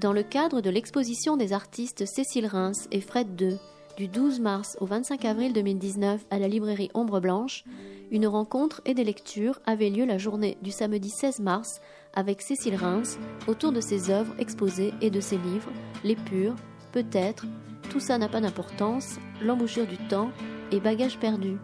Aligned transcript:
Dans 0.00 0.14
le 0.14 0.22
cadre 0.22 0.62
de 0.62 0.70
l'exposition 0.70 1.36
des 1.36 1.52
artistes 1.52 2.06
Cécile 2.06 2.46
Reims 2.46 2.88
et 2.90 3.02
Fred 3.02 3.38
II 3.38 3.58
du 3.98 4.08
12 4.08 4.40
mars 4.40 4.78
au 4.80 4.86
25 4.86 5.26
avril 5.26 5.52
2019 5.52 6.24
à 6.30 6.38
la 6.38 6.48
librairie 6.48 6.90
Ombre 6.94 7.20
Blanche, 7.20 7.64
une 8.10 8.26
rencontre 8.26 8.80
et 8.86 8.94
des 8.94 9.04
lectures 9.04 9.60
avaient 9.66 9.90
lieu 9.90 10.06
la 10.06 10.16
journée 10.16 10.56
du 10.62 10.70
samedi 10.70 11.10
16 11.10 11.40
mars 11.40 11.82
avec 12.14 12.40
Cécile 12.40 12.76
Reims 12.76 13.18
autour 13.46 13.72
de 13.72 13.82
ses 13.82 14.08
œuvres 14.08 14.32
exposées 14.38 14.94
et 15.02 15.10
de 15.10 15.20
ses 15.20 15.36
livres 15.36 15.70
Les 16.02 16.16
Purs, 16.16 16.56
Peut-être, 16.92 17.44
Tout 17.90 18.00
ça 18.00 18.16
n'a 18.16 18.28
pas 18.30 18.40
d'importance, 18.40 19.18
L'embouchure 19.42 19.86
du 19.86 19.98
temps 20.08 20.30
et 20.72 20.80
Bagages 20.80 21.18
perdus, 21.18 21.58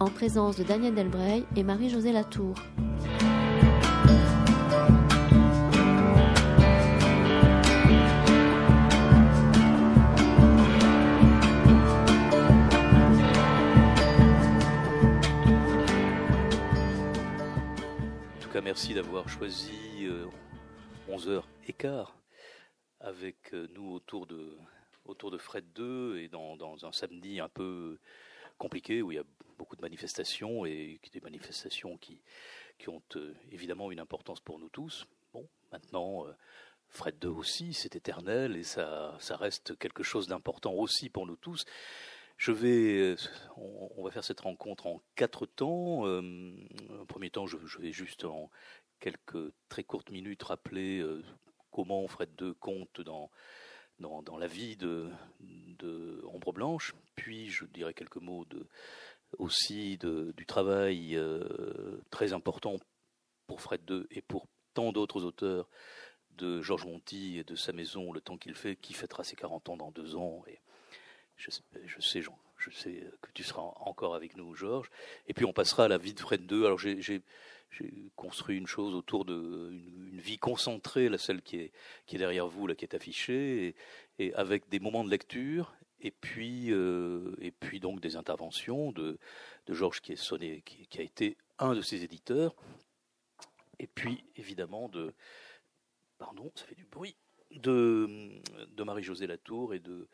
en 0.00 0.08
présence 0.08 0.56
de 0.56 0.64
Daniel 0.64 0.94
Delbray 0.94 1.44
et 1.56 1.62
Marie-Josée 1.62 2.12
Latour. 2.12 2.54
Merci 18.62 18.94
d'avoir 18.94 19.28
choisi 19.28 20.08
11h15 21.08 21.84
euh, 21.86 22.04
avec 23.00 23.52
euh, 23.52 23.68
nous 23.74 23.92
autour 23.92 24.26
de, 24.26 24.56
autour 25.04 25.30
de 25.30 25.36
Fred 25.36 25.64
2 25.74 26.18
et 26.18 26.28
dans, 26.28 26.56
un 26.84 26.92
samedi 26.92 27.38
un 27.38 27.50
peu 27.50 27.98
compliqué 28.56 29.02
où 29.02 29.12
il 29.12 29.16
y 29.16 29.18
a 29.18 29.24
beaucoup 29.58 29.76
de 29.76 29.82
manifestations 29.82 30.64
et 30.64 30.98
des 31.12 31.20
manifestations 31.20 31.98
qui, 31.98 32.22
qui 32.78 32.88
ont 32.88 33.02
euh, 33.16 33.34
évidemment 33.50 33.92
une 33.92 34.00
importance 34.00 34.40
pour 34.40 34.58
nous 34.58 34.70
tous. 34.70 35.06
Bon, 35.34 35.46
maintenant, 35.70 36.24
Fred 36.88 37.18
2 37.18 37.28
aussi, 37.28 37.74
c'est 37.74 37.94
éternel 37.94 38.56
et 38.56 38.62
ça, 38.62 39.16
ça 39.20 39.36
reste 39.36 39.78
quelque 39.78 40.02
chose 40.02 40.28
d'important 40.28 40.72
aussi 40.72 41.10
pour 41.10 41.26
nous 41.26 41.36
tous. 41.36 41.66
Je 42.36 42.52
vais, 42.52 43.16
on, 43.56 44.04
va 44.04 44.10
faire 44.10 44.24
cette 44.24 44.40
rencontre 44.40 44.86
en 44.86 45.00
quatre 45.14 45.46
temps. 45.46 46.06
Euh, 46.06 46.20
en 47.00 47.06
premier 47.06 47.30
temps, 47.30 47.46
je, 47.46 47.56
vais 47.78 47.92
juste 47.92 48.24
en 48.24 48.50
quelques 49.00 49.52
très 49.68 49.84
courtes 49.84 50.10
minutes 50.10 50.42
rappeler 50.42 51.00
euh, 51.00 51.24
comment 51.70 52.06
Fred 52.08 52.30
II 52.40 52.54
compte 52.60 53.00
dans, 53.00 53.30
dans, 53.98 54.36
la 54.36 54.46
vie 54.46 54.76
de, 54.76 55.10
Ombre 56.26 56.52
Blanche. 56.52 56.94
Puis 57.14 57.48
je 57.48 57.64
dirai 57.64 57.94
quelques 57.94 58.16
mots 58.16 58.46
aussi 59.38 59.98
du 59.98 60.46
travail 60.46 61.16
euh, 61.16 62.00
très 62.10 62.34
important 62.34 62.76
pour 63.46 63.62
Fred 63.62 63.80
II 63.88 64.06
et 64.10 64.20
pour 64.20 64.46
tant 64.74 64.92
d'autres 64.92 65.24
auteurs 65.24 65.68
de 66.32 66.60
Georges 66.60 66.84
Monti 66.84 67.38
et 67.38 67.44
de 67.44 67.54
sa 67.54 67.72
maison 67.72 68.12
Le 68.12 68.20
temps 68.20 68.36
qu'il 68.36 68.54
fait, 68.54 68.76
qui 68.76 68.92
fêtera 68.92 69.24
ses 69.24 69.36
40 69.36 69.70
ans 69.70 69.76
dans 69.78 69.90
deux 69.90 70.16
ans. 70.16 70.42
Et 70.46 70.60
je, 71.36 71.50
sais, 72.00 72.22
Jean, 72.22 72.38
je 72.58 72.70
sais 72.70 73.04
que 73.20 73.30
tu 73.32 73.42
seras 73.42 73.62
encore 73.62 74.14
avec 74.14 74.36
nous, 74.36 74.54
Georges. 74.54 74.90
Et 75.26 75.34
puis 75.34 75.44
on 75.44 75.52
passera 75.52 75.84
à 75.84 75.88
la 75.88 75.98
vie 75.98 76.14
de 76.14 76.20
Fred 76.20 76.50
II. 76.50 76.64
Alors 76.64 76.78
j'ai 76.78 77.22
construit 78.16 78.56
une 78.56 78.66
chose 78.66 78.94
autour 78.94 79.24
de 79.24 79.70
une, 79.70 80.20
vie 80.20 80.38
concentrée, 80.38 81.08
la 81.08 81.18
celle 81.18 81.42
qui 81.42 81.58
est, 81.58 81.72
derrière 82.16 82.46
vous, 82.48 82.66
là, 82.66 82.74
qui 82.74 82.84
est 82.84 82.94
affichée, 82.94 83.74
et, 84.18 84.34
avec 84.34 84.68
des 84.68 84.80
moments 84.80 85.04
de 85.04 85.10
lecture, 85.10 85.74
et 86.00 86.10
puis, 86.10 86.72
euh, 86.72 87.34
et 87.40 87.50
puis 87.50 87.80
donc 87.80 88.00
des 88.00 88.16
interventions 88.16 88.92
de, 88.92 89.18
de 89.66 89.74
Georges 89.74 90.00
qui 90.00 90.12
est 90.12 90.16
sonné, 90.16 90.62
qui, 90.64 90.86
qui, 90.86 90.98
a 90.98 91.02
été 91.02 91.36
un 91.58 91.74
de 91.74 91.82
ses 91.82 92.02
éditeurs, 92.02 92.54
et 93.78 93.86
puis 93.86 94.24
évidemment 94.36 94.88
de, 94.88 95.12
pardon, 96.18 96.50
ça 96.54 96.64
fait 96.64 96.74
du 96.74 96.86
bruit, 96.86 97.16
de, 97.50 98.30
Marie-Josée 98.82 99.26
Latour 99.26 99.74
et 99.74 99.78
de 99.78 100.08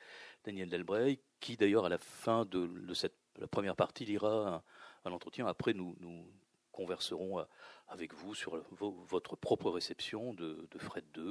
Daniel 0.45 0.69
Delbray, 0.69 1.19
qui 1.41 1.57
d'ailleurs 1.57 1.85
à 1.85 1.89
la 1.89 1.99
fin 1.99 2.45
de, 2.45 2.95
cette 2.95 3.15
la 3.41 3.47
première 3.47 3.77
partie 3.77 4.05
lira 4.05 4.63
un, 5.05 5.11
entretien. 5.11 5.47
Après, 5.47 5.73
nous, 5.73 5.97
nous 6.01 6.27
converserons 6.71 7.41
euh, 7.41 7.45
avec 7.89 8.15
vous 8.15 8.35
sur 8.35 8.63
votre 8.71 9.37
propre 9.37 9.71
réception 9.71 10.35
de, 10.35 10.67
Fred 10.79 11.05
II, 11.17 11.23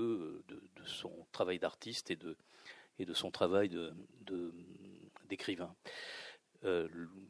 de, 0.47 0.61
son 0.85 1.25
travail 1.31 1.59
d'artiste 1.59 2.11
et 2.11 2.15
de, 2.15 2.35
et 2.99 3.05
de 3.05 3.13
son 3.13 3.31
travail 3.31 3.71
d'écrivain. 5.29 5.73
Euh, 6.63 6.87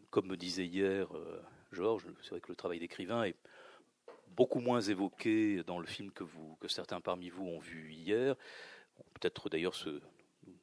comme 0.10 0.28
me 0.28 0.36
disait 0.36 0.66
hier 0.66 1.16
euh, 1.16 1.42
Georges, 1.72 2.08
c'est 2.22 2.31
vrai 2.31 2.42
que 2.42 2.50
le 2.50 2.56
travail 2.56 2.80
d'écrivain 2.80 3.24
est 3.24 3.38
beaucoup 4.36 4.59
moins 4.59 4.81
évoqué 4.81 5.64
dans 5.64 5.80
le 5.80 5.86
film 5.86 6.12
que, 6.12 6.24
certains 6.68 7.02
parmi 7.02 7.30
vous 7.30 7.46
ont 7.46 7.59
vu 7.59 7.92
hier. 7.94 8.36
Peut-être 9.14 9.50
d'ailleurs 9.50 9.75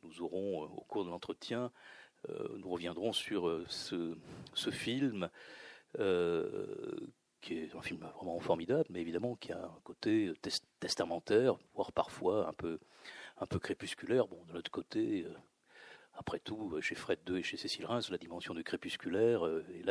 nous 0.03 0.23
aurons, 0.23 0.65
euh, 0.65 0.67
au 0.67 0.85
cours 0.85 1.05
de 1.05 1.11
l'entretien, 1.11 1.71
euh, 2.29 2.57
nous 2.59 2.69
reviendrons 2.69 3.13
sur 3.13 3.49
euh, 3.49 3.65
ce, 3.69 4.17
film 4.71 5.31
qui 7.41 7.55
est 7.55 7.75
un 7.75 7.83
film 7.83 8.01
vraiment 8.17 8.39
formidable, 8.41 8.85
mais 8.91 9.01
évidemment 9.01 9.37
qui 9.37 9.53
a 9.53 9.65
un 9.65 9.81
côté 9.85 10.33
testamentaire, 10.81 11.57
voire 11.75 11.93
parfois 11.93 12.49
un 12.49 12.53
peu, 13.47 13.59
crépusculaire. 13.59 14.27
Bon, 14.27 14.45
de 14.49 14.53
l'autre 14.53 14.71
côté, 14.71 15.25
après 16.15 16.41
tout, 16.41 16.79
chez 16.81 16.95
Fred 16.95 17.21
II 17.29 17.39
et 17.39 17.43
chez 17.43 17.57
Cécile 17.57 17.87
Reims, 17.87 18.11
la 18.11 18.19
dimension 18.19 18.55
du 18.55 18.65
crépusculaire 18.65 19.47
est 19.47 19.85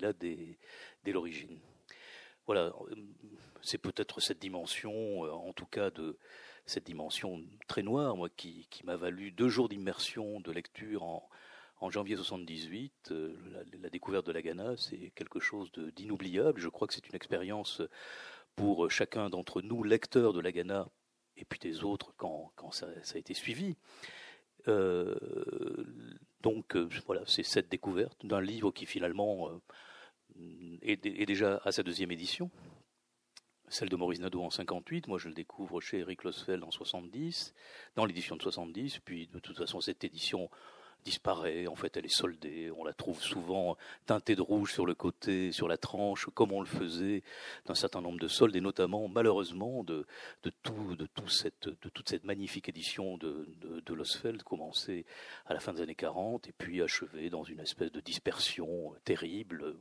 là 0.00 0.12
dès 0.12 1.12
l'origine. 1.12 1.58
Voilà, 2.50 2.72
c'est 3.62 3.78
peut-être 3.78 4.18
cette 4.18 4.40
dimension, 4.40 5.20
en 5.22 5.52
tout 5.52 5.66
cas, 5.66 5.90
de, 5.90 6.18
cette 6.66 6.84
dimension 6.84 7.44
très 7.68 7.84
noire, 7.84 8.16
moi, 8.16 8.28
qui, 8.28 8.66
m'a 8.82 8.96
valu 8.96 9.30
deux 9.30 9.48
jours 9.48 9.68
d'immersion 9.68 10.40
de 10.40 10.50
lecture 10.50 11.04
en, 11.04 11.90
janvier 11.90 12.16
78. 12.16 13.12
Euh, 13.12 13.36
la, 13.80 13.88
découverte 13.88 14.26
de 14.26 14.32
la 14.32 14.42
Ghana, 14.42 14.76
c'est 14.76 15.12
quelque 15.14 15.38
chose 15.38 15.70
d'inoubliable. 15.94 16.58
Je 16.60 16.68
crois 16.68 16.88
que 16.88 16.94
c'est 16.94 17.08
une 17.08 17.14
expérience 17.14 17.82
pour 18.56 18.90
chacun 18.90 19.30
d'entre 19.30 19.62
nous, 19.62 19.84
lecteurs 19.84 20.32
de 20.32 20.40
la 20.40 20.50
Ghana, 20.50 20.88
et 21.36 21.44
puis 21.44 21.60
des 21.60 21.84
autres 21.84 22.12
quand, 22.16 22.50
ça, 22.72 22.88
a 23.14 23.16
été 23.16 23.32
suivi. 23.32 23.76
Euh, 24.66 25.14
donc 26.40 26.74
euh, 26.74 26.88
voilà, 27.06 27.22
c'est 27.26 27.44
cette 27.44 27.68
découverte 27.68 28.26
d'un 28.26 28.40
livre 28.40 28.72
qui 28.72 28.86
finalement 28.86 29.50
est, 30.82 31.26
déjà 31.26 31.60
à 31.64 31.72
sa 31.72 31.82
deuxième 31.82 32.10
édition, 32.10 32.50
celle 33.68 33.88
de 33.88 33.96
Maurice 33.96 34.20
Nadeau 34.20 34.42
en 34.42 34.50
58, 34.50 35.06
moi 35.06 35.18
je 35.18 35.28
le 35.28 35.34
découvre 35.34 35.80
chez 35.80 35.98
Eric 35.98 36.24
Losfeld 36.24 36.64
en 36.64 36.70
70, 36.70 37.54
dans 37.94 38.04
l'édition 38.04 38.36
de 38.36 38.42
70, 38.42 38.98
puis 39.00 39.28
de 39.28 39.38
toute 39.38 39.56
façon 39.56 39.80
cette 39.80 40.04
édition 40.04 40.50
disparaît, 41.04 41.66
en 41.66 41.74
fait 41.74 41.96
elle 41.96 42.06
est 42.06 42.14
soldée, 42.14 42.70
on 42.76 42.84
la 42.84 42.92
trouve 42.92 43.22
souvent 43.22 43.76
teintée 44.06 44.36
de 44.36 44.42
rouge 44.42 44.72
sur 44.72 44.86
le 44.86 44.94
côté, 44.94 45.52
sur 45.52 45.68
la 45.68 45.76
tranche, 45.76 46.26
comme 46.34 46.52
on 46.52 46.60
le 46.60 46.66
faisait 46.66 47.22
d'un 47.66 47.74
certain 47.74 48.00
nombre 48.00 48.18
de 48.18 48.28
soldes, 48.28 48.56
et 48.56 48.60
notamment 48.60 49.08
malheureusement 49.08 49.84
de, 49.84 50.06
de, 50.42 50.52
tout, 50.62 50.96
de, 50.96 51.06
tout 51.06 51.28
cette, 51.28 51.68
de 51.68 51.88
toute 51.88 52.08
cette 52.08 52.24
magnifique 52.24 52.68
édition 52.68 53.16
de, 53.18 53.48
de, 53.60 53.94
Losfeld, 53.94 54.42
commencée 54.42 55.04
à 55.46 55.54
la 55.54 55.60
fin 55.60 55.72
des 55.72 55.82
années 55.82 55.94
40, 55.94 56.48
et 56.48 56.52
puis 56.56 56.82
achevée 56.82 57.30
dans 57.30 57.44
une 57.44 57.60
espèce 57.60 57.92
de 57.92 58.00
dispersion 58.00 58.94
terrible, 59.04 59.76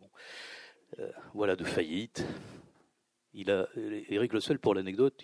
euh, 1.00 1.12
voilà, 1.34 1.56
de 1.56 1.64
faillite. 1.64 2.26
Il 3.34 3.52
a, 3.52 3.68
Eric 3.76 4.42
Seul, 4.42 4.58
pour 4.58 4.74
l'anecdote, 4.74 5.24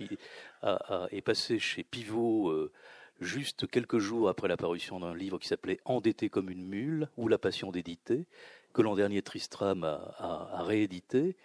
est 1.11 1.21
passé 1.21 1.57
chez 1.57 1.83
Pivot 1.83 2.49
euh, 2.49 2.71
juste 3.19 3.67
quelques 3.67 3.99
jours 3.99 4.29
après 4.29 4.47
l'apparition 4.47 4.99
d'un 4.99 5.15
livre 5.15 5.39
qui 5.39 5.47
s'appelait 5.47 5.79
Endetté 5.85 6.29
comme 6.29 6.49
une 6.49 6.65
mule 6.65 7.09
ou 7.17 7.27
La 7.27 7.37
passion 7.37 7.71
d'éditer, 7.71 8.27
que 8.73 8.81
l'an 8.81 8.95
dernier 8.95 9.21
Tristram 9.21 9.83
a, 9.83 10.63
réédité, 10.63 11.37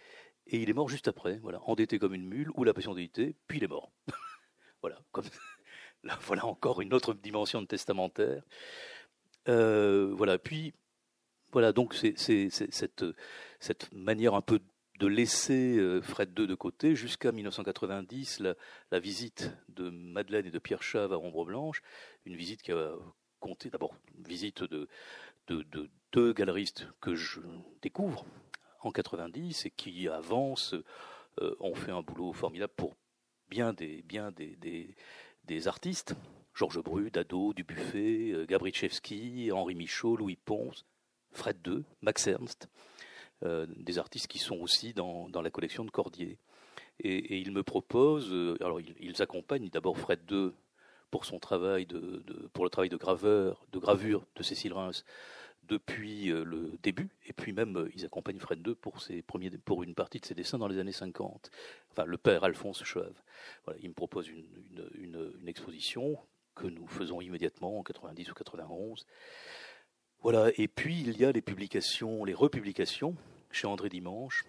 et 0.47 0.59
il 0.59 0.69
est 0.69 0.73
mort 0.73 0.89
juste 0.89 1.09
après. 1.09 1.39
Voilà, 1.39 1.61
Endetté 1.67 1.99
comme 1.99 2.15
une 2.15 2.27
mule 2.27 2.51
ou 2.55 2.65
La 2.65 2.75
passion 2.75 2.95
d'éditer, 2.95 3.35
puis 3.47 3.59
il 3.59 3.65
est 3.65 3.69
mort. 3.69 3.91
voilà, 4.83 4.99
comme, 5.13 5.25
là, 6.05 6.19
voilà 6.23 6.47
encore 6.47 6.81
une 6.81 6.93
autre 6.93 7.15
dimension 7.15 7.63
de 7.63 7.67
testamentaire. 7.67 8.43
Euh, 9.49 10.13
voilà, 10.15 10.39
puis 10.39 10.75
voilà, 11.53 11.73
donc 11.73 11.95
c'est 11.95 12.17
cette, 12.17 13.05
cette 13.59 13.93
manière 13.93 14.35
un 14.35 14.41
peu 14.41 14.61
de 15.01 15.07
laisser 15.07 15.79
euh, 15.79 16.03
Fred 16.03 16.39
II 16.39 16.47
de 16.47 16.55
côté 16.55 16.95
jusqu'à 16.95 17.33
1990, 17.33 18.43
la, 18.91 19.01
visite 19.01 19.51
de 19.71 19.89
Madeleine 19.89 20.47
et 20.47 20.51
de 20.51 20.59
Pierre 20.59 20.83
Chave 20.83 21.15
à 21.15 21.19
Ombre 21.19 21.47
Blanche, 21.47 21.83
une 22.27 22.37
visite 22.37 22.61
qui 22.63 22.71
a 22.71 22.93
compté 23.41 23.71
d'abord 23.71 23.97
une 24.17 24.25
visite 24.25 24.63
de, 24.63 24.89
deux 26.13 26.33
galeristes 26.33 26.87
que 27.01 27.15
je 27.15 27.41
découvre 27.83 28.27
en 28.83 28.93
90 28.93 29.67
et 29.67 29.71
qui 29.71 30.07
avancent, 30.07 30.75
euh, 31.41 31.57
ont 31.61 31.75
fait 31.75 31.93
un 31.93 32.03
boulot 32.03 32.33
formidable 32.33 32.73
pour 32.77 32.95
bien 33.49 33.73
des, 33.73 34.03
bien 34.03 34.31
des, 34.33 34.57
des, 35.45 35.69
artistes. 35.69 36.15
Georges 36.55 36.83
Bru, 36.83 37.11
Dado, 37.11 37.55
Dubuffet, 37.55 38.33
euh, 38.33 38.45
Gabrichevski, 38.45 39.51
Henri 39.51 39.75
Michaud, 39.75 40.17
Louis 40.17 40.37
Pons, 40.37 40.85
Fred 41.33 41.57
II, 41.67 41.85
Max 42.03 42.27
Ernst. 42.27 42.69
Euh, 43.45 43.67
des 43.77 43.99
artistes 43.99 44.27
qui 44.27 44.39
sont 44.39 44.57
aussi 44.57 44.93
dans, 44.93 45.31
la 45.43 45.51
collection 45.51 45.85
de 45.85 45.91
Cordier. 45.91 46.39
Et, 47.03 47.39
ils 47.39 47.53
me 47.53 47.63
proposent, 47.63 48.35
alors 48.61 48.81
ils, 48.81 49.23
accompagnent 49.23 49.71
d'abord 49.71 49.97
Fred 49.97 50.21
II 50.31 50.51
pour 51.11 51.25
son 51.25 51.39
travail 51.39 51.87
de, 51.87 52.23
pour 52.53 52.65
le 52.65 52.71
travail 52.71 52.91
de 52.91 52.99
graveur, 52.99 53.65
de 53.73 53.79
gravure 53.79 54.27
de 54.37 54.43
Cécile 54.43 54.75
Reims 54.75 55.05
depuis 55.63 56.27
le 56.27 56.79
début, 56.83 57.09
et 57.27 57.33
puis 57.33 57.53
même 57.53 57.89
ils 57.95 58.05
accompagnent 58.05 58.39
Fred 58.39 58.67
II 58.67 58.75
pour 58.75 59.01
ses 59.01 59.23
premiers, 59.23 59.51
pour 59.51 59.83
une 59.83 59.95
partie 59.95 60.21
de 60.21 60.27
ses 60.27 60.35
dessins 60.35 60.59
dans 60.59 60.69
les 60.69 60.79
années 60.79 60.93
50. 60.93 61.51
Enfin, 61.91 62.05
le 62.05 62.19
père 62.19 62.45
Alphonse 62.45 62.85
Chauve. 62.85 63.23
Il 63.81 63.89
me 63.89 63.95
propose 63.95 64.29
une, 64.29 64.45
une 64.95 65.49
exposition 65.49 66.19
que 66.55 66.67
nous 66.67 66.87
faisons 66.87 67.21
immédiatement 67.21 67.79
en 67.79 67.83
90 67.83 68.31
ou 68.31 68.35
91. 68.35 69.07
Voilà, 70.23 70.51
et 70.59 70.69
puis 70.69 71.01
il 71.01 71.19
y 71.19 71.25
a 71.25 71.33
les 71.33 71.41
publications, 71.41 72.27
les 72.27 72.35
republications 72.35 73.17
chez 73.51 73.67
André 73.67 73.89
Dimanche, 73.89 74.45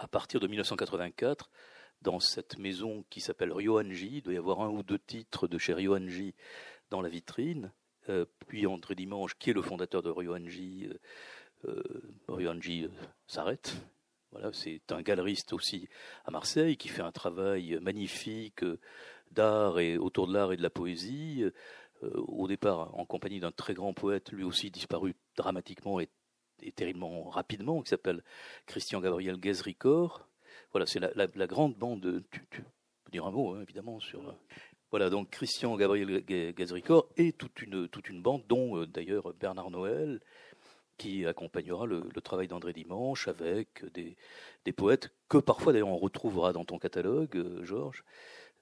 à 0.00 0.08
partir 0.08 0.40
de 0.40 0.48
1984, 0.48 1.48
dans 2.02 2.18
cette 2.18 2.58
maison 2.58 3.04
qui 3.08 3.20
s'appelle 3.20 3.52
Ryoanji. 3.52 4.16
Il 4.16 4.22
doit 4.22 4.34
y 4.34 4.36
avoir 4.36 4.62
un 4.62 4.68
ou 4.68 4.82
deux 4.82 4.98
titres 4.98 5.46
de 5.46 5.58
chez 5.58 5.74
Ryoanji 5.74 6.34
dans 6.90 7.00
la 7.00 7.08
vitrine. 7.08 7.70
Euh, 8.08 8.24
puis 8.48 8.66
André 8.66 8.96
Dimanche, 8.96 9.36
qui 9.38 9.50
est 9.50 9.54
le 9.54 9.62
fondateur 9.62 10.02
de 10.02 10.10
Ryoanji, 10.10 10.88
euh, 11.68 11.82
euh, 12.28 12.88
s'arrête. 13.28 13.76
Voilà, 14.32 14.52
c'est 14.52 14.82
un 14.90 15.02
galeriste 15.02 15.52
aussi 15.52 15.88
à 16.24 16.32
Marseille 16.32 16.76
qui 16.76 16.88
fait 16.88 17.02
un 17.02 17.12
travail 17.12 17.78
magnifique 17.80 18.64
d'art 19.30 19.78
et 19.78 19.98
autour 19.98 20.26
de 20.26 20.34
l'art 20.34 20.52
et 20.52 20.56
de 20.56 20.62
la 20.62 20.70
poésie. 20.70 21.44
Euh, 22.02 22.10
au 22.28 22.46
départ, 22.46 22.94
en 22.98 23.06
compagnie 23.06 23.40
d'un 23.40 23.52
très 23.52 23.74
grand 23.74 23.94
poète, 23.94 24.32
lui 24.32 24.44
aussi 24.44 24.70
disparu 24.70 25.14
dramatiquement 25.36 26.00
et, 26.00 26.08
terriblement 26.74 27.24
rapidement, 27.24 27.82
qui 27.82 27.90
s'appelle 27.90 28.22
Christian 28.66 29.00
Gabriel 29.00 29.38
Gezricor. 29.42 30.26
Voilà, 30.72 30.86
c'est 30.86 31.00
la, 31.00 31.46
grande 31.46 31.76
bande. 31.76 32.22
Tu, 32.30 32.62
peux 33.04 33.10
dire 33.10 33.26
un 33.26 33.30
mot, 33.30 33.54
hein, 33.54 33.62
évidemment, 33.62 34.00
sur. 34.00 34.28
Euh, 34.28 34.32
voilà, 34.90 35.10
donc 35.10 35.30
Christian 35.30 35.76
Gabriel 35.76 36.24
Gezricor 36.56 37.08
et 37.16 37.32
toute 37.32 37.60
une, 37.62 37.88
toute 37.88 38.08
une 38.08 38.22
bande, 38.22 38.44
dont 38.46 38.78
euh, 38.78 38.86
d'ailleurs 38.86 39.32
Bernard 39.34 39.70
Noël, 39.70 40.20
qui 40.96 41.26
accompagnera 41.26 41.86
le, 41.86 42.02
travail 42.22 42.48
d'André 42.48 42.72
Dimanche 42.72 43.28
avec 43.28 43.84
des, 43.92 44.16
des, 44.64 44.72
poètes 44.72 45.10
que 45.28 45.38
parfois 45.38 45.72
d'ailleurs 45.72 45.88
on 45.88 45.98
retrouvera 45.98 46.52
dans 46.52 46.64
ton 46.64 46.78
catalogue, 46.78 47.62
Georges. 47.62 48.04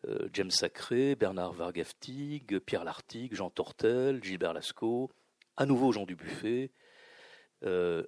Euh, 0.09 0.29
James 0.33 0.51
Sacré, 0.51 1.15
Bernard 1.15 1.53
Vargaftig, 1.53 2.59
Pierre 2.61 2.85
Lartigue, 2.85 3.35
Jean 3.35 3.51
Tortel, 3.51 4.23
Gilbert 4.23 4.53
Lascaux, 4.53 5.11
à 5.57 5.67
nouveau 5.67 5.93
Jean 5.93 6.05
Dubuffet, 6.05 6.71
euh, 7.65 8.05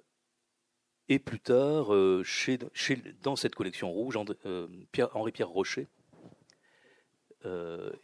et 1.09 1.19
plus 1.19 1.39
tard, 1.39 1.93
euh, 1.93 2.23
dans 3.23 3.35
cette 3.35 3.55
collection 3.55 3.91
rouge, 3.91 4.17
Henri-Pierre 4.17 5.49
Rocher 5.49 5.87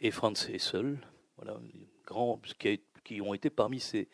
et 0.00 0.10
Franz 0.10 0.50
Hessel, 0.50 0.98
voilà, 1.36 1.60
grands, 2.06 2.40
qui, 2.58 2.80
qui, 3.04 3.20
ont 3.20 3.34
été 3.34 3.50
parmi 3.50 3.78
ses 3.78 4.08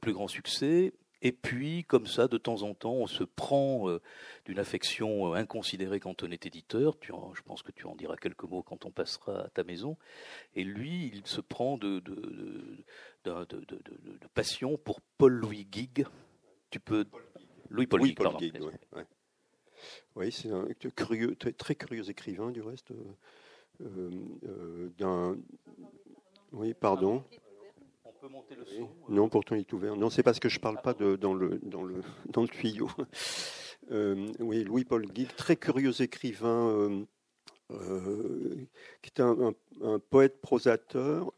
plus 0.00 0.12
grands 0.12 0.28
succès. 0.28 0.92
Et 1.22 1.32
puis, 1.32 1.84
comme 1.84 2.06
ça, 2.06 2.28
de 2.28 2.38
temps 2.38 2.62
en 2.62 2.74
temps, 2.74 2.94
on 2.94 3.06
se 3.06 3.24
prend 3.24 3.88
euh, 3.88 4.00
d'une 4.46 4.58
affection 4.58 5.32
euh, 5.32 5.36
inconsidérée 5.36 6.00
quand 6.00 6.22
on 6.22 6.30
est 6.30 6.46
éditeur. 6.46 6.98
Tu 6.98 7.12
je 7.34 7.42
pense 7.42 7.62
que 7.62 7.72
tu 7.72 7.86
en 7.86 7.94
diras 7.94 8.16
quelques 8.16 8.44
mots 8.44 8.62
quand 8.62 8.86
on 8.86 8.90
passera 8.90 9.42
à 9.42 9.48
ta 9.48 9.62
maison. 9.62 9.96
Et 10.54 10.64
lui, 10.64 11.10
il 11.12 11.26
se 11.26 11.40
prend 11.40 11.76
de, 11.76 11.98
de, 12.00 12.84
passion 14.34 14.78
pour 14.78 15.00
Paul-Louis 15.18 15.66
Guigues. 15.66 16.06
Tu 16.70 16.80
peux. 16.80 17.04
Louis-Paul 17.68 18.00
oui, 18.00 18.14
Guigues, 18.38 18.60
oui, 20.16 20.32
c'est 20.32 20.50
un 20.50 20.66
curieux, 20.94 21.36
très, 21.36 21.74
curieux 21.74 22.08
écrivain, 22.10 22.50
du 22.50 22.62
reste. 22.62 22.92
Euh, 23.80 24.90
d'un. 24.98 25.36
Oui, 26.52 26.74
pardon 26.74 27.24
monter 28.28 28.54
le 28.54 28.64
son 28.64 28.88
Non, 29.08 29.28
pourtant 29.28 29.54
il 29.54 29.60
est 29.60 29.72
ouvert. 29.72 29.96
Non, 29.96 30.10
c'est 30.10 30.22
parce 30.22 30.40
que 30.40 30.48
je 30.48 30.60
parle 30.60 30.80
pas 30.82 30.94
de, 30.94 31.16
dans, 31.16 31.34
le, 31.34 31.58
dans, 31.62 31.82
le, 31.82 32.02
dans 32.26 32.42
le 32.42 32.48
tuyau. 32.48 32.88
Euh, 33.90 34.28
oui, 34.38 34.62
Louis-Paul 34.62 35.06
Guigues, 35.06 35.34
très 35.36 35.56
curieux 35.56 36.00
écrivain, 36.00 36.68
euh, 36.68 37.04
euh, 37.72 38.54
qui 39.02 39.10
est 39.10 39.20
un, 39.20 39.54
poète 40.10 40.40
prosateur, 40.40 41.32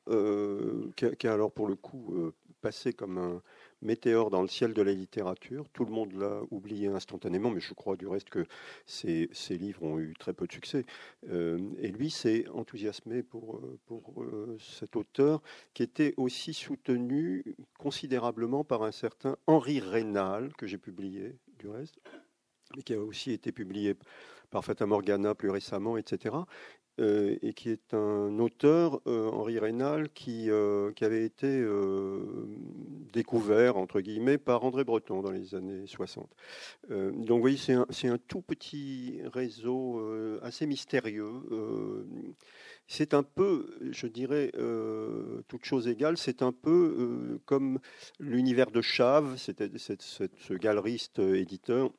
qui 0.96 1.16
qui, 1.16 1.26
a, 1.28 1.32
alors 1.32 1.52
pour 1.52 1.68
le 1.68 1.76
coup 1.76 2.32
passé 2.60 2.92
comme 2.92 3.16
un, 3.16 3.42
météore 3.82 4.30
dans 4.30 4.42
le 4.42 4.48
ciel 4.48 4.72
de 4.72 4.82
la 4.82 4.92
littérature. 4.92 5.68
Tout 5.72 5.84
le 5.84 5.92
monde 5.92 6.12
l'a 6.12 6.40
oublié 6.50 6.88
instantanément, 6.88 7.50
mais 7.50 7.60
je 7.60 7.74
crois 7.74 7.96
du 7.96 8.06
reste 8.06 8.30
que 8.30 8.46
ces, 8.86 9.28
livres 9.50 9.82
ont 9.82 9.98
eu 9.98 10.14
très 10.18 10.32
peu 10.32 10.46
de 10.46 10.52
succès. 10.52 10.84
Euh, 11.28 11.58
et 11.78 11.88
lui 11.88 12.10
s'est 12.10 12.46
enthousiasmé 12.48 13.22
pour, 13.22 13.60
pour 13.86 14.22
euh, 14.22 14.56
cet 14.58 14.96
auteur 14.96 15.42
qui 15.74 15.82
était 15.82 16.14
aussi 16.16 16.54
soutenu 16.54 17.44
considérablement 17.78 18.64
par 18.64 18.82
un 18.82 18.92
certain 18.92 19.36
Henri 19.46 19.80
Rénal, 19.80 20.52
que 20.56 20.66
j'ai 20.66 20.78
publié 20.78 21.36
du 21.58 21.68
reste, 21.68 22.00
mais 22.76 22.82
qui 22.82 22.94
a 22.94 23.00
aussi 23.00 23.32
été 23.32 23.52
publié 23.52 23.96
par 24.50 24.64
Fata 24.64 24.86
Morgana 24.86 25.34
plus 25.34 25.50
récemment, 25.50 25.96
etc. 25.96 26.36
Euh, 27.00 27.38
et 27.40 27.54
qui 27.54 27.70
est 27.70 27.94
un 27.94 28.38
auteur, 28.38 29.00
euh, 29.06 29.30
Henri 29.30 29.58
Rénal, 29.58 30.10
qui, 30.10 30.50
euh, 30.50 30.92
qui 30.92 31.06
avait 31.06 31.24
été 31.24 31.64
découvert, 33.12 33.78
entre 33.78 34.00
guillemets, 34.02 34.36
par 34.36 34.64
André 34.64 34.84
Breton 34.84 35.22
dans 35.22 35.30
les 35.30 35.54
années 35.54 35.86
60. 35.86 36.28
donc 36.90 37.28
vous 37.28 37.40
voyez, 37.40 37.56
c'est 37.56 37.72
un, 37.72 37.86
un, 38.12 38.18
tout 38.18 38.42
petit 38.42 39.20
réseau 39.32 40.02
assez 40.42 40.66
mystérieux. 40.66 41.32
c'est 42.86 43.14
un 43.14 43.22
peu, 43.22 43.74
je 43.90 44.06
dirais, 44.06 44.52
toute 45.48 45.64
chose 45.64 45.88
égale, 45.88 46.18
c'est 46.18 46.42
un 46.42 46.52
peu 46.52 47.40
comme 47.46 47.78
l'univers 48.20 48.70
de 48.70 48.82
Chave, 48.82 49.36
c'était 49.38 49.70
ce 49.78 50.54
galeriste 50.54 51.18
éditeur 51.20 51.90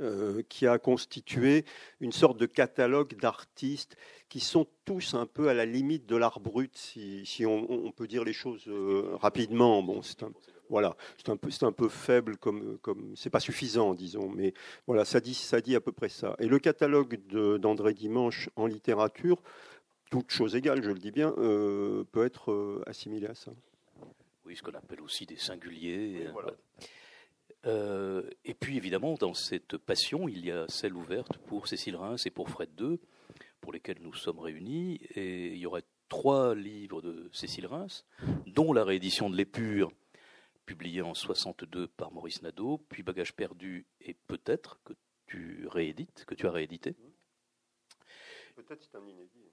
euh, 0.00 0.42
qui 0.48 0.66
a 0.66 0.78
constitué 0.78 1.64
une 2.00 2.12
sorte 2.12 2.38
de 2.38 2.46
catalogue 2.46 3.16
d'artistes 3.20 3.96
qui 4.28 4.40
sont 4.40 4.66
tous 4.84 5.14
un 5.14 5.26
peu 5.26 5.48
à 5.48 5.54
la 5.54 5.66
limite 5.66 6.06
de 6.06 6.16
l'art 6.16 6.40
brut, 6.40 6.76
si, 6.76 7.26
si 7.26 7.44
on, 7.44 7.92
peut 7.92 8.06
dire 8.06 8.24
les 8.24 8.32
choses 8.32 8.64
euh, 8.68 9.16
rapidement. 9.16 9.82
Bon, 9.82 10.00
c'est 10.00 10.22
un, 10.22 10.32
voilà, 10.70 10.96
c'est 11.18 11.28
un 11.28 11.36
peu, 11.36 11.50
c'est 11.50 11.64
un 11.64 11.72
peu 11.72 11.88
faible 11.88 12.36
comme, 12.38 12.78
comme, 12.78 13.14
c'est 13.14 13.28
pas 13.28 13.40
suffisant, 13.40 13.94
disons, 13.94 14.30
mais 14.30 14.54
voilà, 14.86 15.04
ça 15.04 15.20
dit, 15.20 15.34
ça 15.34 15.60
dit 15.60 15.76
à 15.76 15.80
peu 15.80 15.92
près 15.92 16.08
ça. 16.08 16.34
Et 16.38 16.46
le 16.46 16.58
catalogue 16.58 17.20
d'André 17.58 17.92
Dimanche 17.92 18.48
en 18.56 18.66
littérature, 18.66 19.42
toute 20.10 20.30
chose 20.30 20.56
égale, 20.56 20.82
je 20.82 20.90
le 20.90 20.98
dis 20.98 21.12
bien, 21.12 21.34
euh, 21.38 22.04
peut 22.12 22.24
être 22.24 22.82
assimilé 22.86 23.26
à 23.26 23.34
ça. 23.34 23.52
Oui, 24.46 24.56
ce 24.56 24.62
qu'on 24.62 24.72
appelle 24.72 25.02
aussi 25.02 25.26
des 25.26 25.36
singuliers. 25.36 26.28
voilà. 26.32 26.52
Euh, 27.66 28.28
et 28.44 28.54
puis 28.54 28.76
évidemment, 28.76 29.14
dans 29.14 29.34
cette 29.34 29.76
passion, 29.76 30.28
il 30.28 30.44
y 30.44 30.50
a 30.50 30.66
celle 30.68 30.94
ouverte 30.94 31.36
pour 31.38 31.68
Cécile 31.68 31.96
Reims 31.96 32.26
et 32.26 32.30
pour 32.30 32.48
Fred 32.48 32.70
II, 32.80 32.98
pour 33.60 33.72
lesquels 33.72 34.00
nous 34.00 34.14
sommes 34.14 34.38
réunis. 34.38 35.00
Et 35.14 35.48
il 35.48 35.58
y 35.58 35.66
aurait 35.66 35.84
trois 36.08 36.54
livres 36.54 37.02
de 37.02 37.28
Cécile 37.32 37.66
Reims, 37.66 38.04
dont 38.46 38.72
la 38.72 38.84
réédition 38.84 39.30
de 39.30 39.36
l'Épure, 39.36 39.92
publiée 40.66 41.02
en 41.02 41.14
62 41.14 41.88
par 41.88 42.12
Maurice 42.12 42.42
Nadeau, 42.42 42.78
puis 42.88 43.02
Bagage 43.02 43.34
perdu 43.34 43.86
et 44.00 44.14
peut-être 44.14 44.78
que 44.84 44.92
tu 45.26 45.66
réédites, 45.66 46.24
que 46.26 46.34
tu 46.34 46.46
as 46.46 46.50
réédité. 46.50 46.94
Peut-être 48.54 48.82
c'est 48.82 48.96
un 48.96 49.04
inédit. 49.06 49.50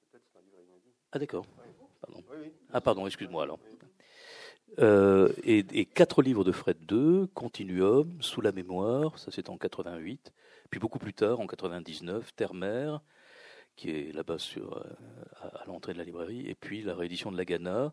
Peut-être 0.00 0.24
c'est 0.30 0.38
un 0.38 0.42
livre 0.42 0.60
inédit. 0.60 0.94
Ah 1.12 1.18
d'accord. 1.18 1.46
Pardon. 2.00 2.24
Ah 2.72 2.80
pardon, 2.80 3.06
excuse-moi 3.06 3.44
alors. 3.44 3.58
Euh, 4.78 5.32
et, 5.42 5.84
quatre 5.84 6.22
livres 6.22 6.44
de 6.44 6.52
Fred 6.52 6.78
II, 6.90 7.28
Continuum, 7.34 8.10
Sous 8.20 8.40
la 8.40 8.52
mémoire, 8.52 9.18
ça 9.18 9.30
c'est 9.30 9.48
en 9.48 9.58
88, 9.58 10.32
puis 10.70 10.80
beaucoup 10.80 10.98
plus 10.98 11.12
tard, 11.12 11.40
en 11.40 11.46
99, 11.46 12.34
Terre-Mère, 12.34 13.00
qui 13.76 13.90
est 13.90 14.12
là-bas 14.14 14.36
euh, 14.58 14.82
à, 15.40 15.64
l'entrée 15.66 15.92
de 15.92 15.98
la 15.98 16.04
librairie, 16.04 16.46
et 16.46 16.54
puis 16.54 16.82
la 16.82 16.94
réédition 16.94 17.32
de 17.32 17.36
La 17.36 17.44
Gana, 17.44 17.92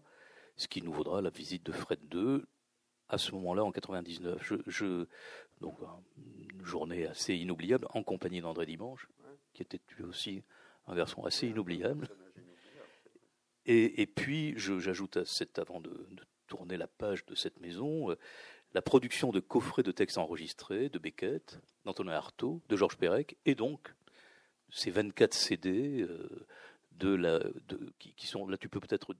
ce 0.55 0.67
qui 0.67 0.81
nous 0.81 0.91
vaudra 0.91 1.21
la 1.21 1.29
visite 1.29 1.65
de 1.65 1.71
Fred 1.71 1.99
II 2.13 2.41
à 3.09 3.17
ce 3.17 3.31
moment-là, 3.33 3.63
en 3.63 3.71
99. 3.71 4.41
Je, 4.43 4.55
je, 4.67 5.05
donc, 5.61 5.77
une 6.17 6.65
journée 6.65 7.07
assez 7.07 7.35
inoubliable, 7.35 7.87
en 7.93 8.03
compagnie 8.03 8.41
d'André 8.41 8.65
Dimanche, 8.65 9.07
qui 9.53 9.63
était 9.63 9.79
lui 9.97 10.03
aussi 10.03 10.43
un 10.87 10.95
garçon 10.95 11.25
assez 11.25 11.47
inoubliable. 11.47 12.09
Et, 13.65 14.01
et 14.01 14.07
puis, 14.07 14.53
j'ajoute 14.57 15.17
à 15.17 15.25
cet 15.25 15.59
avant 15.59 15.81
de, 15.81 15.89
de 15.89 16.23
tourner 16.47 16.77
la 16.77 16.87
page 16.87 17.25
de 17.25 17.35
cette 17.35 17.59
maison, 17.59 18.11
euh, 18.11 18.15
la 18.73 18.81
production 18.81 19.31
de 19.31 19.39
coffrets 19.39 19.83
de 19.83 19.91
textes 19.91 20.17
enregistrés 20.17 20.89
de 20.89 20.99
Beckett, 20.99 21.59
d'Antonin 21.85 22.13
Artaud, 22.13 22.61
de 22.69 22.75
Georges 22.75 22.97
Perec, 22.97 23.37
et 23.45 23.55
donc 23.55 23.93
ces 24.69 24.91
24 24.91 25.33
CD 25.33 26.01
euh, 26.01 26.45
de 26.91 27.13
la, 27.15 27.39
de, 27.39 27.93
qui, 27.99 28.27
sont 28.27 28.47
là, 28.47 28.57
tu 28.57 28.69
peux 28.69 28.79
peut-être 28.79 29.15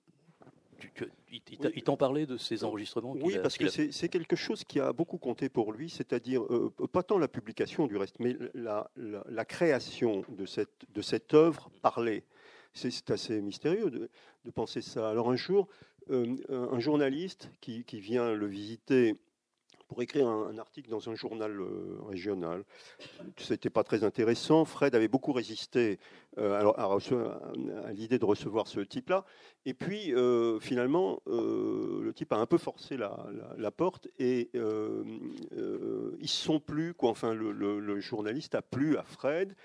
il 1.32 1.84
t'en 1.84 1.98
parlait 1.98 2.26
de 2.26 2.38
ces 2.38 2.64
enregistrements 2.64 3.14
Oui, 3.14 3.38
parce 3.42 3.58
que 3.58 3.68
c'est 3.68 4.10
quelque 4.10 4.36
chose 4.36 4.64
qui 4.64 4.80
a 4.80 4.94
beaucoup 4.94 5.18
compté 5.18 5.50
pour 5.50 5.72
lui, 5.72 5.90
c'est-à-dire 5.90 6.44
euh, 6.44 6.72
pas 6.92 7.04
tant 7.04 7.18
la 7.18 7.28
publication 7.28 7.88
du 7.88 7.98
reste, 7.98 8.20
mais 8.20 8.38
la, 8.54 8.90
la, 8.96 9.46
création 9.46 10.24
de 10.30 10.46
cette, 10.46 10.86
de 10.94 11.02
cette 11.02 11.34
œuvre 11.34 11.72
parlée. 11.82 12.24
C'est 12.74 13.10
assez 13.10 13.42
mystérieux 13.42 13.90
de, 13.90 14.10
de, 14.46 14.52
penser 14.52 14.82
ça. 14.82 15.10
Alors 15.10 15.32
un 15.32 15.36
jour, 15.36 15.68
un 16.10 16.80
journaliste 16.80 17.50
qui, 17.62 17.84
vient 18.00 18.34
le 18.34 18.46
visiter 18.46 19.16
pour 19.88 20.02
écrire 20.02 20.28
un, 20.28 20.58
article 20.58 20.90
dans 20.90 21.10
un 21.10 21.16
journal 21.16 21.60
euh, 21.60 21.98
régional. 22.08 22.64
Ce 23.38 23.54
n'était 23.54 23.70
pas 23.70 23.84
très 23.84 24.04
intéressant. 24.04 24.66
Fred 24.66 24.96
avait 24.96 25.08
beaucoup 25.08 25.32
résisté 25.32 26.00
euh, 26.38 26.72
à, 26.76 27.94
l'idée 27.94 28.20
de 28.20 28.26
recevoir 28.26 28.68
ce 28.68 28.82
type-là. 28.82 29.26
Et 29.66 29.74
puis, 29.74 30.14
euh, 30.14 30.60
finalement, 30.60 31.22
le 31.26 32.12
type 32.14 32.34
a 32.34 32.38
un 32.38 32.46
peu 32.46 32.58
forcé 32.58 32.98
la, 32.98 33.72
porte 33.72 34.08
et 34.20 34.50
ils 34.54 34.60
ne 34.62 36.28
sont 36.28 36.60
plus. 36.60 36.94
Enfin, 37.00 37.34
le, 37.34 38.00
journaliste 38.00 38.56
a 38.56 38.62
plu 38.62 38.98
à 38.98 39.04
Fred. 39.04 39.56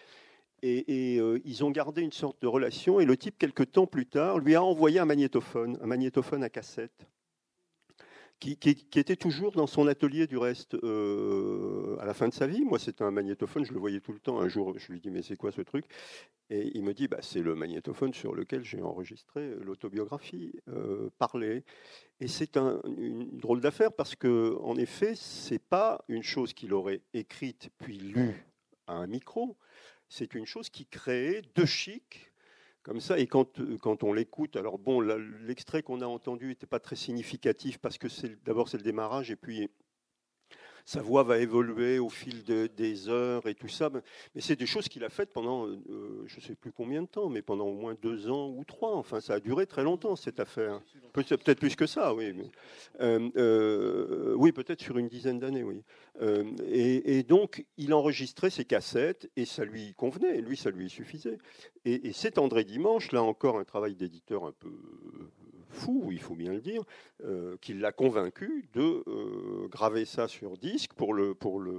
Et, 0.62 1.16
ils 1.45 1.64
ont 1.64 1.71
gardé 1.71 2.02
une 2.02 2.12
sorte 2.12 2.40
de 2.40 2.47
relation. 2.47 3.00
Et 3.00 3.04
le 3.04 3.16
type, 3.16 3.37
quelques 3.38 3.73
temps 3.73 3.87
plus 3.87 4.07
tard, 4.07 4.38
lui 4.38 4.54
a 4.54 4.62
envoyé 4.62 4.99
un 4.99 5.04
magnétophone, 5.04 5.78
un 5.83 5.87
magnétophone 5.87 6.45
à 6.45 6.49
cassette 6.49 7.07
qui, 8.42 8.99
était 8.99 9.16
toujours 9.16 9.52
dans 9.52 9.69
son 9.69 9.87
atelier 9.87 10.26
du 10.26 10.37
reste 10.37 10.75
euh, 10.75 11.97
à 12.00 12.07
la 12.07 12.14
fin 12.14 12.28
de 12.28 12.35
sa 12.35 12.49
vie. 12.49 12.62
Moi, 12.62 12.81
c'était 12.81 13.04
un 13.04 13.12
magnétophone, 13.12 13.64
je 13.64 13.73
le 13.73 13.78
voyais 13.78 14.00
tout 14.00 14.12
le 14.12 14.19
temps. 14.19 14.40
Un 14.40 14.49
jour, 14.49 14.76
je 14.76 14.92
lui 14.92 15.00
dis 15.00 15.11
mais 15.11 15.23
c'est 15.23 15.37
quoi 15.37 15.52
ce 15.52 15.61
truc? 15.61 15.85
Et 16.50 16.73
il 16.75 16.83
me 16.83 16.92
dit 16.92 17.07
bah, 17.07 17.19
c'est 17.21 17.40
le 17.40 17.54
magnétophone 17.54 18.12
sur 18.12 18.35
lequel 18.35 18.64
j'ai 18.64 18.83
enregistré 18.83 19.54
l'autobiographie 19.61 20.54
euh, 20.69 21.09
parlée. 21.19 21.64
Et 22.19 22.26
c'est 22.26 22.57
une 22.57 23.38
drôle 23.38 23.61
d'affaire 23.61 23.92
parce 23.92 24.16
que 24.16 24.57
en 24.61 24.76
effet, 24.76 25.14
c'est 25.14 25.62
pas 25.62 26.04
une 26.09 26.25
chose 26.25 26.52
qu'il 26.52 26.75
aurait 26.75 27.02
écrite 27.14 27.71
puis 27.78 27.99
lue 27.99 28.45
à 28.88 28.95
un 28.95 29.07
micro. 29.07 29.57
C'est 30.14 30.35
une 30.35 30.45
chose 30.45 30.69
qui 30.69 30.85
créait 30.85 31.40
de 31.54 31.64
chic 31.64 32.31
comme 32.83 33.00
ça. 33.00 33.19
Et 33.19 33.26
quand, 33.26 33.59
euh, 33.61 33.78
quand 33.81 34.02
on 34.02 34.12
l'écoute, 34.12 34.57
alors 34.57 34.78
bon, 34.78 35.00
l'extrait 35.00 35.83
qu'on 35.83 36.02
a 36.02 36.07
entendu 36.07 36.49
n'était 36.49 36.66
pas 36.66 36.81
très 36.81 36.97
significatif 36.97 37.78
parce 37.78 37.97
que 37.97 38.09
d'abord 38.45 38.69
c'est 38.69 38.76
le 38.76 38.83
démarrage 38.83 39.31
et 39.31 39.37
puis 39.37 39.71
sa 40.85 41.03
voix 41.03 41.23
va 41.23 41.39
évoluer 41.39 41.99
au 41.99 42.09
fil 42.09 42.43
des 42.45 43.09
heures 43.09 43.47
et 43.47 43.55
tout 43.55 43.69
ça. 43.69 43.91
Mais 44.35 44.41
c'est 44.41 44.57
des 44.57 44.67
choses 44.67 44.89
qu'il 44.89 45.05
a 45.05 45.09
faites 45.09 45.33
pendant, 45.33 45.67
euh, 45.67 46.25
je 46.27 46.37
ne 46.37 46.41
sais 46.41 46.55
plus 46.55 46.73
combien 46.73 47.03
de 47.03 47.07
temps, 47.07 47.29
mais 47.29 47.43
pendant 47.43 47.67
au 47.67 47.75
moins 47.75 47.95
deux 48.01 48.31
ans 48.31 48.49
ou 48.49 48.65
trois. 48.65 48.97
Enfin, 48.97 49.21
ça 49.21 49.35
a 49.35 49.41
duré 49.41 49.67
très 49.67 49.85
longtemps 49.85 50.17
cette 50.17 50.41
affaire. 50.41 50.81
Peut-être 51.12 51.59
plus 51.59 51.77
que 51.77 51.87
ça, 51.87 52.15
oui. 52.15 52.33
Euh, 53.01 53.29
euh, 53.37 54.35
oui, 54.37 54.53
peut-être 54.53 54.81
sur 54.81 54.99
une 54.99 55.09
dizaine 55.09 55.39
d'années, 55.39 55.62
oui. 55.62 55.83
et, 56.67 57.23
donc, 57.23 57.65
il 57.77 57.95
enregistrait 57.95 58.51
ses 58.51 58.65
cassettes 58.65 59.31
et 59.37 59.45
ça 59.45 59.65
lui 59.65 59.95
convenait. 59.95 60.41
Lui, 60.41 60.57
ça 60.57 60.71
lui 60.71 60.89
suffisait. 60.89 61.39
Et, 61.85 62.09
et 62.09 62.12
c'est 62.12 62.39
André 62.39 62.65
Dimanche, 62.65 63.12
là 63.12 63.23
encore, 63.23 63.59
un 63.59 63.65
travail 63.65 63.95
d'éditeur 63.95 64.45
un 64.45 64.53
peu 64.53 64.71
fou, 65.73 66.09
il 66.12 66.21
faut 66.21 66.35
bien 66.35 66.52
le 66.52 66.61
dire, 66.61 66.83
euh, 67.25 67.57
qui 67.61 67.75
l'a 67.75 67.93
convaincu 67.93 68.69
de 68.75 69.02
euh, 69.07 69.69
graver 69.69 70.05
ça 70.05 70.29
sur 70.29 70.57
disque 70.57 70.93
pour 70.93 71.14
le, 71.14 71.35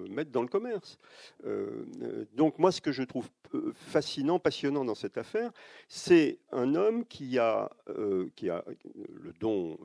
mettre 0.09 0.31
dans 0.31 0.41
le 0.41 0.47
commerce. 0.47 0.97
Euh, 1.45 1.85
donc 2.33 2.59
moi, 2.59 2.71
ce 2.71 2.81
que 2.81 2.91
je 2.91 3.03
trouve 3.03 3.29
fascinant, 3.73 4.39
passionnant 4.39 4.83
dans 4.83 4.95
cette 4.95 5.17
affaire, 5.17 5.51
c'est 5.87 6.39
un 6.51 6.75
homme 6.75 7.05
qui 7.05 7.37
a, 7.37 7.69
le 7.87 9.33
don 9.39 9.77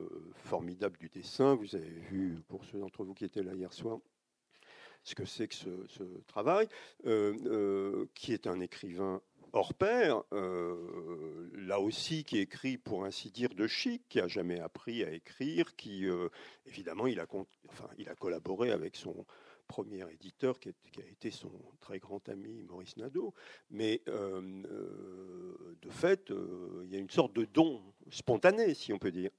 formidable 0.45 0.97
du 0.97 1.09
dessin. 1.09 1.55
Vous 1.55 1.75
avez 1.75 1.89
vu, 2.09 2.41
pour 2.47 2.65
ceux 2.65 2.79
d'entre 2.79 3.03
vous 3.03 3.13
qui 3.13 3.25
étaient 3.25 3.43
là 3.43 3.53
hier 3.53 3.71
soir, 3.71 3.99
ce 5.03 5.15
que 5.15 5.25
c'est 5.25 5.47
que 5.47 5.55
ce 5.55 6.03
travail, 6.27 6.67
qui 8.15 8.33
est 8.33 8.47
un 8.47 8.59
écrivain 8.59 9.21
hors 9.53 9.73
pair, 9.73 10.23
euh, 10.33 11.49
là 11.53 11.79
aussi 11.79 12.23
qui 12.23 12.39
écrit 12.39 12.77
pour 12.77 13.05
ainsi 13.05 13.31
dire 13.31 13.49
de 13.49 13.67
chic, 13.67 14.03
qui 14.09 14.19
a 14.19 14.27
jamais 14.27 14.59
appris 14.59 15.03
à 15.03 15.11
écrire, 15.11 15.75
qui 15.75 16.07
euh, 16.07 16.29
évidemment 16.65 17.07
il 17.07 17.19
a, 17.19 17.27
collaboré 18.15 18.71
avec 18.71 18.95
son 18.95 19.25
premier 19.67 20.03
éditeur 20.11 20.59
qui, 20.59 20.69
a 20.69 21.05
été 21.11 21.31
son 21.31 21.51
très 21.79 21.99
grand 21.99 22.27
ami 22.29 22.63
Maurice 22.63 22.97
Nadeau, 22.97 23.33
mais 23.69 24.01
euh, 24.07 24.41
de 25.81 25.89
fait 25.89 26.31
il 26.83 26.91
y 26.91 26.95
a 26.95 26.99
une 26.99 27.09
sorte 27.09 27.33
de 27.33 27.45
don 27.45 27.81
spontané 28.09 28.73
si 28.73 28.93
on 28.93 28.97
peut 28.97 29.11
dire, 29.11 29.31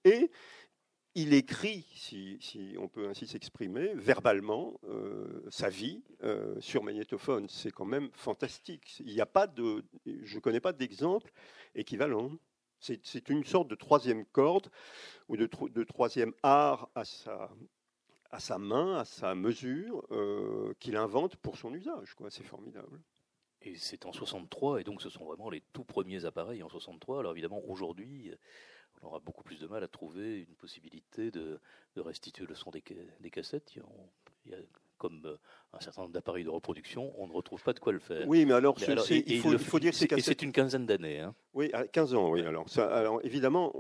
il 1.15 1.35
écrit, 1.35 1.85
si, 1.95 2.77
on 2.79 2.89
peut 2.89 3.09
ainsi 3.09 3.27
s'exprimer, 3.27 3.95
verbalement 3.95 4.81
euh, 4.85 5.43
sa 5.51 5.69
vie 5.69 6.05
euh, 6.23 6.61
sur 6.61 6.85
magnétophone. 6.85 7.49
C'est 7.49 7.73
quand 7.73 7.85
même 7.85 8.11
fantastique. 8.13 9.01
Il 9.01 9.13
n'y 9.13 9.21
a 9.21 9.27
pas 9.27 9.47
de, 9.47 9.85
je 10.07 10.37
ne 10.37 10.41
connais 10.41 10.61
pas 10.61 10.73
d'exemple 10.73 11.33
équivalent. 11.75 12.31
C'est 12.79 13.29
une 13.29 13.45
sorte 13.45 13.69
de 13.69 13.75
troisième 13.75 14.25
corde 14.25 14.71
ou 15.29 15.37
de, 15.37 15.85
troisième 15.85 16.33
art 16.43 16.89
à 16.95 17.05
sa, 17.05 17.51
à 18.31 18.41
sa 18.41 18.57
main, 18.57 18.97
à 18.97 19.05
sa 19.05 19.35
mesure, 19.35 20.07
euh, 20.13 20.73
qu'il 20.79 20.97
invente 20.97 21.37
pour 21.37 21.59
son 21.59 21.75
usage. 21.75 22.15
C'est 22.31 22.45
formidable. 22.45 22.99
Et 23.61 23.75
c'est 23.77 24.07
en 24.07 24.13
63, 24.13 24.81
et 24.81 24.85
donc 24.85 25.03
ce 25.03 25.11
sont 25.11 25.27
vraiment 25.27 25.51
les 25.51 25.63
tout 25.75 25.85
premiers 25.85 26.25
appareils 26.25 26.63
en 26.63 26.71
63. 26.71 27.19
Alors 27.19 27.33
évidemment, 27.33 27.61
aujourd'hui, 27.69 28.33
on 29.03 29.07
aura 29.07 29.21
beaucoup 29.21 29.45
plus 29.45 29.61
de 29.61 29.67
mal 29.67 29.83
à 29.83 29.89
trouver 29.89 30.41
une 30.41 30.55
possibilité 30.57 31.31
de, 31.31 31.61
restituer 31.97 32.47
le 32.47 32.55
son 32.55 32.71
des, 32.71 32.83
des 33.21 33.31
cassettes. 33.31 33.75
Il 33.75 33.83
y 34.51 34.55
a, 34.55 34.59
comme 35.01 35.23
euh, 35.25 35.37
un 35.73 35.81
certain 35.81 36.03
nombre 36.03 36.13
d'appareils 36.13 36.45
de 36.45 36.51
reproduction, 36.51 37.13
on 37.17 37.27
ne 37.27 37.33
retrouve 37.33 37.63
pas 37.63 37.73
de 37.73 37.81
quoi 37.81 37.93
le 37.93 37.99
faire. 37.99 38.29
Oui, 38.29 38.45
mais 38.45 38.53
alors, 38.53 38.77
il, 38.79 39.41
faut, 39.59 39.81
dire 39.81 39.93
que 39.93 40.21
c'est 40.21 40.43
une 40.43 40.53
quinzaine 40.53 40.85
d'années. 40.85 41.21
Hein. 41.21 41.35
Oui, 41.55 41.73
15 41.93 42.15
ans, 42.15 42.31
oui. 42.31 42.43
Alors, 42.43 42.69
ça, 42.69 42.87
alors 42.95 43.21
évidemment, 43.25 43.73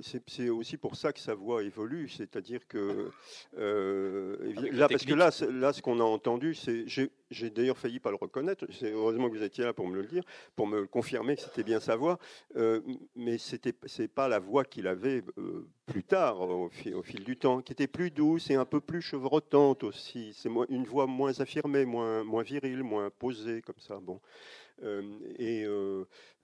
c'est 0.00 0.48
aussi 0.48 0.76
pour 0.76 0.94
ça 0.96 1.12
que 1.12 1.18
sa 1.18 1.34
voix 1.34 1.64
évolue, 1.64 2.08
c'est-à-dire 2.08 2.66
que 2.68 3.10
euh, 3.58 4.54
ah, 4.56 4.60
là, 4.72 4.88
parce 4.88 5.04
que 5.04 5.14
là, 5.14 5.30
là, 5.50 5.72
ce 5.72 5.82
qu'on 5.82 5.98
a 5.98 6.04
entendu, 6.04 6.54
c'est 6.54 6.86
j'ai 7.30 7.50
d'ailleurs 7.50 7.78
failli 7.78 8.00
pas 8.00 8.10
le 8.10 8.16
reconnaître. 8.16 8.66
Heureusement 8.82 9.28
que 9.28 9.36
vous 9.36 9.42
étiez 9.42 9.64
là 9.64 9.72
pour 9.72 9.86
me 9.86 9.96
le 9.96 10.06
dire, 10.06 10.22
pour 10.56 10.66
me 10.66 10.86
confirmer 10.86 11.36
que 11.36 11.42
c'était 11.42 11.62
bien 11.62 11.80
sa 11.80 11.96
voix. 11.96 12.18
Euh, 12.56 12.80
mais 13.14 13.38
c'était 13.38 13.74
c'est 13.86 14.08
pas 14.08 14.28
la 14.28 14.38
voix 14.38 14.64
qu'il 14.64 14.86
avait 14.86 15.22
euh, 15.38 15.68
plus 15.86 16.04
tard, 16.04 16.40
au 16.40 16.68
fil, 16.70 17.24
du 17.24 17.36
temps, 17.36 17.62
qui 17.62 17.72
était 17.72 17.86
plus 17.86 18.10
douce 18.10 18.50
et 18.50 18.54
un 18.54 18.64
peu 18.64 18.80
plus 18.80 19.02
chevrotante 19.02 19.84
aussi. 19.84 20.32
C'est 20.34 20.50
une 20.68 20.84
voix 20.84 21.06
moins 21.06 21.38
affirmée, 21.40 21.84
moins 21.84 22.24
moins 22.24 22.42
virile, 22.42 22.82
moins 22.82 23.10
posée 23.10 23.62
comme 23.62 23.78
ça. 23.78 23.98
Bon. 24.00 24.20
Euh, 24.82 25.02
et 25.38 25.66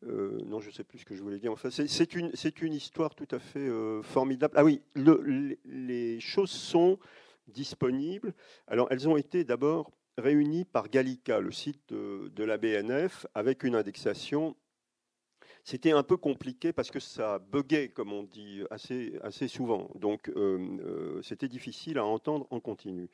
non, 0.03 0.61
je 0.61 0.71
sais 0.71 0.85
plus 0.85 0.99
ce 0.99 1.05
que 1.05 1.15
je 1.15 1.23
voulais 1.23 1.39
dire. 1.39 1.53
Enfin, 1.53 1.71
c'est 1.71 2.15
une 2.15 2.31
c'est 2.35 2.63
une 2.63 2.75
histoire 2.75 3.15
tout 3.15 3.29
à 3.31 3.39
fait 3.39 3.69
formidable. 4.03 4.55
Ah 4.57 4.65
oui, 4.65 4.83
le, 4.95 5.57
les 5.65 6.21
choses 6.21 6.51
sont 6.51 6.99
disponibles. 7.49 8.35
Alors, 8.67 8.89
elles 8.91 9.09
ont 9.09 9.17
été 9.17 9.45
d'abord 9.45 9.91
réunis 10.19 10.65
par 10.65 10.89
Gallica, 10.89 11.41
le 11.41 11.53
site 11.53 11.93
de, 11.93 12.45
la 12.45 12.59
BNF, 12.59 13.27
avec 13.35 13.65
une 13.65 13.75
indexation. 13.75 14.57
C'était 15.65 15.91
un 15.91 16.05
peu 16.05 16.17
compliqué 16.17 16.73
parce 16.73 16.93
que 16.93 17.01
ça 17.01 17.41
buguait, 17.41 17.89
comme 17.89 18.13
on 18.13 18.23
dit, 18.23 18.63
assez, 18.71 19.19
assez 19.23 19.49
souvent. 19.49 19.91
Donc, 19.97 20.29
euh, 20.29 20.79
euh, 20.81 21.23
c'était 21.23 21.49
difficile 21.49 21.99
à 21.99 22.05
entendre 22.05 22.47
en 22.51 22.61
continu. 22.61 23.11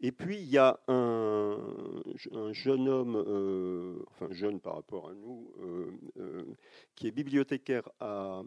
Et 0.00 0.12
puis, 0.12 0.38
il 0.38 0.48
y 0.48 0.56
a 0.56 0.78
un, 0.86 1.58
jeune 2.52 2.88
homme, 2.88 3.16
euh, 3.16 4.04
enfin 4.08 4.28
jeune 4.30 4.60
par 4.60 4.76
rapport 4.76 5.08
à 5.08 5.14
nous, 5.14 5.52
qui 6.94 7.08
est 7.08 7.12
bibliothécaire 7.12 7.88
à, 7.98 8.42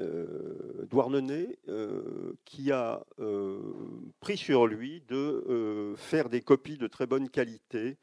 euh, 0.00 0.86
Douarnenez 0.90 1.58
euh, 1.68 2.34
qui 2.44 2.72
a 2.72 3.04
euh, 3.18 3.60
pris 4.20 4.36
sur 4.36 4.66
lui 4.66 5.02
de 5.08 5.94
faire 5.96 6.28
des 6.28 6.40
copies 6.40 6.78
de 6.78 6.86
très 6.86 7.06
bonne 7.06 7.28
qualité 7.28 7.96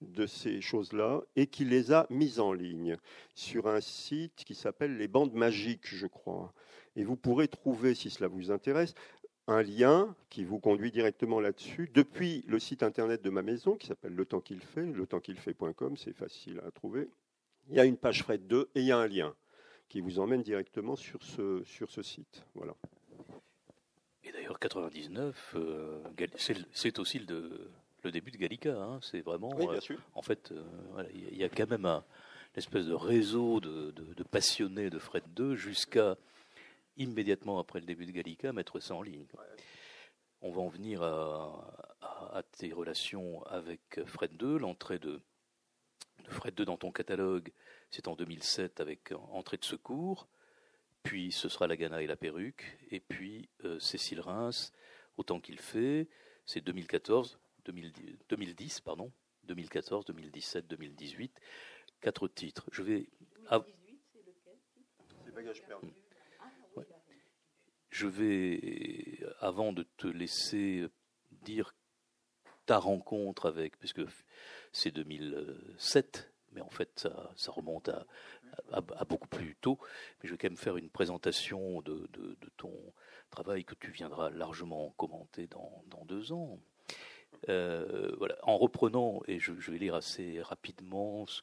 de 0.00 0.26
ces 0.26 0.60
choses-là 0.60 1.22
et 1.36 1.46
qui 1.46 1.64
les 1.64 1.92
a 1.92 2.06
mises 2.10 2.40
en 2.40 2.52
ligne 2.52 2.96
sur 3.34 3.66
un 3.66 3.80
site 3.80 4.44
qui 4.44 4.54
s'appelle 4.54 4.96
les 4.96 5.08
bandes 5.08 5.34
magiques, 5.34 5.86
je 5.86 6.06
crois. 6.06 6.52
Et 6.96 7.04
vous 7.04 7.16
pourrez 7.16 7.48
trouver, 7.48 7.94
si 7.94 8.10
cela 8.10 8.28
vous 8.28 8.50
intéresse, 8.50 8.94
un 9.48 9.62
lien 9.62 10.14
qui 10.28 10.44
vous 10.44 10.58
conduit 10.58 10.90
directement 10.90 11.40
là-dessus 11.40 11.90
depuis 11.94 12.44
le 12.48 12.58
site 12.58 12.82
internet 12.82 13.22
de 13.22 13.30
ma 13.30 13.42
maison 13.42 13.76
qui 13.76 13.86
s'appelle 13.86 14.14
Le 14.14 14.24
Temps 14.24 14.40
qu'il 14.40 14.60
fait, 14.60 14.86
le 14.86 15.06
qu'il 15.06 15.38
fait.com, 15.38 15.96
c'est 15.96 16.16
facile 16.16 16.60
à 16.66 16.70
trouver. 16.70 17.08
Il 17.68 17.76
y 17.76 17.80
a 17.80 17.84
une 17.84 17.96
page 17.96 18.22
Fred 18.22 18.46
2 18.46 18.70
et 18.74 18.80
il 18.80 18.86
y 18.86 18.92
a 18.92 18.98
un 18.98 19.06
lien 19.06 19.34
qui 19.88 20.00
vous 20.00 20.18
emmène 20.18 20.42
directement 20.42 20.96
sur 20.96 21.22
ce, 21.22 21.62
sur 21.64 21.90
ce 21.90 22.02
site. 22.02 22.44
Voilà. 22.54 22.74
Et 24.24 24.32
d'ailleurs, 24.32 24.58
99, 24.58 25.54
euh, 25.56 26.02
c'est 26.72 26.98
aussi 26.98 27.20
le, 27.20 27.70
le, 28.02 28.10
début 28.10 28.30
de 28.30 28.36
Gallica. 28.36 28.74
Hein. 28.74 28.98
C'est 29.02 29.20
vraiment. 29.20 29.50
Oui, 29.54 29.68
bien 29.68 29.80
sûr. 29.80 30.00
en 30.14 30.22
fait, 30.22 30.52
euh, 30.52 31.04
il 31.14 31.36
y 31.36 31.44
a 31.44 31.48
quand 31.48 31.70
même 31.70 31.86
un, 31.86 32.04
une 32.54 32.58
espèce 32.58 32.86
de 32.86 32.94
réseau 32.94 33.60
de, 33.60 33.92
de, 33.92 34.22
passionnés 34.24 34.90
de 34.90 34.98
Fred 34.98 35.24
2 35.34 35.54
jusqu'à 35.54 36.16
immédiatement 36.96 37.58
après 37.58 37.80
le 37.80 37.86
début 37.86 38.06
de 38.06 38.12
Gallica, 38.12 38.52
mettre 38.52 38.80
ça 38.80 38.94
en 38.94 39.02
ligne. 39.02 39.26
On 40.42 40.50
va 40.50 40.60
en 40.60 40.68
venir 40.68 41.02
à, 41.02 42.42
tes 42.58 42.72
relations 42.72 43.44
avec 43.44 44.00
Fred 44.06 44.30
II, 44.40 44.58
l'entrée 44.58 44.98
de, 44.98 45.20
Fred 46.30 46.58
II 46.58 46.66
dans 46.66 46.76
ton 46.76 46.92
catalogue, 46.92 47.52
c'est 47.90 48.08
en 48.08 48.16
2007 48.16 48.80
avec 48.80 49.12
Entrée 49.30 49.56
de 49.56 49.64
secours, 49.64 50.28
puis 51.02 51.32
ce 51.32 51.48
sera 51.48 51.66
La 51.66 51.76
Gana 51.76 52.02
et 52.02 52.06
la 52.06 52.16
perruque, 52.16 52.78
et 52.90 53.00
puis 53.00 53.48
euh, 53.64 53.78
Cécile 53.78 54.20
Reims, 54.20 54.72
Autant 55.16 55.40
qu'il 55.40 55.58
fait, 55.58 56.08
c'est 56.44 56.60
2014, 56.60 57.38
2010, 57.64 58.80
pardon, 58.80 59.10
2014, 59.44 60.04
2017, 60.04 60.66
2018, 60.66 61.40
quatre 62.00 62.28
titres. 62.28 62.68
Je 62.70 62.82
vais. 62.82 63.08
Je 67.88 68.06
vais, 68.06 69.20
avant 69.40 69.72
de 69.72 69.84
te 69.96 70.06
laisser 70.06 70.86
dire 71.30 71.74
ta 72.66 72.78
rencontre 72.78 73.46
avec, 73.46 73.78
puisque 73.78 74.02
c'est 74.72 74.90
2007, 74.90 76.30
mais 76.52 76.60
en 76.60 76.68
fait 76.68 77.08
ça, 77.36 77.52
remonte 77.52 77.88
à, 77.88 79.04
beaucoup 79.04 79.28
plus 79.28 79.56
tôt, 79.60 79.78
mais 79.80 80.28
je 80.28 80.32
vais 80.32 80.38
quand 80.38 80.48
même 80.48 80.56
faire 80.56 80.76
une 80.76 80.90
présentation 80.90 81.80
de, 81.82 82.08
ton 82.56 82.72
travail 83.30 83.64
que 83.64 83.74
tu 83.74 83.90
viendras 83.90 84.30
largement 84.30 84.92
commenter 84.96 85.46
dans, 85.46 86.04
deux 86.06 86.32
ans. 86.32 86.58
Euh, 87.48 88.14
voilà, 88.18 88.36
en 88.42 88.56
reprenant, 88.56 89.22
et 89.26 89.38
je, 89.38 89.52
vais 89.52 89.78
lire 89.78 89.94
assez 89.94 90.40
rapidement 90.42 91.26
ce, 91.26 91.42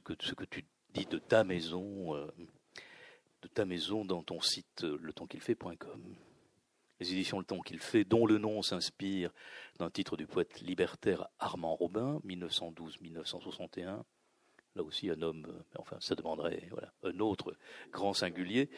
que, 0.00 0.44
tu 0.44 0.66
dis 0.92 1.06
de 1.06 1.18
ta 1.18 1.44
maison, 1.44 2.14
euh, 2.16 2.26
de 3.42 3.48
ta 3.48 3.64
maison 3.64 4.04
dans 4.04 4.22
ton 4.22 4.40
site 4.40 4.82
letemps-qu'il-fait.com. 4.82 6.16
Les 7.00 7.12
éditions 7.12 7.38
Le 7.38 7.44
Temps 7.44 7.60
qu'il 7.60 7.78
fait, 7.78 8.04
dont 8.04 8.26
le 8.26 8.38
nom 8.38 8.62
s'inspire 8.62 9.30
d'un 9.78 9.90
titre 9.90 10.16
du 10.16 10.26
poète 10.26 10.60
libertaire 10.60 11.28
Armand 11.38 11.74
Robin, 11.74 12.20
1912-1961. 12.26 14.02
Là 14.74 14.82
aussi, 14.82 15.10
un 15.10 15.20
homme, 15.22 15.46
enfin, 15.78 15.96
ça 16.00 16.14
demanderait 16.14 16.68
voilà, 16.70 16.92
un 17.02 17.18
autre 17.20 17.56
grand 17.92 18.12
singulier 18.12 18.70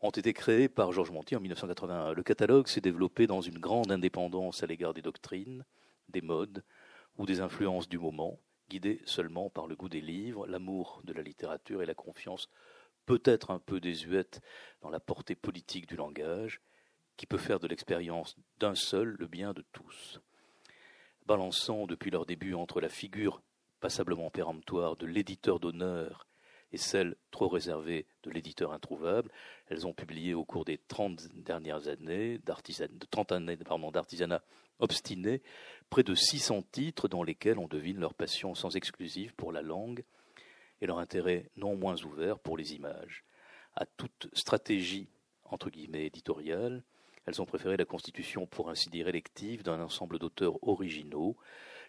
ont 0.00 0.10
été 0.10 0.32
créés 0.32 0.68
par 0.68 0.92
Georges 0.92 1.10
Monti 1.10 1.36
en 1.36 1.40
1981. 1.40 2.12
Le 2.12 2.22
catalogue 2.22 2.68
s'est 2.68 2.80
développé 2.80 3.26
dans 3.26 3.40
une 3.40 3.58
grande 3.58 3.92
indépendance 3.92 4.62
à 4.62 4.66
l'égard 4.66 4.94
des 4.94 5.02
doctrines, 5.02 5.64
des 6.08 6.22
modes 6.22 6.64
ou 7.18 7.26
des 7.26 7.40
influences 7.40 7.88
du 7.88 7.98
moment, 7.98 8.40
guidé 8.70 9.02
seulement 9.04 9.50
par 9.50 9.66
le 9.66 9.76
goût 9.76 9.88
des 9.88 10.00
livres, 10.00 10.46
l'amour 10.46 11.02
de 11.04 11.12
la 11.12 11.22
littérature 11.22 11.82
et 11.82 11.86
la 11.86 11.94
confiance 11.94 12.48
peut-être 13.04 13.50
un 13.50 13.58
peu 13.58 13.80
désuète 13.80 14.40
dans 14.80 14.90
la 14.90 15.00
portée 15.00 15.34
politique 15.34 15.86
du 15.86 15.96
langage, 15.96 16.60
qui 17.20 17.26
peut 17.26 17.36
faire 17.36 17.60
de 17.60 17.68
l'expérience 17.68 18.34
d'un 18.60 18.74
seul 18.74 19.14
le 19.18 19.26
bien 19.26 19.52
de 19.52 19.62
tous. 19.72 20.22
Balançant 21.26 21.86
depuis 21.86 22.10
leur 22.10 22.24
début 22.24 22.54
entre 22.54 22.80
la 22.80 22.88
figure 22.88 23.42
passablement 23.78 24.30
péremptoire 24.30 24.96
de 24.96 25.04
l'éditeur 25.04 25.60
d'honneur 25.60 26.26
et 26.72 26.78
celle 26.78 27.16
trop 27.30 27.48
réservée 27.48 28.06
de 28.22 28.30
l'éditeur 28.30 28.72
introuvable. 28.72 29.30
Elles 29.68 29.86
ont 29.86 29.92
publié 29.92 30.32
au 30.32 30.46
cours 30.46 30.64
des 30.64 30.78
30 30.78 31.28
dernières 31.34 31.88
années, 31.88 32.38
de 32.38 33.06
30 33.10 33.32
années 33.32 33.58
d'artisanat 33.92 34.42
obstiné, 34.78 35.42
près 35.90 36.02
de 36.02 36.14
600 36.14 36.62
titres 36.72 37.06
dans 37.06 37.22
lesquels 37.22 37.58
on 37.58 37.68
devine 37.68 38.00
leur 38.00 38.14
passion 38.14 38.54
sans 38.54 38.76
exclusive 38.76 39.34
pour 39.34 39.52
la 39.52 39.60
langue 39.60 40.04
et 40.80 40.86
leur 40.86 40.98
intérêt 40.98 41.50
non 41.56 41.76
moins 41.76 42.02
ouvert 42.02 42.38
pour 42.38 42.56
les 42.56 42.72
images. 42.72 43.24
À 43.76 43.84
toute 43.84 44.30
stratégie, 44.32 45.10
entre 45.44 45.68
guillemets, 45.68 46.06
éditoriale, 46.06 46.82
elles 47.26 47.40
ont 47.40 47.46
préféré 47.46 47.76
la 47.76 47.84
constitution, 47.84 48.46
pour 48.46 48.70
ainsi 48.70 48.90
dire, 48.90 49.08
élective 49.08 49.62
d'un 49.62 49.80
ensemble 49.80 50.18
d'auteurs 50.18 50.62
originaux, 50.66 51.36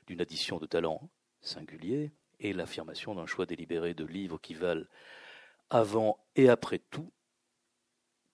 d'une 0.07 0.21
addition 0.21 0.57
de 0.57 0.65
talents 0.65 1.09
singuliers, 1.41 2.11
et 2.39 2.53
l'affirmation 2.53 3.15
d'un 3.15 3.25
choix 3.25 3.45
délibéré 3.45 3.93
de 3.93 4.05
livres 4.05 4.39
qui 4.39 4.53
valent 4.53 4.85
avant 5.69 6.19
et 6.35 6.49
après 6.49 6.79
tout 6.79 7.11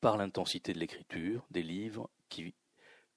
par 0.01 0.17
l'intensité 0.17 0.73
de 0.73 0.79
l'écriture, 0.79 1.45
des 1.51 1.63
livres 1.63 2.09
qui, 2.29 2.53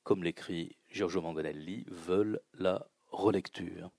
comme 0.02 0.24
l'écrit 0.24 0.76
Giorgio 0.90 1.20
Manganelli, 1.20 1.84
veulent 1.88 2.40
la 2.54 2.86
relecture. 3.08 3.90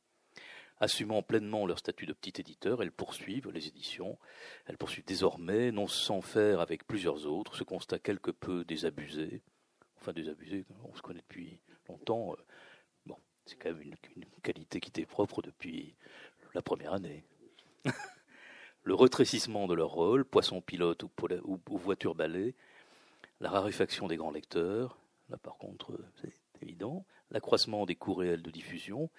Assumant 0.79 1.21
pleinement 1.21 1.67
leur 1.67 1.77
statut 1.77 2.07
de 2.07 2.13
petit 2.13 2.41
éditeur, 2.41 2.81
elles 2.81 2.91
poursuivent 2.91 3.51
les 3.51 3.67
éditions. 3.67 4.17
Elles 4.65 4.79
poursuivent 4.79 5.05
désormais, 5.05 5.71
non 5.71 5.87
sans 5.87 6.21
faire 6.21 6.59
avec 6.59 6.87
plusieurs 6.87 7.27
autres, 7.27 7.55
ce 7.55 7.63
constat 7.63 7.99
quelque 7.99 8.31
peu 8.31 8.65
désabusé. 8.65 9.43
Enfin, 10.01 10.13
désabusé, 10.13 10.65
on 10.83 10.95
se 10.95 11.01
connaît 11.01 11.21
depuis 11.21 11.59
longtemps. 11.87 12.33
Euh, 12.33 12.43
bon, 13.05 13.17
c'est 13.45 13.55
quand 13.55 13.69
même 13.69 13.81
une, 13.81 13.95
une 14.15 14.25
qualité 14.41 14.79
qui 14.79 14.89
était 14.89 15.05
propre 15.05 15.41
depuis 15.41 15.95
la 16.53 16.61
première 16.61 16.93
année. 16.93 17.23
le 18.83 18.95
rétrécissement 18.95 19.67
de 19.67 19.73
leur 19.73 19.89
rôle, 19.89 20.25
poisson 20.25 20.61
pilote 20.61 21.03
ou, 21.03 21.59
voiture 21.77 22.15
balai, 22.15 22.55
la 23.39 23.49
raréfaction 23.49 24.07
des 24.07 24.17
grands 24.17 24.31
lecteurs, 24.31 24.97
là 25.29 25.37
par 25.37 25.57
contre 25.57 25.99
c'est 26.21 26.33
évident, 26.61 27.05
l'accroissement 27.29 27.85
des 27.85 27.95
coûts 27.95 28.13
réels 28.13 28.41
de 28.41 28.51
diffusion, 28.51 29.09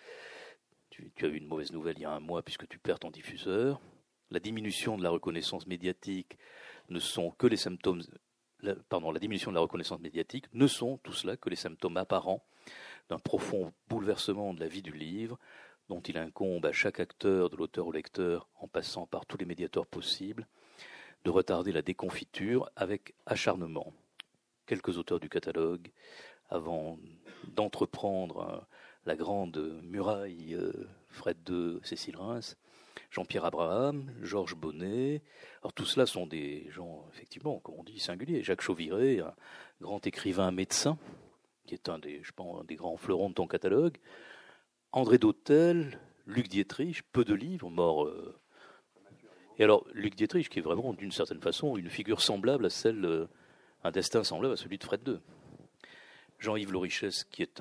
tu, 0.91 1.11
as 1.23 1.27
eu 1.27 1.37
une 1.37 1.47
mauvaise 1.47 1.73
nouvelle 1.73 1.97
il 1.99 2.03
y 2.03 2.05
a 2.05 2.11
un 2.11 2.21
mois 2.21 2.43
puisque 2.43 2.69
tu 2.69 2.79
perds 2.79 3.01
ton 3.01 3.11
diffuseur, 3.11 3.81
la 4.31 4.41
diminution 4.41 4.97
de 4.97 5.03
la 5.03 5.11
reconnaissance 5.11 5.67
médiatique 5.67 6.39
ne 6.89 6.99
sont 6.99 7.31
que 7.33 7.47
les 7.47 7.57
symptômes, 7.57 8.03
la 8.63 9.19
diminution 9.19 9.51
de 9.51 9.57
la 9.57 9.61
reconnaissance 9.61 10.01
médiatique 10.01 10.47
ne 10.53 10.67
sont 10.67 10.99
tout 10.99 11.13
cela 11.13 11.37
que 11.37 11.51
les 11.51 11.57
symptômes 11.57 11.97
apparents 11.97 12.45
d'un 13.09 13.19
profond 13.19 13.73
bouleversement 13.89 14.55
de 14.55 14.61
la 14.61 14.69
vie 14.69 14.83
du 14.83 14.93
livre, 14.93 15.39
dont 15.89 16.01
il 16.01 16.17
incombe 16.17 16.65
à 16.65 16.73
chaque 16.73 17.01
acteur, 17.01 17.51
de 17.51 17.57
l'auteur 17.57 17.87
au 17.87 17.93
lecteur, 17.93 18.49
en 18.61 18.69
passant 18.69 19.07
par 19.07 19.27
tous 19.27 19.37
les 19.37 19.45
médiateurs 19.45 19.87
possibles, 19.87 20.47
de 21.25 21.31
retarder 21.31 21.73
la 21.73 21.83
déconfiture 21.83 22.71
avec 22.77 23.15
acharnement. 23.27 23.93
Quelques 24.67 24.97
auteurs 24.97 25.21
du 25.21 25.29
catalogue, 25.29 25.91
avant 26.49 26.99
d'entreprendre 27.49 28.41
euh, 28.41 28.61
la 29.07 29.17
grande 29.17 29.81
muraille 29.83 30.55
euh, 30.55 30.89
Fred 31.09 31.37
II, 31.49 31.79
Cécile 31.83 32.17
Reims, 32.17 32.57
Jean-Pierre 33.13 33.45
Abraham, 33.45 34.11
Georges 34.23 34.57
Bonnet. 34.57 35.21
Alors 35.61 35.75
tout 35.75 35.85
cela 35.85 36.07
sont 36.07 36.27
des 36.27 36.67
gens, 36.71 37.07
effectivement, 37.13 37.59
comme 37.61 37.75
on 37.79 37.85
dit, 37.85 38.01
singuliers. 38.01 38.43
Jacques 38.43 38.63
Chauviré, 38.63 39.21
un 39.21 39.35
grand 39.83 40.05
écrivain 40.07 40.51
médecin, 40.51 40.97
qui 41.67 41.75
est 41.75 41.91
un 41.91 41.99
des, 41.99 42.23
je 42.23 42.33
pense, 42.33 42.63
un 42.63 42.65
des 42.65 42.75
grands 42.75 42.97
fleurons 42.97 43.29
de 43.29 43.35
ton 43.35 43.47
catalogue. 43.47 43.99
André 44.93 45.19
Dautel, 45.19 46.01
Luc 46.27 46.49
Dietrich, 46.49 47.03
peu 47.13 47.23
de 47.23 47.35
livres, 47.35 47.69
mort. 47.69 48.07
Euh. 48.07 48.41
Et 49.59 49.65
alors, 49.65 49.87
Luc 49.93 50.15
Dietrich, 50.15 50.49
qui 50.49 50.61
est 50.61 50.63
vraiment, 50.63 50.95
d'une 50.95 51.13
certaine 51.13 51.43
façon, 51.43 51.77
une 51.77 51.91
figure 51.91 52.23
semblable 52.23 52.65
à 52.65 52.71
celle, 52.71 53.05
euh, 53.05 53.27
un 53.85 53.91
destin 53.91 54.25
semblable 54.25 54.55
à 54.55 54.57
celui 54.57 54.79
de 54.79 54.85
Fred 54.85 55.07
II. 55.07 55.19
Jean-Yves 56.39 56.73
Lorichès, 56.73 57.25
qui 57.25 57.43
est, 57.43 57.61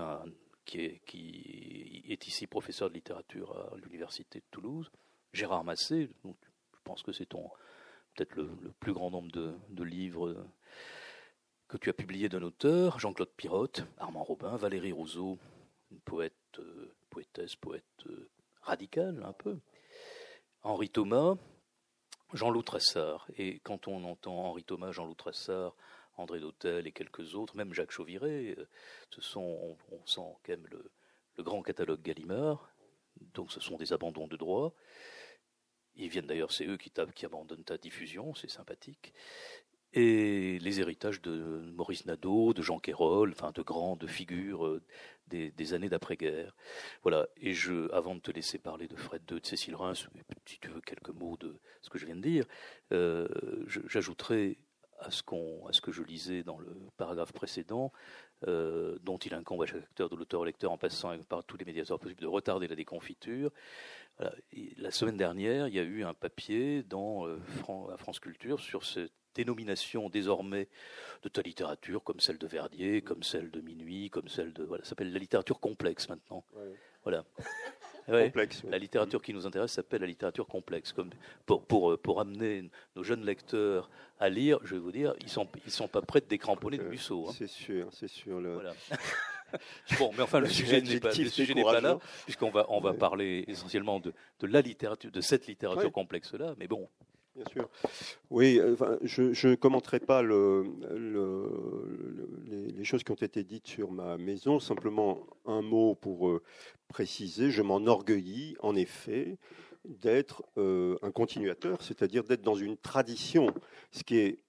ici 2.25 2.47
professeur 2.47 2.89
de 2.89 2.93
littérature 2.93 3.51
à 3.51 3.75
l'Université 3.83 4.39
de 4.39 4.45
Toulouse. 4.49 4.89
Gérard 5.33 5.63
Massé, 5.63 6.09
je 6.25 6.79
pense 6.83 7.03
que 7.03 7.11
c'est 7.11 7.27
peut-être 7.29 8.35
le, 8.35 8.49
plus 8.79 8.93
grand 8.93 9.11
nombre 9.11 9.31
de, 9.31 9.83
livres 9.83 10.45
que 11.67 11.77
tu 11.77 11.89
as 11.89 11.93
publiés 11.93 12.29
d'un 12.29 12.43
auteur. 12.43 12.99
Jean-Claude 12.99 13.31
Pirotte, 13.37 13.83
Armand 13.97 14.23
Robin, 14.23 14.57
Valérie 14.57 14.91
Rousseau, 14.91 15.37
une 15.91 15.99
poète 16.01 16.33
euh, 16.59 16.93
poétesse, 17.09 17.55
poète 17.55 17.83
euh, 18.07 18.29
radical 18.61 19.23
un 19.23 19.33
peu. 19.33 19.57
Henri 20.63 20.89
Thomas, 20.89 21.35
Jean-Loup 22.33 22.63
Tressard. 22.63 23.27
Et 23.37 23.59
quand 23.59 23.87
on 23.87 24.03
entend 24.03 24.45
Henri 24.45 24.63
Thomas, 24.63 24.91
Jean-Loup 24.91 25.15
Tressard, 25.15 25.75
André 26.17 26.39
Dautel 26.39 26.87
et 26.87 26.91
quelques 26.91 27.35
autres, 27.35 27.55
même 27.55 27.73
Jacques 27.73 27.91
Chauviré, 27.91 28.55
euh, 28.57 28.67
ce 29.09 29.21
sont, 29.21 29.77
on, 29.91 30.05
sent 30.05 30.35
quand 30.43 30.49
même 30.49 30.67
le, 30.69 30.91
grand 31.43 31.61
catalogue 31.61 32.01
Gallimard. 32.01 32.69
Donc 33.33 33.51
ce 33.51 33.59
sont 33.59 33.77
des 33.77 33.93
abandons 33.93 34.27
de 34.27 34.37
droit. 34.37 34.73
Ils 35.95 36.09
viennent 36.09 36.27
d'ailleurs, 36.27 36.51
c'est 36.51 36.65
eux 36.65 36.77
qui, 36.77 36.91
abandonnent 37.25 37.63
ta 37.63 37.77
diffusion, 37.77 38.33
c'est 38.33 38.49
sympathique 38.49 39.13
et 39.93 40.57
les 40.59 40.79
héritages 40.79 41.21
de 41.21 41.71
Maurice 41.75 42.05
Nadeau, 42.05 42.53
de 42.53 42.61
Jean 42.61 42.79
Quérol, 42.79 43.31
enfin 43.31 43.51
de 43.51 43.61
grandes 43.61 44.07
figures 44.07 44.65
euh, 44.65 44.81
des, 45.27 45.73
années 45.73 45.89
d'après-guerre. 45.89 46.55
Voilà. 47.03 47.27
Et 47.37 47.53
avant 47.91 48.15
de 48.15 48.21
te 48.21 48.31
laisser 48.31 48.57
parler 48.57 48.87
de 48.87 48.95
Fred 48.95 49.21
II, 49.29 49.39
de 49.39 49.45
Cécile 49.45 49.75
Reims, 49.75 50.07
si 50.45 50.59
tu 50.59 50.69
veux 50.69 50.81
quelques 50.81 51.09
mots 51.09 51.37
de 51.37 51.59
ce 51.81 51.89
que 51.89 51.97
je 51.97 52.05
viens 52.05 52.15
de 52.15 52.21
dire, 52.21 52.45
euh, 52.93 53.27
j'ajouterai 53.87 54.57
à 54.99 55.07
à 55.07 55.09
ce 55.09 55.81
que 55.81 55.91
je 55.91 56.03
lisais 56.03 56.43
dans 56.43 56.59
le 56.59 56.77
paragraphe 56.95 57.33
précédent, 57.33 57.91
euh, 58.47 58.97
dont 59.03 59.17
il 59.17 59.33
incombe 59.33 59.63
à 59.63 59.65
chaque 59.65 59.83
acteur 59.83 60.09
de 60.09 60.15
l'auteur-lecteur 60.15 60.71
en 60.71 60.77
passant 60.77 61.17
par 61.29 61.43
tous 61.43 61.57
les 61.57 61.65
médiateurs 61.65 61.99
possibles 61.99 62.21
de 62.21 62.27
retarder 62.27 62.67
la 62.67 62.75
déconfiture. 62.75 63.51
La 64.77 64.91
semaine 64.91 65.17
dernière, 65.17 65.67
il 65.67 65.73
y 65.73 65.79
a 65.79 65.83
eu 65.83 66.03
un 66.03 66.13
papier 66.13 66.83
dans 66.83 67.25
euh, 67.25 67.39
France 67.97 68.19
Culture 68.19 68.59
sur 68.59 68.85
cette 68.85 69.13
dénomination 69.35 70.09
désormais 70.09 70.67
de 71.23 71.29
ta 71.29 71.41
littérature, 71.41 72.03
comme 72.03 72.19
celle 72.19 72.37
de 72.37 72.47
Verdier, 72.47 73.01
comme 73.01 73.23
celle 73.23 73.51
de 73.51 73.61
Minuit, 73.61 74.09
comme 74.09 74.27
celle 74.27 74.53
de 74.53 74.63
voilà, 74.63 74.83
ça 74.83 74.89
s'appelle 74.89 75.13
la 75.13 75.19
littérature 75.19 75.59
complexe 75.59 76.09
maintenant. 76.09 76.43
Voilà. 77.03 77.23
La 78.07 78.77
littérature 78.77 79.21
qui 79.21 79.33
nous 79.33 79.45
intéresse 79.45 79.71
s'appelle 79.71 80.01
la 80.01 80.07
littérature 80.07 80.47
complexe. 80.47 80.91
Comme 80.91 81.11
pour, 81.45 81.63
pour, 81.63 81.97
pour, 81.99 82.19
amener 82.19 82.69
nos 82.95 83.03
jeunes 83.03 83.25
lecteurs 83.25 83.89
à 84.19 84.29
lire, 84.29 84.59
je 84.63 84.75
vais 84.75 84.81
vous 84.81 84.91
dire, 84.91 85.13
ils 85.19 85.25
ne 85.25 85.29
sont, 85.29 85.47
ils 85.65 85.71
sont 85.71 85.87
pas 85.87 86.01
prêts 86.01 86.21
de 86.21 86.25
décramponner 86.25 86.77
de 86.77 86.83
Musso. 86.83 87.27
Hein. 87.27 87.33
C'est 87.37 87.47
sûr, 87.47 87.87
c'est 87.91 88.07
sûr. 88.07 88.39
Le... 88.39 88.53
Voilà. 88.53 88.73
bon, 89.99 90.11
mais 90.15 90.23
enfin, 90.23 90.39
le 90.39 90.49
sujet 90.49 90.81
n'est 90.81 90.99
pas, 90.99 91.11
pas, 91.11 91.81
là, 91.81 91.99
puisqu'on 92.23 92.49
va, 92.49 92.65
on 92.69 92.79
va 92.79 92.93
parler 92.93 93.45
essentiellement 93.47 93.99
de, 93.99 94.13
de, 94.39 94.47
la 94.47 94.61
littérature, 94.61 95.11
de 95.11 95.21
cette 95.21 95.47
littérature 95.47 95.91
complexe-là. 95.91 96.55
Mais 96.57 96.67
bon, 96.67 96.89
Bien 97.43 97.53
sûr. 97.53 97.69
Oui, 98.29 98.59
je 99.01 99.47
ne 99.47 99.55
commenterai 99.55 99.99
pas 99.99 100.21
le, 100.21 100.65
les, 102.45 102.83
choses 102.83 103.03
qui 103.03 103.11
ont 103.11 103.15
été 103.15 103.43
dites 103.43 103.67
sur 103.67 103.91
ma 103.91 104.17
maison. 104.17 104.59
Simplement 104.59 105.25
un 105.45 105.61
mot 105.61 105.95
pour 105.95 106.29
euh, 106.29 106.41
préciser. 106.87 107.51
Je 107.51 107.61
m'enorgueillis, 107.61 108.55
en 108.59 108.75
effet, 108.75 109.37
d'être 109.85 110.43
euh, 110.57 110.97
un 111.01 111.11
continuateur, 111.11 111.81
c'est-à-dire 111.81 112.23
d'être 112.23 112.43
dans 112.43 112.55
une 112.55 112.77
tradition, 112.77 113.47
ce 113.91 114.03
qui 114.03 114.17
est 114.17 114.39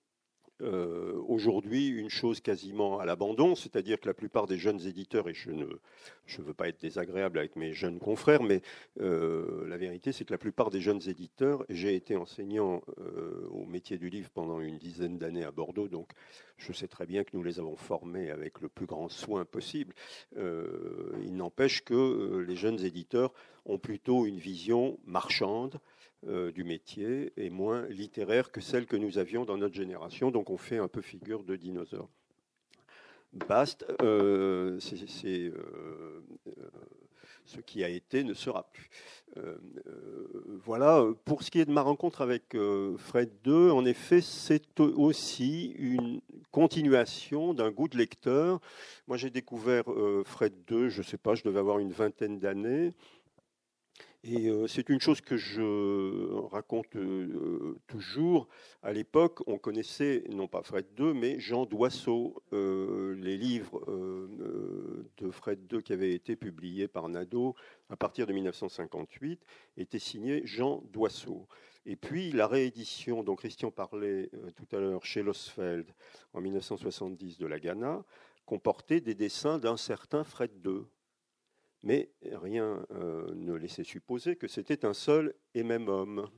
euh, 0.60 1.20
aujourd'hui 1.26 1.88
une 1.88 2.10
chose 2.10 2.40
quasiment 2.40 3.00
à 3.00 3.04
l'abandon, 3.04 3.54
c'est-à-dire 3.54 3.98
que 3.98 4.06
la 4.06 4.14
plupart 4.14 4.46
des 4.46 4.58
jeunes 4.58 4.86
éditeurs, 4.86 5.28
et 5.28 5.34
je 5.34 5.50
ne 5.50 5.66
je 6.26 6.40
veux 6.40 6.54
pas 6.54 6.68
être 6.68 6.80
désagréable 6.80 7.38
avec 7.38 7.56
mes 7.56 7.72
jeunes 7.72 7.98
confrères, 7.98 8.42
mais 8.42 8.62
euh, 9.00 9.66
la 9.66 9.76
vérité 9.76 10.12
c'est 10.12 10.24
que 10.24 10.32
la 10.32 10.38
plupart 10.38 10.70
des 10.70 10.80
jeunes 10.80 11.00
éditeurs, 11.08 11.64
j'ai 11.68 11.94
été 11.94 12.16
enseignant 12.16 12.82
euh, 12.98 13.48
au 13.50 13.64
métier 13.64 13.98
du 13.98 14.08
livre 14.08 14.30
pendant 14.30 14.60
une 14.60 14.78
dizaine 14.78 15.18
d'années 15.18 15.44
à 15.44 15.50
Bordeaux, 15.50 15.88
donc 15.88 16.12
je 16.58 16.72
sais 16.72 16.88
très 16.88 17.06
bien 17.06 17.24
que 17.24 17.30
nous 17.34 17.42
les 17.42 17.58
avons 17.58 17.76
formés 17.76 18.30
avec 18.30 18.60
le 18.60 18.68
plus 18.68 18.86
grand 18.86 19.08
soin 19.08 19.44
possible. 19.44 19.94
il 20.36 21.34
n'empêche 21.34 21.82
que 21.82 22.44
les 22.46 22.54
jeunes 22.54 22.84
éditeurs 22.84 23.32
ont 23.64 23.78
plutôt 23.78 24.26
une 24.26 24.38
vision 24.38 24.98
marchande, 25.04 25.80
euh, 26.28 26.52
du 26.52 26.62
métier 26.62 27.32
est 27.36 27.50
moins 27.50 27.84
littéraire 27.88 28.52
que 28.52 28.60
celle 28.60 28.86
que 28.86 28.94
nous 28.96 29.18
avions 29.18 29.44
dans 29.44 29.56
notre 29.56 29.74
génération, 29.74 30.30
donc 30.30 30.50
on 30.50 30.56
fait 30.56 30.78
un 30.78 30.86
peu 30.86 31.00
figure 31.00 31.42
de 31.42 31.56
dinosaure. 31.56 32.08
Bast, 33.32 33.84
euh, 34.02 34.78
c'est 34.78 35.52
euh, 35.52 36.22
ce 37.44 37.58
qui 37.58 37.82
a 37.82 37.88
été 37.88 38.22
ne 38.22 38.34
sera 38.34 38.70
plus. 38.70 38.88
voilà, 40.64 41.04
pour 41.24 41.42
ce 41.42 41.50
qui 41.50 41.58
est 41.58 41.64
de 41.64 41.72
ma 41.72 41.82
rencontre 41.82 42.20
avec 42.20 42.56
Fred 42.98 43.30
II, 43.44 43.70
en 43.70 43.84
effet, 43.84 44.20
c'est 44.20 44.78
aussi 44.78 45.74
une 45.78 46.20
continuation 46.52 47.52
d'un 47.52 47.70
goût 47.72 47.88
de 47.88 47.96
lecteur. 47.96 48.60
Moi, 49.08 49.16
j'ai 49.16 49.30
découvert 49.30 49.84
Fred 50.24 50.52
II, 50.70 50.88
je 50.88 50.98
ne 50.98 51.06
sais 51.06 51.18
pas, 51.18 51.34
je 51.34 51.42
devais 51.42 51.58
avoir 51.58 51.80
une 51.80 51.92
vingtaine 51.92 52.38
d'années. 52.38 52.92
Et 54.24 54.48
euh, 54.48 54.68
c'est 54.68 54.88
une 54.88 55.00
chose 55.00 55.20
que 55.20 55.36
je 55.36 56.46
raconte 56.46 56.94
euh, 56.94 57.76
toujours. 57.88 58.46
À 58.84 58.92
l'époque, 58.92 59.40
on 59.48 59.58
connaissait 59.58 60.22
non 60.30 60.46
pas 60.46 60.62
Fred 60.62 60.86
II, 60.96 61.12
mais 61.12 61.40
Jean 61.40 61.66
Doisseau. 61.66 62.40
Euh, 62.52 63.16
les 63.16 63.36
livres 63.36 63.84
de 65.16 65.30
Fred 65.30 65.60
II 65.72 65.82
qui 65.82 65.92
avaient 65.92 66.12
été 66.12 66.36
publiés 66.36 66.86
par 66.86 67.08
Nadeau 67.08 67.56
à 67.90 67.96
partir 67.96 68.26
de 68.28 68.32
1958 68.32 69.40
étaient 69.76 69.98
signés 69.98 70.42
Jean 70.44 70.84
Doisseau. 70.92 71.48
Et 71.84 71.96
puis 71.96 72.30
la 72.30 72.46
réédition 72.46 73.24
dont 73.24 73.34
Christian 73.34 73.72
parlait 73.72 74.30
tout 74.54 74.76
à 74.76 74.78
l'heure 74.78 75.04
chez 75.04 75.22
Losfeld 75.22 75.90
en 76.32 76.40
1970 76.40 77.38
de 77.38 77.46
la 77.46 77.58
Ghana 77.58 78.04
comportait 78.46 79.00
des 79.00 79.14
dessins 79.14 79.58
d'un 79.58 79.76
certain 79.76 80.22
Fred 80.22 80.52
II 80.64 80.82
mais 81.82 82.10
rien 82.30 82.86
euh, 82.92 83.32
ne 83.34 83.54
laissait 83.54 83.84
supposer 83.84 84.36
que 84.36 84.48
c'était 84.48 84.84
un 84.84 84.94
seul 84.94 85.34
et 85.54 85.62
même 85.62 85.88
homme. 85.88 86.28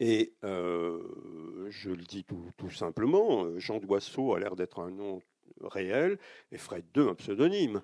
Et 0.00 0.34
euh, 0.42 1.66
je 1.70 1.90
le 1.90 2.02
dis 2.02 2.24
tout, 2.24 2.70
simplement, 2.70 3.58
Jean 3.58 3.78
Doisseau 3.78 4.34
a 4.34 4.40
l'air 4.40 4.56
d'être 4.56 4.80
un 4.80 4.90
nom 4.90 5.20
réel 5.60 6.18
et 6.50 6.58
Fred 6.58 6.84
II 6.96 7.08
un 7.08 7.14
pseudonyme. 7.14 7.82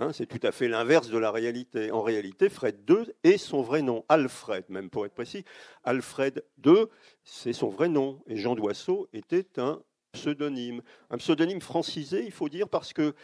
Hein, 0.00 0.12
c'est 0.12 0.26
tout 0.26 0.38
à 0.46 0.52
fait 0.52 0.68
l'inverse 0.68 1.08
de 1.08 1.18
la 1.18 1.32
réalité. 1.32 1.90
En 1.90 2.02
réalité, 2.02 2.48
Fred 2.48 2.88
II 2.88 3.12
est 3.24 3.36
son 3.36 3.62
vrai 3.62 3.82
nom, 3.82 4.04
Alfred, 4.08 4.64
même 4.68 4.90
pour 4.90 5.04
être 5.04 5.14
précis. 5.14 5.44
Alfred 5.82 6.44
II, 6.64 6.84
c'est 7.24 7.52
son 7.52 7.68
vrai 7.68 7.88
nom. 7.88 8.22
Et 8.28 8.36
Jean 8.36 8.54
Doisseau 8.54 9.08
était 9.12 9.58
un 9.58 9.82
pseudonyme. 10.18 10.82
Un 11.10 11.18
pseudonyme 11.18 11.60
francisé, 11.60 12.24
il 12.24 12.32
faut 12.32 12.48
dire, 12.48 12.68
parce 12.68 12.92
que 12.92 13.14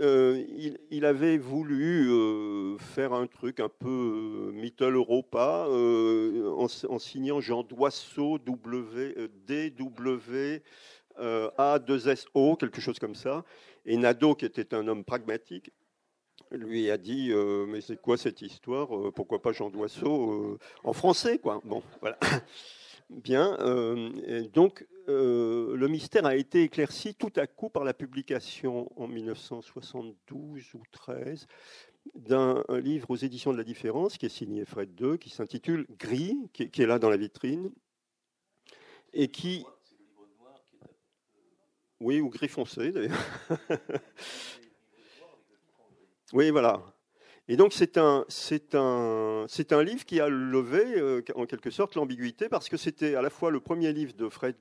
euh, 0.00 0.44
il, 0.90 1.04
avait 1.04 1.36
voulu 1.36 2.10
euh, 2.10 2.78
faire 2.78 3.12
un 3.12 3.26
truc 3.26 3.60
un 3.60 3.68
peu 3.68 3.88
euh, 3.88 4.52
Mittel 4.52 4.94
Europa 4.94 5.66
en, 5.68 6.98
signant 6.98 7.40
Jean 7.40 7.64
Doisseau, 7.64 8.38
W, 8.38 9.28
DW, 9.46 10.62
A2SO, 11.18 12.56
quelque 12.56 12.80
chose 12.80 12.98
comme 12.98 13.14
ça. 13.14 13.44
Et 13.84 13.96
Nadeau, 13.96 14.34
qui 14.34 14.46
était 14.46 14.74
un 14.74 14.88
homme 14.88 15.04
pragmatique, 15.04 15.70
lui 16.50 16.90
a 16.90 16.96
dit 16.96 17.32
Mais 17.68 17.80
c'est 17.80 18.00
quoi 18.00 18.16
cette 18.16 18.40
histoire 18.42 18.88
Pourquoi 19.14 19.42
pas 19.42 19.52
Jean 19.52 19.70
Doisseau 19.70 20.58
en 20.82 20.92
français 20.92 21.38
quoi? 21.38 21.60
Bon, 21.64 21.82
voilà. 22.00 22.18
Bien. 23.10 23.58
donc, 24.52 24.86
euh, 25.10 25.76
le 25.76 25.88
mystère 25.88 26.26
a 26.26 26.36
été 26.36 26.62
éclairci 26.62 27.14
tout 27.14 27.32
à 27.36 27.46
coup 27.46 27.68
par 27.68 27.84
la 27.84 27.94
publication 27.94 28.90
en 28.96 29.08
1972 29.08 30.74
ou 30.74 30.82
13 30.92 31.46
d'un 32.14 32.64
livre 32.70 33.10
aux 33.10 33.16
éditions 33.16 33.52
de 33.52 33.58
la 33.58 33.64
différence 33.64 34.16
qui 34.16 34.26
est 34.26 34.30
signé 34.30 34.64
Fred 34.64 34.98
II, 35.00 35.18
qui 35.18 35.30
s'intitule 35.30 35.86
Gris, 35.98 36.48
qui, 36.52 36.62
est 36.62 36.86
là 36.86 36.98
dans 36.98 37.10
la 37.10 37.16
vitrine, 37.16 37.70
et 39.12 39.28
qui... 39.28 39.64
Oui, 42.00 42.20
ou 42.20 42.30
gris 42.30 42.48
foncé 42.48 42.92
d'ailleurs. 42.92 43.18
oui, 46.32 46.50
voilà. 46.50 46.82
Et 47.50 47.56
donc 47.56 47.72
c'est 47.72 47.98
un, 47.98 48.24
livre 49.82 50.04
qui 50.04 50.20
a 50.20 50.28
levé 50.28 50.84
euh, 51.00 51.20
en 51.34 51.46
quelque 51.46 51.70
sorte 51.70 51.96
l'ambiguïté 51.96 52.48
parce 52.48 52.68
que 52.68 52.76
c'était 52.76 53.16
à 53.16 53.22
la 53.22 53.30
fois 53.30 53.50
le 53.50 53.58
premier 53.58 53.92
livre 53.92 54.12
de 54.12 54.28
Fred 54.28 54.54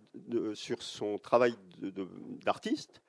sur 0.56 0.82
son 0.82 1.20
travail 1.20 1.54
d'artiste, 2.44 3.04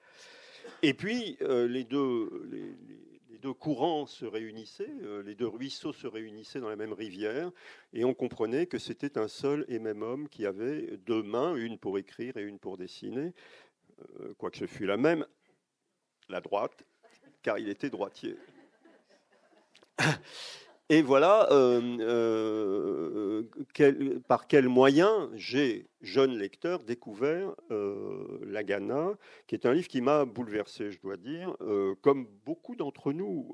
et 0.83 0.93
puis 0.93 1.39
euh, 1.41 1.67
les, 1.67 1.85
deux, 1.85 2.47
les, 2.51 3.39
deux 3.39 3.55
courants 3.55 4.05
se 4.05 4.27
réunissaient, 4.27 4.93
euh, 5.03 5.23
les 5.23 5.35
deux 5.35 5.49
ruisseaux 5.49 5.95
se 5.95 6.07
réunissaient 6.07 6.61
dans 6.61 6.69
la 6.69 6.77
même 6.77 6.93
rivière, 6.93 7.51
et 7.95 8.05
on 8.05 8.13
comprenait 8.13 8.67
que 8.67 8.77
c'était 8.77 9.17
un 9.17 9.29
seul 9.29 9.65
et 9.67 9.79
même 9.79 10.03
homme 10.03 10.29
qui 10.29 10.45
avait 10.45 10.99
deux 11.07 11.23
mains, 11.23 11.55
une 11.55 11.79
pour 11.79 11.97
écrire 11.97 12.37
et 12.37 12.43
une 12.43 12.59
pour 12.59 12.77
dessiner, 12.77 13.33
quoique 14.37 14.59
ce 14.59 14.67
fût 14.67 14.85
la 14.85 14.99
même, 14.99 15.25
la 16.29 16.43
droite, 16.43 16.85
car 17.41 17.59
il 17.59 17.71
était 17.71 17.89
droitier. 17.89 18.37
Et 20.93 21.03
voilà 21.03 21.47
euh, 21.53 23.45
euh, 23.79 24.21
par 24.27 24.49
quels 24.49 24.69
moyens 24.69 25.29
j'ai, 25.37 25.87
jeune 26.01 26.37
lecteur, 26.37 26.83
découvert 26.83 27.55
euh, 27.71 28.41
La 28.45 28.65
Ghana, 28.65 29.13
qui 29.47 29.55
est 29.55 29.67
un 29.67 29.73
livre 29.73 29.87
qui 29.87 30.01
m'a 30.01 30.25
bouleversé, 30.25 30.91
je 30.91 30.99
dois 31.01 31.17
dire, 31.17 31.57
comme 32.03 32.27
beaucoup 32.45 32.75
d'entre 32.75 33.13
nous. 33.13 33.53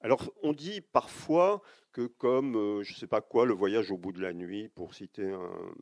alors, 0.00 0.32
on 0.42 0.54
dit 0.54 0.80
parfois 0.80 1.60
que 1.92 2.06
comme, 2.06 2.82
je 2.82 2.94
ne 2.94 2.96
sais 2.96 3.06
pas 3.06 3.20
quoi, 3.20 3.44
le 3.44 3.52
voyage 3.52 3.90
au 3.90 3.98
bout 3.98 4.12
de 4.12 4.22
la 4.22 4.32
nuit, 4.32 4.70
pour 4.74 4.94
citer 4.94 5.30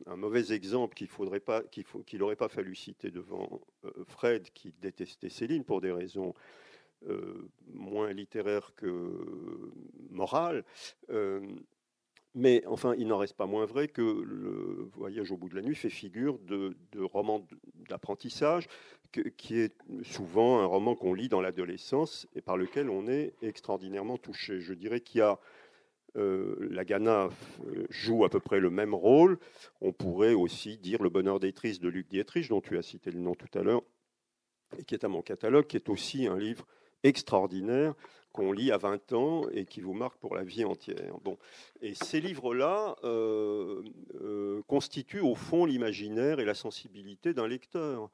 un, 0.07 0.17
mauvais 0.17 0.51
exemple 0.51 0.93
qu'il 0.93 1.07
n'aurait 2.19 2.35
pas 2.35 2.49
fallu 2.49 2.75
citer 2.75 3.11
devant 3.11 3.61
Fred, 4.07 4.49
qui 4.53 4.73
détestait 4.81 5.29
Céline 5.29 5.63
pour 5.63 5.79
des 5.79 5.91
raisons 5.93 6.33
euh, 7.09 7.49
moins 7.73 8.11
littéraire 8.13 8.73
que 8.75 9.71
moral. 10.09 10.63
Euh, 11.09 11.41
mais 12.35 12.63
enfin, 12.65 12.95
il 12.97 13.07
n'en 13.07 13.17
reste 13.17 13.35
pas 13.35 13.45
moins 13.45 13.65
vrai 13.65 13.87
que 13.87 14.01
le 14.01 14.89
Voyage 14.95 15.31
au 15.31 15.37
bout 15.37 15.49
de 15.49 15.55
la 15.55 15.61
nuit 15.61 15.75
fait 15.75 15.89
figure 15.89 16.39
de, 16.39 16.75
roman 16.95 17.45
d'apprentissage, 17.89 18.67
qui 19.37 19.59
est 19.59 19.75
souvent 20.03 20.59
un 20.59 20.65
roman 20.65 20.95
qu'on 20.95 21.13
lit 21.13 21.29
dans 21.29 21.41
l'adolescence 21.41 22.27
et 22.35 22.41
par 22.41 22.57
lequel 22.57 22.89
on 22.89 23.07
est 23.07 23.35
extraordinairement 23.43 24.17
touché. 24.17 24.61
Je 24.61 24.73
dirais 24.73 25.01
qu'il 25.01 25.19
y 25.19 25.21
a 25.21 25.39
la 26.15 26.85
Ghana 26.85 27.29
joue 27.89 28.23
à 28.23 28.29
peu 28.29 28.39
près 28.39 28.59
le 28.59 28.69
même 28.69 28.93
rôle. 28.93 29.39
On 29.81 29.93
pourrait 29.93 30.33
aussi 30.33 30.77
dire 30.77 31.01
Le 31.01 31.09
bonheur 31.09 31.39
des 31.39 31.53
tristes 31.53 31.81
de 31.81 31.89
Luc 31.89 32.07
Dietrich, 32.07 32.49
dont 32.49 32.61
tu 32.61 32.77
as 32.77 32.83
cité 32.83 33.11
le 33.11 33.19
nom 33.19 33.35
tout 33.35 33.57
à 33.57 33.63
l'heure, 33.63 33.81
et 34.77 34.83
qui 34.83 34.95
est 34.95 35.03
à 35.03 35.07
mon 35.07 35.21
catalogue, 35.21 35.67
qui 35.67 35.75
est 35.75 35.89
aussi 35.89 36.27
un 36.27 36.37
livre 36.37 36.65
extraordinaire 37.03 37.93
qu'on 38.33 38.51
lit 38.51 38.71
à 38.71 38.77
20 38.77 39.13
ans 39.13 39.47
et 39.51 39.65
qui 39.65 39.79
vous 39.79 39.93
marque 39.93 40.17
pour 40.17 40.35
la 40.35 40.43
vie 40.43 40.65
entière. 40.65 41.19
Bon. 41.23 41.37
Et 41.81 41.93
ces 41.93 42.19
livres-là 42.19 42.95
euh, 43.03 43.83
euh, 44.15 44.61
constituent 44.67 45.21
au 45.21 45.35
fond 45.35 45.65
l'imaginaire 45.65 46.39
et 46.39 46.45
la 46.45 46.55
sensibilité 46.55 47.33
d'un 47.33 47.47
lecteur. 47.47 48.09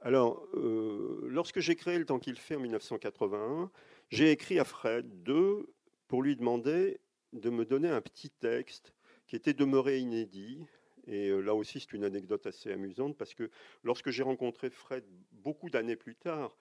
Alors, 0.00 0.46
euh, 0.54 1.26
lorsque 1.30 1.60
j'ai 1.60 1.76
créé 1.76 1.98
Le 1.98 2.04
temps 2.04 2.18
qu'il 2.18 2.36
fait 2.36 2.56
en 2.56 2.60
1981, 2.60 3.70
j'ai 4.10 4.30
écrit 4.30 4.58
à 4.58 4.64
Fred 4.64 5.06
II 5.26 5.64
pour 6.08 6.22
lui 6.22 6.36
demander 6.36 7.00
de 7.32 7.48
me 7.48 7.64
donner 7.64 7.88
un 7.88 8.02
petit 8.02 8.28
texte 8.28 8.92
qui 9.26 9.34
était 9.34 9.54
demeuré 9.54 9.98
inédit. 9.98 10.60
Et 11.06 11.30
là 11.30 11.54
aussi, 11.54 11.80
c'est 11.80 11.94
une 11.94 12.04
anecdote 12.04 12.46
assez 12.46 12.70
amusante 12.70 13.16
parce 13.16 13.34
que 13.34 13.50
lorsque 13.82 14.10
j'ai 14.10 14.22
rencontré 14.22 14.68
Fred 14.68 15.04
beaucoup 15.32 15.70
d'années 15.70 15.96
plus 15.96 16.16
tard, 16.16 16.56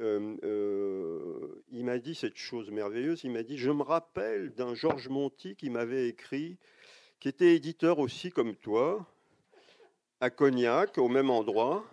euh, 0.00 0.36
euh, 0.44 1.64
il 1.70 1.84
m'a 1.84 1.98
dit 1.98 2.14
cette 2.14 2.36
chose 2.36 2.70
merveilleuse. 2.70 3.24
Il 3.24 3.30
m'a 3.30 3.42
dit 3.42 3.56
Je 3.56 3.70
me 3.70 3.82
rappelle 3.82 4.52
d'un 4.54 4.74
Georges 4.74 5.08
Monti 5.08 5.56
qui 5.56 5.70
m'avait 5.70 6.08
écrit, 6.08 6.58
qui 7.20 7.28
était 7.28 7.54
éditeur 7.54 7.98
aussi 7.98 8.30
comme 8.30 8.54
toi, 8.54 9.06
à 10.20 10.30
Cognac, 10.30 10.98
au 10.98 11.08
même 11.08 11.30
endroit. 11.30 11.84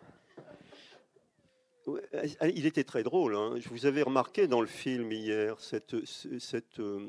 Il 2.41 2.65
était 2.65 2.85
très 2.85 3.03
drôle. 3.03 3.35
Hein. 3.35 3.55
Vous 3.69 3.85
avais 3.85 4.03
remarqué 4.03 4.47
dans 4.47 4.61
le 4.61 4.67
film 4.67 5.11
hier 5.11 5.57
euh, 5.73 6.99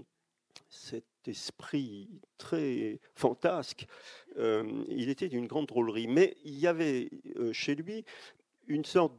cet 0.68 1.28
esprit 1.28 2.08
très 2.38 2.98
fantasque. 3.14 3.86
il 4.36 5.08
était 5.08 5.28
d'une 5.28 5.46
grande 5.46 5.66
drôlerie. 5.66 6.08
Mais 6.08 6.36
il 6.44 6.58
y 6.58 6.66
avait 6.66 7.10
chez 7.52 7.74
lui 7.76 8.04
une 8.66 8.84
sorte 8.84 9.14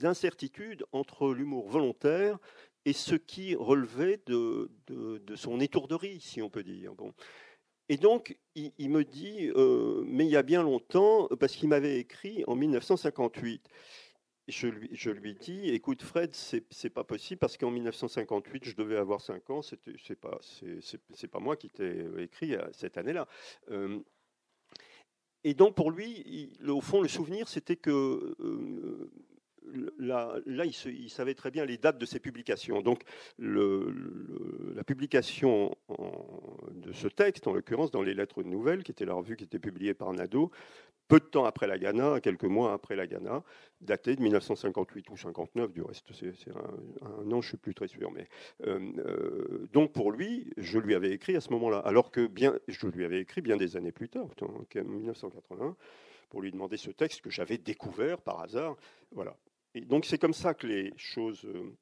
d'incertitude 0.00 0.84
entre 0.92 1.32
l'humour 1.32 1.68
volontaire 1.68 2.38
et 2.84 2.92
ce 2.92 3.14
qui 3.14 3.54
relevait 3.54 4.20
de, 4.26 4.70
de, 4.86 5.36
son 5.36 5.60
étourderie, 5.60 6.20
si 6.20 6.42
on 6.42 6.50
peut 6.50 6.62
dire. 6.62 6.94
Bon. 6.94 7.12
Et 7.88 7.96
donc, 7.96 8.38
il, 8.54 8.90
me 8.90 9.04
dit, 9.04 9.50
euh, 9.56 10.04
mais 10.06 10.24
il 10.24 10.30
y 10.30 10.36
a 10.36 10.42
bien 10.42 10.62
longtemps, 10.62 11.28
parce 11.38 11.54
qu'il 11.54 11.68
m'avait 11.68 11.98
écrit 11.98 12.44
en 12.46 12.56
1958. 12.56 13.68
Je 14.46 14.66
lui, 14.66 14.90
je 14.92 15.10
lui 15.10 15.34
dis, 15.34 15.70
écoute 15.70 16.02
Fred, 16.02 16.34
c'est 16.34 16.90
pas 16.90 17.04
possible 17.04 17.38
parce 17.38 17.56
qu'en 17.56 17.70
1958, 17.70 18.64
je 18.66 18.76
devais 18.76 18.96
avoir 18.96 19.22
5 19.22 19.48
ans, 19.48 19.62
c'est 19.62 19.78
pas, 20.16 20.38
c'est 21.14 21.28
pas 21.28 21.40
moi 21.40 21.56
qui 21.56 21.70
t'ai 21.70 22.04
écrit 22.18 22.54
cette 22.72 22.98
année-là. 22.98 23.26
Euh, 23.70 24.00
et 25.44 25.54
donc 25.54 25.74
pour 25.74 25.90
lui, 25.90 26.50
au 26.66 26.80
fond, 26.80 27.02
le 27.02 27.08
souvenir, 27.08 27.48
c'était 27.48 27.76
que 27.76 28.34
euh, 28.40 29.10
là, 29.98 30.36
il, 30.46 31.10
savait 31.10 31.34
très 31.34 31.50
bien 31.50 31.64
les 31.64 31.78
dates 31.78 31.98
de 31.98 32.06
ses 32.06 32.20
publications. 32.20 32.82
Donc 32.82 33.02
la 33.38 34.84
publication 34.84 35.74
de 36.70 36.92
ce 36.92 37.08
texte, 37.08 37.46
en 37.46 37.52
l'occurrence 37.52 37.90
dans 37.90 38.02
les 38.02 38.14
Lettres 38.14 38.42
Nouvelles, 38.42 38.82
qui 38.82 38.92
était 38.92 39.04
la 39.04 39.14
revue 39.14 39.36
qui 39.36 39.44
était 39.44 39.58
publiée 39.58 39.94
par 39.94 40.12
Nadeau, 40.12 40.50
peu 41.08 41.20
de 41.20 41.24
temps 41.24 41.44
après 41.44 41.66
la 41.66 41.78
Ghana, 41.78 42.20
quelques 42.20 42.44
mois 42.44 42.72
après 42.72 42.96
la 42.96 43.06
Ghana, 43.06 43.42
daté 43.80 44.16
de 44.16 44.22
1958 44.22 45.10
ou 45.10 45.16
59, 45.16 45.72
du 45.72 45.82
reste, 45.82 46.06
c'est 46.12 46.32
un, 47.02 47.30
an, 47.30 47.40
je 47.40 47.48
suis 47.48 47.56
plus 47.56 47.74
très 47.74 47.88
sûr. 47.88 48.10
Mais, 48.10 48.28
euh, 48.66 48.80
euh, 48.98 49.68
donc 49.72 49.92
pour 49.92 50.12
lui, 50.12 50.50
je 50.56 50.78
lui 50.78 50.94
avais 50.94 51.10
écrit 51.10 51.36
à 51.36 51.40
ce 51.40 51.50
moment-là, 51.50 51.78
alors 51.78 52.10
que 52.10 52.26
bien, 52.26 52.58
je 52.68 52.86
lui 52.86 53.04
avais 53.04 53.20
écrit 53.20 53.42
bien 53.42 53.56
des 53.56 53.76
années 53.76 53.92
plus 53.92 54.08
tard, 54.08 54.26
en 54.40 54.82
1981, 54.82 55.76
pour 56.30 56.40
lui 56.40 56.50
demander 56.50 56.76
ce 56.76 56.90
texte 56.90 57.20
que 57.20 57.30
j'avais 57.30 57.58
découvert 57.58 58.20
par 58.20 58.40
hasard. 58.40 58.76
Voilà. 59.12 59.36
Et 59.74 59.80
donc 59.80 60.04
c'est 60.04 60.18
comme 60.18 60.34
ça 60.34 60.54
que 60.54 60.66
les 60.66 60.92
choses 60.96 61.44
euh, 61.44 61.76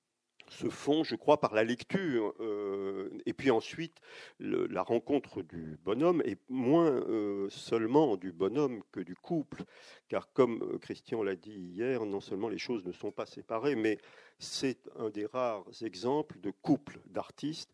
se 0.49 0.69
font, 0.71 1.05
je 1.05 1.15
crois, 1.15 1.41
par 1.41 1.55
la 1.55 1.63
lecture. 1.63 2.35
Euh, 2.41 3.11
et 3.27 3.35
puis 3.35 3.51
ensuite, 3.51 3.99
la 4.39 4.83
rencontre 4.83 5.43
du 5.43 5.79
bonhomme 5.85 6.23
est 6.25 6.41
moins 6.49 6.91
euh, 6.91 7.49
seulement 7.51 8.17
du 8.17 8.33
bonhomme 8.33 8.83
que 8.93 9.01
du 9.01 9.15
couple. 9.15 9.65
Car 10.09 10.33
comme 10.33 10.79
Christian 10.81 11.23
l'a 11.23 11.37
dit 11.37 11.53
hier, 11.53 12.07
non 12.07 12.21
seulement 12.21 12.49
les 12.49 12.59
choses 12.59 12.85
ne 12.85 12.93
sont 12.93 13.13
pas 13.13 13.27
séparées, 13.27 13.77
mais 13.77 13.99
c'est 14.39 14.89
un 14.97 15.11
des 15.11 15.27
rares 15.27 15.69
exemples 15.83 16.41
de 16.41 16.51
couple 16.51 16.99
d'artistes 17.07 17.73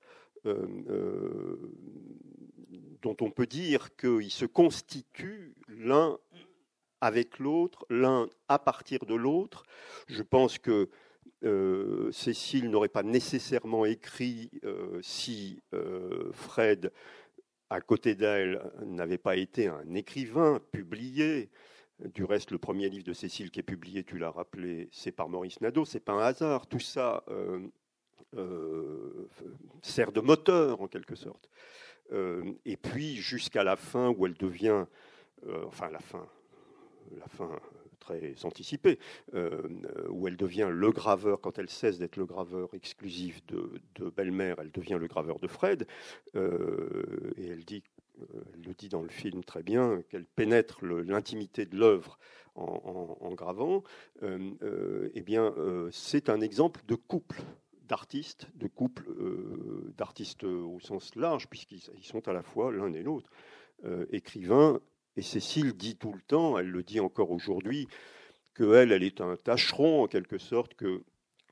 dont 3.02 3.16
on 3.20 3.30
peut 3.30 3.46
dire 3.46 3.94
qu'ils 3.96 4.30
se 4.30 4.46
constituent 4.46 5.52
l'un 5.66 6.16
avec 7.00 7.38
l'autre, 7.38 7.86
l'un 7.90 8.28
à 8.48 8.58
partir 8.58 9.04
de 9.06 9.14
l'autre. 9.14 9.64
Je 10.08 10.22
pense 10.22 10.58
que 10.58 10.88
euh, 11.44 12.10
Cécile 12.10 12.68
n'aurait 12.68 12.88
pas 12.88 13.02
nécessairement 13.02 13.84
écrit 13.84 14.50
euh, 14.64 14.98
si 15.02 15.62
euh, 15.72 16.32
Fred, 16.32 16.92
à 17.70 17.80
côté 17.80 18.14
d'elle, 18.14 18.60
n'avait 18.84 19.18
pas 19.18 19.36
été 19.36 19.68
un 19.68 19.94
écrivain 19.94 20.60
publié. 20.72 21.50
Du 22.14 22.24
reste, 22.24 22.50
le 22.52 22.58
premier 22.58 22.88
livre 22.88 23.04
de 23.04 23.12
Cécile 23.12 23.50
qui 23.50 23.60
est 23.60 23.64
publié, 23.64 24.04
tu 24.04 24.18
l'as 24.18 24.30
rappelé, 24.30 24.88
c'est 24.92 25.12
par 25.12 25.28
Maurice 25.28 25.60
Nadeau. 25.60 25.84
C'est 25.84 26.00
pas 26.00 26.12
un 26.12 26.20
hasard. 26.20 26.66
Tout 26.66 26.80
ça 26.80 27.24
sert 29.82 30.12
de 30.12 30.20
moteur 30.20 30.80
en 30.80 30.86
quelque 30.86 31.16
sorte. 31.16 31.48
et 32.12 32.76
puis 32.76 33.16
jusqu'à 33.16 33.64
la 33.64 33.74
fin 33.76 34.10
où 34.10 34.26
elle 34.26 34.34
devient, 34.34 34.86
enfin 35.66 35.90
la 35.90 35.98
fin, 35.98 36.26
la 37.16 37.26
fin 37.28 37.50
très 37.98 38.34
anticipée, 38.44 38.98
euh, 39.34 39.60
où 40.08 40.26
elle 40.28 40.36
devient 40.36 40.68
le 40.70 40.90
graveur, 40.90 41.40
quand 41.40 41.58
elle 41.58 41.68
cesse 41.68 41.98
d'être 41.98 42.16
le 42.16 42.26
graveur 42.26 42.72
exclusif 42.74 43.44
de, 43.46 44.10
Belle-Mère, 44.16 44.56
elle 44.58 44.70
devient 44.70 44.96
le 44.98 45.06
graveur 45.06 45.38
de 45.38 45.48
Fred, 45.48 45.86
euh, 46.34 47.32
et 47.36 47.48
elle 47.48 47.64
dit 47.64 47.82
euh, 48.20 48.24
elle 48.54 48.62
le 48.62 48.74
dit 48.74 48.88
dans 48.88 49.02
le 49.02 49.08
film 49.08 49.44
très 49.44 49.62
bien, 49.62 50.02
qu'elle 50.08 50.24
pénètre 50.24 50.84
l'intimité 50.84 51.66
de 51.66 51.76
l'œuvre 51.76 52.18
en, 52.54 53.34
gravant, 53.34 53.84
eh 54.20 55.20
bien, 55.20 55.54
c'est 55.92 56.28
un 56.28 56.40
exemple 56.40 56.80
de 56.88 56.96
couple 56.96 57.40
d'artistes, 57.82 58.48
de 58.56 58.66
couple 58.66 59.04
d'artistes 59.96 60.42
au 60.42 60.80
sens 60.80 61.14
large, 61.14 61.46
puisqu'ils 61.48 61.80
sont 62.02 62.26
à 62.26 62.32
la 62.32 62.42
fois 62.42 62.72
l'un 62.72 62.92
et 62.94 63.04
l'autre, 63.04 63.30
écrivains 64.10 64.80
et 65.18 65.22
Cécile 65.22 65.72
dit 65.72 65.96
tout 65.96 66.12
le 66.12 66.20
temps, 66.20 66.58
elle 66.58 66.70
le 66.70 66.84
dit 66.84 67.00
encore 67.00 67.32
aujourd'hui, 67.32 67.88
qu'elle, 68.54 68.92
elle 68.92 69.02
est 69.02 69.20
un 69.20 69.34
tâcheron 69.36 70.04
en 70.04 70.06
quelque 70.06 70.38
sorte, 70.38 70.74
que 70.74 71.02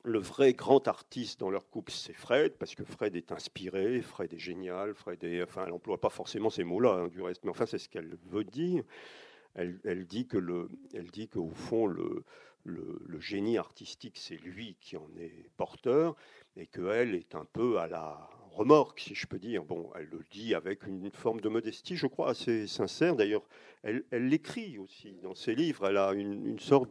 le 0.04 0.20
vrai 0.20 0.52
grand 0.52 0.86
artiste 0.86 1.40
dans 1.40 1.50
leur 1.50 1.68
couple, 1.68 1.90
c'est 1.90 2.12
Fred, 2.12 2.52
parce 2.58 2.76
que 2.76 2.84
Fred 2.84 3.16
est 3.16 3.32
inspiré, 3.32 4.02
Fred 4.02 4.32
est 4.32 4.38
génial, 4.38 4.94
Fred 4.94 5.24
est, 5.24 5.42
enfin, 5.42 5.64
elle 5.64 5.72
n'emploie 5.72 6.00
pas 6.00 6.10
forcément 6.10 6.48
ces 6.48 6.62
mots-là, 6.62 6.92
hein, 6.92 7.08
du 7.08 7.20
reste, 7.20 7.42
mais 7.42 7.50
enfin, 7.50 7.66
c'est 7.66 7.78
ce 7.78 7.88
qu'elle 7.88 8.16
veut 8.26 8.44
dire. 8.44 8.84
Elle, 9.56 10.06
dit 10.06 10.28
que 10.28 10.38
le, 10.38 10.68
qu'au 11.32 11.50
fond, 11.50 11.88
le, 11.88 12.24
génie 13.18 13.58
artistique, 13.58 14.16
c'est 14.16 14.36
lui 14.36 14.76
qui 14.80 14.96
en 14.96 15.08
est 15.18 15.50
porteur, 15.56 16.14
et 16.56 16.68
qu'elle 16.68 17.16
est 17.16 17.34
un 17.34 17.46
peu 17.52 17.78
à 17.78 17.88
la 17.88 18.30
remorque, 18.56 19.00
si 19.00 19.14
je 19.14 19.26
peux 19.26 19.38
dire. 19.38 19.64
Bon, 19.64 19.90
elle 19.94 20.08
le 20.10 20.20
dit 20.30 20.54
avec 20.54 20.86
une 20.86 21.10
forme 21.10 21.40
de 21.40 21.48
modestie, 21.48 21.96
je 21.96 22.06
crois, 22.06 22.30
assez 22.30 22.66
sincère. 22.66 23.14
D'ailleurs, 23.14 23.46
elle 23.82 24.04
l'écrit 24.10 24.78
aussi 24.78 25.18
dans 25.22 25.34
ses 25.34 25.54
livres. 25.54 25.86
Elle 25.88 25.98
a 25.98 26.12
une, 26.12 26.58
sorte 26.58 26.90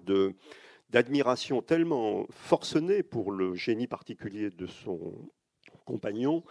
d'admiration 0.90 1.62
tellement 1.62 2.28
forcenée 2.30 3.04
pour 3.04 3.32
le 3.32 3.56
génie 3.56 3.88
particulier 3.88 4.50
de 4.50 4.68
son 4.68 5.28
compagnon 5.86 6.44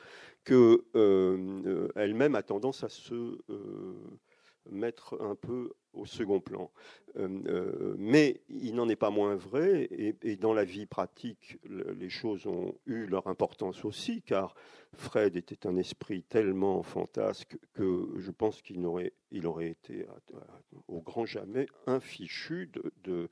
que 0.45 0.85
euh, 0.95 1.89
elle-même 1.97 2.35
a 2.35 2.43
tendance 2.43 2.85
à 2.85 2.89
se 2.89 3.39
euh, 3.49 4.19
mettre 4.71 5.17
un 5.21 5.35
peu 5.35 5.73
au 5.95 6.07
second 6.07 6.41
plan. 6.41 6.71
Euh, 7.17 7.29
euh, 7.47 7.95
mais 7.99 8.41
il 8.49 8.75
n'en 8.75 8.89
est 8.89 8.97
pas 8.97 9.11
moins 9.11 9.35
vrai, 9.37 9.89
et, 9.91 10.37
dans 10.37 10.53
la 10.53 10.65
vie 10.65 10.87
pratique, 10.87 11.59
les 11.69 12.11
choses 12.11 12.47
ont 12.47 12.75
eu 12.87 13.07
leur 13.07 13.27
importance 13.27 13.85
aussi, 13.85 14.23
car 14.23 14.55
Fred 14.93 15.37
était 15.37 15.67
un 15.67 15.77
esprit 15.77 16.23
tellement 16.23 16.83
fantasque 16.83 17.57
que 17.73 18.09
je 18.19 18.31
pense 18.31 18.63
qu'il 18.63 18.85
aurait, 18.85 19.13
été 19.69 20.07
au 20.89 21.01
grand 21.01 21.27
jamais 21.27 21.67
infichu 21.87 22.69
de, 22.73 22.93
de, 23.05 23.29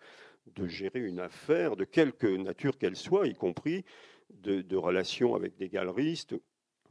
de, 0.55 0.67
gérer 0.67 1.01
une 1.01 1.21
affaire 1.21 1.77
de 1.77 1.85
quelque 1.85 2.27
nature 2.27 2.79
qu'elle 2.79 2.97
soit, 2.97 3.27
y 3.27 3.35
compris 3.35 3.85
de, 4.31 4.63
de 4.63 4.77
relations 4.77 5.35
avec 5.35 5.57
des 5.57 5.69
galeristes 5.69 6.35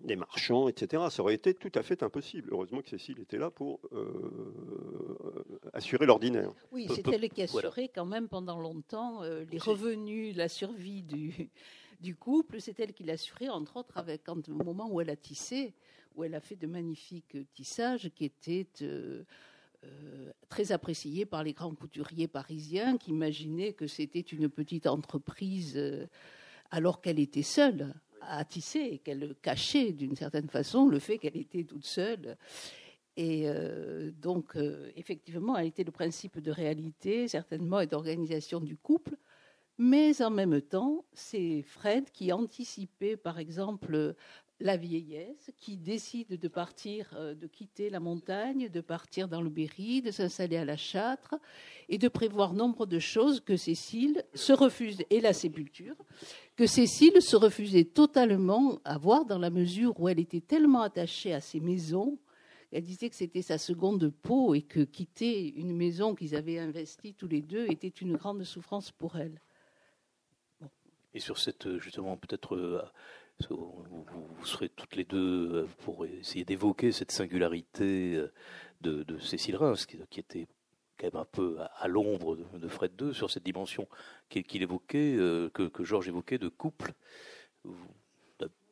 des 0.04 0.16
marchands, 0.16 0.68
etc. 0.68 1.04
Ça 1.10 1.22
aurait 1.22 1.36
été 1.36 1.54
tout 1.54 1.72
à 1.76 1.84
fait 1.84 2.04
impossible. 2.04 2.50
Heureusement 2.52 2.82
que 2.82 2.90
Cécile 2.90 3.20
était 3.20 3.38
là 3.38 3.50
pour 3.52 3.80
euh, 3.94 5.64
assurer 5.74 6.06
l'ordinaire. 6.06 6.52
Oui, 6.72 6.88
c'est 6.94 7.08
elle 7.08 7.30
qui 7.30 7.42
assurait 7.42 7.90
quand 7.90 8.06
même 8.06 8.28
pendant 8.28 8.60
longtemps 8.60 9.24
euh, 9.24 9.46
les 9.52 9.58
revenus, 9.58 10.36
la 10.36 10.50
survie 10.50 11.04
du, 11.04 11.50
du 12.02 12.16
couple. 12.16 12.60
C'est 12.60 12.80
elle 12.80 12.94
qui 12.94 13.04
l'assurait, 13.04 13.50
entre 13.50 13.78
autres, 13.78 13.98
avec, 13.98 14.24
quand, 14.24 14.50
au 14.50 14.64
moment 14.64 14.90
où 14.92 15.02
elle 15.02 15.10
a 15.10 15.16
tissé, 15.16 15.74
où 16.16 16.24
elle 16.24 16.36
a 16.36 16.42
fait 16.42 16.56
de 16.56 16.68
magnifiques 16.68 17.38
tissages 17.54 18.10
qui 18.16 18.26
étaient 18.26 18.68
euh, 18.82 19.24
euh, 19.84 20.32
très 20.50 20.72
appréciés 20.72 21.26
par 21.26 21.44
les 21.44 21.54
grands 21.54 21.74
couturiers 21.74 22.28
parisiens 22.28 22.98
qui 22.98 23.12
imaginaient 23.12 23.74
que 23.74 23.88
c'était 23.88 24.20
une 24.20 24.50
petite 24.50 24.86
entreprise 24.86 25.74
euh, 25.76 26.06
alors 26.70 27.02
qu'elle 27.02 27.20
était 27.20 27.42
seule 27.42 27.94
à 28.22 28.46
tisser 28.46 28.80
et 28.80 28.98
qu'elle 29.00 29.36
cachait 29.42 29.92
d'une 29.92 30.16
certaine 30.16 30.50
façon 30.50 30.88
le 30.88 31.00
fait 31.00 31.18
qu'elle 31.18 31.38
était 31.38 31.64
toute 31.64 31.86
seule. 31.86 32.38
Et 33.18 33.48
donc, 34.22 34.56
effectivement, 34.96 35.58
elle 35.58 35.68
était 35.68 35.84
le 35.84 35.92
principe 35.92 36.40
de 36.40 36.52
réalité, 36.52 37.28
certainement, 37.28 37.80
et 37.82 37.88
d'organisation 37.88 38.60
du 38.60 38.78
couple. 38.78 39.18
Mais 39.78 40.22
en 40.22 40.30
même 40.30 40.62
temps, 40.62 41.06
c'est 41.14 41.62
Fred 41.64 42.10
qui 42.12 42.32
anticipait, 42.32 43.18
par 43.18 43.40
exemple, 43.40 44.16
la 44.62 44.78
vieillesse, 44.78 45.52
qui 45.58 45.76
décide 45.76 46.40
de 46.40 46.48
partir, 46.48 47.12
euh, 47.16 47.34
de 47.34 47.48
quitter 47.48 47.90
la 47.90 48.00
montagne, 48.00 48.70
de 48.70 48.82
partir 48.82 49.28
dans 49.28 49.42
le 49.42 49.50
Berry, 49.50 50.02
de 50.02 50.12
s'installer 50.12 50.58
à 50.58 50.66
la 50.66 50.78
Châtre, 50.78 51.36
et 51.90 51.98
de 51.98 52.08
prévoir 52.08 52.54
nombre 52.54 52.86
de 52.86 53.00
choses 53.00 53.40
que 53.42 53.58
Cécile 53.58 54.24
se 54.34 54.54
refuse, 54.54 55.04
et 55.10 55.20
la 55.20 55.34
sépulture, 55.34 55.96
que 56.56 56.68
Cécile 56.68 57.22
se 57.22 57.36
refusait 57.36 57.86
totalement 57.86 58.80
à 58.84 58.98
voir 58.98 59.26
dans 59.26 59.40
la 59.40 59.50
mesure 59.50 60.00
où 60.00 60.08
elle 60.08 60.20
était 60.20 60.42
tellement 60.42 60.82
attachée 60.82 61.34
à 61.34 61.42
ses 61.42 61.60
maisons, 61.60 62.20
elle 62.72 62.84
disait 62.84 63.10
que 63.10 63.16
c'était 63.16 63.42
sa 63.42 63.58
seconde 63.58 64.10
peau 64.10 64.54
et 64.54 64.62
que 64.62 64.82
quitter 64.82 65.54
une 65.56 65.76
maison 65.76 66.16
qu'ils 66.16 66.36
avaient 66.36 66.60
investie 66.60 67.14
tous 67.14 67.28
les 67.28 67.42
deux 67.42 67.66
était 67.70 67.90
une 67.90 68.16
grande 68.16 68.44
souffrance 68.44 68.92
pour 68.92 69.18
elle. 69.18 69.42
Et 71.14 71.20
sur 71.20 71.38
cette, 71.38 71.78
justement, 71.80 72.16
peut-être, 72.16 72.56
euh, 72.56 72.82
vous, 73.50 74.46
serez 74.46 74.70
toutes 74.70 74.96
les 74.96 75.04
deux 75.04 75.54
euh, 75.54 75.68
pour 75.84 76.06
essayer 76.06 76.46
d'évoquer 76.46 76.92
cette 76.92 77.12
singularité 77.12 78.22
de, 78.82 79.18
Cécile 79.20 79.56
Reims, 79.56 79.86
qui, 79.86 80.20
était 80.20 80.48
quand 80.98 81.14
même 81.14 81.22
un 81.22 81.26
peu 81.26 81.58
à, 81.60 81.88
l'ombre 81.88 82.36
de, 82.36 82.68
Fred 82.68 82.92
II, 83.00 83.14
sur 83.14 83.30
cette 83.30 83.44
dimension 83.44 83.88
qu'il 84.30 84.62
évoquait, 84.62 85.16
que, 85.54 85.84
Georges 85.84 86.08
évoquait 86.08 86.38
de 86.38 86.48
couple. 86.48 86.94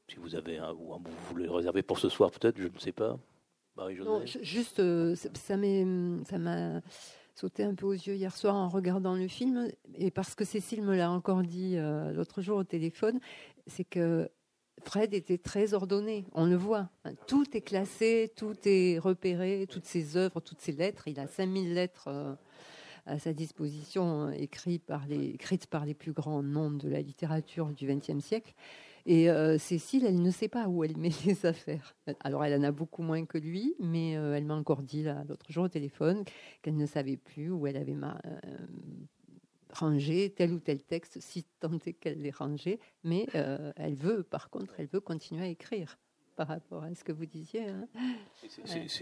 si 0.08 0.16
vous 0.18 0.36
avez 0.36 0.58
un, 0.58 0.74
ou 0.74 0.98
vous 1.30 1.36
le 1.36 1.52
réserver 1.52 1.84
pour 1.84 2.00
ce 2.00 2.10
soir, 2.10 2.32
peut-être, 2.32 2.58
je 2.58 2.68
ne 2.68 2.80
sais 2.80 2.92
pas. 2.92 3.18
Non, 3.78 4.26
juste, 4.26 4.82
ça 5.16 5.58
m'a 5.58 6.82
sauté 7.40 7.64
un 7.64 7.74
peu 7.74 7.86
aux 7.86 7.94
yeux 7.94 8.16
hier 8.16 8.36
soir 8.36 8.56
en 8.56 8.68
regardant 8.68 9.16
le 9.16 9.28
film, 9.28 9.70
et 9.96 10.12
parce 10.12 10.36
que 10.36 10.44
Cécile 10.44 10.82
me 10.82 10.96
l'a 10.96 11.10
encore 11.10 11.42
dit 11.42 11.78
euh, 11.78 12.12
l'autre 12.12 12.42
jour 12.42 12.58
au 12.58 12.64
téléphone, 12.64 13.20
c'est 13.66 13.86
que 13.86 14.30
Fred 14.84 15.14
était 15.14 15.38
très 15.38 15.74
ordonné, 15.74 16.26
on 16.34 16.46
le 16.46 16.56
voit. 16.56 16.90
Tout 17.28 17.46
est 17.56 17.62
classé, 17.62 18.32
tout 18.36 18.56
est 18.66 19.00
repéré, 19.00 19.68
toutes 19.70 19.86
ses 19.86 20.18
œuvres, 20.18 20.40
toutes 20.40 20.62
ses 20.62 20.72
lettres. 20.72 21.08
Il 21.08 21.20
a 21.20 21.28
5000 21.28 21.74
lettres 21.74 22.08
euh, 22.08 22.34
à 23.06 23.20
sa 23.20 23.34
disposition, 23.34 24.28
euh, 24.28 24.32
écrites 24.32 24.86
par, 24.86 25.08
les, 25.08 25.38
les 25.86 25.94
plus 25.94 26.12
grands 26.14 26.44
noms 26.44 26.72
de 26.72 26.88
la 26.88 27.02
littérature 27.02 27.68
du 27.68 27.88
XXe 27.88 28.24
siècle. 28.24 28.54
Et 29.06 29.30
euh, 29.30 29.58
Cécile, 29.58 30.06
elle 30.06 30.22
ne 30.22 30.32
sait 30.32 30.48
pas 30.48 30.68
où 30.68 30.84
elle 30.84 30.98
met 30.98 31.12
ses 31.12 31.46
affaires. 31.46 31.96
Alors, 32.22 32.46
elle 32.46 32.60
en 32.60 32.64
a 32.64 32.72
beaucoup 32.72 33.02
moins 33.02 33.26
que 33.26 33.38
lui, 33.38 33.76
mais 33.80 34.18
euh, 34.18 34.36
elle 34.36 34.46
m'a 34.46 34.56
encore 34.56 34.84
dit 34.84 35.04
l'autre 35.28 35.52
jour 35.52 35.66
au 35.66 35.70
téléphone 35.70 36.24
qu'elle 36.62 36.78
ne 36.78 36.86
savait 36.86 37.18
plus 37.18 37.50
où 37.50 37.66
elle 37.68 37.78
avait 37.78 37.96
rangé 39.72 40.32
tel 40.32 40.52
ou 40.54 40.60
tel 40.60 40.84
texte, 40.84 41.20
si 41.20 41.46
tant 41.60 41.78
est 41.86 41.94
qu'elle 41.94 42.22
l'ait 42.22 42.32
rangé. 42.32 42.80
Mais 43.04 43.28
elle 43.76 43.96
veut, 43.96 44.24
par 44.24 44.50
contre, 44.50 44.74
elle 44.78 44.88
veut 44.88 45.02
continuer 45.02 45.44
à 45.44 45.48
écrire 45.48 45.98
par 46.36 46.48
rapport 46.48 46.84
à 46.86 46.96
ce 46.96 47.04
que 47.04 47.12
vous 47.12 47.26
disiez. 47.26 47.68
Hein. 47.68 47.88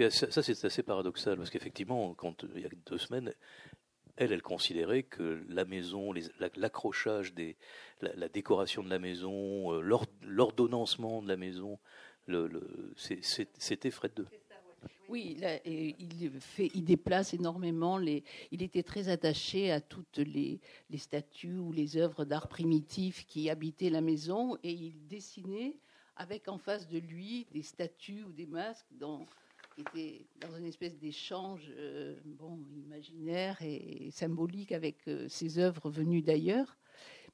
ça, 0.09 0.41
c'est 0.41 0.65
assez 0.65 0.81
paradoxal, 0.81 1.37
parce 1.37 1.51
qu'effectivement, 1.51 2.15
quand 2.15 2.43
il 2.55 2.61
y 2.61 2.65
a 2.65 2.69
deux 2.87 2.97
semaines, 2.97 3.31
elle, 4.15 4.31
elle 4.31 4.41
considérait 4.41 5.03
que 5.03 5.45
la 5.47 5.63
maison, 5.63 6.13
l'accrochage 6.55 7.35
des, 7.35 7.55
la, 8.01 8.27
décoration 8.27 8.83
de 8.83 8.89
la 8.89 8.97
maison, 8.97 9.71
euh, 9.71 9.99
l'ordonnancement 10.21 11.21
de 11.21 11.27
la 11.27 11.37
maison, 11.37 11.77
c'était 12.95 13.91
Fred 13.91 14.13
II. 14.17 14.25
Oui, 15.09 15.37
il, 15.65 16.83
déplace 16.83 17.33
énormément. 17.33 17.97
Il 17.99 18.61
était 18.61 18.83
très 18.83 19.07
attaché 19.07 19.71
à 19.71 19.79
toutes 19.79 20.17
les, 20.17 20.59
statues 20.97 21.59
ou 21.59 21.71
les 21.71 21.95
œuvres 21.95 22.25
d'art 22.25 22.49
primitif 22.49 23.25
qui 23.25 23.49
habitaient 23.49 23.89
la 23.89 24.01
maison 24.01 24.57
et 24.63 24.71
il 24.71 25.07
dessinait 25.07 25.77
avec 26.17 26.49
en 26.49 26.57
face 26.57 26.89
de 26.89 26.97
lui 26.97 27.47
des 27.51 27.61
statues 27.61 28.23
ou 28.23 28.33
des 28.33 28.47
masques 28.47 28.91
dans, 28.91 29.25
dans 30.41 30.57
une 30.57 30.65
espèce 30.65 30.97
d'échange 30.97 31.71
euh, 31.77 32.15
imaginaire 32.75 33.61
et 33.61 34.09
symbolique 34.11 34.71
avec 34.73 35.07
euh, 35.07 35.29
ses 35.29 35.59
œuvres 35.59 35.89
venues 35.89 36.23
d'ailleurs, 36.23 36.77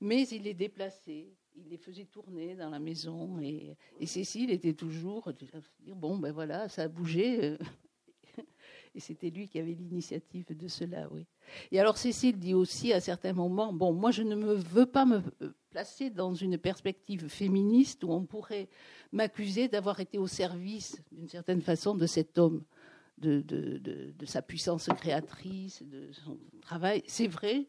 mais 0.02 0.28
il 0.28 0.44
les 0.44 0.54
déplaçait, 0.54 1.30
il 1.56 1.70
les 1.70 1.78
faisait 1.78 2.06
tourner 2.06 2.56
dans 2.56 2.70
la 2.70 2.80
maison 2.80 3.40
et, 3.40 3.76
Cécile 4.06 4.52
était 4.52 4.74
toujours 4.74 5.32
dire 5.34 5.96
bon 5.96 6.18
ben 6.18 6.32
voilà 6.32 6.70
ça 6.70 6.84
a 6.84 6.88
bougé 6.88 7.44
euh, 7.44 7.58
et 8.96 9.00
c'était 9.00 9.30
lui 9.30 9.48
qui 9.48 9.60
avait 9.60 9.74
l'initiative 9.74 10.56
de 10.56 10.68
cela 10.68 11.08
oui. 11.12 11.26
Et 11.72 11.80
alors 11.80 11.98
Cécile 11.98 12.38
dit 12.38 12.54
aussi 12.54 12.94
à 12.94 13.00
certains 13.00 13.34
moments 13.34 13.74
bon 13.74 13.94
moi 13.94 14.12
je 14.12 14.24
ne 14.24 14.36
me 14.36 14.54
veux 14.54 14.86
pas 14.86 15.06
me 15.06 15.22
placé 15.74 16.12
dans 16.12 16.36
une 16.36 16.60
perspective 16.60 17.28
féministe 17.28 18.04
où 18.04 18.12
on 18.12 18.26
pourrait 18.26 18.70
m'accuser 19.12 19.68
d'avoir 19.68 20.00
été 20.00 20.20
au 20.20 20.28
service, 20.28 21.02
d'une 21.12 21.28
certaine 21.28 21.62
façon, 21.62 21.96
de 21.96 22.06
cet 22.06 22.38
homme, 22.38 22.64
de, 23.18 23.42
de, 23.42 24.26
sa 24.26 24.44
puissance 24.44 24.88
créatrice, 24.96 25.82
de 25.82 26.12
son 26.12 26.38
travail. 26.62 27.02
C'est 27.08 27.28
vrai, 27.28 27.68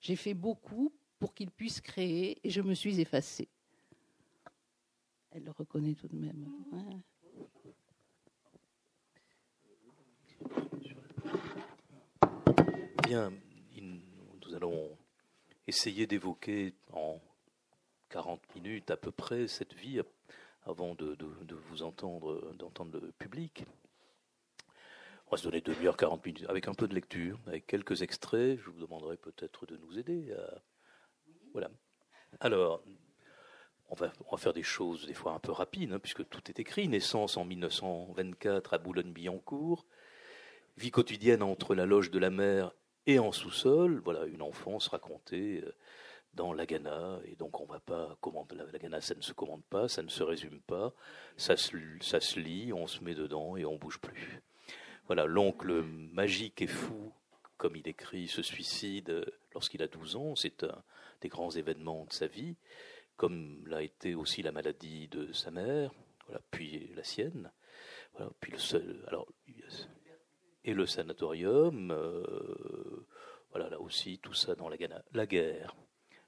j'ai 0.00 0.16
fait 0.16 0.34
beaucoup 0.34 0.92
pour 1.18 1.34
qu'il 1.34 1.50
puisse 1.50 1.80
créer 1.80 2.38
et 2.46 2.50
je 2.50 2.60
me 2.60 2.74
suis 2.74 3.00
effacée. 3.00 3.48
Elle 5.30 5.44
le 5.44 5.50
reconnaît 5.50 5.94
tout 5.94 6.08
de 6.08 6.16
même. 6.16 6.50
Bien, 13.02 13.32
nous 13.80 14.54
allons 14.54 14.96
essayer 15.66 16.06
d'évoquer 16.06 16.74
en 16.92 17.20
40 18.08 18.54
minutes 18.54 18.90
à 18.90 18.96
peu 18.96 19.10
près 19.10 19.46
cette 19.46 19.74
vie 19.74 20.00
avant 20.64 20.94
de, 20.94 21.16
vous 21.68 21.82
entendre, 21.82 22.54
d'entendre 22.54 22.98
le 22.98 23.12
public. 23.12 23.64
On 25.26 25.32
va 25.32 25.36
se 25.36 25.44
donner 25.44 25.60
2 25.60 25.84
heures 25.84 25.96
40 25.96 26.24
minutes 26.24 26.46
avec 26.48 26.68
un 26.68 26.74
peu 26.74 26.88
de 26.88 26.94
lecture, 26.94 27.38
avec 27.46 27.66
quelques 27.66 28.02
extraits. 28.02 28.58
Je 28.58 28.70
vous 28.70 28.80
demanderai 28.80 29.16
peut-être 29.16 29.66
de 29.66 29.76
nous 29.76 29.98
aider. 29.98 30.34
Voilà. 31.56 31.70
Alors, 32.40 32.82
on 33.88 33.94
va, 33.94 34.12
faire 34.36 34.52
des 34.52 34.62
choses 34.62 35.06
des 35.06 35.14
fois 35.14 35.32
un 35.32 35.38
peu 35.38 35.52
rapides, 35.52 35.90
hein, 35.90 35.98
puisque 35.98 36.28
tout 36.28 36.42
est 36.50 36.60
écrit. 36.60 36.86
Naissance 36.86 37.38
en 37.38 37.46
1924 37.46 38.74
à 38.74 38.78
Boulogne-Billancourt. 38.78 39.86
Vie 40.76 40.90
quotidienne 40.90 41.42
entre 41.42 41.74
la 41.74 41.86
loge 41.86 42.10
de 42.10 42.18
la 42.18 42.28
mère 42.28 42.72
et 43.06 43.18
en 43.18 43.32
sous-sol. 43.32 44.02
Voilà, 44.04 44.26
une 44.26 44.42
enfance 44.42 44.88
racontée 44.88 45.62
euh, 45.64 45.74
dans 46.34 46.52
la 46.52 46.66
Ghana, 46.66 47.20
et 47.24 47.36
donc 47.36 47.58
on 47.58 47.64
va 47.64 47.80
pas 47.80 48.18
commander 48.20 48.56
la, 48.56 48.78
Ghana, 48.78 49.00
ça 49.00 49.14
ne 49.14 49.22
se 49.22 49.32
commande 49.32 49.64
pas, 49.70 49.88
ça 49.88 50.02
ne 50.02 50.10
se 50.10 50.22
résume 50.22 50.60
pas, 50.60 50.92
ça 51.38 51.56
se, 51.56 51.74
ça 52.02 52.20
se 52.20 52.38
lit, 52.38 52.74
on 52.74 52.86
se 52.86 53.02
met 53.02 53.14
dedans 53.14 53.56
et 53.56 53.64
on 53.64 53.76
bouge 53.76 53.98
plus. 53.98 54.42
Voilà, 55.06 55.24
l'oncle 55.24 55.82
magique 55.82 56.60
et 56.60 56.66
fou, 56.66 57.14
comme 57.56 57.76
il 57.76 57.88
écrit, 57.88 58.28
se 58.28 58.42
suicide 58.42 59.24
lorsqu'il 59.52 59.82
a 59.82 59.88
12 59.88 60.16
ans, 60.16 60.36
c'est 60.36 60.64
un 60.64 60.82
des 61.20 61.28
grands 61.28 61.50
événements 61.50 62.04
de 62.04 62.12
sa 62.12 62.26
vie, 62.26 62.56
comme 63.16 63.66
l'a 63.66 63.82
été 63.82 64.14
aussi 64.14 64.42
la 64.42 64.52
maladie 64.52 65.08
de 65.08 65.32
sa 65.32 65.50
mère, 65.50 65.92
puis 66.50 66.92
la 66.94 67.04
sienne, 67.04 67.50
puis 68.40 68.52
le 68.52 68.58
seul, 68.58 69.04
alors, 69.08 69.26
et 70.66 70.74
le 70.74 70.84
sanatorium, 70.84 71.92
euh, 71.92 73.06
voilà, 73.50 73.70
là 73.70 73.80
aussi, 73.80 74.18
tout 74.18 74.34
ça 74.34 74.56
dans 74.56 74.68
la. 74.68 74.76
La 75.12 75.26
guerre, 75.26 75.76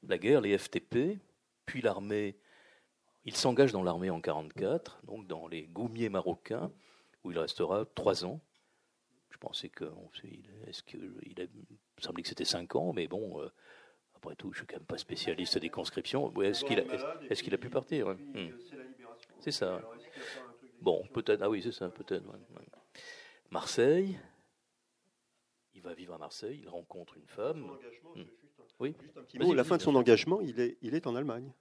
la 0.04 0.16
guerre, 0.16 0.40
les 0.40 0.56
FTP, 0.56 1.18
puis 1.66 1.82
l'armée. 1.82 2.38
Il 3.24 3.36
s'engage 3.36 3.72
dans 3.72 3.82
l'armée 3.82 4.10
en 4.10 4.22
1944, 4.22 5.00
donc 5.04 5.26
dans 5.26 5.48
les 5.48 5.66
goumiers 5.66 6.08
marocains, 6.08 6.72
où 7.24 7.32
il 7.32 7.38
restera 7.38 7.84
trois 7.84 8.24
ans. 8.24 8.40
Je 9.38 9.46
pensais 9.46 9.68
que, 9.68 9.84
est-ce 10.66 10.82
qu'il 10.82 11.40
a, 11.40 11.44
semblait 12.02 12.24
que 12.24 12.28
c'était 12.28 12.44
cinq 12.44 12.74
ans, 12.74 12.92
mais 12.92 13.06
bon, 13.06 13.40
euh, 13.40 13.48
après 14.16 14.34
tout, 14.34 14.52
je 14.52 14.58
suis 14.58 14.66
quand 14.66 14.78
même 14.78 14.84
pas 14.84 14.98
spécialiste 14.98 15.58
des 15.58 15.68
conscriptions. 15.68 16.32
Est-ce 16.42 16.64
qu'il 16.64 16.80
a, 16.80 16.82
est-ce 17.30 17.44
qu'il 17.44 17.54
a 17.54 17.58
pu 17.58 17.70
partir 17.70 18.08
hmm. 18.08 18.48
C'est 19.38 19.52
ça. 19.52 19.80
Bon, 20.80 21.06
peut-être. 21.14 21.40
Ah 21.42 21.48
oui, 21.48 21.62
c'est 21.62 21.70
ça, 21.70 21.88
peut-être. 21.88 22.24
Marseille. 23.50 24.18
Il 25.74 25.82
va 25.82 25.94
vivre 25.94 26.14
à 26.14 26.18
Marseille. 26.18 26.58
Il 26.64 26.68
rencontre 26.68 27.16
une 27.16 27.28
femme. 27.28 27.70
Oui. 28.80 28.96
Juste 29.00 29.16
un 29.18 29.22
petit 29.22 29.38
mot. 29.38 29.54
La 29.54 29.62
fin 29.62 29.76
de 29.76 29.82
son 29.82 29.94
engagement, 29.94 30.40
il 30.40 30.58
est, 30.58 30.78
il 30.82 30.96
est 30.96 31.06
en 31.06 31.14
Allemagne. 31.14 31.52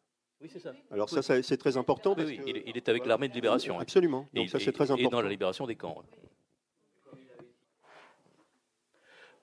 Oui, 0.41 0.49
c'est 0.51 0.59
ça. 0.59 0.73
Alors 0.89 1.09
ça, 1.09 1.21
c'est 1.21 1.57
très 1.57 1.77
important. 1.77 2.15
Oui, 2.17 2.39
il, 2.47 2.75
est 2.75 2.89
avec 2.89 3.05
l'armée 3.05 3.29
de 3.29 3.35
libération. 3.35 3.79
Absolument. 3.79 4.27
Donc 4.33 4.49
ça, 4.49 4.59
c'est 4.59 4.71
très 4.71 4.89
important. 4.89 5.09
Et 5.09 5.11
dans 5.11 5.21
la 5.21 5.29
libération 5.29 5.67
des 5.67 5.75
camps. 5.75 6.03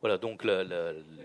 Voilà, 0.05 0.19
donc 0.19 0.45
le 0.45 1.17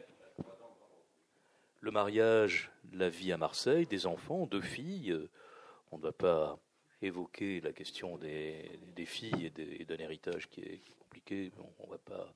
mariage, 1.91 2.71
la 2.93 3.09
vie 3.09 3.33
à 3.33 3.37
Marseille, 3.37 3.85
des 3.85 4.05
enfants, 4.05 4.45
deux 4.45 4.61
filles. 4.61 5.11
Euh, 5.11 5.29
on 5.91 5.97
ne 5.97 6.03
va 6.03 6.13
pas 6.13 6.57
évoquer 7.01 7.59
la 7.59 7.73
question 7.73 8.17
des, 8.17 8.79
filles 9.05 9.51
et 9.57 9.83
d'un 9.83 9.97
héritage 9.97 10.49
qui 10.49 10.61
est, 10.61 10.81
compliqué. 10.97 11.51
On, 11.79 11.89
va 11.89 11.97
pas, 11.97 12.33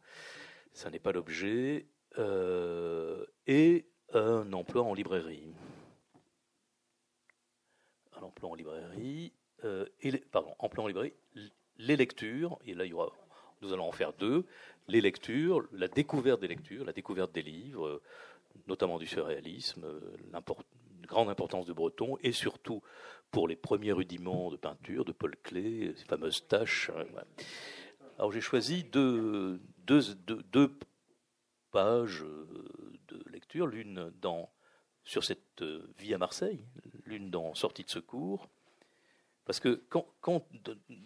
ça 0.73 0.89
n'est 0.89 0.99
pas 0.99 1.13
l'objet. 1.13 1.85
Euh, 2.17 3.25
et 3.47 3.85
un 4.11 4.51
emploi 4.51 4.83
en 4.83 4.93
librairie. 4.93 5.55
Un 8.17 8.21
emploi 8.21 8.49
en 8.49 8.55
librairie. 8.55 9.31
Euh, 9.63 9.85
et 10.01 10.17
pardon, 10.17 10.53
emploi 10.59 10.83
en 10.83 10.87
librairie. 10.87 11.13
Les 11.77 11.95
lectures, 11.95 12.59
et 12.65 12.73
là 12.73 12.83
il 12.83 12.89
y 12.89 12.93
aura 12.93 13.13
nous 13.63 13.73
allons 13.73 13.87
en 13.87 13.91
faire 13.91 14.13
deux. 14.13 14.45
Les 14.87 15.01
lectures, 15.01 15.67
la 15.71 15.87
découverte 15.87 16.41
des 16.41 16.47
lectures, 16.47 16.85
la 16.85 16.93
découverte 16.93 17.31
des 17.31 17.41
livres, 17.41 18.01
notamment 18.67 18.97
du 18.97 19.07
surréalisme, 19.07 19.85
une 20.31 21.05
grande 21.07 21.29
importance 21.29 21.65
de 21.65 21.73
Breton, 21.73 22.17
et 22.21 22.31
surtout 22.31 22.81
pour 23.31 23.47
les 23.47 23.55
premiers 23.55 23.93
rudiments 23.93 24.51
de 24.51 24.57
peinture 24.57 25.05
de 25.05 25.11
Paul 25.11 25.35
Klee, 25.41 25.93
ces 25.95 26.05
fameuses 26.05 26.47
taches. 26.47 26.91
Hein, 26.95 27.21
Alors 28.17 28.31
j'ai 28.31 28.41
choisi 28.41 28.83
deux, 28.83 29.59
deux, 29.87 30.77
pages 31.71 32.23
de 33.07 33.23
lecture, 33.31 33.65
l'une 33.65 34.11
dans 34.21 34.51
sur 35.05 35.23
cette 35.23 35.63
vie 35.97 36.13
à 36.13 36.17
Marseille, 36.17 36.63
l'une 37.05 37.29
dans 37.29 37.55
Sortie 37.55 37.83
de 37.83 37.89
secours, 37.89 38.47
parce 39.45 39.59
que 39.59 39.83
quand, 39.89 40.45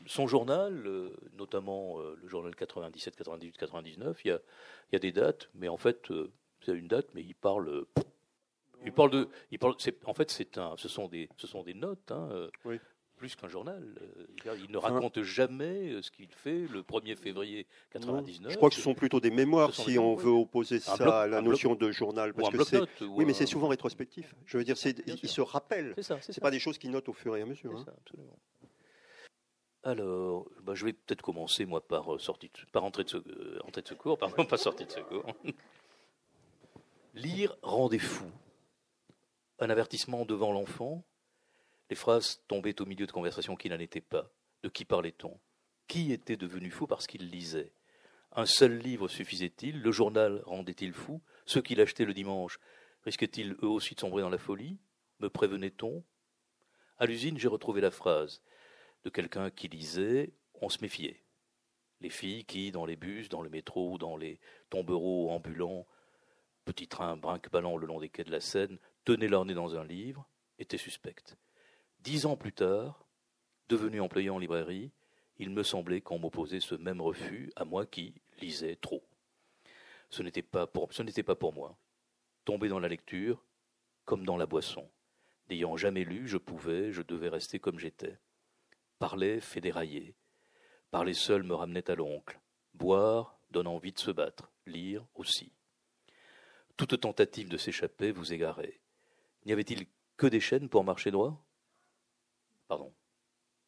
son 0.05 0.27
journal, 0.27 0.85
euh, 0.85 1.15
notamment 1.33 1.99
euh, 1.99 2.15
le 2.21 2.27
journal 2.27 2.55
97, 2.55 3.15
98, 3.15 3.57
99, 3.57 4.25
il 4.25 4.39
y 4.91 4.95
a, 4.95 4.99
des 4.99 5.11
dates, 5.11 5.49
mais 5.55 5.67
en 5.67 5.77
fait, 5.77 6.11
euh, 6.11 6.31
c'est 6.63 6.73
une 6.73 6.88
date, 6.88 7.07
mais 7.13 7.23
il 7.23 7.35
parle. 7.35 7.85
Il 8.85 8.93
parle 8.93 9.09
de. 9.09 9.29
Il 9.51 9.57
parle, 9.57 9.75
en 10.05 10.13
fait, 10.13 10.29
c'est 10.29 10.57
un, 10.59 10.75
ce, 10.77 10.88
sont 10.88 11.07
des, 11.07 11.29
ce 11.38 11.47
sont 11.47 11.63
des 11.63 11.73
notes. 11.73 12.11
Hein, 12.11 12.49
plus 13.18 13.36
qu'un 13.36 13.49
journal. 13.49 13.84
Il 14.45 14.72
ne 14.72 14.78
raconte 14.78 15.22
jamais 15.24 16.01
ce 16.01 16.11
qu'il 16.11 16.30
fait 16.30 16.68
le 16.72 16.82
1er 16.82 17.15
février 17.18 17.68
99. 17.91 18.51
Je 18.51 18.57
crois 18.57 18.70
que 18.70 18.76
ce 18.76 18.82
sont 18.82 18.93
plutôt 18.93 19.20
des 19.20 19.32
mémoires, 19.32 19.74
si 19.74 19.99
on 19.99 20.15
veut 20.15 20.32
opposer 20.32 20.80
ça 20.80 21.22
à 21.22 21.28
la 21.28 21.41
notion 21.41 21.76
de 21.76 21.91
journal. 21.91 22.34
Parce 22.34 22.49
que 22.49 22.63
c'est, 22.63 22.82
oui, 23.05 23.26
mais 23.26 23.34
c'est 23.34 23.45
souvent 23.45 23.68
rétrospectif. 23.68 24.34
Je 24.45 24.57
veux 24.57 24.63
dire, 24.63 24.78
c'est, 24.78 24.95
il, 25.07 25.30
se 25.30 25.41
rappelle. 25.41 25.93
C'est 25.95 26.03
ça. 26.03 26.18
Pas 26.41 26.51
des 26.51 26.59
choses 26.59 26.78
qu'il 26.78 26.91
note 26.91 27.09
au 27.09 27.13
fur 27.13 27.36
et 27.36 27.41
à 27.41 27.45
mesure. 27.45 27.76
Hein. 27.76 27.86
absolument. 28.05 28.38
Alors, 29.84 30.49
bah, 30.63 30.74
je 30.76 30.86
vais 30.86 30.93
peut-être 30.93 31.22
commencer 31.22 31.65
moi 31.65 31.86
par 31.86 32.13
euh, 32.13 32.20
sortie, 32.20 32.51
par 32.74 32.84
entrée 32.84 33.05
de, 33.05 33.18
euh, 33.18 33.59
entrée 33.63 33.82
de 33.82 33.88
secours, 33.88 34.18
pardon, 34.18 34.45
pas 34.45 34.57
sortie 34.57 34.86
de 34.86 34.91
secours. 34.91 35.24
Lire 37.13 37.55
rendez 37.61 37.99
fou. 37.99 38.26
Un 39.59 39.70
avertissement 39.70 40.26
devant 40.26 40.51
l'enfant 40.51 41.05
les 41.89 41.95
phrases 41.95 42.41
tombaient 42.47 42.81
au 42.81 42.85
milieu 42.85 43.07
de 43.07 43.11
conversations 43.11 43.55
qui 43.55 43.69
n'en 43.69 43.79
étaient 43.79 44.01
pas. 44.01 44.29
De 44.63 44.69
qui 44.69 44.85
parlait-on? 44.85 45.39
Qui 45.88 46.11
était 46.11 46.38
devenu 46.38 46.69
fou 46.69 46.88
parce 46.88 47.07
qu'il 47.07 47.29
lisait? 47.29 47.71
Un 48.33 48.45
seul 48.45 48.77
livre 48.77 49.07
suffisait-il? 49.07 49.81
Le 49.81 49.91
journal 49.91 50.41
rendait-il 50.45 50.93
fou? 50.93 51.21
Ceux 51.45 51.61
qui 51.61 51.75
l'achetaient 51.75 52.05
le 52.05 52.13
dimanche 52.13 52.59
risquaient-ils 53.03 53.53
eux 53.63 53.67
aussi 53.67 53.95
de 53.95 53.99
sombrer 53.99 54.21
dans 54.21 54.29
la 54.29 54.38
folie? 54.38 54.77
Me 55.19 55.29
prévenait-on 55.29 56.03
À 56.97 57.05
l'usine, 57.05 57.38
j'ai 57.38 57.47
retrouvé 57.47 57.81
la 57.81 57.91
phrase 57.91 58.41
de 59.05 59.09
quelqu'un 59.09 59.49
qui 59.49 59.69
lisait 59.69 60.33
On 60.61 60.69
se 60.69 60.79
méfiait. 60.81 61.23
Les 62.01 62.09
filles 62.09 62.45
qui, 62.45 62.71
dans 62.71 62.85
les 62.85 62.95
bus, 62.95 63.29
dans 63.29 63.41
le 63.41 63.49
métro, 63.49 63.97
dans 63.97 64.17
les 64.17 64.39
tombereaux 64.69 65.31
ambulants, 65.31 65.88
petits 66.65 66.88
trains 66.88 67.17
brinque-ballant 67.17 67.77
le 67.77 67.88
long 67.88 67.99
des 67.99 68.09
quais 68.09 68.25
de 68.25 68.31
la 68.31 68.41
Seine, 68.41 68.77
tenaient 69.05 69.29
leur 69.29 69.45
nez 69.45 69.53
dans 69.53 69.75
un 69.77 69.85
livre, 69.85 70.27
étaient 70.59 70.77
suspectes. 70.77 71.38
Dix 72.00 72.26
ans 72.26 72.38
plus 72.38 72.54
tard, 72.54 73.06
devenu 73.70 74.00
employé 74.02 74.30
en 74.30 74.39
librairie, 74.39 74.91
il 75.39 75.50
me 75.50 75.64
semblait 75.64 76.02
qu'on 76.02 76.20
m'opposait 76.20 76.60
ce 76.60 76.76
même 76.76 77.02
refus 77.02 77.52
à 77.56 77.66
moi 77.66 77.86
qui 77.86 78.16
lisais 78.41 78.76
trop. 78.76 79.04
Ce 80.10 80.24
n'était 80.24 80.41
pas 80.41 80.68
pour, 80.68 81.54
moi. 81.54 81.78
Tomber 82.45 82.70
dans 82.70 82.80
la 82.80 82.88
lecture, 82.88 83.43
comme 84.06 84.26
dans 84.26 84.38
la 84.38 84.45
boisson. 84.45 84.89
N'ayant 85.50 85.78
jamais 85.78 86.04
lu, 86.04 86.28
je 86.28 86.38
pouvais, 86.38 86.91
je 86.91 87.02
devais 87.02 87.30
rester 87.30 87.60
comme 87.60 87.80
j'étais. 87.80 88.18
Parler 89.00 89.39
fait 89.39 89.62
dérailler. 89.62 90.16
Parler 90.91 91.14
seul 91.14 91.43
me 91.43 91.54
ramenait 91.54 91.89
à 91.91 91.95
l'oncle. 91.95 92.39
Boire 92.74 93.39
donne 93.52 93.68
envie 93.68 93.91
de 93.91 94.00
se 94.00 94.12
battre. 94.12 94.52
Lire 94.66 95.06
aussi. 95.16 95.52
Toute 96.78 97.00
tentative 97.00 97.50
de 97.50 97.58
s'échapper 97.58 98.12
vous 98.12 98.34
égarait. 98.34 98.80
N'y 99.45 99.52
avait-il 99.52 99.88
que 100.16 100.28
des 100.28 100.39
chaînes 100.39 100.70
pour 100.70 100.84
marcher 100.84 101.12
droit? 101.12 101.47
Pardon. 102.68 102.93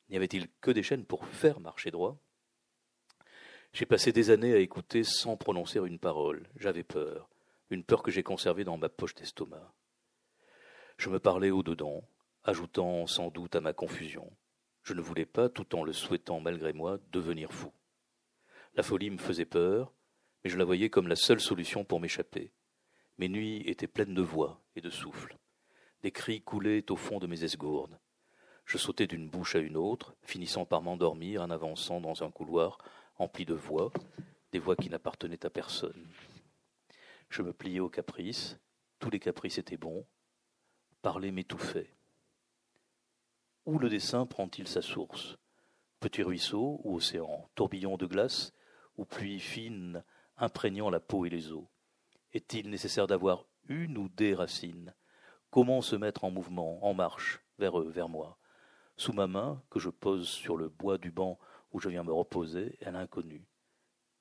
N'y 0.09 0.17
avait-il 0.17 0.49
que 0.61 0.71
des 0.71 0.83
chaînes 0.83 1.05
pour 1.05 1.25
faire 1.27 1.59
marcher 1.59 1.91
droit? 1.91 2.17
J'ai 3.73 3.85
passé 3.85 4.11
des 4.11 4.31
années 4.31 4.53
à 4.53 4.59
écouter 4.59 5.03
sans 5.03 5.37
prononcer 5.37 5.79
une 5.79 5.99
parole. 5.99 6.49
J'avais 6.55 6.83
peur, 6.83 7.29
une 7.69 7.83
peur 7.83 8.01
que 8.01 8.11
j'ai 8.11 8.23
conservée 8.23 8.63
dans 8.63 8.77
ma 8.77 8.89
poche 8.89 9.13
d'estomac. 9.13 9.73
Je 10.97 11.09
me 11.09 11.19
parlais 11.19 11.51
au-dedans, 11.51 12.03
ajoutant 12.43 13.05
sans 13.05 13.29
doute 13.29 13.55
à 13.55 13.61
ma 13.61 13.73
confusion. 13.73 14.31
Je 14.83 14.93
ne 14.93 15.01
voulais 15.01 15.25
pas, 15.27 15.49
tout 15.49 15.75
en 15.75 15.83
le 15.83 15.93
souhaitant 15.93 16.39
malgré 16.39 16.73
moi, 16.73 16.97
devenir 17.11 17.53
fou. 17.53 17.71
La 18.73 18.83
folie 18.83 19.11
me 19.11 19.17
faisait 19.17 19.45
peur, 19.45 19.93
mais 20.43 20.49
je 20.49 20.57
la 20.57 20.65
voyais 20.65 20.89
comme 20.89 21.07
la 21.07 21.15
seule 21.15 21.39
solution 21.39 21.85
pour 21.85 21.99
m'échapper. 21.99 22.51
Mes 23.17 23.29
nuits 23.29 23.61
étaient 23.67 23.87
pleines 23.87 24.15
de 24.15 24.21
voix 24.21 24.61
et 24.75 24.81
de 24.81 24.89
souffles. 24.89 25.37
Des 26.01 26.11
cris 26.11 26.41
coulaient 26.41 26.89
au 26.91 26.95
fond 26.95 27.19
de 27.19 27.27
mes 27.27 27.43
esgourdes. 27.43 27.99
Je 28.69 28.77
sautais 28.77 29.07
d'une 29.07 29.27
bouche 29.27 29.55
à 29.55 29.59
une 29.59 29.77
autre, 29.77 30.13
finissant 30.21 30.63
par 30.63 30.83
m'endormir 30.83 31.41
en 31.41 31.49
avançant 31.49 31.99
dans 31.99 32.21
un 32.21 32.29
couloir 32.29 32.77
empli 33.17 33.43
de 33.43 33.55
voix, 33.55 33.91
des 34.51 34.59
voix 34.59 34.75
qui 34.75 34.91
n'appartenaient 34.91 35.43
à 35.43 35.49
personne. 35.49 36.07
Je 37.31 37.41
me 37.41 37.51
pliais 37.51 37.79
aux 37.79 37.89
caprices, 37.89 38.59
tous 38.99 39.09
les 39.09 39.19
caprices 39.19 39.57
étaient 39.57 39.75
bons, 39.75 40.05
parler 41.01 41.31
m'étouffait. 41.31 41.95
Où 43.65 43.79
le 43.79 43.89
dessin 43.89 44.27
prend-il 44.27 44.67
sa 44.67 44.83
source? 44.83 45.39
Petit 45.99 46.21
ruisseau 46.21 46.79
ou 46.83 46.97
océan 46.97 47.49
Tourbillon 47.55 47.97
de 47.97 48.05
glace 48.05 48.53
ou 48.97 49.05
pluie 49.05 49.39
fine 49.39 50.03
imprégnant 50.37 50.91
la 50.91 50.99
peau 50.99 51.25
et 51.25 51.31
les 51.31 51.51
os? 51.51 51.65
Est-il 52.33 52.69
nécessaire 52.69 53.07
d'avoir 53.07 53.47
une 53.67 53.97
ou 53.97 54.09
des 54.09 54.35
racines? 54.35 54.93
Comment 55.49 55.81
se 55.81 55.95
mettre 55.95 56.23
en 56.23 56.29
mouvement, 56.29 56.85
en 56.85 56.93
marche, 56.93 57.41
vers 57.57 57.79
eux, 57.79 57.89
vers 57.89 58.09
moi? 58.09 58.37
Sous 58.99 59.13
ma 59.13 59.27
main, 59.27 59.63
que 59.69 59.79
je 59.79 59.89
pose 59.89 60.27
sur 60.27 60.57
le 60.57 60.67
bois 60.67 60.97
du 60.97 61.09
banc 61.09 61.39
où 61.71 61.79
je 61.79 61.87
viens 61.87 62.03
me 62.03 62.11
reposer, 62.11 62.77
à 62.85 62.91
l'inconnu. 62.91 63.45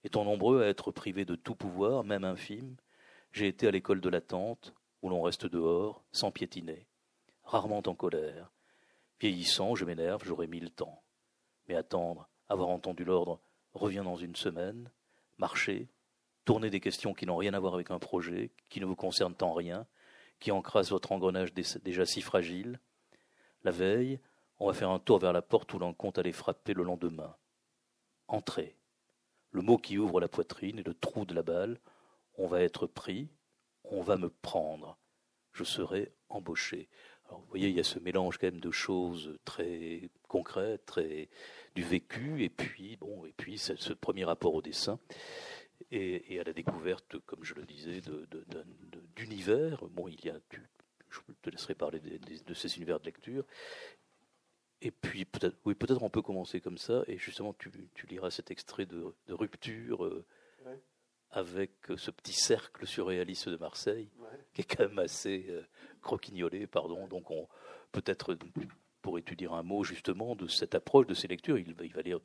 Étant 0.04 0.24
nombreux 0.24 0.62
à 0.62 0.68
être 0.68 0.92
privés 0.92 1.24
de 1.24 1.34
tout 1.34 1.56
pouvoir, 1.56 2.04
même 2.04 2.22
infime, 2.22 2.76
j'ai 3.32 3.48
été 3.48 3.66
à 3.66 3.72
l'école 3.72 4.00
de 4.00 4.08
l'attente, 4.08 4.72
où 5.02 5.08
l'on 5.08 5.20
reste 5.20 5.46
dehors, 5.46 6.04
sans 6.12 6.30
piétiner, 6.30 6.86
rarement 7.42 7.82
en 7.86 7.94
colère. 7.96 8.52
Vieillissant, 9.18 9.74
je 9.74 9.84
m'énerve, 9.84 10.22
j'aurai 10.24 10.46
mille 10.46 10.70
temps. 10.70 11.02
Mais 11.66 11.74
attendre, 11.74 12.28
avoir 12.48 12.68
entendu 12.68 13.02
l'ordre, 13.02 13.40
revient 13.74 14.02
dans 14.04 14.16
une 14.16 14.36
semaine, 14.36 14.92
marcher, 15.38 15.88
tourner 16.44 16.70
des 16.70 16.80
questions 16.80 17.14
qui 17.14 17.26
n'ont 17.26 17.36
rien 17.36 17.54
à 17.54 17.58
voir 17.58 17.74
avec 17.74 17.90
un 17.90 17.98
projet, 17.98 18.52
qui 18.68 18.80
ne 18.80 18.86
vous 18.86 18.96
concernent 18.96 19.34
en 19.40 19.54
rien, 19.54 19.88
qui 20.38 20.52
encrassent 20.52 20.90
votre 20.90 21.10
engrenage 21.10 21.52
déjà 21.52 22.06
si 22.06 22.20
fragile. 22.20 22.78
La 23.64 23.72
veille, 23.72 24.20
on 24.60 24.66
va 24.66 24.72
faire 24.72 24.90
un 24.90 24.98
tour 24.98 25.18
vers 25.18 25.32
la 25.32 25.42
porte 25.42 25.72
où 25.74 25.78
l'on 25.78 25.94
compte 25.94 26.18
aller 26.18 26.32
frapper 26.32 26.74
le 26.74 26.82
lendemain. 26.82 27.36
Entrer. 28.26 28.76
Le 29.50 29.62
mot 29.62 29.78
qui 29.78 29.98
ouvre 29.98 30.20
la 30.20 30.28
poitrine 30.28 30.78
et 30.78 30.82
le 30.82 30.94
trou 30.94 31.24
de 31.24 31.34
la 31.34 31.42
balle. 31.42 31.80
On 32.36 32.46
va 32.46 32.62
être 32.62 32.86
pris. 32.86 33.28
On 33.84 34.02
va 34.02 34.16
me 34.16 34.28
prendre. 34.28 34.98
Je 35.52 35.64
serai 35.64 36.12
embauché. 36.28 36.88
Alors, 37.26 37.40
vous 37.40 37.46
voyez, 37.48 37.68
il 37.68 37.76
y 37.76 37.80
a 37.80 37.84
ce 37.84 37.98
mélange 37.98 38.38
quand 38.38 38.46
même 38.46 38.60
de 38.60 38.70
choses 38.70 39.38
très 39.44 40.10
concrètes, 40.28 40.86
très 40.86 41.28
du 41.74 41.82
vécu, 41.82 42.42
et 42.42 42.48
puis 42.48 42.96
bon, 42.96 43.24
puis 43.36 43.58
ce 43.58 43.92
premier 43.92 44.24
rapport 44.24 44.54
au 44.54 44.62
dessin 44.62 44.98
et, 45.90 46.40
à 46.40 46.44
la 46.44 46.52
découverte, 46.52 47.18
comme 47.26 47.44
je 47.44 47.54
le 47.54 47.64
disais, 47.64 48.00
d'univers. 49.16 49.84
bon, 49.88 50.08
il 50.08 50.24
y 50.24 50.30
a, 50.30 50.38
je 51.10 51.20
te 51.42 51.50
laisserai 51.50 51.74
parler 51.74 52.00
de 52.00 52.54
ces 52.54 52.76
univers 52.76 53.00
de 53.00 53.04
lecture, 53.04 53.44
et 54.80 54.90
puis 54.90 55.24
peut-être, 55.24 55.56
oui, 55.64 55.74
peut-être 55.74 56.02
on 56.02 56.10
peut 56.10 56.22
commencer 56.22 56.60
comme 56.60 56.78
ça, 56.78 57.02
et 57.06 57.18
justement 57.18 57.52
tu, 57.54 57.70
tu 57.94 58.06
liras 58.06 58.30
cet 58.30 58.50
extrait 58.50 58.86
de, 58.86 59.14
de 59.26 59.34
rupture. 59.34 60.04
Euh, 60.04 60.24
avec 61.30 61.72
ce 61.96 62.10
petit 62.10 62.32
cercle 62.32 62.86
surréaliste 62.86 63.50
de 63.50 63.58
Marseille, 63.58 64.08
qui 64.54 64.62
est 64.62 64.64
quand 64.64 64.88
même 64.88 64.98
assez 64.98 65.46
croquignolé, 66.00 66.66
pardon. 66.66 67.06
Donc, 67.06 67.30
on 67.30 67.46
peut-être 67.92 68.36
pour 69.02 69.18
étudier 69.18 69.46
un 69.46 69.62
mot 69.62 69.84
justement 69.84 70.34
de 70.34 70.48
cette 70.48 70.74
approche 70.74 71.06
de 71.06 71.12
ces 71.12 71.28
lectures, 71.28 71.58
il, 71.58 71.74
il 71.82 71.92
va 71.92 72.00
lire 72.00 72.18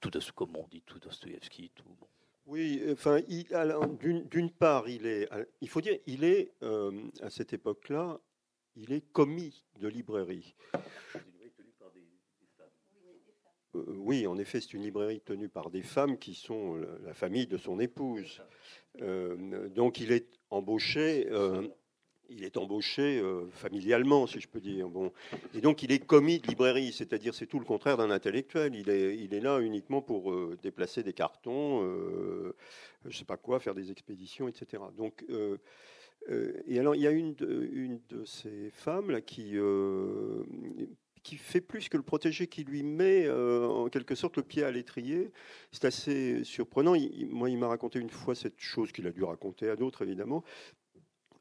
tout, 0.00 0.10
de, 0.10 0.20
comme 0.32 0.56
on 0.56 0.66
dit, 0.68 0.82
tout 0.82 0.98
Dostoevsky, 0.98 1.70
tout. 1.74 1.84
Oui, 2.46 2.82
enfin, 2.90 3.20
d'une 3.20 4.50
part, 4.50 4.88
il 4.88 5.04
est, 5.04 5.28
il 5.60 5.68
faut 5.68 5.82
dire, 5.82 5.98
il 6.06 6.24
est 6.24 6.54
à 7.20 7.28
cette 7.28 7.52
époque-là, 7.52 8.18
il 8.76 8.92
est 8.92 9.02
commis 9.12 9.62
de 9.78 9.88
librairie. 9.88 10.54
Euh, 13.74 13.84
oui, 13.96 14.26
en 14.26 14.38
effet, 14.38 14.60
c'est 14.60 14.74
une 14.74 14.82
librairie 14.82 15.20
tenue 15.20 15.48
par 15.48 15.70
des 15.70 15.82
femmes 15.82 16.18
qui 16.18 16.34
sont 16.34 16.76
la 17.04 17.14
famille 17.14 17.46
de 17.46 17.58
son 17.58 17.80
épouse. 17.80 18.42
Euh, 19.02 19.68
donc, 19.68 20.00
il 20.00 20.12
est 20.12 20.26
embauché. 20.50 21.26
Euh, 21.30 21.66
il 22.30 22.44
est 22.44 22.58
embauché 22.58 23.22
familialement, 23.52 24.26
si 24.26 24.38
je 24.38 24.48
peux 24.48 24.60
dire. 24.60 24.90
Bon. 24.90 25.12
Et 25.54 25.62
donc, 25.62 25.82
il 25.82 25.90
est 25.92 25.98
commis 25.98 26.40
de 26.40 26.46
librairie, 26.46 26.92
c'est-à-dire 26.92 27.32
c'est 27.32 27.46
tout 27.46 27.58
le 27.58 27.64
contraire 27.64 27.96
d'un 27.96 28.10
intellectuel. 28.10 28.74
Il 28.74 28.90
est, 28.90 29.16
il 29.16 29.32
est 29.32 29.40
là 29.40 29.60
uniquement 29.60 30.02
pour 30.02 30.30
déplacer 30.58 31.02
des 31.02 31.14
cartons, 31.14 31.80
je 31.80 33.08
ne 33.08 33.12
sais 33.14 33.24
pas 33.24 33.38
quoi, 33.38 33.60
faire 33.60 33.74
des 33.74 33.90
expéditions, 33.90 34.46
etc. 34.46 34.82
Donc, 34.94 35.24
et 36.66 36.78
alors, 36.78 36.94
il 36.94 37.00
y 37.00 37.06
a 37.06 37.12
une 37.12 37.32
de, 37.32 37.66
une 37.72 37.98
de 38.10 38.26
ces 38.26 38.68
femmes 38.72 39.10
là, 39.10 39.22
qui, 39.22 39.56
qui 41.22 41.36
fait 41.36 41.60
plus 41.60 41.88
que 41.88 41.96
le 41.96 42.02
protéger, 42.02 42.46
qui 42.46 42.64
lui 42.64 42.82
met 42.82 43.26
euh, 43.26 43.66
en 43.66 43.88
quelque 43.88 44.14
sorte 44.14 44.36
le 44.36 44.42
pied 44.42 44.62
à 44.64 44.70
l'étrier. 44.70 45.30
C'est 45.72 45.84
assez 45.84 46.44
surprenant. 46.44 46.94
moi, 47.30 47.50
il 47.50 47.58
m'a 47.58 47.68
raconté 47.68 47.98
une 47.98 48.10
fois 48.10 48.34
cette 48.34 48.58
chose 48.58 48.92
qu'il 48.92 49.06
a 49.06 49.10
dû 49.10 49.24
raconter 49.24 49.68
à 49.68 49.76
d'autres, 49.76 50.02
évidemment. 50.02 50.44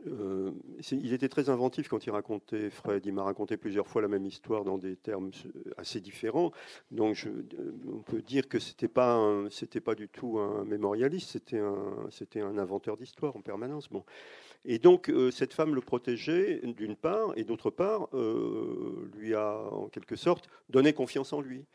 Euh, 0.06 0.52
il 0.92 1.12
était 1.12 1.28
très 1.28 1.50
inventif 1.50 1.88
quand 1.88 2.06
il 2.06 2.12
racontait 2.12 2.70
Fred. 2.70 3.06
Il 3.06 3.14
m'a 3.14 3.24
raconté 3.24 3.58
plusieurs 3.58 3.88
fois 3.88 4.02
la 4.02 4.08
même 4.08 4.26
histoire 4.26 4.64
dans 4.64 4.78
des 4.78 4.96
termes 4.96 5.32
assez 5.78 6.00
différents. 6.00 6.52
Donc, 6.92 7.26
euh, 7.26 7.74
on 7.92 8.02
peut 8.02 8.22
dire 8.22 8.48
que 8.48 8.60
c'était 8.60 8.88
pas 8.88 9.20
c'était 9.50 9.82
pas 9.82 9.96
du 9.96 10.08
tout 10.08 10.40
un 10.40 10.64
mémorialiste. 10.66 11.32
C'était 11.32 11.60
un 11.60 12.08
c'était 12.12 12.42
un 12.42 12.58
inventeur 12.58 12.96
d'histoire 12.96 13.36
en 13.36 13.42
permanence. 13.42 13.90
Bon. 13.90 14.04
Et 14.66 14.80
donc, 14.80 15.10
euh, 15.10 15.32
cette 15.32 15.54
femme 15.54 15.76
le 15.76 15.82
protégeait, 15.82 16.60
d'une 16.64 16.96
part, 16.96 17.32
et 17.38 17.44
d'autre 17.44 17.70
part, 17.70 18.10
euh, 18.14 19.10
lui 19.16 19.34
a, 19.34 19.58
en 19.72 19.88
quelque 19.88 20.16
sorte, 20.16 20.50
donné 20.70 20.94
confiance 20.94 21.34
en 21.34 21.42
lui. 21.42 21.66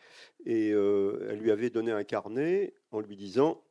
Et 0.45 0.73
euh, 0.73 1.29
elle 1.31 1.39
lui 1.39 1.51
avait 1.51 1.71
donné 1.71 1.91
un 1.91 2.05
carnet 2.05 2.75
en 2.91 3.01
lui 3.01 3.17
disant 3.17 3.63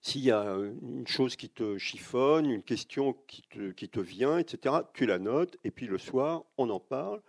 s'il 0.00 0.20
y 0.20 0.30
a 0.30 0.44
une 0.82 1.06
chose 1.06 1.34
qui 1.34 1.48
te 1.48 1.78
chiffonne, 1.78 2.50
une 2.50 2.62
question 2.62 3.14
qui 3.26 3.42
te, 3.42 3.70
qui 3.70 3.88
te 3.88 4.00
vient, 4.00 4.38
etc., 4.38 4.76
tu 4.92 5.06
la 5.06 5.18
notes, 5.18 5.56
et 5.64 5.70
puis 5.70 5.86
le 5.86 5.96
soir, 5.96 6.44
on 6.58 6.68
en 6.68 6.78
parle, 6.78 7.22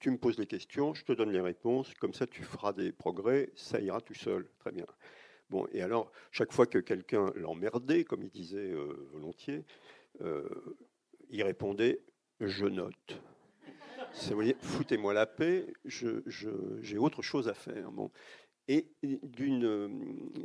tu 0.00 0.10
me 0.10 0.16
poses 0.16 0.38
les 0.38 0.46
questions, 0.46 0.94
je 0.94 1.04
te 1.04 1.12
donne 1.12 1.30
les 1.30 1.42
réponses, 1.42 1.92
comme 2.00 2.14
ça 2.14 2.26
tu 2.26 2.42
feras 2.42 2.72
des 2.72 2.90
progrès, 2.90 3.50
ça 3.54 3.80
ira 3.80 4.00
tout 4.00 4.14
seul. 4.14 4.48
Très 4.60 4.72
bien. 4.72 4.86
Bon, 5.50 5.68
et 5.72 5.82
alors, 5.82 6.10
chaque 6.30 6.52
fois 6.54 6.64
que 6.64 6.78
quelqu'un 6.78 7.30
l'emmerdait, 7.36 8.04
comme 8.04 8.22
il 8.22 8.30
disait 8.30 8.72
volontiers, 9.12 9.66
euh, 10.22 10.48
il 11.30 11.42
répondait 11.42 12.00
Je 12.40 12.66
note. 12.66 13.20
Dire 14.28 14.54
Foutez-moi 14.60 15.14
la 15.14 15.26
paix, 15.26 15.72
j'ai 15.84 16.98
autre 16.98 17.22
chose 17.22 17.48
à 17.48 17.54
faire. 17.54 17.90
Et 18.68 18.86
d'une 19.00 20.38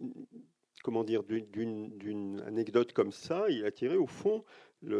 comment 0.83 1.03
dire, 1.03 1.23
d'une 1.23 2.41
anecdote 2.45 2.93
comme 2.93 3.11
ça, 3.11 3.45
il 3.49 3.65
a 3.65 3.71
tiré 3.71 3.97
au 3.97 4.07
fond 4.07 4.43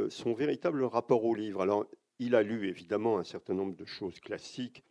son 0.09 0.33
véritable 0.33 0.83
rapport 0.83 1.23
au 1.23 1.33
livre. 1.33 1.61
Alors, 1.61 1.85
il 2.19 2.35
a 2.35 2.43
lu 2.43 2.67
évidemment 2.67 3.19
un 3.19 3.23
certain 3.23 3.53
nombre 3.53 3.75
de 3.75 3.85
choses 3.85 4.19
classiques 4.19 4.83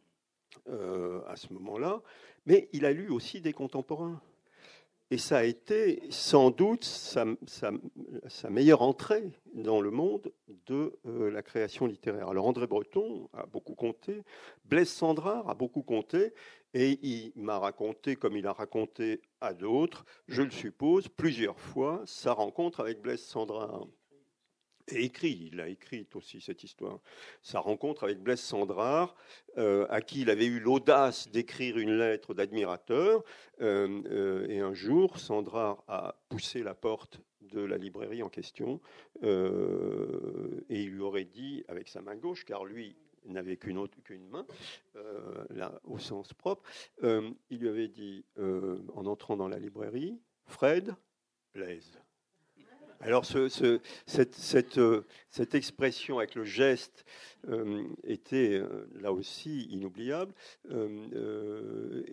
euh, 0.69 1.21
à 1.27 1.37
ce 1.37 1.53
moment-là, 1.53 2.03
mais 2.47 2.69
il 2.73 2.87
a 2.87 2.93
lu 2.93 3.11
aussi 3.11 3.41
des 3.41 3.53
contemporains. 3.53 4.21
Et 5.13 5.19
ça 5.19 5.39
a 5.39 5.45
été 5.45 6.03
sans 6.11 6.51
doute 6.51 6.85
sa, 6.85 7.25
meilleure 8.51 8.83
entrée 8.83 9.31
dans 9.55 9.81
le 9.81 9.93
monde 9.93 10.33
de 10.67 10.99
euh, 11.07 11.31
la 11.31 11.43
création 11.43 11.87
littéraire. 11.87 12.29
Alors 12.29 12.49
André 12.49 12.67
Breton 12.67 13.29
a 13.33 13.47
beaucoup 13.47 13.77
compté, 13.77 14.25
Blaise 14.65 14.89
Sandrard 14.89 15.49
a 15.49 15.55
beaucoup 15.55 15.83
compté, 15.83 16.33
et 16.75 16.99
il 17.03 17.33
m'a 17.37 17.59
raconté, 17.59 18.17
comme 18.17 18.37
il 18.37 18.49
a 18.49 18.53
raconté 18.53 19.23
à 19.41 19.55
d'autres, 19.55 20.05
je 20.27 20.43
le 20.43 20.51
suppose, 20.51 21.07
plusieurs 21.09 21.61
fois, 21.61 22.03
sa 22.05 22.33
rencontre 22.33 22.81
avec 22.81 23.01
Blaise 23.01 23.23
Sandrard 23.23 23.87
et 24.89 25.05
écrit, 25.05 25.49
il 25.53 25.61
a 25.61 25.69
écrit 25.69 26.07
aussi 26.15 26.41
cette 26.41 26.63
histoire, 26.63 27.01
sa 27.43 27.59
rencontre 27.61 28.05
avec 28.05 28.21
Blaise 28.21 28.41
Sandrard, 28.41 29.17
euh, 29.59 29.87
à 29.91 30.01
qui 30.01 30.21
il 30.21 30.31
avait 30.31 30.47
eu 30.47 30.61
l'audace 30.61 31.29
d'écrire 31.29 31.79
une 31.79 31.97
lettre 31.97 32.35
d'admirateur. 32.35 33.25
Euh, 33.61 34.03
euh, 34.07 34.47
et 34.49 34.61
un 34.61 34.75
jour, 34.75 35.19
Sandrard 35.19 35.83
a 35.89 36.15
poussé 36.29 36.63
la 36.63 36.75
porte 36.75 37.21
de 37.41 37.61
la 37.61 37.79
librairie 37.79 38.23
en 38.23 38.29
question 38.29 38.81
et 39.23 39.27
il 40.83 40.91
lui 40.91 41.01
aurait 41.01 41.25
dit, 41.25 41.65
avec 41.69 41.89
sa 41.89 42.03
main 42.03 42.17
gauche, 42.17 42.45
car 42.45 42.65
lui 42.65 42.97
n'avait 43.25 43.57
qu'une 43.57 43.87
qu'une 44.05 44.27
main, 44.29 44.47
là, 45.51 45.81
au 45.85 45.99
sens 45.99 46.33
propre, 46.35 46.63
il 47.03 47.59
lui 47.59 47.69
avait 47.69 47.89
dit, 47.89 48.25
en 48.37 49.07
entrant 49.07 49.37
dans 49.37 49.49
la 49.49 49.59
librairie, 49.59 50.19
Fred, 50.45 50.95
Blaise. 51.55 51.99
Alors 53.01 53.25
euh, 53.35 53.79
cette, 54.07 55.55
expression 55.55 56.19
avec 56.19 56.35
le 56.35 56.45
geste 56.45 57.05
euh, 57.49 57.85
était 58.05 58.55
euh, 58.55 58.89
là 59.01 59.13
aussi 59.13 59.65
inoubliable. 59.65 60.33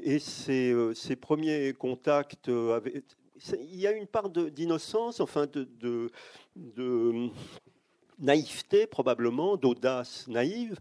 et 0.03 0.19
ces, 0.19 1.15
premiers 1.19 1.73
contacts 1.73 2.49
il 2.49 3.75
y 3.75 3.87
a 3.87 3.91
une 3.91 4.07
part 4.07 4.29
d'innocence, 4.29 5.19
enfin 5.19 5.47
de, 5.47 6.11
naïveté 8.19 8.87
probablement, 8.87 9.57
d'audace 9.57 10.27
naïve, 10.27 10.77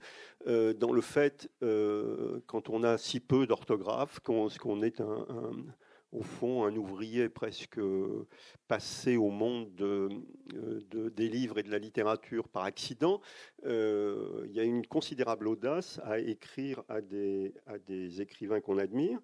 dans 0.47 0.93
le 0.93 1.01
fait, 1.01 1.49
quand 2.47 2.69
on 2.69 2.83
a 2.83 2.99
si 2.99 3.21
peu 3.21 3.47
d'orthographe, 3.47 4.21
qu'on 4.21 4.83
est 4.83 5.01
un, 5.01 5.27
au 6.13 6.23
fond, 6.23 6.65
un 6.65 6.77
ouvrier 6.77 7.29
presque 7.29 7.81
passé 8.69 9.17
au 9.17 9.31
monde 9.31 9.75
de, 9.75 10.09
des 11.09 11.29
livres 11.29 11.59
et 11.59 11.63
de 11.63 11.71
la 11.71 11.79
littérature 11.79 12.49
par 12.49 12.65
accident, 12.65 13.21
euh, 13.65 14.45
il 14.47 14.53
y 14.53 14.61
a 14.61 14.65
une 14.65 14.87
considérable 14.87 15.49
audace 15.49 16.01
à 16.05 16.19
écrire 16.19 16.83
à 16.89 17.01
des, 17.01 18.21
écrivains 18.21 18.61
qu'on 18.61 18.79
admire. 18.79 19.19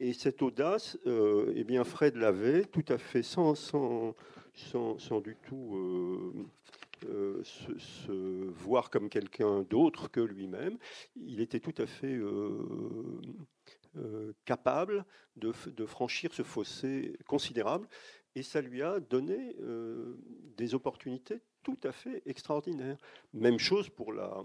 Et 0.00 0.12
cette 0.12 0.42
audace, 0.42 0.98
euh, 1.06 1.52
eh 1.54 1.64
bien, 1.64 1.84
Fred 1.84 2.16
l'avait 2.16 2.64
tout 2.64 2.84
à 2.88 2.98
fait 2.98 3.22
sans, 3.22 3.54
sans, 3.54 4.14
sans, 4.54 5.20
du 5.20 5.36
tout 5.46 6.48
euh, 7.08 7.42
se, 7.42 8.12
voir 8.50 8.88
comme 8.88 9.08
quelqu'un 9.08 9.62
d'autre 9.62 10.10
que 10.10 10.20
lui-même. 10.20 10.78
Il 11.16 11.40
était 11.40 11.60
tout 11.60 11.74
à 11.78 11.86
fait 11.86 12.14
euh, 12.14 13.20
capable 14.44 15.04
de, 15.36 15.86
franchir 15.86 16.32
ce 16.32 16.42
fossé 16.42 17.16
considérable. 17.26 17.88
Et 18.34 18.42
ça 18.42 18.60
lui 18.60 18.82
a 18.82 18.98
donné 18.98 19.56
euh, 19.60 20.16
des 20.56 20.74
opportunités 20.74 21.40
tout 21.62 21.78
à 21.84 21.92
fait 21.92 22.22
extraordinaires. 22.26 22.98
Même 23.32 23.58
chose 23.58 23.88
pour 23.88 24.12
la, 24.12 24.42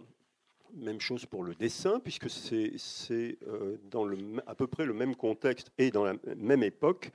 même 0.74 1.00
chose 1.00 1.26
pour 1.26 1.43
le 1.43 1.56
dessin, 1.56 2.00
puisque 2.00 2.30
c'est 2.30 3.38
euh, 3.47 3.78
dans 3.86 4.06
le, 4.06 4.18
à 4.45 4.54
peu 4.54 4.68
près 4.68 4.86
le 4.86 4.93
même 4.93 5.16
contexte 5.16 5.72
et 5.78 5.89
dans 5.89 6.04
la 6.04 6.14
même 6.36 6.64
époque, 6.64 7.12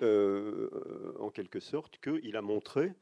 en 0.00 1.30
quelque 1.30 1.60
sorte, 1.60 1.98
qu'il 2.00 2.36
a 2.36 2.42
montré 2.42 2.92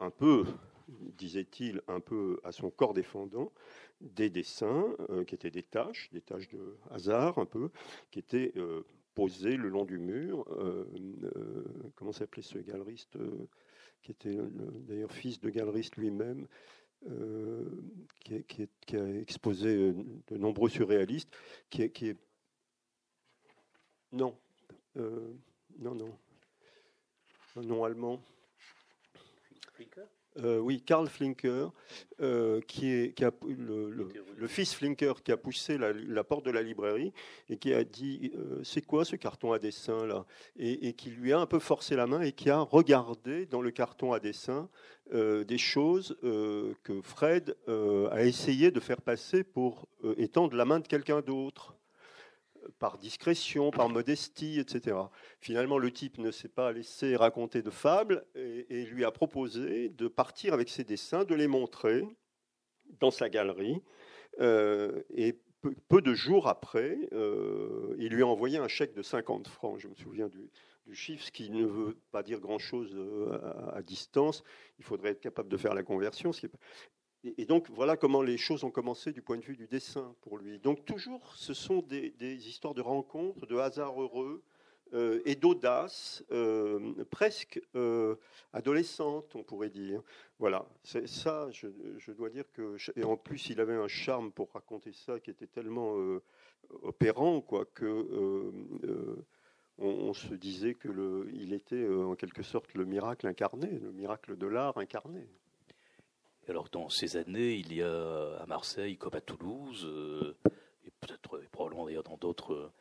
un 0.00 0.10
peu, 0.10 0.44
disait-il, 0.88 1.82
un 1.88 2.00
peu 2.00 2.40
à 2.44 2.52
son 2.52 2.70
corps 2.70 2.94
défendant, 2.94 3.52
des 4.00 4.30
dessins 4.30 4.94
euh, 5.10 5.24
qui 5.24 5.34
étaient 5.34 5.50
des 5.50 5.62
tâches, 5.62 6.10
des 6.12 6.20
tâches 6.20 6.48
de 6.48 6.76
hasard 6.90 7.38
un 7.38 7.46
peu, 7.46 7.70
qui 8.10 8.18
étaient 8.18 8.52
euh, 8.56 8.82
posées 9.14 9.56
le 9.56 9.68
long 9.68 9.84
du 9.84 9.98
mur. 9.98 10.44
Euh, 10.58 10.84
comment 11.94 12.12
s'appelait 12.12 12.42
ce 12.42 12.58
galeriste 12.58 13.18
qui 14.02 14.12
était 14.12 14.38
d'ailleurs 14.86 15.10
fils 15.10 15.40
de 15.40 15.50
galeriste 15.50 15.96
lui-même, 15.96 16.46
qui, 18.20 18.96
a 18.96 19.08
exposé 19.20 19.92
de 20.28 20.36
nombreux 20.36 20.68
surréalistes, 20.68 21.34
qui 21.70 21.82
est, 21.82 22.16
non, 24.12 24.38
non, 24.94 25.94
non, 25.94 26.18
non 27.56 27.84
allemand. 27.84 28.22
Euh, 30.42 30.58
oui, 30.58 30.82
Karl 30.82 31.08
Flinker, 31.08 31.68
euh, 32.20 32.60
qui 32.66 32.90
est 32.92 33.14
qui 33.14 33.24
a, 33.24 33.30
le, 33.46 34.46
fils 34.46 34.74
Flinker 34.74 35.14
qui 35.24 35.32
a 35.32 35.36
poussé 35.36 35.78
la, 35.78 36.24
porte 36.24 36.44
de 36.44 36.50
la 36.50 36.62
librairie 36.62 37.12
et 37.48 37.56
qui 37.56 37.72
a 37.72 37.84
dit 37.84 38.32
euh, 38.36 38.60
c'est 38.62 38.84
quoi 38.84 39.04
ce 39.04 39.16
carton 39.16 39.52
à 39.52 39.58
dessin 39.58 40.06
là? 40.06 40.26
Et, 40.58 40.92
qui 40.92 41.10
lui 41.10 41.32
a 41.32 41.38
un 41.38 41.46
peu 41.46 41.58
forcé 41.58 41.96
la 41.96 42.06
main 42.06 42.20
et 42.20 42.32
qui 42.32 42.50
a 42.50 42.60
regardé 42.60 43.46
dans 43.46 43.62
le 43.62 43.70
carton 43.70 44.12
à 44.12 44.20
dessin 44.20 44.68
des 45.12 45.58
choses 45.58 46.16
que 46.20 47.00
Fred 47.02 47.56
a 47.68 48.24
essayé 48.24 48.72
de 48.72 48.80
faire 48.80 49.00
passer 49.00 49.44
pour 49.44 49.88
étendre 50.16 50.56
la 50.56 50.64
main 50.64 50.80
de 50.80 50.86
quelqu'un 50.88 51.20
d'autre 51.20 51.76
par 52.78 52.98
discrétion, 52.98 53.70
par 53.70 53.88
modestie, 53.88 54.60
etc. 54.60 54.96
Finalement, 55.40 55.78
le 55.78 55.90
type 55.90 56.18
ne 56.18 56.30
s'est 56.30 56.48
pas 56.48 56.72
laissé 56.72 57.16
raconter 57.16 57.62
de 57.62 57.70
fables 57.70 58.26
et, 58.34 58.84
lui 58.84 59.04
a 59.04 59.10
proposé 59.10 59.88
de 59.90 60.08
partir 60.08 60.54
avec 60.54 60.68
ses 60.68 60.84
dessins, 60.84 61.24
de 61.24 61.34
les 61.34 61.48
montrer 61.48 62.04
dans 63.00 63.10
sa 63.10 63.28
galerie. 63.28 63.82
Euh, 64.40 65.02
et 65.10 65.38
peu, 65.88 66.00
de 66.00 66.14
jours 66.14 66.48
après, 66.48 66.98
euh, 67.12 67.94
il 67.98 68.12
lui 68.12 68.22
a 68.22 68.26
envoyé 68.26 68.58
un 68.58 68.68
chèque 68.68 68.94
de 68.94 69.02
50 69.02 69.48
francs. 69.48 69.78
Je 69.78 69.88
me 69.88 69.94
souviens 69.94 70.28
du, 70.28 70.50
chiffre, 70.92 71.24
ce 71.24 71.32
qui 71.32 71.50
ne 71.50 71.64
veut 71.64 71.96
pas 72.12 72.22
dire 72.22 72.40
grand-chose 72.40 72.92
euh, 72.94 73.38
à, 73.72 73.82
distance. 73.82 74.44
Il 74.78 74.84
faudrait 74.84 75.10
être 75.10 75.20
capable 75.20 75.48
de 75.48 75.56
faire 75.56 75.74
la 75.74 75.82
conversion. 75.82 76.32
Et, 77.36 77.44
donc 77.44 77.70
voilà 77.70 77.96
comment 77.96 78.22
les 78.22 78.36
choses 78.36 78.64
ont 78.64 78.70
commencé 78.70 79.12
du 79.12 79.22
point 79.22 79.36
de 79.36 79.44
vue 79.44 79.56
du 79.56 79.66
dessin 79.66 80.14
pour 80.22 80.38
lui. 80.38 80.58
Donc 80.58 80.84
toujours, 80.84 81.34
ce 81.36 81.54
sont 81.54 81.82
des, 81.82 82.12
histoires 82.48 82.74
de 82.74 82.80
rencontres, 82.80 83.46
de 83.46 83.56
hasards 83.56 84.00
heureux 84.00 84.42
euh, 84.94 85.20
et 85.24 85.34
d'audace, 85.34 86.24
euh, 86.30 87.04
presque 87.10 87.60
euh, 87.74 88.16
adolescente, 88.52 89.34
on 89.34 89.42
pourrait 89.42 89.70
dire. 89.70 90.02
Voilà, 90.38 90.66
c'est 90.82 91.08
ça, 91.08 91.48
je, 91.50 92.12
dois 92.12 92.30
dire 92.30 92.44
que... 92.52 92.76
Et 92.96 93.04
en 93.04 93.16
plus, 93.16 93.50
il 93.50 93.60
avait 93.60 93.74
un 93.74 93.88
charme 93.88 94.30
pour 94.30 94.52
raconter 94.52 94.92
ça 94.92 95.18
qui 95.18 95.30
était 95.30 95.46
tellement 95.46 95.96
opérant, 96.82 97.40
quoi, 97.40 97.64
que... 97.64 99.24
On, 99.78 100.14
se 100.14 100.32
disait 100.32 100.74
qu'il 100.74 101.52
était 101.52 101.86
en 101.86 102.14
quelque 102.14 102.42
sorte 102.42 102.72
le 102.72 102.86
miracle 102.86 103.26
incarné, 103.26 103.68
le 103.78 103.92
miracle 103.92 104.34
de 104.34 104.46
l'art 104.46 104.78
incarné 104.78 105.28
alors 106.48 106.68
dans 106.70 106.88
ces 106.88 107.16
années, 107.16 107.54
il 107.54 107.74
y 107.74 107.82
a 107.82 108.36
à 108.38 108.46
Marseille 108.46 108.96
comme 108.96 109.14
à 109.14 109.20
Toulouse, 109.20 109.84
euh, 109.84 110.36
et 110.84 110.90
peut-être 111.00 111.38
probablement 111.50 111.86
d'ailleurs 111.86 112.04
dans 112.04 112.16
d'autres 112.16 112.54
euh, 112.54 112.72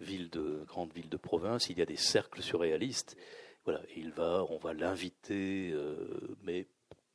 villes 0.00 0.28
de 0.30 0.64
grandes 0.66 0.92
villes 0.92 1.08
de 1.08 1.16
province, 1.16 1.70
il 1.70 1.78
y 1.78 1.82
a 1.82 1.86
des 1.86 1.96
cercles 1.96 2.42
surréalistes. 2.42 3.16
Voilà, 3.64 3.80
il 3.96 4.12
va, 4.12 4.44
on 4.50 4.58
va 4.58 4.74
l'inviter, 4.74 5.70
euh, 5.72 6.36
mais 6.42 6.66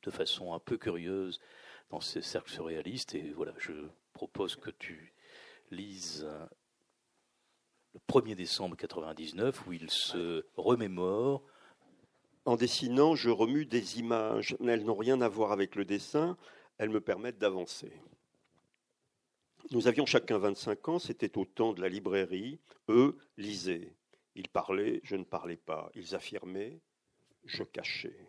de 0.02 0.10
façon 0.10 0.52
un 0.52 0.58
peu 0.58 0.76
curieuse 0.76 1.40
dans 1.90 2.00
ces 2.00 2.20
cercles 2.20 2.50
surréalistes. 2.50 3.14
Et 3.14 3.32
voilà, 3.32 3.54
je 3.58 3.72
propose 4.12 4.56
que 4.56 4.70
tu 4.70 5.14
lises 5.70 6.26
le 7.94 8.00
1er 8.08 8.34
décembre 8.34 8.76
99 8.76 9.66
où 9.66 9.72
il 9.72 9.88
se 9.88 10.44
remémore 10.56 11.42
en 12.44 12.56
dessinant, 12.56 13.14
je 13.14 13.30
remue 13.30 13.66
des 13.66 13.98
images. 13.98 14.56
Elles 14.66 14.84
n'ont 14.84 14.96
rien 14.96 15.20
à 15.20 15.28
voir 15.28 15.52
avec 15.52 15.74
le 15.74 15.84
dessin, 15.84 16.36
elles 16.78 16.90
me 16.90 17.00
permettent 17.00 17.38
d'avancer. 17.38 17.92
Nous 19.70 19.86
avions 19.86 20.06
chacun 20.06 20.38
25 20.38 20.88
ans, 20.88 20.98
c'était 20.98 21.38
au 21.38 21.44
temps 21.44 21.72
de 21.72 21.80
la 21.80 21.88
librairie. 21.88 22.58
Eux 22.88 23.16
lisaient. 23.36 23.94
Ils 24.34 24.48
parlaient, 24.48 25.00
je 25.04 25.16
ne 25.16 25.24
parlais 25.24 25.56
pas. 25.56 25.90
Ils 25.94 26.14
affirmaient, 26.14 26.80
je 27.44 27.62
cachais. 27.62 28.28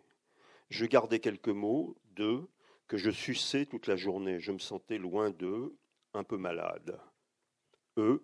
Je 0.70 0.86
gardais 0.86 1.18
quelques 1.18 1.48
mots, 1.48 1.96
d'eux, 2.14 2.46
que 2.86 2.96
je 2.96 3.10
suçais 3.10 3.66
toute 3.66 3.86
la 3.86 3.96
journée. 3.96 4.38
Je 4.38 4.52
me 4.52 4.58
sentais 4.58 4.98
loin 4.98 5.30
d'eux, 5.30 5.76
un 6.12 6.24
peu 6.24 6.36
malade. 6.36 7.00
Eux, 7.96 8.22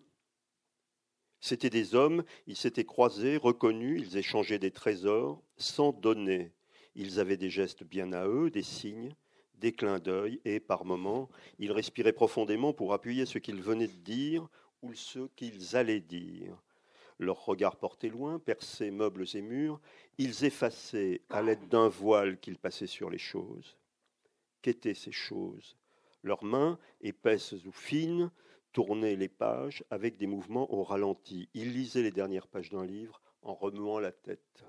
C'étaient 1.41 1.71
des 1.71 1.95
hommes, 1.95 2.23
ils 2.47 2.57
s'étaient 2.57 2.85
croisés, 2.85 3.39
reconnus, 3.39 4.03
ils 4.03 4.19
échangeaient 4.19 4.59
des 4.59 4.71
trésors, 4.71 5.43
sans 5.61 5.93
donner. 5.93 6.53
Ils 6.95 7.21
avaient 7.21 7.37
des 7.37 7.51
gestes 7.51 7.85
bien 7.85 8.13
à 8.13 8.27
eux, 8.27 8.51
des 8.51 8.63
signes, 8.63 9.15
des 9.55 9.73
clins 9.73 9.99
d'œil, 9.99 10.41
et 10.45 10.59
par 10.59 10.85
moments, 10.85 11.29
ils 11.59 11.73
respiraient 11.73 12.13
profondément 12.13 12.73
pour 12.73 12.93
appuyer 12.93 13.27
ce 13.27 13.39
qu'ils 13.39 13.63
venaient 13.63 13.89
de 13.89 13.93
dire 13.93 14.49
ou 14.83 14.95
ce 14.95 15.29
qu'ils 15.37 15.77
allaient 15.77 16.01
dire. 16.01 16.63
Leurs 17.19 17.45
regards 17.45 17.77
portés 17.77 18.09
loin, 18.09 18.39
perçaient 18.39 18.91
meubles 18.91 19.27
et 19.35 19.43
murs, 19.43 19.79
ils 20.17 20.45
effaçaient 20.45 21.21
à 21.29 21.43
l'aide 21.43 21.69
d'un 21.69 21.89
voile 21.89 22.41
qu'ils 22.41 22.59
passaient 22.59 22.87
sur 22.87 23.11
les 23.11 23.19
choses. 23.19 23.77
Qu'étaient 24.63 24.95
ces 24.95 25.13
choses? 25.13 25.77
Leurs 26.23 26.45
mains, 26.45 26.79
épaisses 27.03 27.53
ou 27.67 27.73
fines, 27.73 28.31
tournait 28.73 29.17
les 29.17 29.29
pages 29.29 29.85
avec 29.91 30.17
des 30.17 30.27
mouvements 30.27 30.73
au 30.73 30.83
ralenti. 30.83 31.49
Il 31.55 31.73
lisait 31.73 32.03
les 32.03 32.11
dernières 32.11 32.47
pages 32.47 32.71
d'un 32.71 32.87
livre 32.87 33.21
en 33.43 33.55
remuant 33.55 33.99
la 33.99 34.13
tête. 34.13 34.65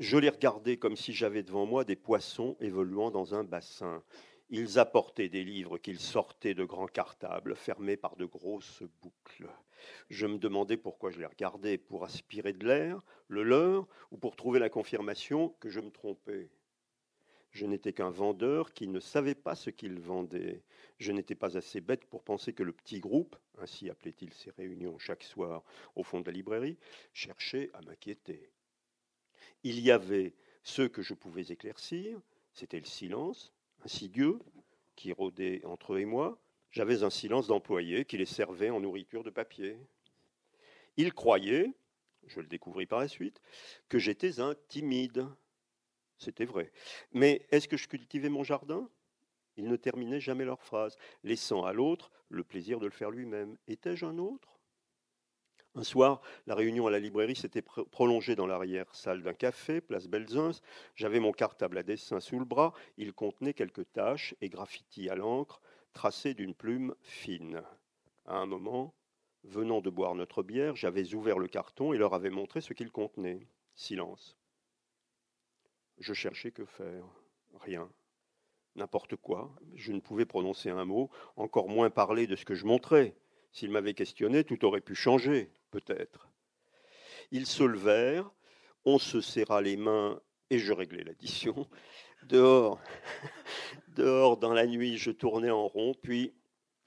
Je 0.00 0.16
les 0.16 0.30
regardais 0.30 0.78
comme 0.78 0.96
si 0.96 1.12
j'avais 1.12 1.42
devant 1.42 1.66
moi 1.66 1.84
des 1.84 1.94
poissons 1.94 2.56
évoluant 2.58 3.10
dans 3.10 3.34
un 3.34 3.44
bassin. 3.44 4.02
Ils 4.48 4.78
apportaient 4.78 5.28
des 5.28 5.44
livres 5.44 5.76
qu'ils 5.76 6.00
sortaient 6.00 6.54
de 6.54 6.64
grands 6.64 6.86
cartables, 6.86 7.54
fermés 7.54 7.98
par 7.98 8.16
de 8.16 8.24
grosses 8.24 8.82
boucles. 9.02 9.50
Je 10.08 10.26
me 10.26 10.38
demandais 10.38 10.78
pourquoi 10.78 11.10
je 11.10 11.18
les 11.18 11.26
regardais, 11.26 11.76
pour 11.76 12.02
aspirer 12.04 12.54
de 12.54 12.66
l'air, 12.66 13.04
le 13.28 13.42
leur, 13.42 13.86
ou 14.10 14.16
pour 14.16 14.36
trouver 14.36 14.58
la 14.58 14.70
confirmation 14.70 15.50
que 15.60 15.68
je 15.68 15.80
me 15.80 15.90
trompais. 15.90 16.48
Je 17.50 17.66
n'étais 17.66 17.92
qu'un 17.92 18.08
vendeur 18.08 18.72
qui 18.72 18.88
ne 18.88 19.00
savait 19.00 19.34
pas 19.34 19.54
ce 19.54 19.68
qu'il 19.68 20.00
vendait. 20.00 20.62
Je 20.96 21.12
n'étais 21.12 21.34
pas 21.34 21.58
assez 21.58 21.82
bête 21.82 22.06
pour 22.06 22.22
penser 22.22 22.54
que 22.54 22.62
le 22.62 22.72
petit 22.72 23.00
groupe, 23.00 23.36
ainsi 23.58 23.90
appelait-il 23.90 24.32
ses 24.32 24.50
réunions 24.52 24.98
chaque 24.98 25.24
soir 25.24 25.62
au 25.94 26.04
fond 26.04 26.22
de 26.22 26.26
la 26.26 26.32
librairie, 26.32 26.78
cherchait 27.12 27.68
à 27.74 27.82
m'inquiéter. 27.82 28.50
Il 29.62 29.80
y 29.80 29.90
avait 29.90 30.34
ceux 30.62 30.88
que 30.88 31.02
je 31.02 31.14
pouvais 31.14 31.42
éclaircir, 31.42 32.20
c'était 32.52 32.78
le 32.78 32.86
silence, 32.86 33.52
insidieux, 33.84 34.38
qui 34.96 35.12
rôdait 35.12 35.64
entre 35.64 35.94
eux 35.94 36.00
et 36.00 36.04
moi. 36.04 36.38
J'avais 36.70 37.02
un 37.02 37.10
silence 37.10 37.46
d'employé 37.46 38.04
qui 38.04 38.16
les 38.16 38.26
servait 38.26 38.70
en 38.70 38.80
nourriture 38.80 39.24
de 39.24 39.30
papier. 39.30 39.76
Ils 40.96 41.12
croyaient, 41.12 41.72
je 42.26 42.40
le 42.40 42.46
découvris 42.46 42.86
par 42.86 43.00
la 43.00 43.08
suite, 43.08 43.40
que 43.88 43.98
j'étais 43.98 44.40
un 44.40 44.54
timide, 44.68 45.26
c'était 46.18 46.44
vrai. 46.44 46.70
Mais 47.12 47.46
est-ce 47.50 47.66
que 47.66 47.76
je 47.76 47.88
cultivais 47.88 48.28
mon 48.28 48.44
jardin? 48.44 48.88
Ils 49.56 49.68
ne 49.68 49.76
terminaient 49.76 50.20
jamais 50.20 50.44
leur 50.44 50.62
phrase, 50.62 50.96
laissant 51.24 51.64
à 51.64 51.72
l'autre 51.72 52.12
le 52.28 52.44
plaisir 52.44 52.78
de 52.78 52.86
le 52.86 52.92
faire 52.92 53.10
lui-même. 53.10 53.56
Étais-je 53.66 54.04
un 54.06 54.18
autre? 54.18 54.59
Un 55.76 55.84
soir, 55.84 56.20
la 56.46 56.56
réunion 56.56 56.88
à 56.88 56.90
la 56.90 56.98
librairie 56.98 57.36
s'était 57.36 57.62
prolongée 57.62 58.34
dans 58.34 58.46
l'arrière-salle 58.46 59.22
d'un 59.22 59.34
café, 59.34 59.80
place 59.80 60.08
Belzins. 60.08 60.60
J'avais 60.96 61.20
mon 61.20 61.32
cartable 61.32 61.78
à 61.78 61.84
dessin 61.84 62.18
sous 62.18 62.40
le 62.40 62.44
bras. 62.44 62.72
Il 62.96 63.12
contenait 63.12 63.54
quelques 63.54 63.90
taches 63.92 64.34
et 64.40 64.48
graffitis 64.48 65.08
à 65.08 65.14
l'encre, 65.14 65.60
tracés 65.92 66.34
d'une 66.34 66.54
plume 66.54 66.94
fine. 67.02 67.62
À 68.26 68.36
un 68.36 68.46
moment, 68.46 68.94
venant 69.44 69.80
de 69.80 69.90
boire 69.90 70.16
notre 70.16 70.42
bière, 70.42 70.74
j'avais 70.74 71.14
ouvert 71.14 71.38
le 71.38 71.48
carton 71.48 71.92
et 71.92 71.98
leur 71.98 72.14
avais 72.14 72.30
montré 72.30 72.60
ce 72.60 72.72
qu'il 72.72 72.90
contenait. 72.90 73.46
Silence. 73.76 74.36
Je 75.98 76.12
cherchais 76.14 76.50
que 76.50 76.64
faire. 76.64 77.04
Rien. 77.60 77.88
N'importe 78.74 79.16
quoi. 79.16 79.54
Je 79.76 79.92
ne 79.92 80.00
pouvais 80.00 80.26
prononcer 80.26 80.70
un 80.70 80.84
mot, 80.84 81.10
encore 81.36 81.68
moins 81.68 81.90
parler 81.90 82.26
de 82.26 82.34
ce 82.34 82.44
que 82.44 82.54
je 82.54 82.66
montrais. 82.66 83.14
S'il 83.52 83.70
m'avait 83.70 83.94
questionné, 83.94 84.44
tout 84.44 84.64
aurait 84.64 84.80
pu 84.80 84.94
changer, 84.94 85.50
peut-être. 85.70 86.28
Ils 87.30 87.46
se 87.46 87.62
levèrent, 87.62 88.30
on 88.84 88.98
se 88.98 89.20
serra 89.20 89.60
les 89.60 89.76
mains 89.76 90.20
et 90.50 90.58
je 90.58 90.72
réglais 90.72 91.04
l'addition. 91.04 91.66
Dehors, 92.24 92.80
dehors, 93.96 94.36
dans 94.36 94.52
la 94.52 94.66
nuit, 94.66 94.98
je 94.98 95.10
tournais 95.10 95.50
en 95.50 95.66
rond, 95.68 95.94
puis 96.02 96.34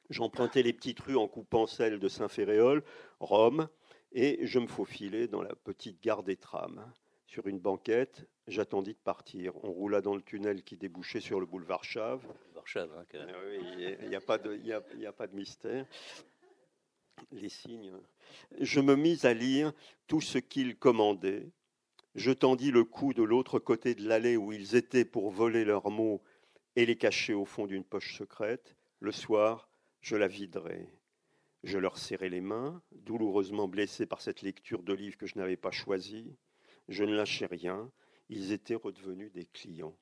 j'empruntais 0.09 0.61
les 0.61 0.73
petites 0.73 0.99
rues 0.99 1.17
en 1.17 1.27
coupant 1.27 1.65
celles 1.65 1.99
de 1.99 2.07
Saint-Féréol, 2.07 2.83
Rome, 3.19 3.67
et 4.11 4.45
je 4.45 4.59
me 4.59 4.67
faufilais 4.67 5.27
dans 5.27 5.41
la 5.41 5.55
petite 5.55 6.01
gare 6.01 6.23
des 6.23 6.35
trams. 6.37 6.85
Sur 7.25 7.47
une 7.47 7.59
banquette, 7.59 8.27
j'attendis 8.47 8.93
de 8.93 8.99
partir. 8.99 9.53
On 9.63 9.71
roula 9.71 10.01
dans 10.01 10.15
le 10.15 10.21
tunnel 10.21 10.63
qui 10.63 10.77
débouchait 10.77 11.19
sur 11.19 11.39
le 11.39 11.47
boulevard 11.47 11.83
Chave. 11.83 12.23
Chave, 12.65 12.91
hein, 12.95 13.05
il 14.01 14.07
n'y 14.07 14.15
a, 14.15 14.21
pas 14.21 14.37
de 14.37 15.35
mystère. 15.35 15.85
Les 17.31 17.49
signes. 17.49 17.93
Je 18.59 18.79
me 18.79 18.95
mis 18.95 19.25
à 19.25 19.33
lire 19.33 19.73
tout 20.07 20.21
ce 20.21 20.37
qu'ils 20.37 20.77
commandaient. 20.77 21.51
Je 22.15 22.31
tendis 22.31 22.71
le 22.71 22.83
cou 22.83 23.13
de 23.13 23.23
l'autre 23.23 23.59
côté 23.59 23.95
de 23.95 24.07
l'allée 24.07 24.37
où 24.37 24.51
ils 24.51 24.75
étaient 24.75 25.05
pour 25.05 25.31
voler 25.31 25.65
leurs 25.65 25.89
mots 25.89 26.21
et 26.75 26.85
les 26.85 26.95
cacher 26.95 27.33
au 27.33 27.45
fond 27.45 27.65
d'une 27.65 27.83
poche 27.83 28.17
secrète. 28.17 28.75
Le 28.99 29.11
soir, 29.11 29.69
je 30.01 30.15
la 30.15 30.27
viderai. 30.27 30.87
Je 31.63 31.77
leur 31.77 31.97
serrai 31.97 32.29
les 32.29 32.41
mains, 32.41 32.81
douloureusement 32.91 33.67
blessés 33.67 34.05
par 34.05 34.21
cette 34.21 34.41
lecture 34.41 34.83
de 34.83 34.93
livres 34.93 35.17
que 35.17 35.27
je 35.27 35.37
n'avais 35.37 35.57
pas 35.57 35.71
choisi. 35.71 36.35
Je 36.89 37.03
ne 37.03 37.15
lâchais 37.15 37.45
rien, 37.45 37.89
ils 38.29 38.51
étaient 38.51 38.75
redevenus 38.75 39.31
des 39.31 39.45
clients. 39.45 39.97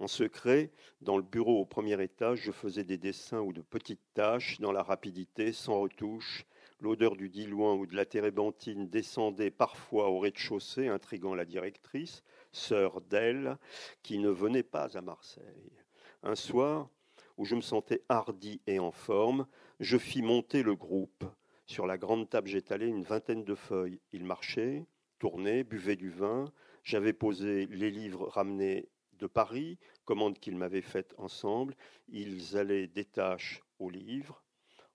En 0.00 0.08
secret, 0.08 0.70
dans 1.00 1.16
le 1.16 1.22
bureau 1.22 1.60
au 1.60 1.64
premier 1.64 2.02
étage, 2.02 2.40
je 2.42 2.50
faisais 2.50 2.82
des 2.82 2.98
dessins 2.98 3.40
ou 3.40 3.52
de 3.52 3.62
petites 3.62 4.02
tâches 4.12 4.60
dans 4.60 4.72
la 4.72 4.82
rapidité, 4.82 5.52
sans 5.52 5.80
retouche. 5.80 6.44
L'odeur 6.80 7.14
du 7.14 7.28
diluant 7.28 7.76
ou 7.76 7.86
de 7.86 7.94
la 7.94 8.04
térébenthine 8.04 8.88
descendait 8.88 9.52
parfois 9.52 10.10
au 10.10 10.18
rez-de-chaussée, 10.18 10.88
intriguant 10.88 11.34
la 11.34 11.44
directrice, 11.44 12.24
sœur 12.50 13.00
d'elle, 13.02 13.56
qui 14.02 14.18
ne 14.18 14.30
venait 14.30 14.64
pas 14.64 14.98
à 14.98 15.00
Marseille. 15.00 15.72
Un 16.24 16.34
soir, 16.34 16.90
où 17.36 17.44
je 17.44 17.54
me 17.54 17.60
sentais 17.60 18.02
hardi 18.08 18.60
et 18.66 18.80
en 18.80 18.90
forme, 18.90 19.46
je 19.80 19.96
fis 19.96 20.22
monter 20.22 20.62
le 20.62 20.74
groupe. 20.74 21.24
Sur 21.66 21.86
la 21.86 21.98
grande 21.98 22.28
table, 22.28 22.48
j'étalais 22.48 22.88
une 22.88 23.04
vingtaine 23.04 23.44
de 23.44 23.54
feuilles. 23.54 24.00
Ils 24.12 24.24
marchaient, 24.24 24.84
tournaient, 25.18 25.64
buvaient 25.64 25.96
du 25.96 26.10
vin. 26.10 26.46
J'avais 26.82 27.12
posé 27.12 27.66
les 27.66 27.90
livres 27.90 28.28
ramenés 28.28 28.88
de 29.18 29.26
Paris, 29.26 29.78
commande 30.04 30.38
qu'ils 30.38 30.56
m'avaient 30.56 30.82
faite 30.82 31.14
ensemble. 31.18 31.74
Ils 32.08 32.56
allaient 32.56 32.86
des 32.86 33.04
tâches 33.04 33.62
au 33.78 33.90
livre, 33.90 34.42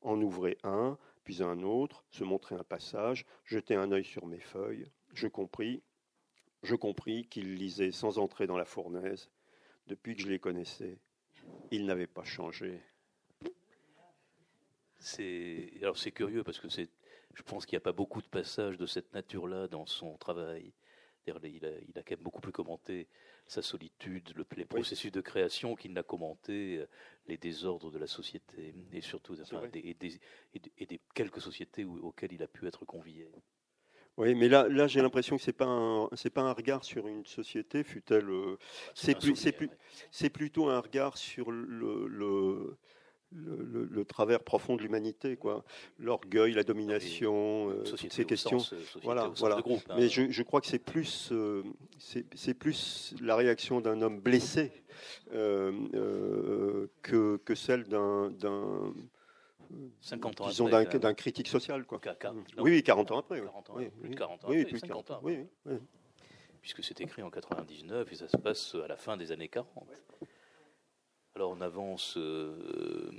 en 0.01 0.22
ouvraient 0.22 0.57
un, 0.63 0.97
puis 1.24 1.43
un 1.43 1.61
autre, 1.63 2.03
se 2.09 2.24
montraient 2.24 2.55
un 2.55 2.63
passage, 2.63 3.26
jetaient 3.45 3.76
un 3.76 3.91
œil 3.91 4.05
sur 4.05 4.26
mes 4.26 4.39
feuilles. 4.39 4.89
Je 5.13 5.28
compris, 5.28 5.84
je 6.63 6.76
compris 6.76 7.28
qu'ils 7.28 7.55
lisaient 7.55 7.91
sans 7.91 8.17
entrer 8.20 8.47
dans 8.47 8.57
la 8.57 8.65
fournaise. 8.65 9.30
Depuis 9.88 10.15
que 10.15 10.22
je 10.22 10.30
les 10.30 10.39
connaissais, 10.39 10.99
ils 11.72 11.86
n'avaient 11.86 12.07
pas 12.07 12.24
changé. 12.24 12.80
C'est 14.99 15.72
alors 15.82 15.97
c'est 15.97 16.11
curieux 16.11 16.43
parce 16.43 16.59
que 16.59 16.67
je 16.70 17.41
pense 17.43 17.65
qu'il 17.65 17.76
n'y 17.76 17.82
a 17.82 17.82
pas 17.82 17.93
beaucoup 17.93 18.22
de 18.22 18.28
passages 18.28 18.78
de 18.78 18.86
cette 18.86 19.13
nature-là 19.13 19.67
dans 19.67 19.86
son 19.86 20.17
travail. 20.17 20.74
Il 21.43 21.65
a, 21.65 21.69
il 21.88 21.97
a, 21.97 22.03
quand 22.03 22.11
même 22.11 22.23
beaucoup 22.23 22.41
plus 22.41 22.51
commenté 22.51 23.07
sa 23.47 23.61
solitude, 23.61 24.32
le, 24.36 24.45
les 24.55 24.65
processus 24.65 25.11
de 25.11 25.21
création 25.21 25.75
qu'il 25.75 25.93
n'a 25.93 26.03
commenté 26.03 26.77
euh, 26.77 26.88
les 27.27 27.38
désordres 27.38 27.91
de 27.91 27.97
la 27.97 28.07
société 28.07 28.73
et 28.91 29.01
surtout 29.01 29.36
des, 29.71 29.97
et 30.53 30.86
des, 30.86 31.01
quelques 31.13 31.41
sociétés 31.41 31.86
auxquelles 31.86 32.34
il 32.34 32.43
a 32.43 32.47
pu 32.47 32.67
être 32.67 32.86
convié. 32.86 33.30
Oui, 34.17 34.36
mais 34.36 34.49
là, 34.49 34.67
là 34.67 34.88
j'ai 34.88 35.01
l'impression 35.01 35.38
que 35.38 35.51
pas 35.51 36.09
c'est 36.15 36.30
pas 36.30 36.41
un 36.41 36.51
regard 36.51 36.84
sur 36.84 37.07
une 37.07 37.25
société, 37.25 37.84
fut-elle. 37.84 38.30
Euh, 38.30 38.57
c'est 38.93 40.30
plutôt 40.30 40.69
un 40.69 40.80
regard 40.80 41.17
sur 41.17 41.51
le, 41.51 42.07
le 42.07 42.77
le, 43.32 44.03
travers 44.05 44.41
profond 44.41 44.75
de 44.75 44.82
l'humanité, 44.82 45.36
quoi. 45.36 45.63
L'orgueil, 45.99 46.53
la 46.53 46.63
domination, 46.63 47.69
euh, 47.69 47.84
ces 48.09 48.25
questions. 48.25 48.59
Euh, 48.73 48.77
voilà, 49.03 49.32
voilà. 49.38 49.57
Hein. 49.57 49.95
Mais 49.97 50.09
je, 50.09 50.43
crois 50.43 50.61
que 50.61 50.67
c'est 50.67 50.80
plus, 50.80 51.30
euh, 51.32 51.63
c'est 51.97 52.53
plus 52.53 53.13
la 53.21 53.36
réaction 53.36 53.82
d'un 53.82 54.01
homme 54.01 54.19
blessé 54.19 54.71
que, 55.32 56.89
que 57.38 57.55
celle 57.55 57.84
d'un 57.84 58.32
d'un 58.32 58.93
disons 60.47 60.67
d'un 60.67 61.13
critique 61.13 61.47
social, 61.47 61.86
quoi. 61.86 62.01
oui, 62.57 62.71
oui, 62.71 62.84
40 62.84 63.11
ans 63.11 63.19
après. 63.19 63.39
40 63.39 63.69
ans, 63.69 63.73
oui, 63.75 63.89
plus 63.89 64.09
de 64.09 64.15
40 64.15 64.45
ans 64.45 64.47
oui, 64.49 64.65
plus 64.65 64.80
50 64.80 65.11
ans. 65.11 65.19
Oui, 65.23 65.39
Puisque 66.61 66.84
c'est 66.84 66.99
écrit 66.99 67.21
en 67.21 67.30
99 67.30 68.11
et 68.11 68.15
ça 68.15 68.27
se 68.27 68.36
passe 68.36 68.75
à 68.75 68.88
la 68.88 68.97
fin 68.97 69.15
des 69.15 69.32
années 69.32 69.47
40. 69.47 69.88
Alors 71.39 71.55
on 71.57 71.61
avance 71.61 72.17
euh, 72.17 73.09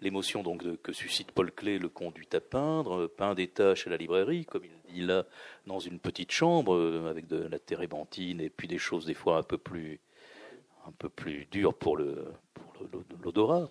l'émotion 0.00 0.42
donc 0.42 0.64
que 0.82 0.92
suscite 0.92 1.30
Paul 1.30 1.52
Clé 1.52 1.78
le 1.78 1.88
conduit 1.88 2.26
à 2.32 2.40
peindre, 2.40 3.06
peint 3.06 3.36
des 3.36 3.46
tâches 3.46 3.86
à 3.86 3.90
la 3.90 3.96
librairie, 3.96 4.44
comme 4.44 4.64
il 4.64 4.92
dit 4.92 5.02
là, 5.02 5.24
dans 5.68 5.78
une 5.78 6.00
petite 6.00 6.32
chambre 6.32 6.74
euh, 6.74 7.08
avec 7.08 7.28
de 7.28 7.36
la 7.36 7.60
térébenthine 7.60 8.40
et 8.40 8.50
puis 8.50 8.66
des 8.66 8.78
choses 8.78 9.06
des 9.06 9.14
fois 9.14 9.38
un 9.38 9.44
peu 9.44 9.56
plus 9.56 10.00
un 10.84 10.90
peu 10.90 11.08
plus 11.08 11.46
dures 11.46 11.74
pour 11.74 11.96
le 11.96 12.26
l'odorat. 13.22 13.70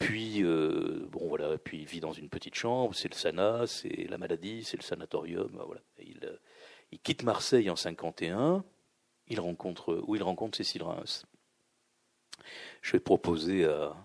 Puis 0.00 0.42
euh, 0.42 1.06
bon 1.12 1.28
voilà, 1.28 1.56
puis 1.58 1.78
il 1.82 1.86
vit 1.86 2.00
dans 2.00 2.12
une 2.12 2.28
petite 2.28 2.56
chambre, 2.56 2.92
c'est 2.92 3.08
le 3.08 3.16
sana, 3.16 3.68
c'est 3.68 4.08
la 4.10 4.18
maladie, 4.18 4.64
c'est 4.64 4.78
le 4.78 4.82
sanatorium, 4.82 5.62
voilà. 5.64 5.80
Il, 6.00 6.40
il 6.90 6.98
quitte 6.98 7.22
Marseille 7.22 7.70
en 7.70 7.76
51, 7.76 8.64
il 9.28 9.38
rencontre 9.38 10.02
où 10.08 10.16
il 10.16 10.24
rencontre 10.24 10.56
Cécile 10.56 10.82
Reims 10.82 11.24
je 12.82 12.92
vais 12.92 13.00
proposer 13.00 13.64
à, 13.64 13.96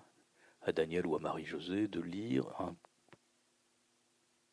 Daniel 0.73 1.07
ou 1.07 1.15
à 1.15 1.19
Marie-Josée 1.19 1.87
de 1.87 1.99
lire 1.99 2.45
un, 2.59 2.75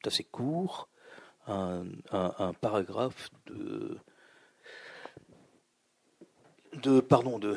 assez 0.04 0.24
court, 0.24 0.88
un, 1.46 1.84
paragraphe 2.60 3.30
de, 3.46 3.98
de, 6.74 7.00
pardon, 7.00 7.38
de 7.38 7.56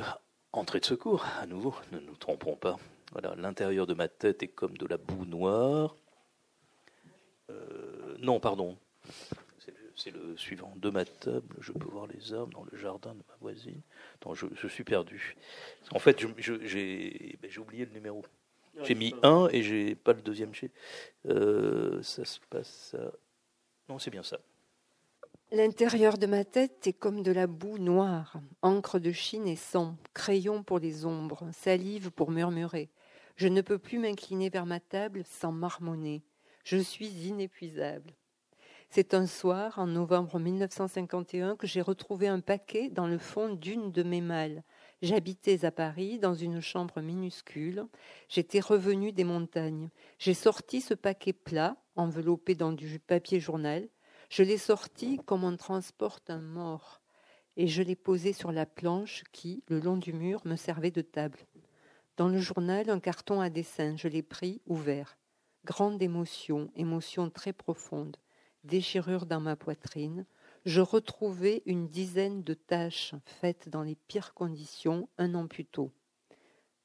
entrée 0.52 0.80
de 0.80 0.86
secours, 0.86 1.26
à 1.40 1.46
nouveau, 1.46 1.74
ne 1.92 2.00
nous 2.00 2.16
trompons 2.16 2.56
pas. 2.56 2.78
Voilà, 3.12 3.36
l'intérieur 3.36 3.88
de 3.88 3.94
ma 3.94 4.08
tête 4.08 4.44
est 4.44 4.48
comme 4.48 4.78
de 4.78 4.86
la 4.86 4.98
boue 4.98 5.26
noire. 5.26 5.96
Euh, 7.50 8.18
non, 8.20 8.40
pardon, 8.40 8.78
c'est 10.00 10.12
le 10.12 10.38
suivant. 10.38 10.74
De 10.78 10.89
ma 10.89 11.06
table, 11.06 11.56
je 11.60 11.74
peux 11.74 11.88
voir 11.88 12.08
les 12.08 12.34
arbres 12.34 12.54
dans 12.54 12.66
le 12.72 12.78
jardin 12.78 13.14
de 13.14 13.20
ma 13.28 13.36
voisine. 13.41 13.82
je, 14.34 14.68
suis 14.68 14.84
perdu. 14.84 15.36
En 15.91 16.00
fait, 16.00 16.24
ben, 16.24 16.34
j'ai 16.38 17.60
oublié 17.60 17.86
le 17.86 17.91
numéro. 17.91 18.24
J'ai 18.84 18.95
mis 18.95 19.14
un 19.24 19.50
et 19.52 19.62
j'ai 19.62 19.95
pas 19.95 20.14
le 20.14 20.22
deuxième. 20.22 20.52
Euh, 21.26 22.02
ça 22.02 22.24
se 22.24 22.39
passe. 22.50 22.95
À... 22.97 23.12
Non, 23.89 24.00
c'est 24.00 24.12
bien 24.12 24.24
ça. 24.24 24.39
L'intérieur 25.52 26.18
de 26.18 26.28
ma 26.28 26.45
tête 26.45 26.86
est 26.88 26.93
comme 26.93 27.24
de 27.24 27.32
la 27.32 27.47
boue 27.47 27.80
noire, 27.80 28.39
encre 28.62 29.00
de 29.00 29.12
Chine 29.12 29.47
et 29.47 29.56
sang, 29.56 29.97
crayon 30.14 30.62
pour 30.64 30.78
les 30.80 31.06
ombres, 31.06 31.50
salive 31.52 32.12
pour 32.12 32.30
murmurer. 32.30 32.89
Je 33.36 33.47
ne 33.47 33.62
peux 33.62 33.80
plus 33.80 33.97
m'incliner 33.97 34.50
vers 34.50 34.68
ma 34.68 34.80
table 34.80 35.24
sans 35.26 35.52
marmonner. 35.52 36.22
Je 36.64 36.78
suis 36.78 37.08
inépuisable. 37.08 38.14
C'est 38.92 39.14
un 39.14 39.28
soir, 39.28 39.78
en 39.78 39.86
novembre 39.86 40.40
1951, 40.40 41.56
que 41.58 41.68
j'ai 41.68 41.82
retrouvé 41.82 42.28
un 42.28 42.40
paquet 42.40 42.90
dans 42.90 43.06
le 43.06 43.20
fond 43.20 43.54
d'une 43.54 43.92
de 43.92 44.02
mes 44.02 44.20
malles. 44.20 44.64
J'habitais 45.04 45.64
à 45.64 45.70
Paris, 45.70 46.18
dans 46.18 46.34
une 46.34 46.60
chambre 46.60 47.00
minuscule. 47.00 47.86
J'étais 48.30 48.60
revenu 48.60 49.12
des 49.12 49.26
montagnes. 49.26 49.92
J'ai 50.18 50.34
sorti 50.34 50.82
ce 50.82 50.96
paquet 50.96 51.34
plat, 51.34 51.78
enveloppé 51.96 52.56
dans 52.56 52.72
du 52.72 52.98
papier 52.98 53.40
journal. 53.40 53.88
Je 54.32 54.42
l'ai 54.42 54.58
sorti 54.58 55.20
comme 55.24 55.44
on 55.44 55.56
transporte 55.56 56.32
un 56.32 56.42
mort. 56.42 57.00
Et 57.58 57.68
je 57.68 57.84
l'ai 57.84 57.96
posé 57.96 58.34
sur 58.34 58.52
la 58.52 58.66
planche 58.66 59.24
qui, 59.32 59.64
le 59.68 59.80
long 59.80 59.98
du 59.98 60.14
mur, 60.14 60.42
me 60.46 60.56
servait 60.56 60.90
de 60.90 61.02
table. 61.02 61.38
Dans 62.18 62.28
le 62.28 62.40
journal, 62.40 62.90
un 62.90 63.00
carton 63.00 63.40
à 63.40 63.52
dessin. 63.52 63.96
Je 63.98 64.08
l'ai 64.08 64.24
pris, 64.24 64.64
ouvert. 64.66 65.20
Grande 65.64 66.02
émotion, 66.02 66.72
émotion 66.76 67.30
très 67.30 67.54
profonde 67.54 68.18
déchirure 68.64 69.26
dans 69.26 69.39
ma 69.39 69.55
poitrine, 69.55 70.26
je 70.66 70.82
retrouvais 70.82 71.64
une 71.66 71.88
dizaine 71.88 72.43
de 72.43 72.53
taches 72.53 73.16
faites 73.26 73.70
dans 73.70 73.84
les 73.84 73.95
pires 73.95 74.34
conditions 74.34 75.10
un 75.18 75.34
an 75.36 75.47
plus 75.47 75.66
tôt. 75.66 75.91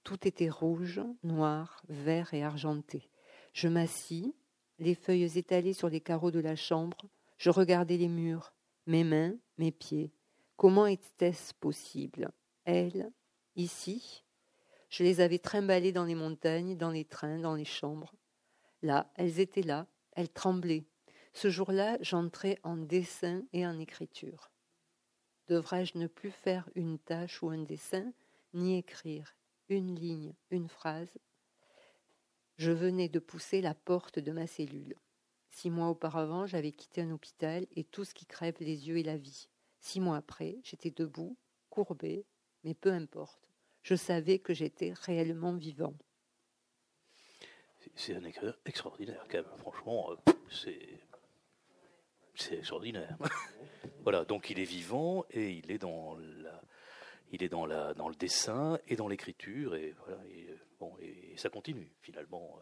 Tout 0.04 0.28
était 0.28 0.50
rouge, 0.50 1.00
noir, 1.22 1.82
vert 1.88 2.34
et 2.34 2.44
argenté. 2.44 3.08
Je 3.52 3.68
m'assis, 3.68 4.34
les 4.78 4.94
feuilles 4.94 5.38
étalées 5.38 5.72
sur 5.72 5.88
les 5.88 6.00
carreaux 6.00 6.30
de 6.30 6.40
la 6.40 6.56
chambre, 6.56 7.08
je 7.38 7.50
regardais 7.50 7.96
les 7.96 8.08
murs, 8.08 8.52
mes 8.86 9.04
mains, 9.04 9.34
mes 9.58 9.72
pieds. 9.72 10.12
Comment 10.56 10.86
était-ce 10.86 11.54
possible? 11.54 12.30
Elles, 12.64 13.10
ici? 13.56 14.24
Je 14.88 15.02
les 15.02 15.20
avais 15.20 15.38
trimballées 15.38 15.92
dans 15.92 16.04
les 16.04 16.14
montagnes, 16.14 16.76
dans 16.76 16.90
les 16.90 17.04
trains, 17.04 17.38
dans 17.38 17.54
les 17.54 17.64
chambres. 17.64 18.14
Là, 18.82 19.10
elles 19.16 19.40
étaient 19.40 19.62
là, 19.62 19.86
elles 20.12 20.28
tremblaient, 20.28 20.84
ce 21.34 21.50
jour-là, 21.50 21.98
j'entrais 22.00 22.58
en 22.62 22.76
dessin 22.76 23.42
et 23.52 23.66
en 23.66 23.78
écriture. 23.78 24.50
Devrais-je 25.48 25.98
ne 25.98 26.06
plus 26.06 26.30
faire 26.30 26.70
une 26.74 26.98
tâche 26.98 27.42
ou 27.42 27.50
un 27.50 27.58
dessin, 27.58 28.12
ni 28.54 28.78
écrire 28.78 29.36
une 29.68 29.94
ligne, 29.94 30.34
une 30.50 30.68
phrase? 30.68 31.18
Je 32.56 32.70
venais 32.70 33.08
de 33.08 33.18
pousser 33.18 33.60
la 33.60 33.74
porte 33.74 34.18
de 34.18 34.30
ma 34.30 34.46
cellule. 34.46 34.94
Six 35.50 35.70
mois 35.70 35.88
auparavant, 35.88 36.46
j'avais 36.46 36.72
quitté 36.72 37.02
un 37.02 37.10
hôpital 37.10 37.66
et 37.74 37.84
tout 37.84 38.04
ce 38.04 38.14
qui 38.14 38.26
crève 38.26 38.56
les 38.60 38.88
yeux 38.88 38.98
et 38.98 39.02
la 39.02 39.16
vie. 39.16 39.48
Six 39.80 40.00
mois 40.00 40.16
après, 40.16 40.58
j'étais 40.62 40.90
debout, 40.90 41.36
courbé, 41.68 42.24
mais 42.62 42.74
peu 42.74 42.92
importe. 42.92 43.50
Je 43.82 43.96
savais 43.96 44.38
que 44.38 44.54
j'étais 44.54 44.92
réellement 44.92 45.54
vivant. 45.54 45.94
C'est 47.96 48.14
un 48.14 48.24
écrivain 48.24 48.54
extraordinaire, 48.64 49.26
quand 49.28 49.38
même. 49.38 49.58
Franchement, 49.58 50.12
euh, 50.12 50.32
c'est 50.48 51.00
c'est 52.34 52.58
extraordinaire. 52.58 53.16
voilà, 54.02 54.24
donc 54.24 54.50
il 54.50 54.58
est 54.58 54.64
vivant 54.64 55.24
et 55.30 55.50
il 55.50 55.70
est 55.70 55.78
dans 55.78 56.16
la, 56.16 56.60
il 57.32 57.42
est 57.42 57.48
dans 57.48 57.66
la, 57.66 57.94
dans 57.94 58.08
le 58.08 58.14
dessin 58.14 58.78
et 58.88 58.96
dans 58.96 59.08
l'écriture 59.08 59.74
et 59.74 59.94
voilà. 60.04 60.20
Et, 60.30 60.48
bon, 60.78 60.92
et, 61.00 61.34
ça 61.36 61.48
continue 61.48 61.90
finalement. 62.02 62.60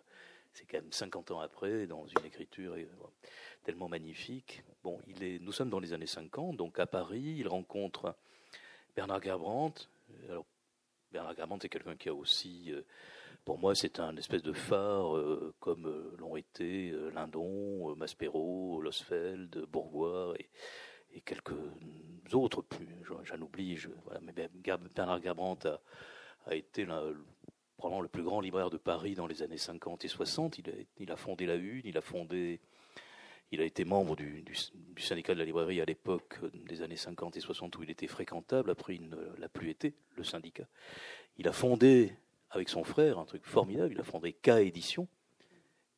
C'est 0.55 0.67
quand 0.67 0.79
même 0.79 0.93
50 0.93 1.31
ans 1.31 1.41
après 1.41 1.87
dans 1.87 2.07
une 2.07 2.27
écriture 2.27 2.77
tellement 3.65 3.89
magnifique. 3.89 4.63
Bon, 4.83 5.01
il 5.07 5.23
est, 5.23 5.39
nous 5.39 5.53
sommes 5.53 5.71
dans 5.71 5.81
les 5.81 5.95
années 5.95 6.07
50, 6.07 6.57
donc 6.57 6.79
à 6.79 6.87
Paris, 6.87 7.37
il 7.39 7.49
rencontre 7.49 8.15
Bernard 8.95 9.23
Gerbrandt. 9.23 9.89
Alors 10.29 10.45
Bernard 11.13 11.35
Gramont 11.35 11.59
est 11.59 11.69
quelqu'un 11.69 11.97
qui 11.97 12.09
a 12.09 12.15
aussi, 12.15 12.73
pour 13.45 13.59
moi, 13.59 13.75
c'est 13.75 14.01
un 14.01 14.17
espèce 14.17 14.43
de 14.43 14.53
phare, 14.53 15.15
comme 15.61 16.15
l'ont 16.19 16.37
été 16.37 16.93
Lindon, 17.15 17.95
Maspero, 17.97 18.81
Losfeld, 18.81 19.67
Bourgois 19.71 20.35
et, 20.39 21.21
quelques 21.23 21.55
autres 22.33 22.63
plus, 22.63 23.03
j'en 23.25 23.41
oublie. 23.41 23.79
Mais 24.23 24.33
Bernard 24.95 25.21
Gramont 25.21 25.59
a, 26.47 26.55
été 26.55 26.87
probablement 27.77 28.01
le 28.01 28.09
plus 28.09 28.23
grand 28.23 28.41
libraire 28.41 28.71
de 28.71 28.79
Paris 28.79 29.15
dans 29.15 29.27
les 29.27 29.43
années 29.43 29.59
50 29.59 30.05
et 30.05 30.09
60. 30.09 30.61
Il 30.99 31.11
a, 31.11 31.17
fondé 31.17 31.47
la 31.47 31.57
Une, 31.57 31.83
il 31.85 31.99
a 31.99 32.01
fondé 32.01 32.61
il 33.53 33.61
a 33.61 33.65
été 33.65 33.85
membre 33.85 34.17
du, 34.17 34.43
syndicat 34.97 35.35
de 35.35 35.39
la 35.39 35.45
librairie 35.45 35.83
à 35.83 35.85
l'époque 35.85 36.39
des 36.67 36.81
années 36.81 36.97
50 36.97 37.37
et 37.37 37.41
60 37.41 37.77
où 37.77 37.83
il 37.83 37.91
était 37.91 38.07
fréquentable. 38.07 38.71
Après, 38.71 38.95
il 38.95 39.11
ne 39.11 39.37
l'a 39.39 39.49
plus 39.51 39.69
été, 39.69 39.95
le 40.17 40.25
syndicat. 40.25 40.67
Il 41.37 41.47
a 41.47 41.53
fondé, 41.53 42.17
avec 42.53 42.69
son 42.69 42.85
frère, 42.85 43.19
un 43.19 43.25
truc 43.25 43.45
formidable. 43.45 43.93
Il 43.93 44.01
a 44.01 44.05
fondé 44.05 44.33
K 44.33 44.49
Édition, 44.61 45.09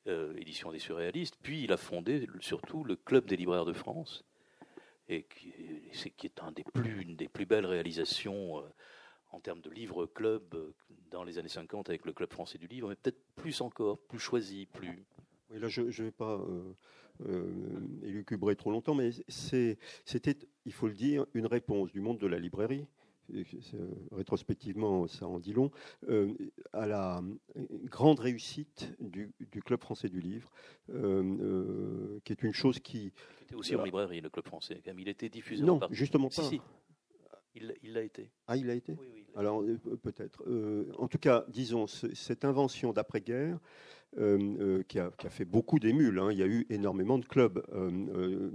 euh, 0.07 0.35
édition 0.37 0.73
des 0.73 0.79
surréalistes. 0.79 1.37
Puis 1.43 1.65
il 1.65 1.73
a 1.73 1.77
fondé 1.77 2.27
surtout 2.41 2.83
le 2.85 2.97
Club 2.97 3.27
des 3.27 3.37
libraires 3.37 3.67
de 3.67 3.75
France, 3.75 4.25
qui, 5.09 5.53
est, 5.53 6.41
une 6.75 7.17
des 7.17 7.29
plus 7.29 7.47
belles 7.47 7.67
réalisations. 7.67 8.61
Euh, 8.61 8.63
en 9.35 9.41
termes 9.41 9.61
de 9.61 9.71
livre-club 9.71 10.43
euh, 10.55 10.73
dans 11.11 11.25
les 11.25 11.39
années 11.39 11.49
50 11.49 11.89
avec 11.89 12.07
le 12.07 12.13
Club 12.13 12.33
français 12.33 12.57
du 12.57 12.67
livre, 12.67 12.89
mais 12.89 12.95
peut-être 12.95 13.21
plus 13.37 13.61
encore, 13.61 13.99
plus 13.99 14.19
choisi, 14.19 14.67
plus. 14.67 15.05
Là, 15.51 15.69
je 15.69 15.83
ne 15.83 15.91
vais 15.91 16.11
pas 16.11 16.41
euh, 17.27 17.81
élucubrer 18.03 18.57
trop 18.57 18.71
longtemps, 18.71 18.95
mais 18.95 19.11
c'était, 19.29 20.39
il 20.65 20.73
faut 20.73 20.87
le 20.87 20.95
dire, 20.95 21.27
une 21.35 21.47
réponse 21.47 21.93
du 21.93 22.01
monde 22.01 22.19
de 22.19 22.27
la 22.27 22.39
librairie 22.39 22.87
rétrospectivement, 24.13 25.07
ça 25.07 25.27
en 25.27 25.39
dit 25.39 25.53
long, 25.53 25.71
euh, 26.09 26.33
à 26.73 26.87
la 26.87 27.23
grande 27.85 28.21
réussite 28.21 28.95
du, 29.01 29.33
Club 29.65 29.81
français 29.81 30.09
du 30.09 30.21
livre, 30.21 30.51
euh, 30.91 31.23
euh, 31.41 32.21
qui 32.25 32.33
est 32.33 32.43
une 32.43 32.53
chose 32.53 32.79
qui... 32.81 33.13
Il 33.41 33.45
était 33.45 33.55
aussi 33.55 33.77
en 33.77 33.85
librairie, 33.85 34.21
le 34.21 34.31
Club 34.31 34.47
français. 34.47 34.83
Il 34.99 35.09
était 35.09 35.29
diffusé 35.29 35.65
Non, 35.65 35.81
justement 35.91 36.29
pas. 36.29 36.51
Il 37.57 37.93
l'a 37.93 38.03
été. 38.03 38.31
Ah, 38.49 38.57
il 38.57 38.67
l'a 38.67 38.75
été? 38.75 38.97
Alors, 39.37 39.63
peut-être. 40.03 40.43
en 40.99 41.07
tout 41.07 41.19
cas, 41.19 41.45
disons, 41.49 41.87
cette 41.87 42.45
invention 42.45 42.93
d'après-guerre 42.93 43.61
euh, 44.19 44.39
euh, 44.61 44.83
qui, 44.87 45.01
a, 45.01 45.11
fait 45.29 45.45
beaucoup 45.45 45.81
d'émules. 45.81 46.21
Hein. 46.21 46.31
Il 46.31 46.39
y 46.39 46.43
a 46.43 46.47
eu 46.47 46.67
énormément 46.71 47.19
de 47.19 47.25
clubs, 47.25 47.65
euh, 47.73 48.51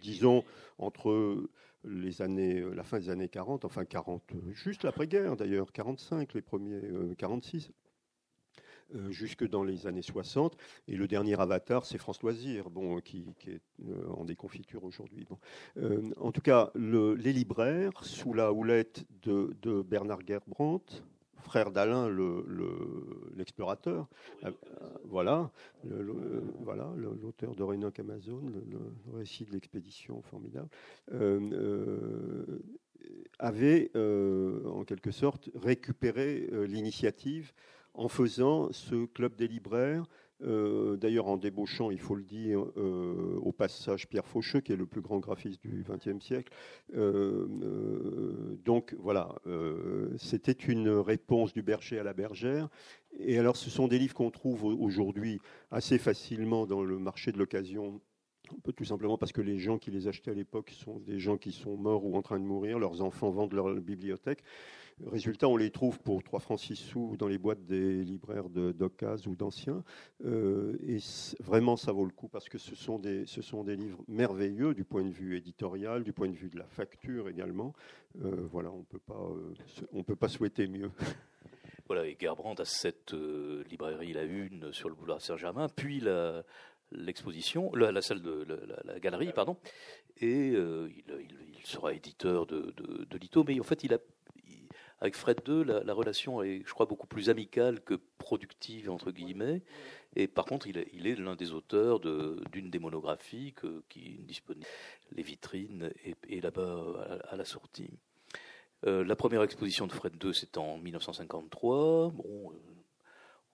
disons, 0.00 0.44
entre 0.78 1.36
les 1.84 2.22
années, 2.22 2.64
la 2.74 2.82
fin 2.82 2.98
des 2.98 3.10
années 3.10 3.28
40, 3.28 3.64
enfin 3.64 3.84
40, 3.84 4.32
juste 4.52 4.82
l'après-guerre 4.82 5.36
d'ailleurs, 5.36 5.72
45, 5.72 6.34
les 6.34 6.42
premiers, 6.42 6.80
46. 7.16 7.70
jusque 9.10 9.46
dans 9.46 9.62
les 9.62 9.86
années 9.86 10.02
60. 10.02 10.56
Et 10.88 10.96
le 10.96 11.06
dernier 11.06 11.38
avatar, 11.38 11.84
c'est 11.84 11.98
France 11.98 12.22
Loisir, 12.22 12.64
qui, 13.04 13.26
est 13.46 13.60
en 14.08 14.24
déconfiture 14.24 14.84
aujourd'hui. 14.84 15.26
en 16.16 16.32
tout 16.32 16.40
cas, 16.40 16.70
les 16.74 17.32
libraires, 17.32 18.02
sous 18.02 18.32
la 18.32 18.52
houlette 18.52 19.04
de, 19.22 19.56
de 19.62 19.82
Bernard 19.82 20.20
Gerbrandt, 20.26 21.02
frère 21.42 21.70
d'Alain, 21.70 22.08
l'explorateur. 23.36 24.08
Le, 24.42 24.48
euh, 24.48 24.52
voilà, 25.04 25.50
voilà, 26.60 26.92
l'auteur 26.96 27.54
de 27.54 27.62
Renoc 27.62 27.98
Amazon, 27.98 28.42
le, 28.44 29.16
récit 29.16 29.44
de 29.44 29.52
l'expédition 29.52 30.22
formidable, 30.22 30.68
euh, 31.12 31.40
euh, 31.52 32.58
avait 33.38 33.90
en 33.94 34.84
quelque 34.84 35.10
sorte 35.10 35.50
récupéré 35.54 36.48
l'initiative 36.66 37.52
en 37.94 38.08
faisant 38.08 38.72
ce 38.72 39.06
club 39.06 39.34
des 39.36 39.48
libraires 39.48 40.04
euh, 40.42 40.96
d'ailleurs, 40.96 41.26
en 41.26 41.36
débauchant, 41.36 41.90
il 41.90 41.98
faut 41.98 42.14
le 42.14 42.22
dire, 42.22 42.64
euh, 42.76 43.38
au 43.42 43.52
passage 43.52 44.08
Pierre 44.08 44.26
Faucheux, 44.26 44.60
qui 44.60 44.72
est 44.72 44.76
le 44.76 44.86
plus 44.86 45.00
grand 45.00 45.18
graphiste 45.18 45.60
du 45.60 45.84
XXe 45.88 46.24
siècle. 46.24 46.52
Euh, 46.94 47.46
donc 48.64 48.94
voilà, 48.98 49.34
c'était 50.16 50.52
une 50.52 50.88
réponse 50.88 51.52
du 51.52 51.62
berger 51.62 51.98
à 51.98 52.02
la 52.02 52.12
bergère. 52.12 52.68
Et 53.18 53.38
alors, 53.38 53.56
ce 53.56 53.70
sont 53.70 53.88
des 53.88 53.98
livres 53.98 54.14
qu'on 54.14 54.30
trouve 54.30 54.64
aujourd'hui 54.64 55.40
assez 55.70 55.98
facilement 55.98 56.66
dans 56.66 56.82
le 56.82 56.98
marché 56.98 57.32
de 57.32 57.38
l'occasion 57.38 58.00
tout 58.76 58.84
simplement 58.84 59.18
parce 59.18 59.32
que 59.32 59.42
les 59.42 59.58
gens 59.58 59.76
qui 59.76 59.90
les 59.90 60.08
achetaient 60.08 60.30
à 60.30 60.34
l'époque 60.34 60.70
sont 60.70 61.00
des 61.00 61.18
gens 61.18 61.36
qui 61.36 61.52
sont 61.52 61.76
morts 61.76 62.06
ou 62.06 62.16
en 62.16 62.22
train 62.22 62.38
de 62.38 62.44
mourir, 62.44 62.78
leurs 62.78 63.02
enfants 63.02 63.30
vendent 63.30 63.52
leur 63.52 63.74
bibliothèque. 63.74 64.42
Résultat, 65.06 65.48
on 65.48 65.56
les 65.56 65.70
trouve 65.70 66.00
pour 66.00 66.22
3 66.22 66.40
francs 66.40 66.58
6 66.58 66.76
sous 66.76 67.16
dans 67.16 67.28
les 67.28 67.38
boîtes 67.38 67.64
des 67.64 68.02
libraires 68.02 68.48
d'occasion 68.48 69.30
ou 69.30 69.36
d'anciens. 69.36 69.84
Euh, 70.24 70.76
et 70.86 70.98
vraiment, 71.40 71.76
ça 71.76 71.92
vaut 71.92 72.04
le 72.04 72.10
coup 72.10 72.28
parce 72.28 72.48
que 72.48 72.58
ce 72.58 72.74
sont, 72.74 72.98
des, 72.98 73.24
ce 73.26 73.40
sont 73.40 73.62
des 73.62 73.76
livres 73.76 74.02
merveilleux 74.08 74.74
du 74.74 74.84
point 74.84 75.04
de 75.04 75.10
vue 75.10 75.36
éditorial, 75.36 76.02
du 76.02 76.12
point 76.12 76.28
de 76.28 76.34
vue 76.34 76.48
de 76.48 76.58
la 76.58 76.66
facture 76.66 77.28
également. 77.28 77.74
Euh, 78.24 78.46
voilà, 78.50 78.70
on 78.72 78.84
euh, 79.10 79.54
ne 79.92 80.02
peut 80.02 80.16
pas 80.16 80.28
souhaiter 80.28 80.66
mieux. 80.66 80.90
Voilà, 81.86 82.06
et 82.06 82.18
Gerbrand 82.20 82.52
a 82.52 82.66
cette 82.66 83.14
librairie, 83.14 84.12
la 84.12 84.24
une, 84.24 84.74
sur 84.74 84.90
le 84.90 84.94
boulevard 84.94 85.22
Saint-Germain, 85.22 85.68
puis 85.74 86.02
l'exposition, 86.92 87.74
la, 87.74 88.02
salle 88.02 88.20
de 88.20 88.46
la, 88.84 89.00
galerie, 89.00 89.32
pardon, 89.32 89.56
et 90.20 90.48
il, 90.48 91.64
sera 91.64 91.94
éditeur 91.94 92.44
de, 92.44 92.74
de, 92.76 93.06
de 93.06 93.16
Lito, 93.16 93.42
mais 93.42 93.58
en 93.58 93.62
fait, 93.62 93.84
il 93.84 93.94
a 93.94 93.98
avec 95.00 95.14
Fred 95.14 95.40
II, 95.46 95.64
la, 95.64 95.94
relation 95.94 96.42
est, 96.42 96.62
je 96.66 96.72
crois, 96.72 96.86
beaucoup 96.86 97.06
plus 97.06 97.30
amicale 97.30 97.80
que 97.80 97.94
productive, 98.18 98.90
entre 98.90 99.12
guillemets. 99.12 99.62
Et 100.16 100.26
par 100.26 100.44
contre, 100.44 100.66
il 100.66 100.78
est, 100.78 101.14
l'un 101.16 101.36
des 101.36 101.52
auteurs 101.52 102.00
d'une 102.00 102.70
des 102.70 102.78
monographies 102.80 103.54
qui 103.88 104.06
est 104.06 104.22
disponible, 104.24 104.66
les 105.12 105.22
vitrines, 105.22 105.92
et, 106.28 106.40
là-bas 106.40 107.20
à, 107.28 107.36
la 107.36 107.44
sortie. 107.44 107.90
Euh, 108.86 109.04
la 109.04 109.16
première 109.16 109.42
exposition 109.42 109.86
de 109.86 109.92
Fred 109.92 110.22
II, 110.22 110.34
c'est 110.34 110.56
en 110.56 110.78
1953. 110.78 112.10
Bon, 112.10 112.52
euh, 112.52 112.54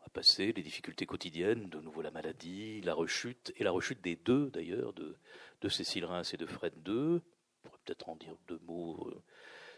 on 0.01 0.07
a 0.07 0.09
passé 0.11 0.53
les 0.53 0.63
difficultés 0.63 1.07
quotidiennes, 1.07 1.69
de 1.69 1.81
nouveau 1.81 2.03
la 2.03 2.11
maladie, 2.11 2.81
la 2.83 2.95
rechute, 2.95 3.53
et 3.57 3.65
la 3.65 3.71
rechute 3.71 4.03
des 4.03 4.17
deux, 4.17 4.51
d'ailleurs, 4.51 4.93
de, 4.95 5.17
de 5.61 5.69
Cécile 5.69 6.05
Reims 6.07 6.33
et 6.33 6.37
de 6.39 6.47
Fred 6.47 6.75
II. 6.87 6.95
On 6.95 7.21
pourrait 7.63 7.79
peut-être 7.85 8.09
en 8.09 8.17
dire 8.17 8.37
deux 8.49 8.61
mots. 8.67 9.09
Euh, 9.11 9.23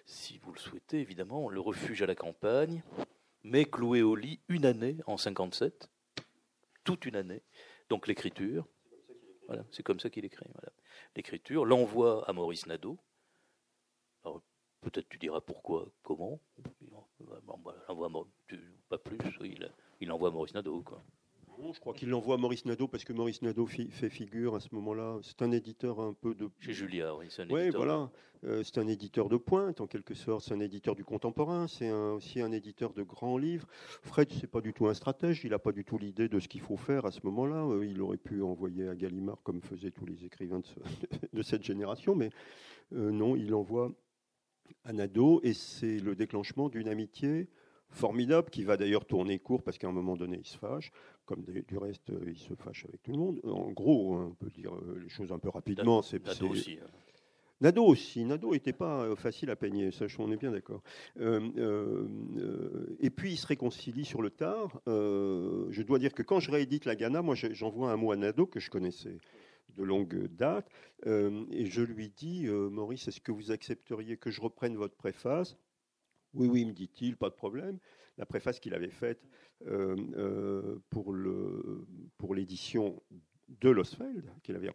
si 0.06 0.38
vous 0.38 0.52
le 0.52 0.58
souhaitez, 0.58 1.00
évidemment, 1.00 1.48
le 1.48 1.60
refuge 1.60 2.00
à 2.02 2.06
la 2.06 2.14
campagne, 2.14 2.82
mais 3.42 3.64
cloué 3.64 4.02
au 4.02 4.14
lit 4.14 4.40
une 4.48 4.64
année 4.64 4.96
en 5.06 5.16
57, 5.16 5.90
toute 6.84 7.04
une 7.06 7.16
année. 7.16 7.42
Donc 7.90 8.06
l'écriture, 8.06 8.66
voilà, 9.46 9.64
c'est 9.72 9.82
comme 9.82 10.00
ça 10.00 10.08
qu'il 10.08 10.24
écrit. 10.24 10.46
L'écriture, 11.16 11.64
l'envoi 11.64 12.28
à 12.28 12.32
Maurice 12.32 12.66
Nadeau. 12.66 12.98
peut-être 14.80 15.08
tu 15.08 15.18
diras 15.18 15.40
pourquoi, 15.40 15.88
comment. 16.02 16.40
Bon, 17.42 18.16
pas 18.88 18.98
plus, 18.98 19.18
il, 20.00 20.12
envoie 20.12 20.28
à 20.28 20.32
Maurice 20.32 20.54
Nadeau. 20.54 20.84
Je 21.72 21.80
crois 21.80 21.94
qu'il 21.94 22.08
l'envoie 22.08 22.34
à 22.34 22.38
Maurice 22.38 22.64
Nadeau 22.64 22.88
parce 22.88 23.04
que 23.04 23.12
Maurice 23.12 23.42
Nadeau 23.42 23.66
fait 23.66 24.10
figure 24.10 24.54
à 24.54 24.60
ce 24.60 24.68
moment-là. 24.72 25.18
C'est 25.22 25.42
un 25.42 25.50
éditeur 25.52 26.00
un 26.00 26.12
peu 26.12 26.34
de. 26.34 26.48
Chez 26.60 26.72
Julia, 26.72 27.14
oui, 27.16 27.26
c'est 27.30 27.42
un 27.42 27.44
éditeur. 27.46 27.64
Oui, 27.64 27.70
voilà. 27.70 28.10
Euh, 28.44 28.62
c'est 28.62 28.78
un 28.78 28.86
éditeur 28.86 29.28
de 29.28 29.36
pointe, 29.36 29.80
en 29.80 29.86
quelque 29.86 30.14
sorte. 30.14 30.44
C'est 30.44 30.54
un 30.54 30.60
éditeur 30.60 30.94
du 30.94 31.04
contemporain. 31.04 31.66
C'est 31.66 31.90
aussi 31.90 32.40
un 32.40 32.52
éditeur 32.52 32.92
de 32.92 33.02
grands 33.02 33.38
livres. 33.38 33.66
Fred, 34.02 34.30
c'est 34.32 34.46
pas 34.46 34.60
du 34.60 34.72
tout 34.72 34.86
un 34.86 34.94
stratège. 34.94 35.42
Il 35.44 35.50
n'a 35.50 35.58
pas 35.58 35.72
du 35.72 35.84
tout 35.84 35.98
l'idée 35.98 36.28
de 36.28 36.38
ce 36.38 36.48
qu'il 36.48 36.60
faut 36.60 36.76
faire 36.76 37.06
à 37.06 37.10
ce 37.10 37.20
moment-là. 37.24 37.64
Euh, 37.64 37.86
il 37.86 38.00
aurait 38.00 38.18
pu 38.18 38.42
envoyer 38.42 38.88
à 38.88 38.94
Gallimard, 38.94 39.42
comme 39.42 39.60
faisaient 39.62 39.90
tous 39.90 40.06
les 40.06 40.24
écrivains 40.24 40.60
de, 41.32 41.42
cette 41.42 41.64
génération. 41.64 42.14
Mais 42.14 42.30
euh, 42.92 43.10
non, 43.10 43.36
il 43.36 43.54
envoie 43.54 43.92
à 44.84 44.92
Nadeau 44.92 45.40
et 45.42 45.52
c'est 45.52 45.98
le 45.98 46.14
déclenchement 46.14 46.68
d'une 46.68 46.88
amitié 46.88 47.48
formidable 47.88 48.50
qui 48.50 48.64
va 48.64 48.76
d'ailleurs 48.76 49.04
tourner 49.04 49.38
court 49.38 49.62
parce 49.62 49.78
qu'à 49.78 49.88
un 49.88 49.92
moment 49.92 50.16
donné, 50.16 50.38
il 50.40 50.46
se 50.46 50.58
fâche 50.58 50.90
comme 51.26 51.42
du 51.42 51.76
reste, 51.76 52.08
euh, 52.10 52.24
il 52.26 52.38
se 52.38 52.54
fâche 52.54 52.86
avec 52.88 53.02
tout 53.02 53.12
le 53.12 53.18
monde. 53.18 53.40
En 53.44 53.70
gros, 53.72 54.14
hein, 54.14 54.28
on 54.30 54.34
peut 54.34 54.50
dire 54.50 54.74
euh, 54.74 54.98
les 55.02 55.08
choses 55.08 55.32
un 55.32 55.38
peu 55.38 55.48
rapidement. 55.50 56.00
Nado 56.24 56.48
aussi. 56.48 56.78
Hein. 56.80 56.86
Nado 57.60 57.84
aussi. 57.84 58.24
Nado 58.24 58.52
n'était 58.52 58.72
pas 58.72 59.02
euh, 59.02 59.16
facile 59.16 59.50
à 59.50 59.56
peigner, 59.56 59.90
ça, 59.90 60.06
on 60.18 60.30
est 60.30 60.36
bien 60.36 60.52
d'accord. 60.52 60.82
et 61.16 63.10
puis, 63.10 63.32
il 63.32 63.36
se 63.36 63.46
réconcilie 63.46 64.04
sur 64.04 64.22
le 64.22 64.30
tard. 64.30 64.80
je 64.86 65.82
dois 65.82 65.98
dire 65.98 66.14
que 66.14 66.22
quand 66.22 66.40
je 66.40 66.50
réédite 66.50 66.84
la 66.84 66.96
Ghana, 66.96 67.22
moi, 67.22 67.34
j'envoie 67.34 67.90
un 67.90 67.96
mot 67.96 68.12
à 68.12 68.16
Nado 68.16 68.46
que 68.46 68.60
je 68.60 68.70
connaissais 68.70 69.18
de 69.76 69.82
longue 69.82 70.28
date. 70.28 70.70
et 71.04 71.66
je 71.66 71.82
lui 71.82 72.10
dis, 72.10 72.46
Maurice, 72.46 73.08
est-ce 73.08 73.20
que 73.20 73.32
vous 73.32 73.50
accepteriez 73.50 74.16
que 74.16 74.30
je 74.30 74.40
reprenne 74.40 74.76
votre 74.76 74.96
préface? 74.96 75.56
Oui, 76.34 76.48
oui, 76.48 76.64
me 76.66 76.72
dit-il, 76.72 77.16
pas 77.16 77.30
de 77.30 77.34
problème 77.34 77.78
la 78.18 78.26
préface 78.26 78.60
qu'il 78.60 78.74
avait 78.74 78.90
faite 78.90 79.20
euh, 79.66 79.96
euh, 80.16 80.78
pour 80.90 82.34
l'édition 82.34 83.02
de 83.60 83.70
Losfeld, 83.70 84.24
qu'il 84.42 84.56
avait, 84.56 84.70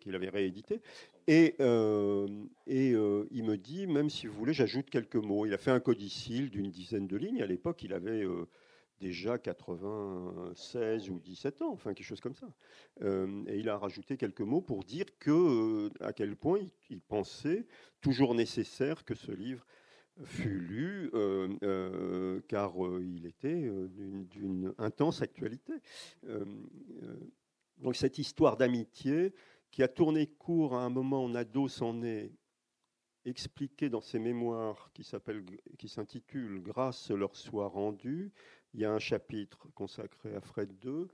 qu'il 0.00 0.14
avait 0.14 0.28
réédité. 0.28 0.80
Et, 1.26 1.56
et 2.66 2.90
il 2.90 3.44
me 3.44 3.56
dit, 3.56 3.86
même 3.86 4.10
si 4.10 4.26
vous 4.28 4.34
voulez, 4.34 4.52
j'ajoute 4.52 4.90
quelques 4.90 5.16
mots. 5.16 5.44
Il 5.44 5.52
a 5.52 5.58
fait 5.58 5.72
un 5.72 5.80
codicile 5.80 6.50
d'une 6.50 6.70
dizaine 6.70 7.08
de 7.08 7.16
lignes. 7.16 7.42
À 7.42 7.46
l'époque, 7.46 7.82
il 7.82 7.92
avait 7.92 8.24
déjà 9.00 9.38
96 9.38 11.10
ou 11.10 11.18
17 11.20 11.62
ans, 11.62 11.72
enfin 11.72 11.94
quelque 11.94 12.06
chose 12.06 12.20
comme 12.20 12.34
ça. 12.34 12.48
Euh, 13.02 13.44
et 13.48 13.58
il 13.58 13.68
a 13.68 13.76
rajouté 13.76 14.16
quelques 14.16 14.40
mots 14.40 14.62
pour 14.62 14.84
dire 14.84 15.06
que, 15.18 15.30
euh, 15.30 15.90
à 16.00 16.12
quel 16.12 16.36
point 16.36 16.60
il, 16.90 17.00
pensait 17.00 17.66
toujours 18.00 18.34
nécessaire 18.34 19.04
que 19.04 19.14
ce 19.14 19.32
livre 19.32 19.66
fût 20.22 20.60
lu, 20.60 21.10
euh, 21.14 22.40
car 22.48 22.74
il 23.00 23.26
était 23.26 23.70
d'une 24.30 24.74
intense 24.78 25.22
actualité. 25.22 25.72
donc 27.78 27.96
cette 27.96 28.18
histoire 28.18 28.56
d'amitié 28.56 29.34
qui 29.70 29.82
a 29.82 29.88
tourné 29.88 30.28
court 30.28 30.76
à 30.76 30.84
un 30.84 30.90
moment, 30.90 31.28
Nadeau 31.28 31.68
s'en 31.68 32.02
est 32.02 32.32
expliqué 33.24 33.88
dans 33.88 34.00
ses 34.00 34.18
mémoires 34.18 34.90
qui 34.92 35.88
s'intitule 35.88 36.62
Grâce 36.62 37.10
leur 37.10 37.34
soit 37.36 37.68
rendue, 37.68 38.32
il 38.74 38.80
y 38.80 38.84
a 38.84 38.92
un 38.92 38.98
chapitre 38.98 39.68
consacré 39.74 40.34
à 40.34 40.40
Fred 40.40 40.72
II 40.84 41.06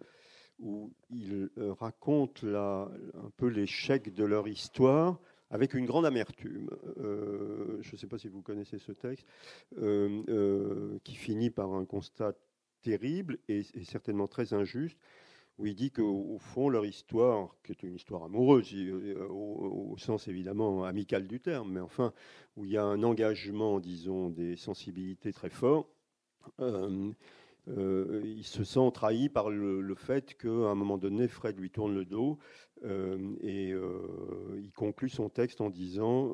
où 0.58 0.92
il 1.08 1.50
euh, 1.56 1.72
raconte 1.72 2.44
un 2.44 3.30
peu 3.36 3.46
l'échec 3.46 4.12
de 4.12 4.24
leur 4.24 4.46
histoire 4.46 5.18
avec 5.50 5.74
une 5.74 5.84
grande 5.84 6.06
amertume. 6.06 6.70
Euh, 6.98 7.78
je 7.80 7.92
ne 7.92 7.98
sais 7.98 8.06
pas 8.06 8.18
si 8.18 8.28
vous 8.28 8.42
connaissez 8.42 8.78
ce 8.78 8.92
texte, 8.92 9.26
euh, 9.78 10.98
qui 11.04 11.14
finit 11.14 11.50
par 11.50 11.74
un 11.74 11.84
constat 11.84 12.34
terrible 12.82 13.38
et, 13.48 13.62
certainement 13.84 14.26
très 14.26 14.54
injuste, 14.54 14.96
où 15.58 15.66
il 15.66 15.74
dit 15.74 15.90
qu'au 15.90 16.38
fond, 16.38 16.70
leur 16.70 16.86
histoire, 16.86 17.54
qui 17.62 17.72
est 17.72 17.82
une 17.82 17.94
histoire 17.94 18.24
amoureuse, 18.24 18.74
au, 19.28 19.94
sens 19.98 20.28
évidemment 20.28 20.84
amical 20.84 21.26
du 21.26 21.40
terme, 21.40 21.72
mais 21.72 21.80
enfin, 21.80 22.14
où 22.56 22.64
il 22.64 22.70
y 22.70 22.78
a 22.78 22.84
un 22.84 23.02
engagement, 23.02 23.78
disons, 23.80 24.30
des 24.30 24.56
sensibilités 24.56 25.32
très 25.34 25.50
fort, 25.50 25.90
euh, 27.68 28.22
il 28.24 28.44
se 28.44 28.64
sent 28.64 28.90
trahi 28.94 29.28
par 29.28 29.50
le, 29.50 29.94
fait 29.94 30.34
qu'à 30.34 30.48
un 30.48 30.74
moment 30.74 30.98
donné, 30.98 31.28
Fred 31.28 31.58
lui 31.58 31.70
tourne 31.70 31.94
le 31.94 32.04
dos 32.04 32.38
euh, 32.84 33.36
et 33.42 33.72
euh, 33.72 34.58
il 34.62 34.72
conclut 34.72 35.10
son 35.10 35.28
texte 35.28 35.60
en 35.60 35.68
disant 35.70 36.32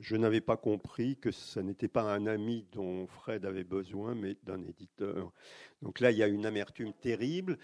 Je 0.00 0.16
n'avais 0.16 0.40
pas 0.40 0.56
compris 0.56 1.16
que 1.16 1.30
ce 1.30 1.60
n'était 1.60 1.88
pas 1.88 2.02
un 2.02 2.26
ami 2.26 2.66
dont 2.72 3.06
Fred 3.06 3.44
avait 3.44 3.64
besoin, 3.64 4.14
mais 4.14 4.36
d'un 4.44 4.62
éditeur. 4.62 5.32
Donc 5.82 6.00
là, 6.00 6.10
il 6.10 6.18
y 6.18 6.22
a 6.22 6.28
une 6.28 6.44
amertume 6.44 6.92
terrible 6.92 7.58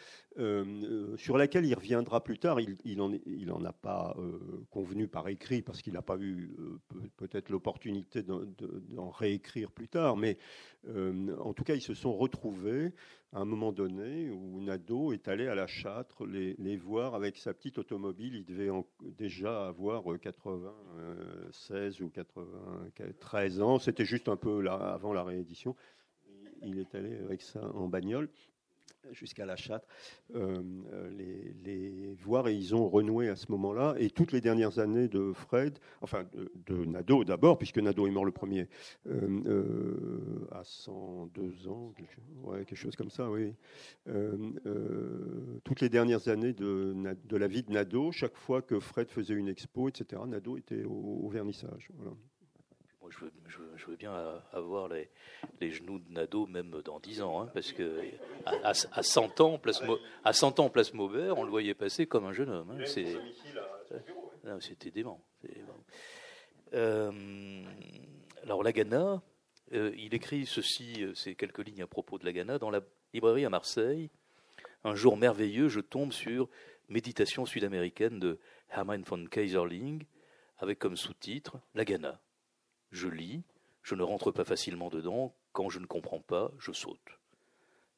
sur 1.17 1.37
laquelle 1.37 1.67
il 1.67 1.75
reviendra 1.75 2.25
plus 2.25 2.39
tard. 2.39 2.61
Il 2.61 2.77
il 2.85 3.53
en 3.53 3.65
a 3.65 3.73
pas 3.73 4.17
convenu 4.71 5.07
par 5.09 5.29
écrit 5.29 5.61
parce 5.61 5.83
qu'il 5.83 5.93
n'a 5.93 6.03
pas 6.03 6.17
eu 6.19 6.57
peut-être 7.17 7.51
l'opportunité 7.51 8.23
d'en 8.23 9.11
réécrire 9.11 9.71
plus 9.71 9.89
tard, 9.89 10.17
mais 10.17 10.39
en 10.89 11.53
tout 11.53 11.65
cas, 11.65 11.75
ils 11.75 11.83
se 11.83 11.95
sont 11.95 12.17
retrouvés 12.17 12.93
à 13.33 13.41
un 13.41 13.45
moment 13.45 13.73
donné 13.73 14.31
où 14.31 14.61
Nadeau 14.61 15.13
est 15.13 15.29
allé 15.29 15.47
à 15.47 15.55
la 15.55 15.67
Châtre 15.67 16.27
les, 16.27 16.77
voir 16.77 17.15
avec 17.15 17.37
sa 17.37 17.53
petite 17.53 17.79
automobile. 17.79 18.35
Il 18.35 18.45
devait 18.45 18.71
déjà 19.01 19.67
avoir 19.67 20.05
96 20.21 22.01
ou 22.01 22.09
93 22.09 23.61
ans. 23.61 23.79
C'était 23.79 24.05
juste 24.05 24.29
un 24.29 24.37
peu 24.37 24.61
là, 24.61 24.75
avant 24.75 25.13
la 25.13 25.25
réédition. 25.25 25.75
Il 26.63 26.79
est 26.79 26.95
allé 26.95 27.17
avec 27.17 27.43
ça 27.43 27.61
en 27.75 27.89
bagnole 27.89 28.31
jusqu'à 29.13 29.47
la 29.47 29.57
chatte, 29.57 29.87
euh, 30.35 30.63
euh, 30.93 31.11
les, 31.65 32.15
voir 32.21 32.49
et 32.49 32.55
ils 32.55 32.75
ont 32.75 32.89
renoué 32.89 33.29
à 33.29 33.37
ce 33.37 33.51
moment-là. 33.53 33.95
Et 33.99 34.11
toutes 34.11 34.33
les 34.33 34.41
dernières 34.41 34.79
années 34.79 35.09
de 35.09 35.33
Fred, 35.33 35.79
enfin 36.01 36.25
de, 36.67 36.85
Nado 36.85 37.25
d'abord, 37.25 37.59
puisque 37.59 37.79
Nado 37.79 38.07
est 38.07 38.11
mort 38.11 38.25
le 38.25 38.33
premier, 38.33 38.69
euh, 39.07 40.47
à 40.51 40.63
102 40.65 41.69
ans, 41.69 41.93
quelque, 42.67 42.75
chose 42.75 42.97
comme 42.97 43.11
ça, 43.11 43.31
oui. 43.31 43.55
toutes 45.65 45.81
les 45.81 45.89
dernières 45.89 46.29
années 46.29 46.53
de, 46.53 46.95
de, 47.25 47.37
la 47.37 47.49
vie 47.49 47.63
de 47.63 47.73
Nado, 47.73 48.13
chaque 48.13 48.37
fois 48.37 48.63
que 48.63 48.81
Fred 48.81 49.11
faisait 49.11 49.35
une 49.35 49.49
expo, 49.49 49.89
etc., 49.89 50.23
Nado 50.27 50.57
était 50.57 50.85
au, 50.85 51.29
vernissage. 51.29 51.91
Je, 53.11 53.87
veux, 53.87 53.97
bien 53.97 54.13
avoir 54.53 54.89
les, 54.89 55.71
genoux 55.71 55.99
de 55.99 56.13
Nado 56.13 56.47
même 56.47 56.71
dans 56.85 57.01
10 57.01 57.23
ans, 57.23 57.43
hein, 57.43 57.51
parce 57.53 57.73
que 57.73 58.01
à, 58.45 58.75
100 58.75 59.41
ans, 59.41 59.59
place, 59.59 59.83
à 60.25 60.33
100 60.33 60.61
ans, 60.61 60.71
place 60.71 60.93
Maubert, 60.95 61.39
on 61.39 61.45
le 61.45 61.51
voyait 61.51 61.75
passer 61.75 62.07
comme 62.07 62.25
un 62.25 62.33
jeune 62.33 62.51
homme. 62.51 62.71
Hein. 62.71 64.59
C'était 64.61 64.91
dément. 64.91 65.21
Euh, 66.75 67.65
alors 68.43 68.63
Lagana, 68.63 69.23
euh, 69.73 69.93
il 69.97 70.15
écrit 70.15 70.47
ceci, 70.47 71.05
euh, 71.05 71.15
ces 71.15 71.35
quelques 71.35 71.65
lignes 71.67 71.83
à 71.83 71.87
propos 71.87 72.19
de 72.19 72.25
Lagana, 72.25 72.59
dans 72.59 72.71
la 72.71 72.81
librairie 73.13 73.45
à 73.45 73.51
Marseille. 73.51 74.11
Un 74.85 74.95
jour 74.95 75.17
merveilleux, 75.17 75.69
je 75.69 75.81
tombe 75.81 76.13
sur 76.13 76.49
Méditation 76.89 77.47
sud-américaine 77.47 78.21
de 78.21 78.39
Hermann 78.71 79.03
von 79.03 79.27
Kaiserling, 79.27 80.05
avec 80.59 80.79
comme 80.79 80.97
sous-titre 80.97 81.59
Lagana 81.75 82.21
je 82.91 83.09
lis, 83.09 83.43
je 83.83 83.95
ne 83.95 84.03
rentre 84.03 84.33
pas 84.33 84.45
facilement 84.45 84.89
dedans, 84.89 85.35
quand 85.53 85.69
je 85.69 85.79
ne 85.79 85.87
comprends 85.87 86.21
pas, 86.21 86.51
je 86.59 86.73
saute. 86.73 87.19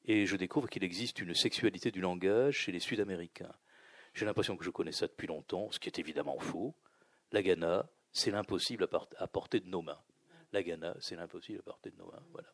Et 0.04 0.26
je 0.26 0.36
découvre 0.36 0.68
qu'il 0.68 0.84
existe 0.84 1.20
une 1.20 1.34
sexualité 1.34 1.90
du 1.90 2.00
langage 2.00 2.56
chez 2.56 2.72
les 2.72 2.80
Sud-Américains. 2.80 3.54
J'ai 4.14 4.24
l'impression 4.24 4.56
que 4.56 4.64
je 4.64 4.70
connais 4.70 4.92
ça 4.92 5.06
depuis 5.06 5.26
longtemps, 5.26 5.70
ce 5.70 5.78
qui 5.78 5.88
est 5.88 5.98
évidemment 5.98 6.38
faux. 6.38 6.74
La 7.32 7.42
Ghana, 7.42 7.88
c'est 8.12 8.30
l'impossible 8.30 8.88
à, 9.18 9.26
portée 9.26 9.60
de 9.60 9.68
nos 9.68 9.82
mains. 9.82 10.00
La 10.52 10.62
Ghana, 10.62 10.96
c'est 11.00 11.14
l'impossible 11.14 11.58
à 11.60 11.62
portée 11.62 11.90
de 11.90 11.96
nos 11.96 12.10
mains. 12.10 12.22
Voilà. 12.32 12.48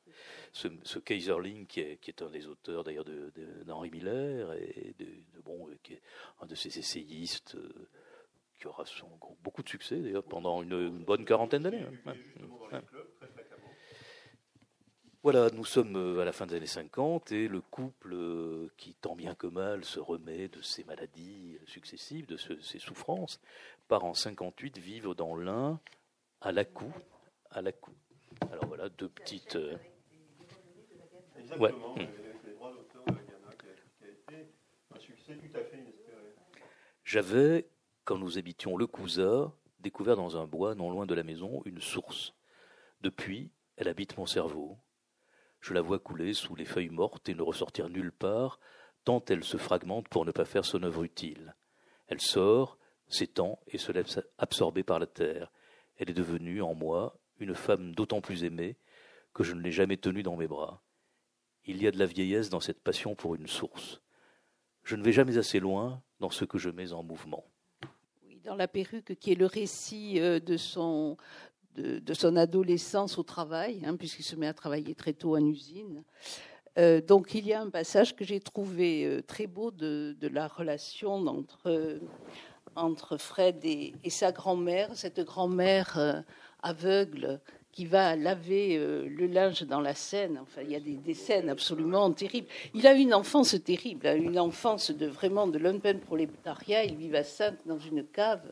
Ce, 0.53 0.99
Kaiserling, 0.99 1.66
qui 1.66 1.80
est, 1.80 2.22
un 2.22 2.30
des 2.30 2.47
auteurs 2.47 2.82
d'ailleurs 2.82 3.05
d'Henri 3.05 3.89
de, 3.89 3.95
Miller, 3.95 4.53
et 4.55 4.95
de, 4.99 5.41
bon, 5.45 5.68
qui 5.82 5.95
est 5.95 6.03
un 6.41 6.47
de 6.47 6.55
ces 6.55 6.78
essayistes 6.78 7.55
euh, 7.55 7.89
qui 8.65 8.69
aura 8.69 8.87
son, 8.87 9.07
beaucoup 9.43 9.62
de 9.62 9.69
succès 9.69 9.97
d'ailleurs 9.97 10.25
pendant 10.25 10.62
une, 10.62 11.05
bonne 11.05 11.27
quarantaine 11.27 11.65
d'années. 11.65 11.85
Hein. 12.73 12.81
Voilà, 15.23 15.51
nous 15.51 15.65
sommes 15.65 15.97
euh, 15.97 16.21
à 16.21 16.25
la 16.25 16.33
fin 16.33 16.47
des 16.47 16.57
années 16.57 16.67
50 16.67 17.33
et 17.33 17.49
le 17.49 17.61
couple 17.61 18.12
euh, 18.12 18.69
qui, 18.77 18.95
tant 18.95 19.17
bien 19.17 19.35
que 19.35 19.47
mal, 19.47 19.85
se 19.85 20.01
remet 20.01 20.49
de 20.49 20.61
ses 20.62 20.85
maladies 20.85 21.59
successives, 21.67 22.27
de 22.27 22.37
ses 22.37 22.79
souffrances, 22.79 23.41
part 23.89 24.05
en 24.05 24.15
58 24.15 24.79
vivre 24.79 25.15
dans 25.15 25.35
l'un 25.35 25.81
à 26.41 26.53
la 26.53 26.65
cour. 26.65 26.93
À 27.51 27.62
la 27.62 27.73
cour. 27.73 27.95
Alors 28.51 28.67
voilà, 28.67 28.89
deux 28.89 29.09
petites. 29.09 29.57
Euh, 29.57 29.77
ouais. 31.59 31.75
J'avais 37.05 37.67
quand 38.05 38.18
nous 38.18 38.36
habitions 38.36 38.76
le 38.76 38.86
Cousa, 38.86 39.50
découvert 39.80 40.16
dans 40.16 40.36
un 40.36 40.46
bois 40.46 40.74
non 40.74 40.90
loin 40.90 41.07
de 41.07 41.14
la 41.14 41.22
maison 41.22 41.62
une 41.64 41.80
source. 41.80 42.34
Depuis, 43.00 43.50
elle 43.76 43.88
habite 43.88 44.18
mon 44.18 44.26
cerveau. 44.26 44.76
Je 45.61 45.72
la 45.72 45.80
vois 45.80 45.98
couler 45.98 46.34
sous 46.34 46.55
les 46.55 46.66
feuilles 46.66 46.90
mortes 46.90 47.28
et 47.28 47.34
ne 47.34 47.42
ressortir 47.42 47.88
nulle 47.88 48.12
part, 48.12 48.61
tant 49.05 49.24
elle 49.28 49.42
se 49.42 49.57
fragmente 49.57 50.09
pour 50.09 50.26
ne 50.26 50.32
pas 50.32 50.44
faire 50.44 50.66
son 50.66 50.82
œuvre 50.82 51.02
utile. 51.02 51.55
Elle 52.07 52.20
sort, 52.20 52.78
s'étend 53.09 53.59
et 53.68 53.78
se 53.78 53.90
laisse 53.90 54.20
absorber 54.36 54.82
par 54.82 54.98
la 54.98 55.07
terre. 55.07 55.50
Elle 55.96 56.11
est 56.11 56.14
devenue, 56.14 56.61
en 56.61 56.74
moi, 56.74 57.18
une 57.38 57.55
femme 57.55 57.94
d'autant 57.94 58.20
plus 58.20 58.44
aimée 58.44 58.76
que 59.32 59.44
je 59.44 59.55
ne 59.55 59.62
l'ai 59.62 59.72
jamais 59.72 59.96
tenue 59.96 60.22
dans 60.22 60.36
mes 60.36 60.46
bras. 60.46 60.82
Il 61.64 61.82
y 61.82 61.86
a 61.86 61.90
de 61.90 61.98
la 61.98 62.07
vieillesse 62.07 62.50
dans 62.50 62.61
cette 62.61 62.82
passion 62.82 63.14
pour 63.14 63.34
une 63.34 63.46
source. 63.46 64.02
Je 64.82 64.96
ne 64.96 65.02
vais 65.02 65.12
jamais 65.12 65.38
assez 65.38 65.59
loin 65.59 66.02
dans 66.20 66.30
ce 66.30 66.44
que 66.44 66.59
je 66.59 66.68
mets 66.68 66.92
en 66.92 67.02
mouvement 67.02 67.46
dans 68.45 68.57
la 68.57 68.68
perruque, 68.68 69.18
qui 69.18 69.32
est 69.32 69.36
le 69.36 69.47
récit 69.47 70.20
euh, 70.20 70.38
de 70.38 70.57
son, 70.57 71.16
de, 71.76 72.14
son 72.14 72.36
adolescence 72.36 73.18
au 73.18 73.22
travail, 73.22 73.82
hein, 73.84 73.97
puisqu'il 73.97 74.22
se 74.22 74.36
met 74.36 74.47
à 74.47 74.55
travailler 74.55 74.95
très 74.95 75.12
tôt 75.12 75.36
en 75.36 75.45
usine. 75.45 76.03
Euh, 76.78 77.01
donc 77.01 77.34
il 77.34 77.47
y 77.47 77.53
a 77.53 77.61
un 77.61 77.70
passage 77.70 78.14
que 78.14 78.24
j'ai 78.24 78.40
trouvé 78.40 79.05
euh, 79.05 79.22
très 79.22 79.47
beau 79.47 79.70
de, 79.70 80.16
la 80.20 80.49
relation 80.49 81.14
entre, 81.26 82.01
entre 82.74 83.16
Fred 83.16 83.64
et, 83.64 83.95
et 84.03 84.11
sa 84.11 84.32
grand-mère, 84.32 84.90
cette 84.95 85.20
grand-mère 85.20 86.24
aveugle 86.62 87.40
qui 87.75 87.87
va 87.87 88.14
laver 88.14 88.77
euh, 88.77 89.09
le 89.09 89.27
linge 89.27 89.64
dans 89.64 89.81
la 89.81 89.95
Seine. 89.95 90.39
Enfin, 90.41 90.62
il 90.62 90.70
y 90.70 90.77
a 90.77 90.81
des, 90.81 91.14
scènes 91.14 91.49
absolument 91.49 92.11
terribles. 92.12 92.47
Il 92.72 92.87
a 92.87 92.93
une 92.93 93.12
enfance 93.12 93.57
terrible, 93.64 94.07
hein, 94.07 94.14
une 94.14 94.39
enfance 94.39 94.93
de 94.93 95.07
vraiment 95.07 95.49
de 95.49 95.59
lumpen 95.59 95.99
prolétariat. 95.99 96.85
Il 96.85 96.95
vit 96.95 97.14
à 97.16 97.25
Sainte 97.25 97.59
dans 97.66 97.79
une 97.79 98.07
cave. 98.07 98.47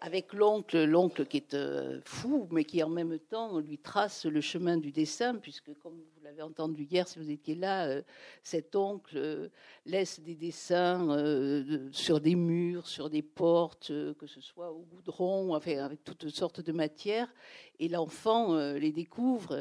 Avec 0.00 0.32
l'oncle, 0.32 0.84
l'oncle 0.84 1.26
qui 1.26 1.38
est 1.38 1.54
euh, 1.54 2.00
fou, 2.04 2.48
mais 2.50 2.64
qui 2.64 2.82
en 2.82 2.88
même 2.88 3.18
temps 3.18 3.58
lui 3.58 3.78
trace 3.78 4.26
le 4.26 4.40
chemin 4.40 4.76
du 4.76 4.92
dessin, 4.92 5.36
puisque 5.36 5.72
comme 5.78 5.94
vous 5.94 6.22
l'avez 6.22 6.42
entendu 6.42 6.84
hier, 6.84 7.08
si 7.08 7.18
vous 7.18 7.30
étiez 7.30 7.54
là, 7.54 7.86
euh, 7.86 8.02
cet 8.42 8.76
oncle 8.76 9.16
euh, 9.16 9.48
laisse 9.84 10.20
des 10.20 10.34
dessins 10.34 11.06
sur 11.92 12.20
des 12.20 12.34
murs, 12.34 12.86
sur 12.86 13.10
des 13.10 13.22
portes, 13.22 13.88
que 13.88 14.26
ce 14.26 14.40
soit 14.40 14.70
au 14.70 14.84
goudron, 14.90 15.54
enfin, 15.54 15.78
avec 15.78 16.04
toutes 16.04 16.28
sortes 16.28 16.60
de 16.60 16.72
matières, 16.72 17.32
et 17.78 17.88
l'enfant 17.88 18.56
les 18.56 18.92
découvre, 18.92 19.58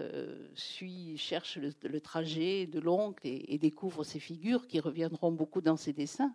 suit, 0.55 1.17
cherche 1.17 1.57
le, 1.57 1.99
trajet 1.99 2.65
de 2.65 2.79
l'oncle 2.79 3.27
et, 3.27 3.53
et 3.53 3.57
découvre 3.57 4.03
ces 4.03 4.19
figures 4.19 4.67
qui 4.67 4.79
reviendront 4.79 5.31
beaucoup 5.31 5.61
dans 5.61 5.77
ses 5.77 5.93
dessins. 5.93 6.33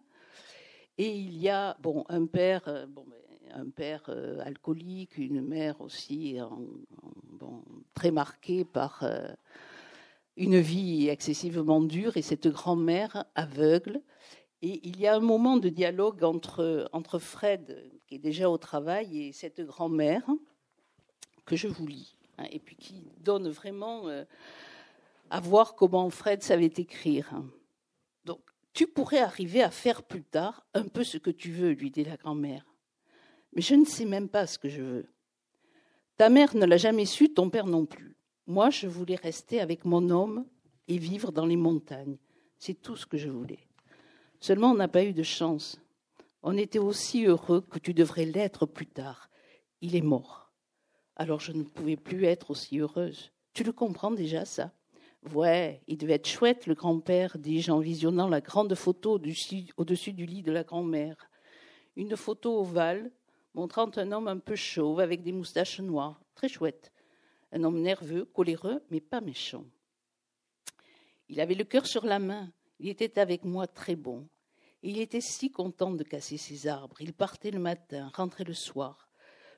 Et 0.99 1.11
il 1.11 1.39
y 1.39 1.49
a 1.49 1.77
bon 1.81 2.05
un 2.09 2.27
père, 2.27 2.87
bon, 2.89 3.05
ben, 3.09 3.20
un 3.55 3.69
père 3.69 4.05
euh, 4.09 4.41
alcoolique, 4.45 5.19
une 5.19 5.41
mère 5.41 5.81
aussi 5.81 6.39
très 7.95 8.11
marquée 8.11 8.65
par 8.65 9.03
euh, 9.03 9.29
une 10.37 10.59
vie 10.59 11.09
excessivement 11.09 11.81
dure 11.81 12.17
et 12.17 12.23
cette 12.23 12.49
grand-mère 12.49 13.25
aveugle. 13.35 14.01
Et 14.63 14.81
il 14.87 15.01
y 15.01 15.07
a 15.07 15.15
un 15.15 15.21
moment 15.21 15.57
de 15.57 15.69
dialogue 15.69 16.23
entre, 16.23 16.89
entre 16.93 17.19
Fred, 17.19 17.91
qui 18.07 18.17
est 18.17 18.19
déjà 18.19 18.51
au 18.51 18.59
travail, 18.59 19.27
et 19.27 19.33
cette 19.33 19.61
grand-mère, 19.61 20.25
que 21.47 21.57
je 21.57 21.69
vous 21.69 21.87
lis, 21.87 22.17
hein, 22.39 22.45
et 22.51 22.59
puis 22.59 22.77
qui 22.77 23.11
donne 23.19 23.49
vraiment 23.49 24.09
euh, 24.09 24.25
à 25.31 25.41
voir 25.41 25.75
comment 25.75 26.09
Fred 26.11 26.43
savait 26.43 26.73
écrire. 26.77 27.31
Donc, 28.25 28.41
tu 28.73 28.87
pourrais 28.87 29.21
arriver 29.21 29.63
à 29.63 29.71
faire 29.71 30.03
plus 30.03 30.23
tard 30.23 30.65
un 30.75 30.85
peu 30.85 31.05
ce 31.05 31.19
que 31.19 31.31
tu 31.31 31.51
veux, 31.51 31.71
lui 31.71 31.91
dit 31.91 32.05
la 32.05 32.17
grand-mère 32.17 32.70
mais 33.53 33.63
je 33.63 33.75
ne 33.75 33.85
sais 33.85 34.05
même 34.05 34.29
pas 34.29 34.47
ce 34.47 34.59
que 34.59 34.69
je 34.69 34.83
veux. 34.83 35.07
Ta 36.17 36.29
mère 36.29 36.55
ne 36.55 36.67
l'a 36.67 36.77
jamais 36.77 37.07
su, 37.07 37.33
ton 37.33 37.51
père 37.51 37.67
non 37.67 37.87
plus. 37.87 38.17
Moi, 38.47 38.71
je 38.71 38.87
voulais 38.87 39.17
rester 39.17 39.61
avec 39.61 39.85
mon 39.85 40.11
homme 40.11 40.47
et 40.89 40.99
vivre 40.99 41.33
dans 41.33 41.47
les 41.47 41.57
montagnes. 41.57 42.19
C'est 42.59 42.81
tout 42.81 42.97
ce 42.97 43.07
que 43.07 43.17
je 43.17 43.29
voulais. 43.29 43.67
Seulement, 44.41 44.73
on 44.73 44.75
n'a 44.75 44.89
pas 44.89 45.05
eu 45.05 45.13
de 45.13 45.23
chance. 45.23 45.81
On 46.43 46.57
était 46.57 46.79
aussi 46.79 47.27
heureux 47.27 47.61
que 47.61 47.79
tu 47.79 47.95
devrais 47.95 48.25
l'être 48.25 48.67
plus 48.67 48.87
tard. 48.87 49.31
Il 49.81 49.95
est 49.95 50.03
mort. 50.03 50.51
Alors 51.17 51.41
je 51.41 51.53
ne 51.53 51.65
pouvais 51.65 51.97
plus 51.97 52.25
être 52.25 52.51
aussi 52.51 52.79
heureuse. 52.79 53.31
Tu 53.53 53.63
le 53.63 53.73
comprends 53.73 54.11
déjà, 54.11 54.45
ça? 54.45 54.73
Ouais, 55.35 55.83
il 55.87 55.99
devait 55.99 56.15
être 56.15 56.27
chouette, 56.29 56.67
le 56.67 56.75
grand-père, 56.75 57.37
dis-je 57.37 57.71
en 57.71 57.79
visionnant 57.79 58.27
la 58.27 58.41
grande 58.41 58.75
photo 58.75 59.21
au-dessus 59.77 60.13
du 60.13 60.25
lit 60.25 60.43
de 60.43 60.53
la 60.53 60.65
grand-mère. 60.65 61.29
Une 61.97 62.17
photo 62.17 62.59
ovale, 62.61 63.11
montrant 63.55 63.91
un 63.97 64.13
homme 64.13 64.29
un 64.29 64.39
peu 64.39 64.57
chauve 64.57 65.01
avec 65.01 65.23
des 65.23 65.33
moustaches 65.33 65.81
noires, 65.81 66.21
très 66.35 66.49
chouette. 66.49 66.93
Un 67.53 67.65
homme 67.65 67.81
nerveux, 67.81 68.25
coléreux, 68.25 68.83
mais 68.91 69.01
pas 69.01 69.21
méchant. 69.21 69.65
Il 71.29 71.41
avait 71.41 71.55
le 71.55 71.65
cœur 71.65 71.87
sur 71.87 72.05
la 72.07 72.19
main. 72.19 72.53
Il 72.79 72.89
était 72.89 73.19
avec 73.19 73.45
moi 73.45 73.67
très 73.67 73.97
bon. 73.97 74.29
il 74.83 74.99
était 74.99 75.21
si 75.21 75.51
content 75.51 75.91
de 75.91 76.05
casser 76.05 76.39
ses 76.39 76.67
arbres. 76.67 77.01
Il 77.01 77.13
partait 77.13 77.51
le 77.51 77.59
matin, 77.59 78.11
rentrait 78.15 78.45
le 78.45 78.55
soir. 78.55 79.11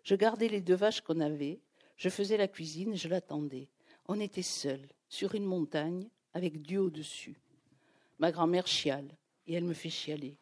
Je 0.03 0.17
gardais 0.17 0.49
les 0.49 0.61
deux 0.61 0.75
vaches 0.75 1.01
qu'on 1.01 1.21
avait. 1.21 1.61
Je 1.97 2.09
faisais 2.09 2.37
la 2.37 2.49
cuisine, 2.49 2.97
je 2.97 3.09
l'attendais. 3.09 3.69
On 4.07 4.19
était 4.19 4.43
seuls, 4.43 4.89
sur 5.09 5.35
une 5.35 5.45
montagne, 5.45 6.09
avec 6.35 6.61
Dieu 6.63 6.81
au-dessus. 6.81 7.41
Ma 8.19 8.33
grand-mère 8.33 8.67
chiale, 8.67 9.17
et 9.47 9.55
elle 9.55 9.65
me 9.65 9.75
fait 9.75 9.91
chialer 9.91 10.37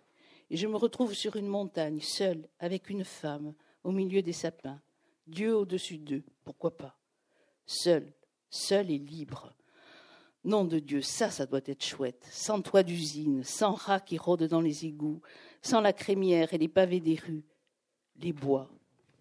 et 0.51 0.57
je 0.57 0.67
me 0.67 0.77
retrouve 0.77 1.15
sur 1.15 1.37
une 1.37 1.47
montagne, 1.47 2.01
seule, 2.01 2.49
avec 2.59 2.91
une 2.91 3.05
femme, 3.05 3.55
au 3.85 3.93
milieu 3.93 4.21
des 4.21 4.33
sapins. 4.33 4.81
Dieu 5.27 5.57
au-dessus 5.57 5.99
d'eux, 5.99 6.25
pourquoi 6.45 6.77
pas? 6.77 6.99
Seul, 7.67 8.13
seul 8.51 8.91
et 8.91 8.99
libre. 8.99 9.55
Nom 10.43 10.65
de 10.65 10.81
Dieu, 10.81 11.03
ça, 11.03 11.31
ça 11.31 11.47
doit 11.47 11.61
être 11.67 11.85
chouette. 11.85 12.27
Sans 12.33 12.63
toit 12.63 12.83
d'usine, 12.83 13.45
sans 13.45 13.73
rats 13.73 14.01
qui 14.01 14.19
rôdent 14.19 14.49
dans 14.49 14.61
les 14.61 14.87
égouts, 14.87 15.21
sans 15.63 15.81
la 15.81 15.93
crémière 15.93 16.53
et 16.53 16.59
les 16.59 16.69
pavés 16.69 17.01
des 17.01 17.15
rues. 17.15 17.45
Les 18.17 18.33
bois, 18.33 18.71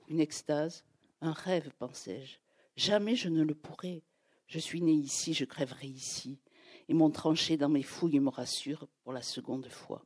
une 0.07 0.19
extase, 0.19 0.83
un 1.21 1.33
rêve, 1.33 1.69
pensais-je. 1.77 2.37
Jamais 2.75 3.15
je 3.15 3.29
ne 3.29 3.43
le 3.43 3.53
pourrai. 3.53 4.01
Je 4.47 4.57
suis 4.57 4.81
né 4.81 4.93
ici, 4.93 5.33
je 5.33 5.45
crèverai 5.45 5.87
ici. 5.87 6.39
Et 6.87 6.93
mon 6.93 7.11
tranché 7.11 7.55
dans 7.55 7.69
mes 7.69 7.83
fouilles 7.83 8.19
me 8.19 8.29
rassure 8.29 8.87
pour 9.03 9.13
la 9.13 9.21
seconde 9.21 9.67
fois. 9.67 10.03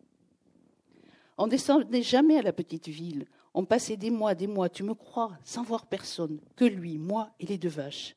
On 1.37 1.47
descendait 1.47 2.01
jamais 2.01 2.37
à 2.37 2.41
la 2.41 2.53
petite 2.53 2.87
ville. 2.87 3.25
On 3.53 3.65
passait 3.65 3.97
des 3.97 4.11
mois, 4.11 4.35
des 4.35 4.47
mois, 4.47 4.69
tu 4.69 4.83
me 4.83 4.93
crois, 4.93 5.37
sans 5.43 5.63
voir 5.63 5.85
personne, 5.85 6.39
que 6.55 6.65
lui, 6.65 6.97
moi 6.97 7.29
et 7.39 7.45
les 7.45 7.57
deux 7.57 7.69
vaches. 7.69 8.15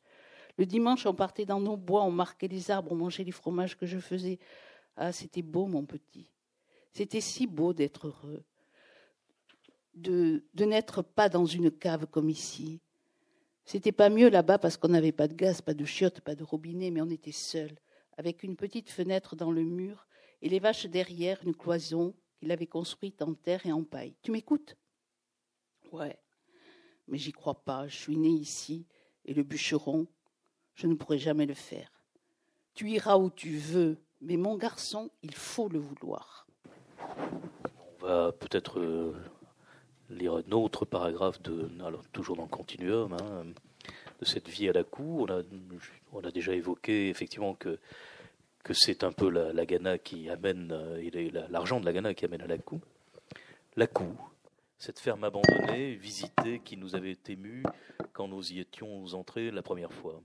Le 0.58 0.64
dimanche, 0.64 1.04
on 1.06 1.14
partait 1.14 1.44
dans 1.44 1.60
nos 1.60 1.76
bois, 1.76 2.02
on 2.02 2.10
marquait 2.10 2.48
les 2.48 2.70
arbres, 2.70 2.92
on 2.92 2.96
mangeait 2.96 3.24
les 3.24 3.32
fromages 3.32 3.76
que 3.76 3.86
je 3.86 3.98
faisais. 3.98 4.38
Ah, 4.96 5.12
c'était 5.12 5.42
beau, 5.42 5.66
mon 5.66 5.84
petit. 5.84 6.30
C'était 6.92 7.20
si 7.20 7.46
beau 7.46 7.74
d'être 7.74 8.06
heureux, 8.06 8.42
de, 9.94 10.44
de 10.54 10.64
n'être 10.64 11.02
pas 11.02 11.28
dans 11.28 11.44
une 11.44 11.70
cave 11.70 12.06
comme 12.06 12.30
ici. 12.30 12.80
C'était 13.66 13.92
pas 13.92 14.08
mieux 14.08 14.30
là-bas 14.30 14.58
parce 14.58 14.78
qu'on 14.78 14.88
n'avait 14.88 15.12
pas 15.12 15.28
de 15.28 15.34
gaz, 15.34 15.60
pas 15.60 15.74
de 15.74 15.84
chiottes, 15.84 16.20
pas 16.20 16.34
de 16.34 16.44
robinet, 16.44 16.90
mais 16.90 17.02
on 17.02 17.10
était 17.10 17.32
seuls, 17.32 17.76
avec 18.16 18.42
une 18.42 18.56
petite 18.56 18.88
fenêtre 18.88 19.36
dans 19.36 19.50
le 19.50 19.64
mur 19.64 20.06
et 20.40 20.48
les 20.48 20.58
vaches 20.58 20.86
derrière, 20.86 21.42
une 21.44 21.54
cloison, 21.54 22.14
qu'il 22.38 22.52
avait 22.52 22.66
construite 22.66 23.22
en 23.22 23.34
terre 23.34 23.64
et 23.66 23.72
en 23.72 23.82
paille. 23.82 24.14
Tu 24.22 24.30
m'écoutes? 24.30 24.76
Ouais, 25.92 26.18
mais 27.08 27.18
j'y 27.18 27.32
crois 27.32 27.62
pas. 27.64 27.86
Je 27.88 27.96
suis 27.96 28.16
né 28.16 28.28
ici 28.28 28.86
et 29.24 29.34
le 29.34 29.42
bûcheron, 29.42 30.06
je 30.74 30.86
ne 30.86 30.94
pourrai 30.94 31.18
jamais 31.18 31.46
le 31.46 31.54
faire. 31.54 31.90
Tu 32.74 32.90
iras 32.90 33.16
où 33.16 33.30
tu 33.30 33.56
veux, 33.56 33.98
mais 34.20 34.36
mon 34.36 34.56
garçon, 34.56 35.10
il 35.22 35.34
faut 35.34 35.68
le 35.68 35.78
vouloir. 35.78 36.46
On 36.98 38.06
va 38.06 38.32
peut-être 38.32 38.78
euh, 38.78 39.14
lire 40.10 40.34
un 40.34 40.52
autre 40.52 40.84
paragraphe 40.84 41.40
de, 41.42 41.70
alors 41.84 42.06
toujours 42.08 42.36
dans 42.36 42.44
le 42.44 42.48
continuum, 42.48 43.14
hein, 43.14 43.44
de 44.20 44.24
cette 44.24 44.48
vie 44.48 44.68
à 44.68 44.72
la 44.72 44.84
cour. 44.84 45.26
On 45.28 45.32
a, 45.32 45.42
on 46.12 46.20
a 46.20 46.30
déjà 46.30 46.54
évoqué 46.54 47.08
effectivement 47.08 47.54
que 47.54 47.78
que 48.66 48.74
c'est 48.74 49.04
un 49.04 49.12
peu 49.12 49.30
la, 49.30 49.64
Ghana 49.64 49.96
qui 49.96 50.28
amène, 50.28 50.72
euh, 50.72 51.46
l'argent 51.50 51.78
de 51.78 51.84
la 51.84 51.92
Ghana 51.92 52.14
qui 52.14 52.24
amène 52.24 52.42
à 52.42 52.48
la 52.48 52.58
coup. 52.58 52.80
La 53.76 53.86
coup, 53.86 54.18
cette 54.76 54.98
ferme 54.98 55.22
abandonnée, 55.22 55.94
visitée, 55.94 56.58
qui 56.64 56.76
nous 56.76 56.96
avait 56.96 57.16
ému 57.28 57.62
quand 58.12 58.26
nous 58.26 58.52
y 58.52 58.58
étions 58.58 59.04
entrés 59.14 59.52
la 59.52 59.62
première 59.62 59.92
fois. 59.92 60.20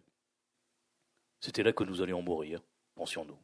C'était 1.40 1.62
là 1.62 1.72
que 1.72 1.84
nous 1.84 2.02
allions 2.02 2.24
mourir, 2.24 2.64
pensions-nous. 2.96 3.38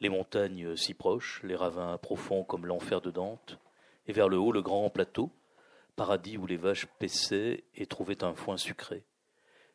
Les 0.00 0.08
montagnes 0.08 0.74
si 0.74 0.94
proches, 0.94 1.42
les 1.42 1.54
ravins 1.54 1.98
profonds 1.98 2.44
comme 2.44 2.64
l'enfer 2.64 3.02
de 3.02 3.10
Dante, 3.10 3.58
et 4.06 4.14
vers 4.14 4.30
le 4.30 4.38
haut 4.38 4.52
le 4.52 4.62
grand 4.62 4.88
plateau, 4.88 5.30
paradis 5.96 6.38
où 6.38 6.46
les 6.46 6.56
vaches 6.56 6.86
paissaient 6.98 7.64
et 7.74 7.84
trouvaient 7.84 8.24
un 8.24 8.34
foin 8.34 8.56
sucré, 8.56 9.04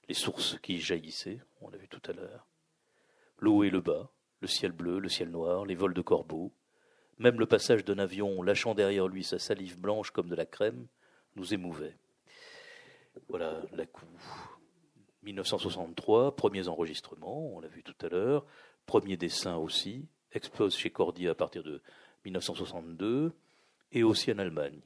les 0.08 0.16
sources 0.16 0.58
qui 0.64 0.80
jaillissaient, 0.80 1.40
on 1.62 1.70
l'a 1.70 1.78
vu 1.78 1.88
tout 1.88 2.02
à 2.10 2.14
l'heure, 2.14 2.48
le 3.42 3.66
et 3.66 3.70
le 3.70 3.82
bas, 3.82 4.10
le 4.40 4.48
ciel 4.48 4.72
bleu, 4.72 5.00
le 5.00 5.10
ciel 5.10 5.30
noir, 5.30 5.66
les 5.66 5.76
vols 5.76 5.94
de 5.94 6.02
corbeaux, 6.02 6.54
même 7.18 7.40
le 7.40 7.46
passage 7.46 7.84
d'un 7.84 8.00
avion 8.00 8.42
lâchant 8.42 8.74
derrière 8.74 9.08
lui 9.08 9.24
sa 9.24 9.40
salive 9.40 9.78
blanche 9.78 10.12
comme 10.12 10.30
de 10.30 10.36
la 10.36 10.46
crème, 10.46 10.88
nous 11.36 11.54
émouvait. 11.54 11.98
Voilà 13.28 13.62
la 13.74 13.86
coup. 13.86 14.06
1963, 15.24 16.36
premiers 16.36 16.68
enregistrements, 16.68 17.54
on 17.54 17.60
l'a 17.60 17.68
vu 17.68 17.84
tout 17.84 17.96
à 18.02 18.10
l'heure, 18.10 18.46
premier 18.86 19.18
dessin 19.18 19.58
aussi, 19.58 20.08
explose 20.32 20.76
chez 20.76 20.90
Cordier 20.90 21.30
à 21.30 21.36
partir 21.36 21.64
de 21.64 21.82
1962, 22.26 23.34
et 23.92 24.04
aussi 24.04 24.32
en 24.32 24.40
Allemagne. 24.40 24.80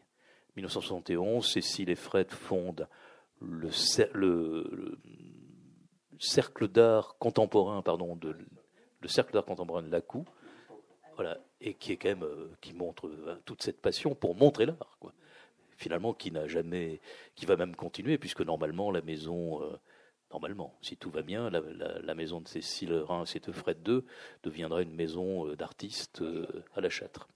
1971, 0.56 1.46
Cécile 1.46 1.90
et 1.90 1.96
Fred 1.96 2.32
fondent 2.32 2.88
le, 3.42 3.70
le, 4.14 4.98
cercle 6.20 6.68
d'art 6.68 7.18
contemporain, 7.18 7.82
pardon, 7.82 8.16
de, 8.16 8.36
le 9.02 9.08
cercle 9.08 9.34
d'art 9.34 9.46
contemporain 9.46 9.84
de 9.84 9.92
Lacou, 9.92 10.26
voilà, 11.16 11.38
et 11.62 11.74
qui 11.76 11.92
est 11.92 11.98
quand 11.98 12.10
même, 12.10 12.24
euh, 12.24 12.52
qui 12.62 12.74
montre 12.74 13.08
euh, 13.08 13.42
toute 13.46 13.64
cette 13.64 13.82
passion 13.82 14.16
pour 14.16 14.36
montrer 14.36 14.66
l'art, 14.66 14.98
quoi. 15.00 15.14
Finalement, 15.78 16.14
qui 16.14 16.32
n'a 16.32 16.48
jamais, 16.48 17.02
qui 17.36 17.46
va 17.46 17.58
même 17.58 17.76
continuer, 17.76 18.18
puisque 18.18 18.42
normalement 18.42 18.92
la 18.92 19.02
maison, 19.02 19.62
euh, 19.62 19.78
normalement, 20.32 20.74
si 20.82 20.96
tout 20.96 21.10
va 21.10 21.22
bien, 21.22 21.50
la, 21.50 22.16
maison 22.16 22.40
de 22.40 22.48
Cécile 22.48 22.94
Reims 22.94 23.36
et 23.36 23.42
de 23.42 23.52
Fred 23.52 23.86
II 23.86 24.02
deviendra 24.44 24.82
une 24.82 24.96
maison 24.96 25.54
d'artistes 25.54 26.24
à 26.76 26.80
la 26.80 26.90
Châtre. 26.90 27.28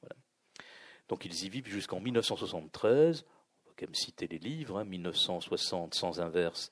Donc 1.10 1.26
ils 1.26 1.44
y 1.44 1.50
vivent 1.50 1.68
jusqu'en 1.68 2.00
1973. 2.00 3.26
On 3.66 3.70
va 3.70 3.74
quand 3.78 3.88
même 3.88 3.94
citer 3.94 4.28
les 4.28 4.40
livres, 4.40 4.82
1960 4.82 5.84
hein, 5.84 5.90
sans 5.92 6.22
inverse 6.22 6.72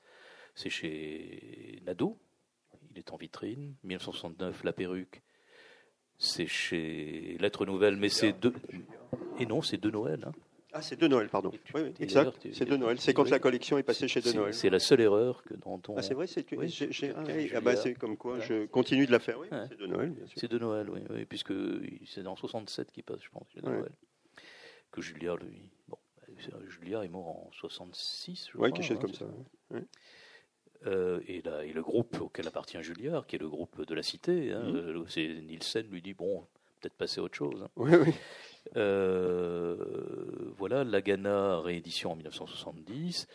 c'est 0.58 0.70
chez 0.70 1.80
Nadeau, 1.86 2.18
il 2.90 2.98
est 2.98 3.12
en 3.12 3.16
vitrine. 3.16 3.76
1969, 3.84 4.64
La 4.64 4.72
Perruque, 4.72 5.22
c'est 6.18 6.48
chez 6.48 7.36
Lettres 7.38 7.64
Nouvelles, 7.64 7.96
mais 7.96 8.08
c'est 8.08 8.32
deux. 8.32 8.52
Et 9.38 9.46
non, 9.46 9.62
c'est 9.62 9.80
de 9.80 9.88
Noël. 9.88 10.24
Hein. 10.26 10.32
Ah, 10.72 10.82
c'est 10.82 10.96
de 10.96 11.06
Noël, 11.06 11.28
pardon. 11.28 11.52
Oui, 11.74 11.82
oui, 11.82 11.94
exact. 12.00 12.46
C'est 12.52 12.64
de 12.64 12.76
Noël. 12.76 13.00
C'est 13.00 13.14
quand 13.14 13.30
la 13.30 13.38
collection 13.38 13.78
est 13.78 13.84
passée 13.84 14.08
chez 14.08 14.20
de 14.20 14.32
Noël. 14.32 14.52
C'est 14.52 14.68
la 14.68 14.80
seule 14.80 15.00
erreur 15.00 15.44
que 15.44 15.54
dans 15.54 15.78
ton. 15.78 15.96
Ah, 15.96 16.02
c'est 16.02 16.14
vrai, 16.14 16.26
c'est 16.26 16.44
ah, 16.52 17.22
ah, 17.54 17.60
bah, 17.60 17.76
c'est 17.76 17.94
comme 17.94 18.16
quoi 18.16 18.40
je 18.40 18.66
continue 18.66 19.06
de 19.06 19.12
la 19.12 19.20
faire. 19.20 19.38
Oui, 19.38 19.46
c'est 19.50 19.78
de 19.78 19.86
Noël, 19.86 20.10
bien 20.10 20.26
sûr. 20.26 20.38
C'est 20.40 20.50
de 20.50 20.58
Noël, 20.58 20.90
oui, 20.90 21.00
oui 21.10 21.24
puisque 21.24 21.54
c'est 22.04 22.24
dans 22.24 22.34
67 22.34 22.90
qui 22.90 23.02
passe, 23.02 23.22
je 23.22 23.30
pense, 23.30 23.46
de 23.54 23.60
Noël. 23.60 23.92
Que 24.90 25.02
Julia, 25.02 25.36
lui. 25.36 25.70
Bon, 25.86 25.98
Julia 26.66 27.04
est 27.04 27.08
mort 27.08 27.28
en 27.28 27.50
66, 27.52 28.46
je 28.48 28.52
crois. 28.54 28.66
Oui, 28.66 28.72
quelque 28.72 28.84
chose 28.84 28.96
hein, 28.96 29.00
comme 29.00 29.14
ça. 29.14 29.26
Euh, 30.86 31.20
et, 31.26 31.42
le 31.42 31.82
groupe 31.82 32.20
auquel 32.20 32.46
appartient 32.46 32.80
Julliard, 32.82 33.26
qui 33.26 33.36
est 33.36 33.40
le 33.40 33.48
groupe 33.48 33.84
de 33.84 33.94
la 33.94 34.02
Cité, 34.02 34.52
hein, 34.52 34.62
mmh. 34.62 35.04
c'est 35.08 35.26
Nielsen 35.42 35.86
lui 35.90 36.02
dit 36.02 36.14
bon, 36.14 36.46
peut-être 36.80 36.94
passer 36.94 37.20
à 37.20 37.24
autre 37.24 37.34
chose. 37.34 37.62
Hein. 37.62 37.70
Oui, 37.76 37.90
oui. 37.94 38.14
Euh, 38.76 40.52
voilà, 40.56 40.84
Lagana, 40.84 41.60
réédition 41.60 42.12
en 42.12 42.16
1970. 42.16 43.26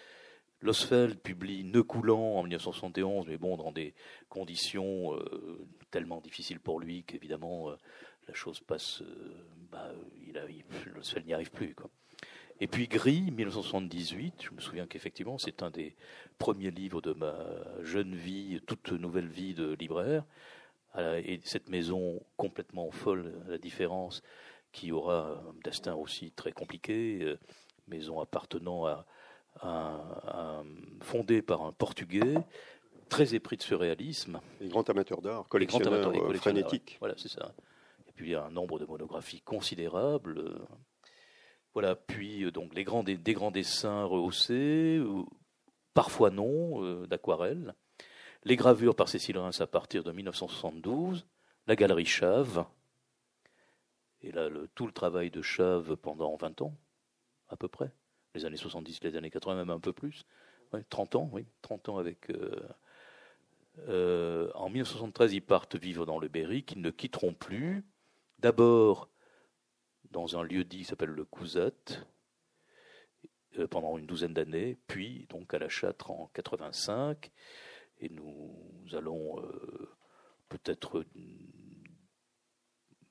Losfeld 0.61 1.19
publie 1.19 1.63
Ne 1.63 1.81
coulant 1.81 2.37
en 2.37 2.43
1971, 2.43 3.27
mais 3.27 3.37
bon, 3.37 3.57
dans 3.57 3.71
des 3.71 3.93
conditions 4.29 5.13
euh, 5.15 5.65
tellement 5.91 6.21
difficiles 6.21 6.59
pour 6.59 6.79
lui 6.79 7.03
qu'évidemment 7.03 7.69
euh, 7.69 7.75
la 8.27 8.33
chose 8.33 8.59
passe. 8.61 9.03
bah, 9.71 9.91
il 10.25 10.37
a, 10.37 10.43
Losfeld 10.95 11.25
n'y 11.25 11.33
arrive 11.33 11.51
plus. 11.51 11.75
Quoi. 11.75 11.89
Et 12.59 12.67
puis 12.67 12.87
Gris, 12.87 13.31
1978, 13.31 14.43
je 14.43 14.51
me 14.51 14.59
souviens 14.61 14.87
qu'effectivement 14.87 15.37
c'est 15.37 15.63
un 15.63 15.71
des 15.71 15.95
premiers 16.37 16.71
livres 16.71 17.01
de 17.01 17.13
ma 17.13 17.35
jeune 17.81 18.15
vie, 18.15 18.61
toute 18.67 18.91
nouvelle 18.91 19.27
vie 19.27 19.53
de 19.53 19.73
libraire. 19.73 20.23
Et 20.97 21.39
cette 21.43 21.69
maison 21.69 22.21
complètement 22.37 22.91
folle, 22.91 23.33
la 23.47 23.57
différence, 23.57 24.21
qui 24.73 24.91
aura 24.91 25.41
un 25.47 25.53
destin 25.63 25.93
aussi 25.93 26.31
très 26.31 26.51
compliqué, 26.51 27.19
euh, 27.21 27.39
maison 27.87 28.19
appartenant 28.19 28.85
à, 28.85 29.05
un 29.61 30.63
fondée 31.01 31.43
par 31.43 31.61
un 31.61 31.71
Portugais, 31.71 32.35
très 33.07 33.35
épris 33.35 33.55
de 33.55 33.61
surréalisme. 33.61 34.41
Les 34.59 34.67
grands 34.67 34.81
amateurs 34.81 35.21
d'art, 35.21 35.47
collectionneurs 35.47 36.09
euh, 36.09 36.33
frénétiques. 36.33 36.97
Voilà, 36.99 37.13
c'est 37.17 37.29
ça. 37.29 37.53
Et 38.07 38.11
puis 38.11 38.29
il 38.29 38.31
y 38.31 38.35
a 38.35 38.45
un 38.45 38.49
nombre 38.49 38.79
de 38.79 38.85
monographies 38.85 39.41
considérables. 39.41 40.59
Voilà, 41.73 41.95
puis 41.95 42.43
euh, 42.43 42.51
donc 42.51 42.73
les 42.75 42.83
grands, 42.83 43.03
des, 43.03 43.17
grands 43.33 43.51
dessins 43.51 44.03
rehaussés, 44.03 45.01
parfois 45.93 46.29
non, 46.29 47.05
d'aquarelle. 47.05 47.75
Les 48.43 48.55
gravures 48.55 48.95
par 48.95 49.07
Cécile 49.07 49.37
Reims 49.37 49.61
à 49.61 49.67
partir 49.67 50.03
de 50.03 50.11
1972. 50.11 51.25
La 51.65 51.77
galerie 51.77 52.05
Chave, 52.05 52.65
et 54.23 54.31
là, 54.31 54.49
tout 54.73 54.85
le 54.85 54.93
travail 54.93 55.29
de 55.29 55.41
Chave 55.41 55.95
pendant 55.97 56.35
20 56.35 56.61
ans, 56.61 56.75
à 57.49 57.57
peu 57.57 57.67
près, 57.67 57.91
les 58.35 58.45
années 58.45 58.57
70, 58.57 59.03
les 59.03 59.15
années 59.15 59.29
80, 59.29 59.55
même 59.55 59.69
un 59.69 59.79
peu 59.79 59.93
plus, 59.93 60.25
30 60.89 61.15
ans, 61.15 61.29
oui, 61.31 61.45
30 61.61 61.89
ans 61.89 61.97
avec. 61.97 62.29
Euh, 62.31 62.67
euh, 63.89 64.51
en 64.55 64.69
1973, 64.69 65.33
ils 65.33 65.41
partent 65.41 65.75
vivre 65.75 66.05
dans 66.05 66.19
le 66.19 66.29
Berry, 66.29 66.63
qu'ils 66.63 66.81
ne 66.81 66.89
quitteront 66.89 67.33
plus. 67.33 67.83
D'abord 68.39 69.09
dans 70.13 70.37
un 70.37 70.43
lieu 70.43 70.63
dit 70.63 70.79
qui 70.79 70.83
s'appelle 70.85 71.09
le 71.09 71.25
Cousat, 71.25 71.71
euh, 73.57 73.67
pendant 73.67 73.97
une 73.97 74.05
douzaine 74.05 74.33
d'années, 74.33 74.77
puis 74.87 75.27
donc 75.29 75.53
à 75.53 75.59
la 75.59 75.69
Châtre 75.69 76.11
en 76.11 76.27
85, 76.33 77.31
et 77.99 78.09
nous 78.09 78.55
allons 78.93 79.41
peut-être 80.49 81.05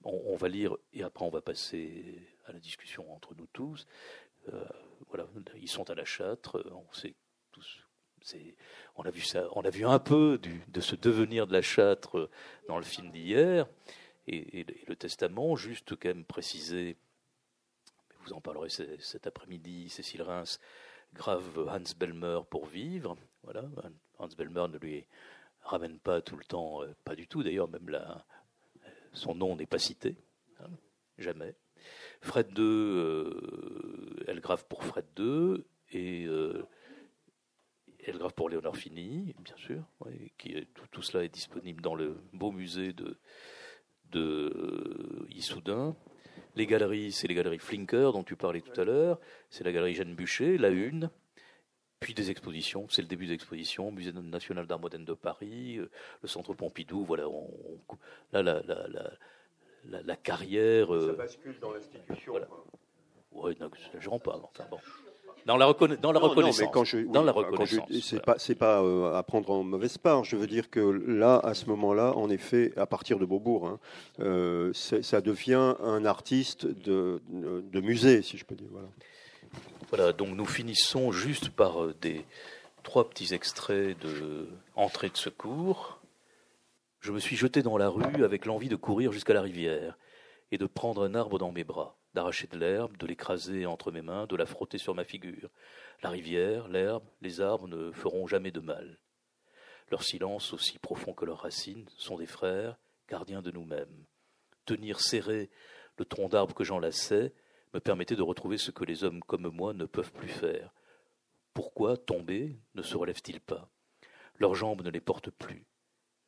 on, 0.04 0.36
va 0.36 0.48
lire 0.48 0.76
et 0.92 1.02
après 1.02 1.24
on 1.24 1.30
va 1.30 1.40
passer 1.40 2.28
à 2.46 2.52
la 2.52 2.58
discussion 2.58 3.12
entre 3.12 3.34
nous 3.34 3.46
tous. 3.52 3.86
Euh, 4.52 4.64
voilà, 5.08 5.26
ils 5.56 5.68
sont 5.68 5.88
à 5.90 5.94
la 5.94 6.04
châtre, 6.04 6.64
on 6.70 6.92
sait. 6.92 7.14
On 8.94 9.02
a 9.02 9.10
vu 9.10 9.20
ça, 9.20 9.48
on 9.52 9.62
a 9.62 9.70
vu 9.70 9.84
un 9.84 9.98
peu 9.98 10.38
de 10.68 10.80
ce 10.80 10.94
devenir 10.94 11.48
de 11.48 11.52
la 11.52 11.62
châtre 11.62 12.30
dans 12.68 12.78
le 12.78 12.84
film 12.84 13.10
d'hier 13.10 13.66
et, 14.26 14.66
le 14.86 14.96
testament, 14.96 15.56
juste 15.56 15.96
quand 15.96 16.08
même 16.08 16.24
préciser. 16.24 16.96
Vous 18.24 18.32
en 18.32 18.40
parlerez 18.40 18.68
cet 18.68 19.26
après-midi, 19.26 19.88
Cécile 19.88 20.22
Reims 20.22 20.60
grave 21.14 21.68
Hans 21.68 21.94
Belmer 21.98 22.40
pour 22.48 22.66
vivre. 22.66 23.16
Voilà, 23.42 23.64
Hans 24.18 24.28
Belmer 24.36 24.66
ne 24.68 24.78
lui 24.78 25.06
ramène 25.62 25.98
pas 25.98 26.20
tout 26.22 26.36
le 26.36 26.44
temps, 26.44 26.82
euh, 26.82 26.94
pas 27.04 27.14
du 27.14 27.26
tout 27.26 27.42
d'ailleurs, 27.42 27.68
même 27.68 27.98
son 29.12 29.34
nom 29.34 29.56
n'est 29.56 29.66
pas 29.66 29.78
cité, 29.78 30.16
hein, 30.60 30.70
jamais. 31.18 31.54
Fred 32.20 32.48
II, 32.56 32.64
euh, 32.64 34.24
elle 34.26 34.40
grave 34.40 34.64
pour 34.68 34.84
Fred 34.84 35.06
II, 35.18 35.64
et 35.90 36.24
euh, 36.26 36.64
elle 38.04 38.18
grave 38.18 38.34
pour 38.34 38.48
Léonard 38.48 38.76
Fini, 38.76 39.34
bien 39.38 39.56
sûr. 39.56 39.84
tout, 40.90 41.02
cela 41.02 41.24
est 41.24 41.28
disponible 41.28 41.82
dans 41.82 41.94
le 41.94 42.16
beau 42.32 42.50
musée 42.50 42.92
de, 42.92 43.18
de 44.12 45.26
Issoudun. 45.30 45.96
Les 46.54 46.66
galeries, 46.66 47.12
c'est 47.12 47.26
les 47.28 47.34
galeries 47.34 47.58
Flinker 47.58 48.12
dont 48.12 48.22
tu 48.22 48.36
parlais 48.36 48.60
tout 48.60 48.78
à 48.80 48.84
l'heure. 48.84 49.18
C'est 49.50 49.64
la 49.64 49.72
galerie 49.72 49.94
Jeanne 49.94 50.14
Bûcher, 50.14 50.58
la 50.58 50.68
une. 50.68 51.10
Puis 52.00 52.14
des 52.14 52.30
expositions, 52.30 52.86
c'est 52.90 53.00
le 53.00 53.06
début 53.06 53.26
des 53.26 53.34
expositions, 53.34 53.92
Musée 53.92 54.12
national 54.12 54.66
d'art 54.66 54.80
moderne 54.80 55.04
de 55.04 55.14
Paris, 55.14 55.78
euh, 55.78 55.88
le 56.20 56.28
Centre 56.28 56.52
Pompidou, 56.52 57.04
voilà, 57.04 57.28
on, 57.28 57.48
là, 58.32 58.42
la, 58.42 58.60
la, 58.62 58.88
la, 59.84 60.02
la, 60.02 60.16
carrière... 60.16 60.88
Ça 60.88 60.94
euh, 60.94 61.12
bascule 61.12 61.60
dans 61.60 61.72
l'institution. 61.72 62.32
Voilà. 62.32 62.48
Oui, 63.30 63.56
je 64.00 64.10
ne 64.10 64.18
pas, 64.18 64.36
enfin 64.42 64.66
bon. 64.68 64.78
Dans 65.44 65.56
la, 65.56 65.72
dans 66.00 66.12
la 66.12 66.20
reconnaissance. 66.20 66.60
Non, 66.60 66.66
mais 66.66 66.72
quand 66.72 66.84
je, 66.84 66.98
dans 66.98 67.22
la 67.24 67.32
reconnaissance. 67.32 67.88
C'est 68.02 68.22
pas, 68.22 68.38
c'est 68.38 68.54
pas 68.54 68.82
euh, 68.82 69.14
à 69.14 69.22
prendre 69.22 69.50
en 69.50 69.64
mauvaise 69.64 69.98
part. 69.98 70.24
Je 70.24 70.36
veux 70.36 70.46
dire 70.46 70.70
que 70.70 70.80
là, 70.80 71.40
à 71.42 71.54
ce 71.54 71.66
moment-là, 71.66 72.16
en 72.16 72.30
effet, 72.30 72.72
à 72.76 72.86
partir 72.86 73.18
de 73.18 73.24
Beaubourg, 73.24 73.66
hein, 73.66 73.80
euh, 74.20 74.72
ça 74.72 75.20
devient 75.20 75.74
un 75.80 76.04
artiste 76.04 76.66
de, 76.66 77.20
de, 77.28 77.80
musée, 77.80 78.22
si 78.22 78.38
je 78.38 78.44
peux 78.44 78.54
dire. 78.54 78.68
Voilà. 78.70 78.88
Voilà, 79.88 80.12
donc 80.12 80.28
nous 80.28 80.46
finissons 80.46 81.12
juste 81.12 81.50
par 81.50 81.82
euh, 81.82 81.94
des 82.00 82.24
trois 82.82 83.08
petits 83.08 83.34
extraits 83.34 83.98
de 83.98 84.48
Entrée 84.74 85.10
de 85.10 85.16
secours. 85.16 86.00
Je 87.00 87.12
me 87.12 87.18
suis 87.18 87.36
jeté 87.36 87.62
dans 87.62 87.76
la 87.76 87.88
rue 87.88 88.24
avec 88.24 88.46
l'envie 88.46 88.68
de 88.68 88.76
courir 88.76 89.12
jusqu'à 89.12 89.34
la 89.34 89.42
rivière 89.42 89.98
et 90.52 90.58
de 90.58 90.66
prendre 90.66 91.04
un 91.04 91.14
arbre 91.14 91.38
dans 91.38 91.50
mes 91.50 91.64
bras, 91.64 91.96
d'arracher 92.14 92.46
de 92.46 92.58
l'herbe, 92.58 92.96
de 92.96 93.06
l'écraser 93.06 93.66
entre 93.66 93.90
mes 93.90 94.02
mains, 94.02 94.26
de 94.26 94.36
la 94.36 94.46
frotter 94.46 94.78
sur 94.78 94.94
ma 94.94 95.04
figure. 95.04 95.50
La 96.02 96.10
rivière, 96.10 96.68
l'herbe, 96.68 97.04
les 97.20 97.40
arbres 97.40 97.68
ne 97.68 97.90
feront 97.92 98.26
jamais 98.26 98.50
de 98.50 98.60
mal. 98.60 98.98
Leur 99.90 100.02
silence, 100.02 100.52
aussi 100.52 100.78
profond 100.78 101.12
que 101.12 101.24
leurs 101.24 101.40
racines, 101.40 101.88
sont 101.96 102.18
des 102.18 102.26
frères, 102.26 102.78
gardiens 103.08 103.42
de 103.42 103.50
nous-mêmes. 103.50 104.04
Tenir 104.64 105.00
serré 105.00 105.50
le 105.98 106.04
tronc 106.04 106.28
d'arbre 106.28 106.54
que 106.54 106.64
j'enlaçais, 106.64 107.32
me 107.74 107.80
permettait 107.80 108.16
de 108.16 108.22
retrouver 108.22 108.58
ce 108.58 108.70
que 108.70 108.84
les 108.84 109.04
hommes 109.04 109.22
comme 109.22 109.48
moi 109.48 109.72
ne 109.72 109.86
peuvent 109.86 110.12
plus 110.12 110.28
faire. 110.28 110.72
Pourquoi, 111.54 111.96
tombés, 111.96 112.58
ne 112.74 112.82
se 112.82 112.96
relèvent-ils 112.96 113.40
pas? 113.40 113.70
Leurs 114.38 114.54
jambes 114.54 114.82
ne 114.82 114.90
les 114.90 115.00
portent 115.00 115.30
plus. 115.30 115.66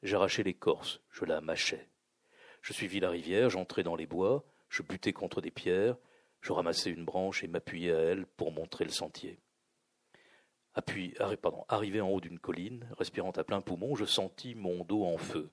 J'arrachais 0.03 0.43
l'écorce, 0.43 1.01
je 1.11 1.25
la 1.25 1.41
mâchais. 1.41 1.89
Je 2.61 2.73
suivis 2.73 3.01
la 3.01 3.11
rivière, 3.11 3.51
j'entrai 3.51 3.83
dans 3.83 3.97
les 3.97 4.07
bois, 4.07 4.45
je 4.75 4.83
butais 4.83 5.13
contre 5.13 5.41
des 5.41 5.53
pierres, 5.53 5.97
je 6.41 6.53
ramassai 6.53 6.91
une 6.91 7.05
branche 7.05 7.45
et 7.45 7.47
m'appuyai 7.47 7.93
à 7.93 8.01
elle 8.01 8.27
pour 8.27 8.51
montrer 8.51 8.85
le 8.85 8.91
sentier. 8.91 9.39
Arrivé 11.69 12.01
en 12.01 12.09
haut 12.09 12.21
d'une 12.21 12.41
colline, 12.41 12.89
respirant 12.99 13.31
à 13.31 13.45
plein 13.45 13.61
poumon, 13.61 13.95
je 13.95 14.05
sentis 14.05 14.57
mon 14.57 14.85
dos 14.85 15.05
en 15.05 15.17
feu. 15.17 15.53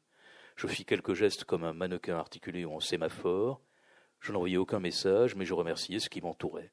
Je 0.56 0.65
fis 0.65 0.85
quelques 0.85 1.14
gestes 1.14 1.43
comme 1.43 1.64
un 1.64 1.73
mannequin 1.73 2.18
articulé 2.18 2.65
ou 2.65 2.73
en 2.73 2.80
sémaphore, 2.80 3.61
je 4.22 4.31
n'envoyais 4.31 4.57
aucun 4.57 4.80
message, 4.80 5.35
mais 5.35 5.45
je 5.45 5.53
remerciais 5.53 5.99
ce 5.99 6.10
qui 6.10 6.22
m'entourait. 6.22 6.72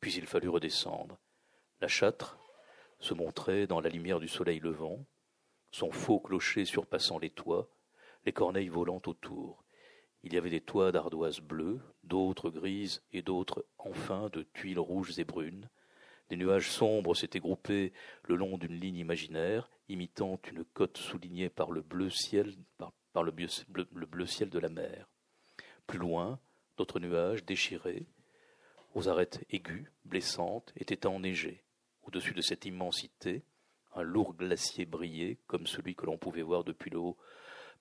Puis 0.00 0.14
il 0.14 0.26
fallut 0.26 0.48
redescendre. 0.48 1.20
La 1.80 1.86
châtre 1.86 2.36
se 2.98 3.14
montrait 3.14 3.68
dans 3.68 3.80
la 3.80 3.90
lumière 3.90 4.18
du 4.18 4.26
soleil 4.26 4.58
levant, 4.58 5.04
son 5.70 5.92
faux 5.92 6.18
clocher 6.18 6.64
surpassant 6.64 7.20
les 7.20 7.30
toits, 7.30 7.70
les 8.26 8.32
corneilles 8.32 8.68
volant 8.68 9.00
autour. 9.06 9.62
Il 10.22 10.34
y 10.34 10.36
avait 10.36 10.50
des 10.50 10.60
toits 10.60 10.92
d'ardoises 10.92 11.40
bleues, 11.40 11.80
d'autres 12.04 12.50
grises 12.50 13.02
et 13.12 13.22
d'autres 13.22 13.64
enfin 13.78 14.28
de 14.32 14.42
tuiles 14.42 14.78
rouges 14.78 15.18
et 15.18 15.24
brunes. 15.24 15.68
Des 16.28 16.36
nuages 16.36 16.70
sombres 16.70 17.14
s'étaient 17.14 17.40
groupés 17.40 17.92
le 18.24 18.36
long 18.36 18.58
d'une 18.58 18.78
ligne 18.78 18.98
imaginaire, 18.98 19.70
imitant 19.88 20.38
une 20.50 20.64
côte 20.64 20.98
soulignée 20.98 21.48
par 21.48 21.70
le 21.70 21.80
bleu 21.80 22.10
ciel, 22.10 22.54
par, 23.12 23.22
le, 23.22 23.32
le 23.94 24.06
bleu 24.06 24.26
ciel 24.26 24.50
de 24.50 24.58
la 24.58 24.68
mer. 24.68 25.08
Plus 25.86 25.98
loin, 25.98 26.38
D'autres 26.80 26.98
nuages, 26.98 27.44
déchirés, 27.44 28.06
aux 28.94 29.10
arêtes 29.10 29.44
aiguës, 29.50 29.84
blessantes, 30.06 30.72
étaient 30.76 31.04
enneigés. 31.04 31.62
Au-dessus 32.04 32.32
de 32.32 32.40
cette 32.40 32.64
immensité, 32.64 33.42
un 33.94 34.00
lourd 34.00 34.32
glacier 34.32 34.86
brillait, 34.86 35.36
comme 35.46 35.66
celui 35.66 35.94
que 35.94 36.06
l'on 36.06 36.16
pouvait 36.16 36.40
voir 36.40 36.64
depuis 36.64 36.88
le 36.88 36.98
haut 36.98 37.18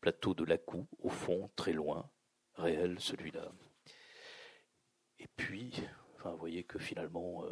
plateau 0.02 0.34
de 0.34 0.44
Lacou, 0.44 0.86
au 1.02 1.08
fond, 1.08 1.50
très 1.56 1.72
loin, 1.72 2.10
réel 2.60 3.00
celui-là. 3.00 3.52
Et 5.20 5.28
puis, 5.36 5.74
enfin, 6.16 6.32
vous 6.32 6.38
voyez 6.38 6.64
que 6.64 6.80
finalement, 6.80 7.44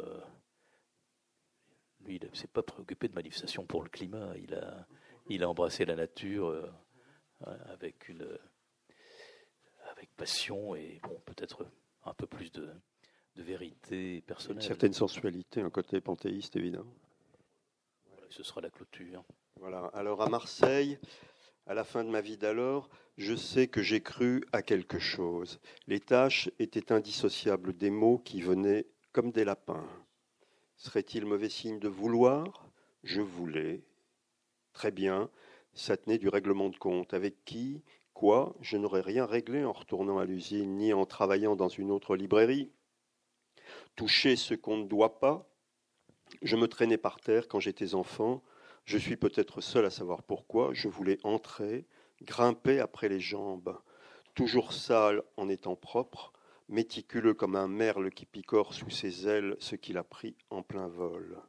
lui, 2.00 2.16
il 2.16 2.28
ne 2.28 2.34
s'est 2.34 2.46
pas 2.46 2.62
préoccupé 2.62 3.08
de 3.08 3.14
manifestations 3.14 3.66
pour 3.66 3.82
le 3.82 3.88
climat. 3.88 4.32
Il 4.36 4.54
a, 4.54 4.86
il 5.26 5.42
a 5.42 5.48
embrassé 5.48 5.84
la 5.84 5.96
nature 5.96 6.72
avec 7.40 8.08
une 8.08 8.38
avec 9.90 10.14
passion 10.16 10.74
et 10.74 11.00
bon, 11.02 11.20
peut-être 11.24 11.66
un 12.04 12.14
peu 12.14 12.26
plus 12.26 12.52
de, 12.52 12.70
de 13.36 13.42
vérité 13.42 14.20
personnelle. 14.22 14.62
Une 14.62 14.68
certaine 14.68 14.92
sensualité, 14.92 15.60
un 15.60 15.70
côté 15.70 16.00
panthéiste 16.00 16.56
évidemment. 16.56 16.94
ce 18.30 18.42
sera 18.42 18.60
la 18.60 18.70
clôture. 18.70 19.24
Voilà. 19.56 19.86
Alors 19.94 20.22
à 20.22 20.28
Marseille, 20.28 20.98
à 21.66 21.74
la 21.74 21.84
fin 21.84 22.04
de 22.04 22.10
ma 22.10 22.20
vie 22.20 22.36
d'alors, 22.36 22.88
je 23.18 23.34
sais 23.34 23.66
que 23.66 23.82
j'ai 23.82 24.00
cru 24.00 24.44
à 24.52 24.62
quelque 24.62 25.00
chose. 25.00 25.58
Les 25.88 25.98
tâches 25.98 26.48
étaient 26.60 26.92
indissociables 26.92 27.76
des 27.76 27.90
mots 27.90 28.18
qui 28.18 28.40
venaient 28.40 28.86
comme 29.12 29.32
des 29.32 29.44
lapins. 29.44 29.86
Serait-il 30.76 31.26
mauvais 31.26 31.48
signe 31.48 31.80
de 31.80 31.88
vouloir? 31.88 32.70
Je 33.02 33.20
voulais. 33.20 33.82
Très 34.72 34.92
bien, 34.92 35.30
ça 35.74 35.96
tenait 35.96 36.18
du 36.18 36.28
règlement 36.28 36.68
de 36.68 36.76
compte. 36.76 37.12
Avec 37.12 37.44
qui? 37.44 37.82
Quoi? 38.14 38.54
Je 38.60 38.76
n'aurais 38.76 39.00
rien 39.00 39.26
réglé 39.26 39.64
en 39.64 39.72
retournant 39.72 40.18
à 40.18 40.24
l'usine, 40.24 40.76
ni 40.76 40.92
en 40.92 41.04
travaillant 41.04 41.56
dans 41.56 41.68
une 41.68 41.90
autre 41.90 42.14
librairie. 42.14 42.70
Toucher 43.96 44.36
ce 44.36 44.54
qu'on 44.54 44.76
ne 44.76 44.86
doit 44.86 45.18
pas? 45.18 45.50
Je 46.42 46.54
me 46.54 46.68
traînais 46.68 46.98
par 46.98 47.20
terre 47.20 47.48
quand 47.48 47.58
j'étais 47.58 47.96
enfant. 47.96 48.44
Je 48.84 48.96
suis 48.96 49.16
peut-être 49.16 49.60
seul 49.60 49.84
à 49.84 49.90
savoir 49.90 50.22
pourquoi. 50.22 50.72
Je 50.72 50.86
voulais 50.86 51.18
entrer, 51.24 51.84
grimper 52.22 52.80
après 52.80 53.08
les 53.08 53.20
jambes. 53.20 53.78
Toujours 54.34 54.72
sale 54.72 55.22
en 55.36 55.48
étant 55.48 55.76
propre, 55.76 56.32
méticuleux 56.68 57.34
comme 57.34 57.56
un 57.56 57.68
merle 57.68 58.10
qui 58.10 58.26
picore 58.26 58.74
sous 58.74 58.90
ses 58.90 59.26
ailes 59.26 59.56
ce 59.58 59.76
qu'il 59.76 59.96
a 59.98 60.04
pris 60.04 60.36
en 60.50 60.62
plein 60.62 60.88
vol. 60.88 61.40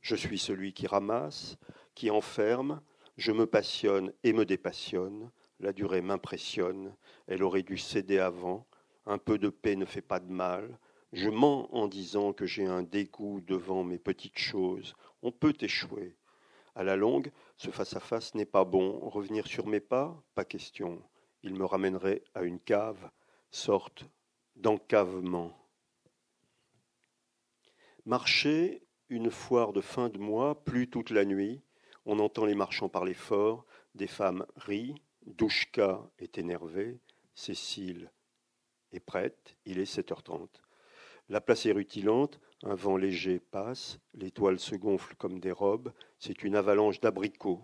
Je 0.00 0.16
suis 0.16 0.38
celui 0.38 0.72
qui 0.72 0.86
ramasse, 0.86 1.56
qui 1.94 2.10
enferme, 2.10 2.80
je 3.16 3.32
me 3.32 3.46
passionne 3.46 4.12
et 4.22 4.32
me 4.32 4.44
dépassionne, 4.44 5.30
la 5.60 5.72
durée 5.72 6.02
m'impressionne, 6.02 6.94
elle 7.26 7.42
aurait 7.42 7.62
dû 7.62 7.76
céder 7.76 8.18
avant, 8.18 8.66
un 9.06 9.18
peu 9.18 9.38
de 9.38 9.48
paix 9.48 9.74
ne 9.74 9.84
fait 9.84 10.02
pas 10.02 10.20
de 10.20 10.30
mal, 10.30 10.78
je 11.12 11.30
mens 11.30 11.68
en 11.72 11.88
disant 11.88 12.32
que 12.32 12.46
j'ai 12.46 12.66
un 12.66 12.82
dégoût 12.82 13.40
devant 13.40 13.82
mes 13.82 13.98
petites 13.98 14.38
choses, 14.38 14.94
on 15.22 15.32
peut 15.32 15.54
échouer. 15.60 16.14
À 16.78 16.84
la 16.84 16.94
longue, 16.94 17.32
ce 17.56 17.72
face-à-face 17.72 18.36
n'est 18.36 18.46
pas 18.46 18.64
bon, 18.64 19.00
revenir 19.08 19.48
sur 19.48 19.66
mes 19.66 19.80
pas, 19.80 20.16
pas 20.36 20.44
question, 20.44 21.02
il 21.42 21.54
me 21.54 21.64
ramènerait 21.64 22.22
à 22.34 22.44
une 22.44 22.60
cave, 22.60 23.10
sorte 23.50 24.04
d'encavement. 24.54 25.58
Marcher, 28.06 28.86
une 29.08 29.32
foire 29.32 29.72
de 29.72 29.80
fin 29.80 30.08
de 30.08 30.18
mois, 30.18 30.62
plus 30.62 30.88
toute 30.88 31.10
la 31.10 31.24
nuit, 31.24 31.64
on 32.06 32.20
entend 32.20 32.44
les 32.44 32.54
marchands 32.54 32.88
parler 32.88 33.12
fort, 33.12 33.66
des 33.96 34.06
femmes 34.06 34.46
rient, 34.54 35.02
Douchka 35.26 36.08
est 36.20 36.38
énervée, 36.38 37.00
Cécile 37.34 38.12
est 38.92 39.00
prête, 39.00 39.56
il 39.64 39.80
est 39.80 39.98
7h30. 39.98 40.46
La 41.28 41.40
place 41.40 41.66
est 41.66 41.72
rutilante, 41.72 42.38
un 42.64 42.74
vent 42.74 42.96
léger 42.96 43.38
passe, 43.38 44.00
les 44.14 44.30
toiles 44.30 44.58
se 44.58 44.74
gonflent 44.74 45.16
comme 45.16 45.38
des 45.38 45.52
robes, 45.52 45.92
c'est 46.18 46.42
une 46.42 46.56
avalanche 46.56 47.00
d'abricots. 47.00 47.62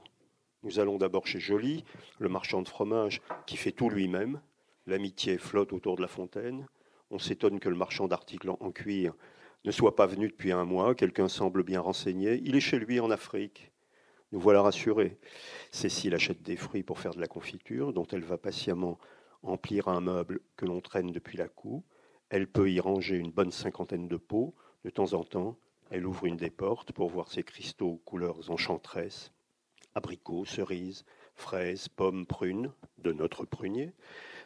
Nous 0.63 0.79
allons 0.79 0.99
d'abord 0.99 1.27
chez 1.27 1.41
Joly, 1.41 1.85
le 2.19 2.29
marchand 2.29 2.63
de 2.63 2.69
fromage 2.69 3.21
qui 3.47 3.57
fait 3.57 3.73
tout 3.73 3.91
lui-même. 3.91 4.41
L'amitié 4.87 5.39
flotte 5.39 5.73
autour 5.73 5.97
de 5.97 6.03
la 6.03 6.09
fontaine. 6.09 6.67
On 7.11 7.19
s'étonne 7.19 7.61
que 7.61 7.69
le 7.69 7.77
marchand 7.77 8.09
d'articles 8.09 8.51
en 8.51 8.71
cuir 8.71 9.15
ne 9.65 9.71
soit 9.71 9.97
pas 9.97 10.07
venu 10.07 10.29
depuis 10.29 10.53
un 10.53 10.65
mois. 10.65 10.95
Quelqu'un 10.95 11.29
semble 11.29 11.65
bien 11.65 11.81
renseigné. 11.81 12.41
Il 12.45 12.55
est 12.57 12.61
chez 12.61 12.79
lui 12.79 13.01
en 13.01 13.11
Afrique. 13.11 13.73
Nous 14.33 14.41
voilà 14.41 14.63
rassurés. 14.63 15.19
Cécile 15.71 16.15
achète 16.15 16.43
des 16.43 16.57
fruits 16.57 16.83
pour 16.83 16.99
faire 16.99 17.15
de 17.15 17.21
la 17.21 17.27
confiture, 17.27 17.93
dont 17.93 18.07
elle 18.07 18.25
va 18.25 18.39
patiemment 18.39 18.99
emplir 19.43 19.89
un 19.89 20.01
meuble 20.01 20.41
que 20.57 20.67
l'on 20.67 20.81
traîne 20.81 21.13
depuis 21.13 21.39
la 21.39 21.49
cour. 21.49 21.83
Elle 22.31 22.47
peut 22.47 22.71
y 22.71 22.81
ranger 22.81 23.17
une 23.17 23.31
bonne 23.31 23.53
cinquantaine 23.53 24.09
de 24.09 24.17
pots. 24.17 24.55
De 24.85 24.91
temps 24.91 25.15
en 25.15 25.25
temps, 25.25 25.57
elle 25.91 26.07
ouvre 26.07 26.27
une 26.27 26.37
des 26.37 26.51
portes 26.51 26.93
pour 26.93 27.09
voir 27.09 27.31
ces 27.31 27.43
cristaux 27.43 27.93
aux 27.93 27.97
couleurs 27.97 28.51
enchanteresses. 28.51 29.33
Abricots, 29.95 30.45
cerises, 30.45 31.05
fraises, 31.35 31.89
pommes, 31.89 32.27
prunes, 32.27 32.73
de 32.99 33.13
notre 33.13 33.45
prunier, 33.45 33.93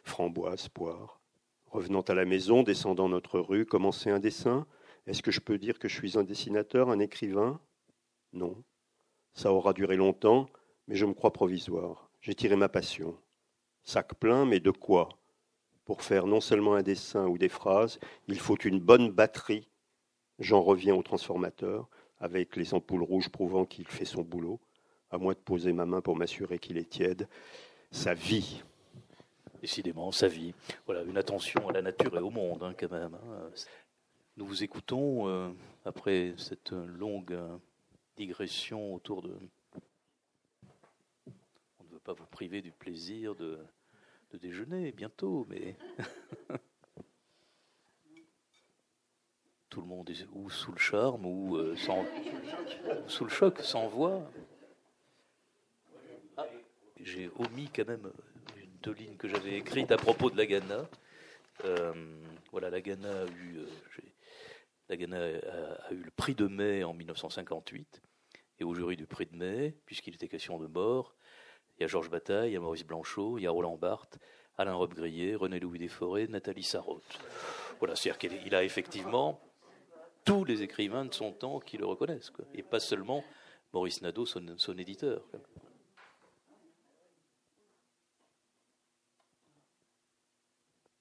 framboises, 0.03 0.69
poires. 0.69 1.19
Revenant 1.65 2.01
à 2.01 2.13
la 2.13 2.25
maison, 2.25 2.63
descendant 2.63 3.09
notre 3.09 3.39
rue, 3.39 3.65
commencer 3.65 4.09
un 4.09 4.19
dessin? 4.19 4.65
Est-ce 5.07 5.21
que 5.21 5.31
je 5.31 5.39
peux 5.39 5.57
dire 5.57 5.77
que 5.77 5.87
je 5.87 5.95
suis 5.95 6.17
un 6.17 6.23
dessinateur, 6.23 6.89
un 6.89 6.99
écrivain? 6.99 7.59
Non. 8.33 8.63
Ça 9.33 9.51
aura 9.53 9.73
duré 9.73 9.95
longtemps, 9.95 10.49
mais 10.87 10.95
je 10.95 11.05
me 11.05 11.13
crois 11.13 11.33
provisoire. 11.33 12.09
J'ai 12.21 12.35
tiré 12.35 12.55
ma 12.55 12.69
passion. 12.69 13.17
Sac 13.83 14.15
plein, 14.15 14.45
mais 14.45 14.59
de 14.59 14.71
quoi? 14.71 15.09
Pour 15.85 16.01
faire 16.01 16.27
non 16.27 16.41
seulement 16.41 16.75
un 16.75 16.83
dessin 16.83 17.27
ou 17.27 17.37
des 17.37 17.49
phrases, 17.49 17.99
il 18.27 18.39
faut 18.39 18.57
une 18.57 18.79
bonne 18.79 19.11
batterie. 19.11 19.68
J'en 20.39 20.61
reviens 20.61 20.95
au 20.95 21.03
transformateur, 21.03 21.89
avec 22.19 22.55
les 22.55 22.73
ampoules 22.73 23.03
rouges 23.03 23.29
prouvant 23.29 23.65
qu'il 23.65 23.87
fait 23.87 24.05
son 24.05 24.21
boulot, 24.21 24.59
à 25.11 25.17
moi 25.17 25.33
de 25.33 25.39
poser 25.39 25.73
ma 25.73 25.85
main 25.85 26.01
pour 26.01 26.15
m'assurer 26.15 26.59
qu'il 26.59 26.77
est 26.77 26.89
tiède. 26.89 27.27
Sa 27.91 28.13
vie. 28.13 28.63
Décidément, 29.61 30.11
sa 30.11 30.27
vie. 30.27 30.53
Voilà, 30.85 31.03
une 31.03 31.17
attention 31.17 31.67
à 31.67 31.73
la 31.73 31.81
nature 31.81 32.17
et 32.17 32.21
au 32.21 32.29
monde, 32.29 32.63
hein, 32.63 32.73
quand 32.79 32.91
même. 32.91 33.15
Hein. 33.15 33.49
Nous 34.37 34.45
vous 34.45 34.63
écoutons 34.63 35.27
euh, 35.27 35.49
après 35.83 36.33
cette 36.37 36.71
longue 36.71 37.33
euh, 37.33 37.57
digression 38.15 38.93
autour 38.93 39.21
de. 39.21 39.35
On 41.27 41.83
ne 41.83 41.89
veut 41.91 41.99
pas 41.99 42.13
vous 42.13 42.25
priver 42.27 42.61
du 42.61 42.71
plaisir 42.71 43.35
de, 43.35 43.59
déjeuner 44.33 44.93
bientôt, 44.93 45.45
mais. 45.49 45.75
Tout 49.69 49.81
le 49.81 49.87
monde 49.87 50.09
est 50.09 50.25
ou 50.33 50.49
sous 50.49 50.71
le 50.71 50.79
charme 50.79 51.25
ou 51.25 51.57
euh, 51.57 51.75
sous 53.07 53.23
le 53.23 53.29
choc, 53.29 53.59
sans 53.59 53.87
voix. 53.87 54.27
Ah, 56.37 56.45
j'ai 56.99 57.29
omis 57.37 57.69
quand 57.73 57.87
même 57.87 58.11
deux 58.81 58.93
lignes 58.93 59.17
que 59.17 59.27
j'avais 59.27 59.57
écrites 59.57 59.91
à 59.91 59.97
propos 59.97 60.31
de 60.31 60.37
la 60.37 60.47
Ghana. 60.47 60.89
Euh, 61.65 61.93
voilà, 62.51 62.71
la 62.71 62.81
Ghana 62.81 63.09
a 63.09 63.25
eu, 63.25 63.57
euh, 63.57 63.67
la 64.87 64.97
Ghana 64.97 65.17
a, 65.17 65.93
eu 65.93 66.01
le 66.01 66.11
prix 66.11 66.33
de 66.33 66.47
mai 66.47 66.83
en 66.83 66.93
1958 66.93 68.01
et 68.59 68.63
au 68.63 68.73
jury 68.73 68.97
du 68.97 69.05
prix 69.05 69.27
de 69.27 69.35
mai, 69.35 69.75
puisqu'il 69.85 70.15
était 70.15 70.27
question 70.27 70.57
de 70.57 70.65
mort, 70.65 71.15
il 71.77 71.83
y 71.83 71.85
a 71.85 71.87
Georges 71.87 72.09
Bataille, 72.09 72.51
il 72.51 72.53
y 72.53 72.57
a 72.57 72.59
Maurice 72.59 72.85
Blanchot, 72.85 73.37
il 73.37 73.43
y 73.43 73.47
a 73.47 73.51
Roland 73.51 73.77
Barthes, 73.77 74.17
Alain 74.57 74.73
Robbe-Grillet, 74.73 75.35
René-Louis 75.35 75.77
Desforêts, 75.77 76.27
Nathalie 76.27 76.63
Sarraute. 76.63 77.19
Voilà, 77.79 77.95
c'est-à-dire 77.95 78.17
qu'il 78.17 78.55
a 78.55 78.63
effectivement 78.63 79.39
tous 80.29 80.45
les 80.45 80.61
écrivains 80.61 81.05
de 81.05 81.13
son 81.13 81.31
temps 81.31 81.59
qui 81.59 81.77
le 81.77 81.87
reconnaissent, 81.87 82.31
et 82.53 82.61
pas 82.61 82.79
seulement 82.79 83.23
Maurice 83.73 84.03
Nadeau, 84.03 84.27
son, 84.27 84.77
éditeur. 84.77 85.23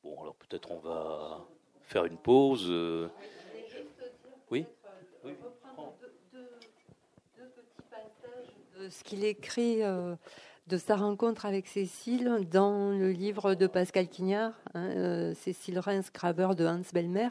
Bon, 0.02 0.22
alors 0.22 0.34
peut-être 0.36 0.70
on 0.70 0.78
va 0.78 1.46
faire 1.82 2.06
une 2.06 2.16
pause. 2.16 2.68
Euh, 2.70 3.08
oui 4.50 4.64
ce 8.90 9.04
qu'il 9.04 9.24
écrit 9.24 9.82
euh, 9.82 10.14
de 10.68 10.76
sa 10.78 10.96
rencontre 10.96 11.44
avec 11.44 11.66
Cécile 11.66 12.46
dans 12.50 12.90
le 12.90 13.10
livre 13.10 13.54
de 13.54 13.66
Pascal 13.66 14.08
Quignard, 14.08 14.52
hein, 14.72 14.90
euh, 14.96 15.34
Cécile 15.34 15.80
Reims, 15.80 16.10
graveur 16.14 16.54
de 16.54 16.64
Hans 16.64 16.80
Belmer, 16.94 17.28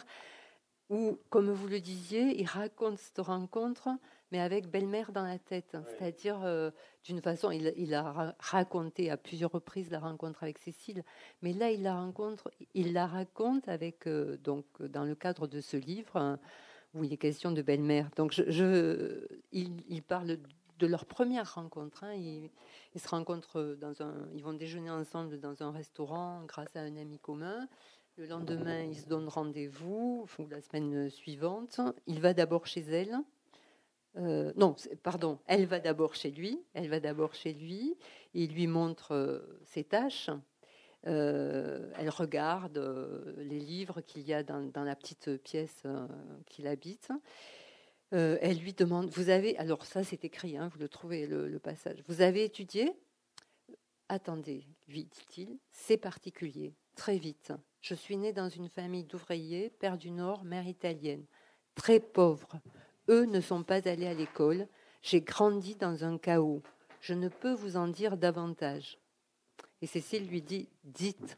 où, 0.89 1.19
comme 1.30 1.51
vous 1.51 1.68
le 1.68 1.80
disiez, 1.80 2.39
il 2.39 2.45
raconte 2.45 2.97
cette 2.97 3.19
rencontre, 3.19 3.89
mais 4.31 4.39
avec 4.39 4.69
Belmer 4.69 5.05
dans 5.14 5.23
la 5.23 5.38
tête. 5.38 5.77
C'est-à-dire, 5.88 6.41
euh, 6.43 6.72
d'une 7.03 7.22
façon, 7.22 7.51
il, 7.51 7.93
a 7.93 8.35
raconté 8.39 9.09
à 9.09 9.18
plusieurs 9.18 9.51
reprises 9.51 9.89
la 9.91 9.99
rencontre 9.99 10.43
avec 10.43 10.57
Cécile, 10.57 11.03
mais 11.41 11.53
là, 11.53 11.72
il 11.72 11.84
la 11.84 11.95
rencontre, 11.95 12.51
il 12.73 12.93
la 12.93 13.07
raconte 13.07 13.68
avec, 13.68 14.07
donc, 14.43 14.65
dans 14.81 15.03
le 15.03 15.15
cadre 15.15 15.47
de 15.47 15.61
ce 15.61 15.77
livre. 15.77 16.15
Hein, 16.15 16.39
où 16.93 17.03
il 17.03 17.14
est 17.14 17.18
question 17.18 17.51
de 17.51 17.61
Belmer. 17.61 18.05
Donc, 18.15 18.31
je, 18.31 19.27
il, 19.51 19.84
il, 19.89 20.01
parle 20.01 20.38
de 20.80 20.88
leur 20.88 21.05
première 21.05 21.55
rencontre. 21.55 22.03
Hein. 22.03 22.14
Ils, 22.14 22.49
se 22.99 23.07
rencontrent 23.07 23.76
dans 23.80 24.01
un, 24.01 24.14
ils 24.34 24.43
vont 24.43 24.53
déjeuner 24.53 24.89
ensemble 24.89 25.39
dans 25.39 25.61
un 25.61 25.72
restaurant 25.72 26.43
grâce 26.45 26.76
à 26.76 26.81
un 26.81 26.97
ami 26.97 27.19
commun. 27.19 27.68
Le 28.18 28.26
lendemain, 28.26 28.81
ils 28.81 28.98
se 28.98 29.06
donnent 29.06 29.27
rendez-vous, 29.27 30.26
ou 30.39 30.48
la 30.48 30.60
semaine 30.60 31.07
suivante. 31.11 31.80
Il 32.07 32.19
va 32.19 32.34
d'abord 32.34 32.65
chez 32.65 32.81
elle. 32.81 33.15
Euh, 34.15 34.52
non, 34.56 34.76
pardon, 35.03 35.38
elle 35.45 35.68
va 35.68 35.80
d'abord 35.80 36.15
chez 36.15 36.31
lui. 36.31 36.60
Elle 36.73 36.89
va 36.89 36.99
d'abord 36.99 37.35
chez 37.35 37.53
lui. 37.53 37.95
Il 38.34 38.53
lui 38.53 38.65
montre 38.65 39.11
euh, 39.14 39.61
ses 39.65 39.84
tâches. 39.84 40.31
elle 41.03 42.10
regarde 42.10 42.80
les 43.38 43.60
livres 43.60 44.02
qu'il 44.02 44.23
y 44.23 44.34
a 44.34 44.41
dans, 44.41 44.84
la 44.84 44.95
petite 44.95 45.38
pièce 45.44 45.84
qu'il 46.48 46.65
habite. 46.65 47.10
elle 48.10 48.57
lui 48.57 48.73
demande, 48.73 49.10
vous 49.11 49.30
avez, 49.30 49.56
alors 49.60 49.85
ça 49.85 50.03
c'est 50.03 50.26
écrit, 50.26 50.57
hein, 50.57 50.69
vous 50.73 50.80
le 50.80 50.89
trouvez 50.89 51.27
le 51.27 51.60
passage, 51.60 52.03
vous 52.07 52.22
avez 52.22 52.44
étudié? 52.44 52.94
Attendez, 54.10 54.65
lui 54.88 55.06
dit-il, 55.06 55.60
c'est 55.72 55.98
particulier, 55.98 56.73
très 56.95 57.18
vite. 57.18 57.53
Je 57.81 57.93
suis 57.93 58.17
né 58.17 58.33
dans 58.33 58.49
une 58.49 58.69
famille 58.69 59.03
d'ouvriers, 59.03 59.69
père 59.69 59.97
du 59.97 60.11
Nord, 60.11 60.43
mère 60.43 60.67
italienne, 60.67 61.25
très 61.75 61.99
pauvre. 61.99 62.59
Eux 63.09 63.25
ne 63.25 63.39
sont 63.39 63.63
pas 63.63 63.87
allés 63.87 64.07
à 64.07 64.13
l'école. 64.13 64.67
J'ai 65.01 65.21
grandi 65.21 65.75
dans 65.75 66.03
un 66.03 66.17
chaos. 66.17 66.61
Je 66.99 67.13
ne 67.13 67.29
peux 67.29 67.53
vous 67.53 67.77
en 67.77 67.87
dire 67.87 68.17
davantage. 68.17 68.97
Et 69.81 69.87
Cécile 69.87 70.27
lui 70.27 70.41
dit 70.41 70.67
Dites. 70.83 71.37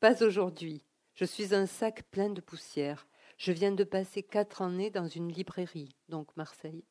Pas 0.00 0.22
aujourd'hui. 0.22 0.82
Je 1.14 1.24
suis 1.24 1.54
un 1.54 1.66
sac 1.66 2.02
plein 2.10 2.28
de 2.28 2.40
poussière. 2.40 3.06
Je 3.38 3.52
viens 3.52 3.72
de 3.72 3.84
passer 3.84 4.22
quatre 4.22 4.62
années 4.62 4.90
dans 4.90 5.08
une 5.08 5.32
librairie, 5.32 5.94
donc 6.08 6.36
Marseille. 6.36 6.84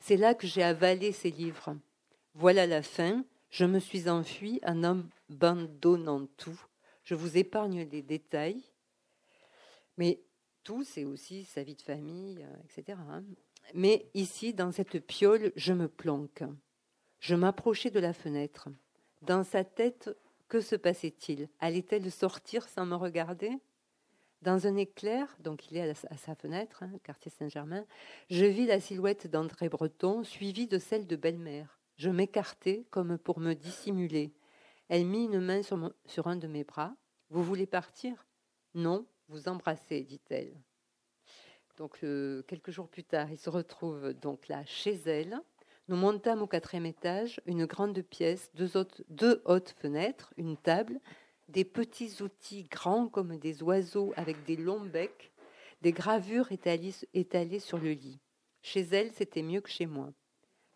C'est 0.00 0.16
là 0.16 0.34
que 0.34 0.46
j'ai 0.46 0.62
avalé 0.62 1.12
ces 1.12 1.30
livres. 1.30 1.76
Voilà 2.34 2.66
la 2.66 2.82
fin. 2.82 3.24
Je 3.50 3.64
me 3.64 3.80
suis 3.80 4.08
enfui 4.08 4.60
en 4.64 4.82
abandonnant 4.84 6.26
tout. 6.36 6.60
Je 7.08 7.14
vous 7.14 7.38
épargne 7.38 7.88
les 7.90 8.02
détails, 8.02 8.62
mais 9.96 10.20
tout, 10.62 10.84
c'est 10.84 11.04
aussi 11.04 11.46
sa 11.46 11.62
vie 11.62 11.74
de 11.74 11.80
famille, 11.80 12.42
euh, 12.42 12.56
etc. 12.64 12.98
Hein. 13.08 13.24
Mais 13.72 14.10
ici, 14.12 14.52
dans 14.52 14.72
cette 14.72 14.98
piole, 15.06 15.50
je 15.56 15.72
me 15.72 15.88
planque. 15.88 16.44
Je 17.18 17.34
m'approchais 17.34 17.90
de 17.90 17.98
la 17.98 18.12
fenêtre. 18.12 18.68
Dans 19.22 19.42
sa 19.42 19.64
tête, 19.64 20.10
que 20.48 20.60
se 20.60 20.76
passait-il? 20.76 21.48
Allait-elle 21.60 22.12
sortir 22.12 22.68
sans 22.68 22.84
me 22.84 22.94
regarder? 22.94 23.52
Dans 24.42 24.66
un 24.66 24.76
éclair, 24.76 25.34
donc 25.40 25.70
il 25.70 25.78
est 25.78 25.88
à, 25.88 26.16
sa 26.18 26.34
fenêtre, 26.34 26.82
hein, 26.82 26.92
quartier 27.04 27.30
Saint-Germain, 27.30 27.86
je 28.28 28.44
vis 28.44 28.66
la 28.66 28.80
silhouette 28.80 29.30
d'André 29.30 29.70
Breton 29.70 30.24
suivie 30.24 30.66
de 30.66 30.76
celle 30.78 31.06
de 31.06 31.16
belle-mère. 31.16 31.78
Je 31.96 32.10
m'écartai 32.10 32.86
comme 32.90 33.16
pour 33.16 33.40
me 33.40 33.54
dissimuler. 33.54 34.30
Elle 34.88 35.06
mit 35.06 35.24
une 35.24 35.40
main 35.40 35.62
sur, 35.62 36.26
un 36.26 36.36
de 36.36 36.46
mes 36.46 36.64
bras. 36.64 36.94
Vous 37.30 37.42
voulez 37.42 37.66
partir 37.66 38.26
Non, 38.74 39.06
vous 39.28 39.48
embrassez, 39.48 40.02
dit-elle. 40.02 40.54
Donc 41.76 41.98
quelques 42.00 42.70
jours 42.70 42.88
plus 42.88 43.04
tard, 43.04 43.30
il 43.30 43.38
se 43.38 43.50
retrouve 43.50 44.12
donc 44.14 44.48
là 44.48 44.64
chez 44.64 44.94
elle. 45.06 45.40
Nous 45.88 45.96
montâmes 45.96 46.42
au 46.42 46.46
quatrième 46.46 46.86
étage, 46.86 47.40
une 47.46 47.64
grande 47.64 48.02
pièce, 48.02 48.50
deux 48.54 49.42
hautes 49.44 49.74
fenêtres, 49.78 50.34
une 50.36 50.56
table, 50.56 51.00
des 51.48 51.64
petits 51.64 52.22
outils 52.22 52.64
grands 52.64 53.08
comme 53.08 53.38
des 53.38 53.62
oiseaux 53.62 54.12
avec 54.16 54.44
des 54.44 54.56
longs 54.56 54.84
becs, 54.84 55.32
des 55.80 55.92
gravures 55.92 56.50
étalées 56.52 57.58
sur 57.60 57.78
le 57.78 57.92
lit. 57.92 58.18
Chez 58.62 58.80
elle, 58.80 59.12
c'était 59.12 59.42
mieux 59.42 59.60
que 59.60 59.70
chez 59.70 59.86
moi. 59.86 60.12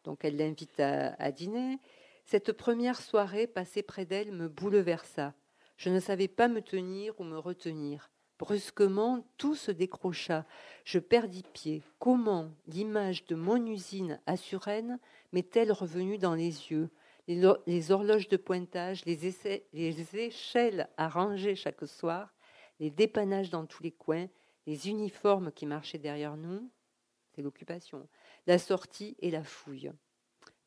Donc 0.05 0.25
elle 0.25 0.37
l'invite 0.37 0.81
à, 0.81 1.31
dîner. 1.33 1.79
Cette 2.25 2.53
première 2.53 3.01
soirée 3.01 3.47
passée 3.47 3.83
près 3.83 4.05
d'elle 4.05 4.33
me 4.33 4.49
bouleversa. 4.49 5.35
Je 5.77 5.91
ne 5.91 6.01
savais 6.01 6.29
pas 6.29 6.49
me 6.49 6.63
tenir 6.63 7.19
ou 7.21 7.25
me 7.25 7.39
retenir. 7.39 8.11
Brusquement, 8.39 9.25
tout 9.37 9.55
se 9.55 9.71
décrocha. 9.71 10.47
Je 10.85 10.99
perdis 10.99 11.45
pied. 11.53 11.83
Comment 11.99 12.51
l'image 12.67 13.27
de 13.27 13.35
mon 13.35 13.65
usine 13.67 14.21
à 14.27 14.37
Suresnes 14.37 14.99
m'est-elle 15.33 15.73
revenue 15.73 16.19
dans 16.19 16.35
les 16.35 16.71
yeux? 16.71 16.91
Les, 17.29 17.93
horloges 17.93 18.29
de 18.29 18.37
pointage, 18.37 19.05
les, 19.05 19.19
les 19.73 20.17
échelles 20.17 20.89
à 20.97 21.09
ranger 21.09 21.55
chaque 21.55 21.87
soir, 21.87 22.35
les 22.81 22.91
dépannages 22.91 23.51
dans 23.51 23.65
tous 23.65 23.83
les 23.85 23.93
coins, 23.93 24.27
les 24.67 24.89
uniformes 24.89 25.53
qui 25.53 25.67
marchaient 25.67 25.99
derrière 25.99 26.37
nous, 26.37 26.69
c'est 27.35 27.43
l'occupation, 27.43 28.09
la 28.47 28.59
sortie 28.59 29.17
et 29.21 29.31
la 29.31 29.45
fouille, 29.45 29.93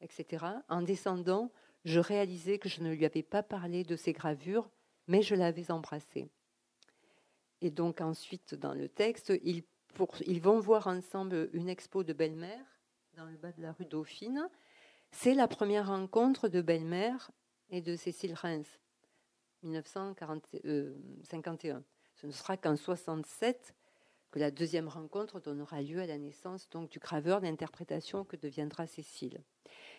etc. 0.01 0.45
En 0.69 0.81
descendant, 0.81 1.51
je 1.84 1.99
réalisais 1.99 2.59
que 2.59 2.69
je 2.69 2.81
ne 2.81 2.93
lui 2.93 3.05
avais 3.05 3.23
pas 3.23 3.43
parlé 3.43 3.84
de 3.84 3.95
ces 3.95 4.13
gravures, 4.13 4.69
mais 5.07 5.22
je 5.22 5.35
l'avais 5.35 5.72
embrassé. 5.72 6.30
Et 7.61 7.72
donc 7.72 8.01
ensuite, 8.01 8.55
dans 8.55 8.73
le 8.73 8.89
texte, 8.89 9.34
ils, 9.43 9.63
ils 10.26 10.41
vont 10.41 10.59
voir 10.59 10.88
ensemble 10.88 11.49
une 11.53 11.69
expo 11.69 12.03
de 12.03 12.13
belle-mère 12.13 12.65
dans 13.15 13.26
le 13.26 13.38
bas 13.38 13.51
de 13.51 13.61
la 13.61 13.72
rue 13.72 13.85
Dauphine. 13.85 14.49
C'est 15.11 15.34
la 15.34 15.47
première 15.47 15.88
rencontre 15.88 16.49
de 16.49 16.61
belle-mère 16.61 17.31
et 17.69 17.81
de 17.81 17.95
Cécile 17.95 18.34
Reims, 18.34 18.80
1951. 19.63 20.65
Euh, 20.65 21.81
Ce 22.15 22.27
ne 22.27 22.31
sera 22.31 22.57
qu'en 22.57 22.76
67 22.76 23.73
la 24.40 24.52
deuxième 24.52 24.88
rencontre 24.88 25.40
donnera 25.40 25.82
lieu 25.82 26.02
à 26.02 26.06
la 26.06 26.18
naissance 26.18 26.70
donc 26.70 26.90
du 26.90 26.99
graveur 26.99 27.41
d'interprétation 27.41 28.24
que 28.26 28.36
deviendra 28.36 28.88
Cécile. 28.88 29.41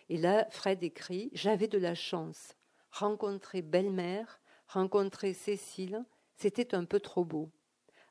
Et 0.09 0.17
là, 0.17 0.47
Fred 0.51 0.83
écrit 0.83 1.29
J'avais 1.33 1.67
de 1.67 1.77
la 1.77 1.95
chance. 1.95 2.53
Rencontrer 2.91 3.61
belle-mère, 3.61 4.39
rencontrer 4.67 5.33
Cécile, 5.33 6.05
c'était 6.35 6.75
un 6.75 6.85
peu 6.85 6.99
trop 6.99 7.25
beau. 7.25 7.49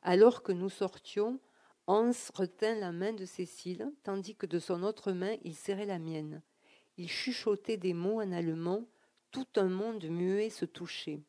Alors 0.02 0.42
que 0.42 0.52
nous 0.52 0.68
sortions, 0.68 1.40
Hans 1.86 2.10
retint 2.34 2.74
la 2.74 2.92
main 2.92 3.12
de 3.12 3.24
Cécile, 3.24 3.92
tandis 4.02 4.34
que 4.34 4.46
de 4.46 4.58
son 4.58 4.82
autre 4.82 5.12
main, 5.12 5.36
il 5.44 5.54
serrait 5.54 5.86
la 5.86 6.00
mienne. 6.00 6.42
Il 6.96 7.08
chuchotait 7.08 7.76
des 7.76 7.94
mots 7.94 8.20
en 8.20 8.32
allemand, 8.32 8.84
tout 9.30 9.46
un 9.56 9.68
monde 9.68 10.04
muet 10.04 10.50
se 10.50 10.64
touchait. 10.64 11.20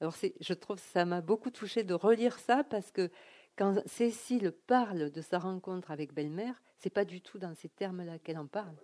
Alors 0.00 0.14
je 0.40 0.54
trouve 0.54 0.76
que 0.76 0.82
ça 0.92 1.04
m'a 1.04 1.20
beaucoup 1.20 1.50
touché 1.50 1.84
de 1.84 1.94
relire 1.94 2.38
ça 2.38 2.64
parce 2.64 2.90
que 2.90 3.10
quand 3.56 3.82
Cécile 3.86 4.52
parle 4.66 5.10
de 5.10 5.20
sa 5.20 5.38
rencontre 5.38 5.90
avec 5.90 6.12
belle-mère, 6.12 6.54
c'est 6.78 6.90
pas 6.90 7.04
du 7.04 7.20
tout 7.20 7.38
dans 7.38 7.54
ces 7.54 7.68
termes-là 7.68 8.18
qu'elle 8.18 8.38
en 8.38 8.46
parle. 8.46 8.76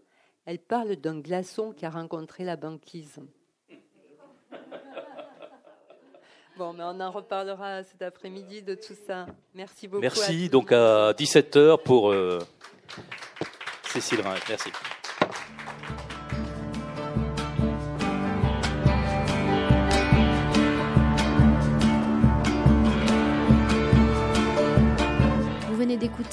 Elle 0.45 0.59
parle 0.59 0.97
d'un 0.97 1.21
glaçon 1.21 1.73
qui 1.73 1.87
a 1.87 1.91
rencontré 1.91 2.45
la 2.45 2.57
banquise. 2.57 3.21
Bon, 6.59 6.75
mais 6.75 6.83
on 6.85 7.01
en 7.01 7.11
reparlera 7.11 7.83
cet 7.83 8.03
après-midi 8.03 8.61
de 8.61 8.75
tout 8.75 8.95
ça. 9.07 9.25
Merci 9.55 9.89
beaucoup. 9.89 10.03
Merci. 10.03 10.51
donc 10.51 10.71
à 10.71 11.13
17h 11.15 11.83
pour 11.83 12.13
euh, 12.13 12.41
Cécile 13.85 14.21
Rhin. 14.21 14.35
Merci. 14.51 14.71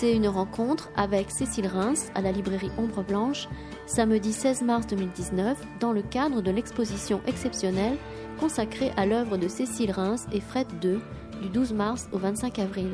Une 0.08 0.28
rencontre 0.28 0.90
avec 0.96 1.30
Cécile 1.30 1.68
Reims 1.68 2.10
à 2.16 2.22
la 2.22 2.32
librairie 2.32 2.72
Ombre 2.78 3.04
Blanche 3.04 3.48
samedi 3.86 4.32
16 4.32 4.62
mars 4.62 4.88
2019 4.88 5.58
dans 5.80 5.92
le 5.92 6.02
cadre 6.02 6.42
de 6.42 6.52
l'exposition 6.52 7.22
exceptionnelle 7.28 7.98
consacrée 8.40 8.92
à 8.96 9.06
l'œuvre 9.06 9.38
de 9.38 9.48
Cécile 9.48 9.92
Reims 9.92 10.26
et 10.32 10.40
Fred 10.40 10.68
II 10.82 11.00
du 11.42 11.50
12 11.50 11.74
mars 11.74 12.08
au 12.14 12.18
25 12.18 12.60
avril, 12.60 12.92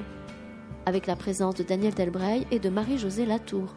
avec 0.85 1.05
la 1.05 1.15
présence 1.15 1.55
de 1.55 1.63
Daniel 1.63 1.93
Delbray 1.93 2.47
et 2.49 2.59
de 2.59 2.69
Marie-Josée 2.69 3.25
Latour. 3.25 3.75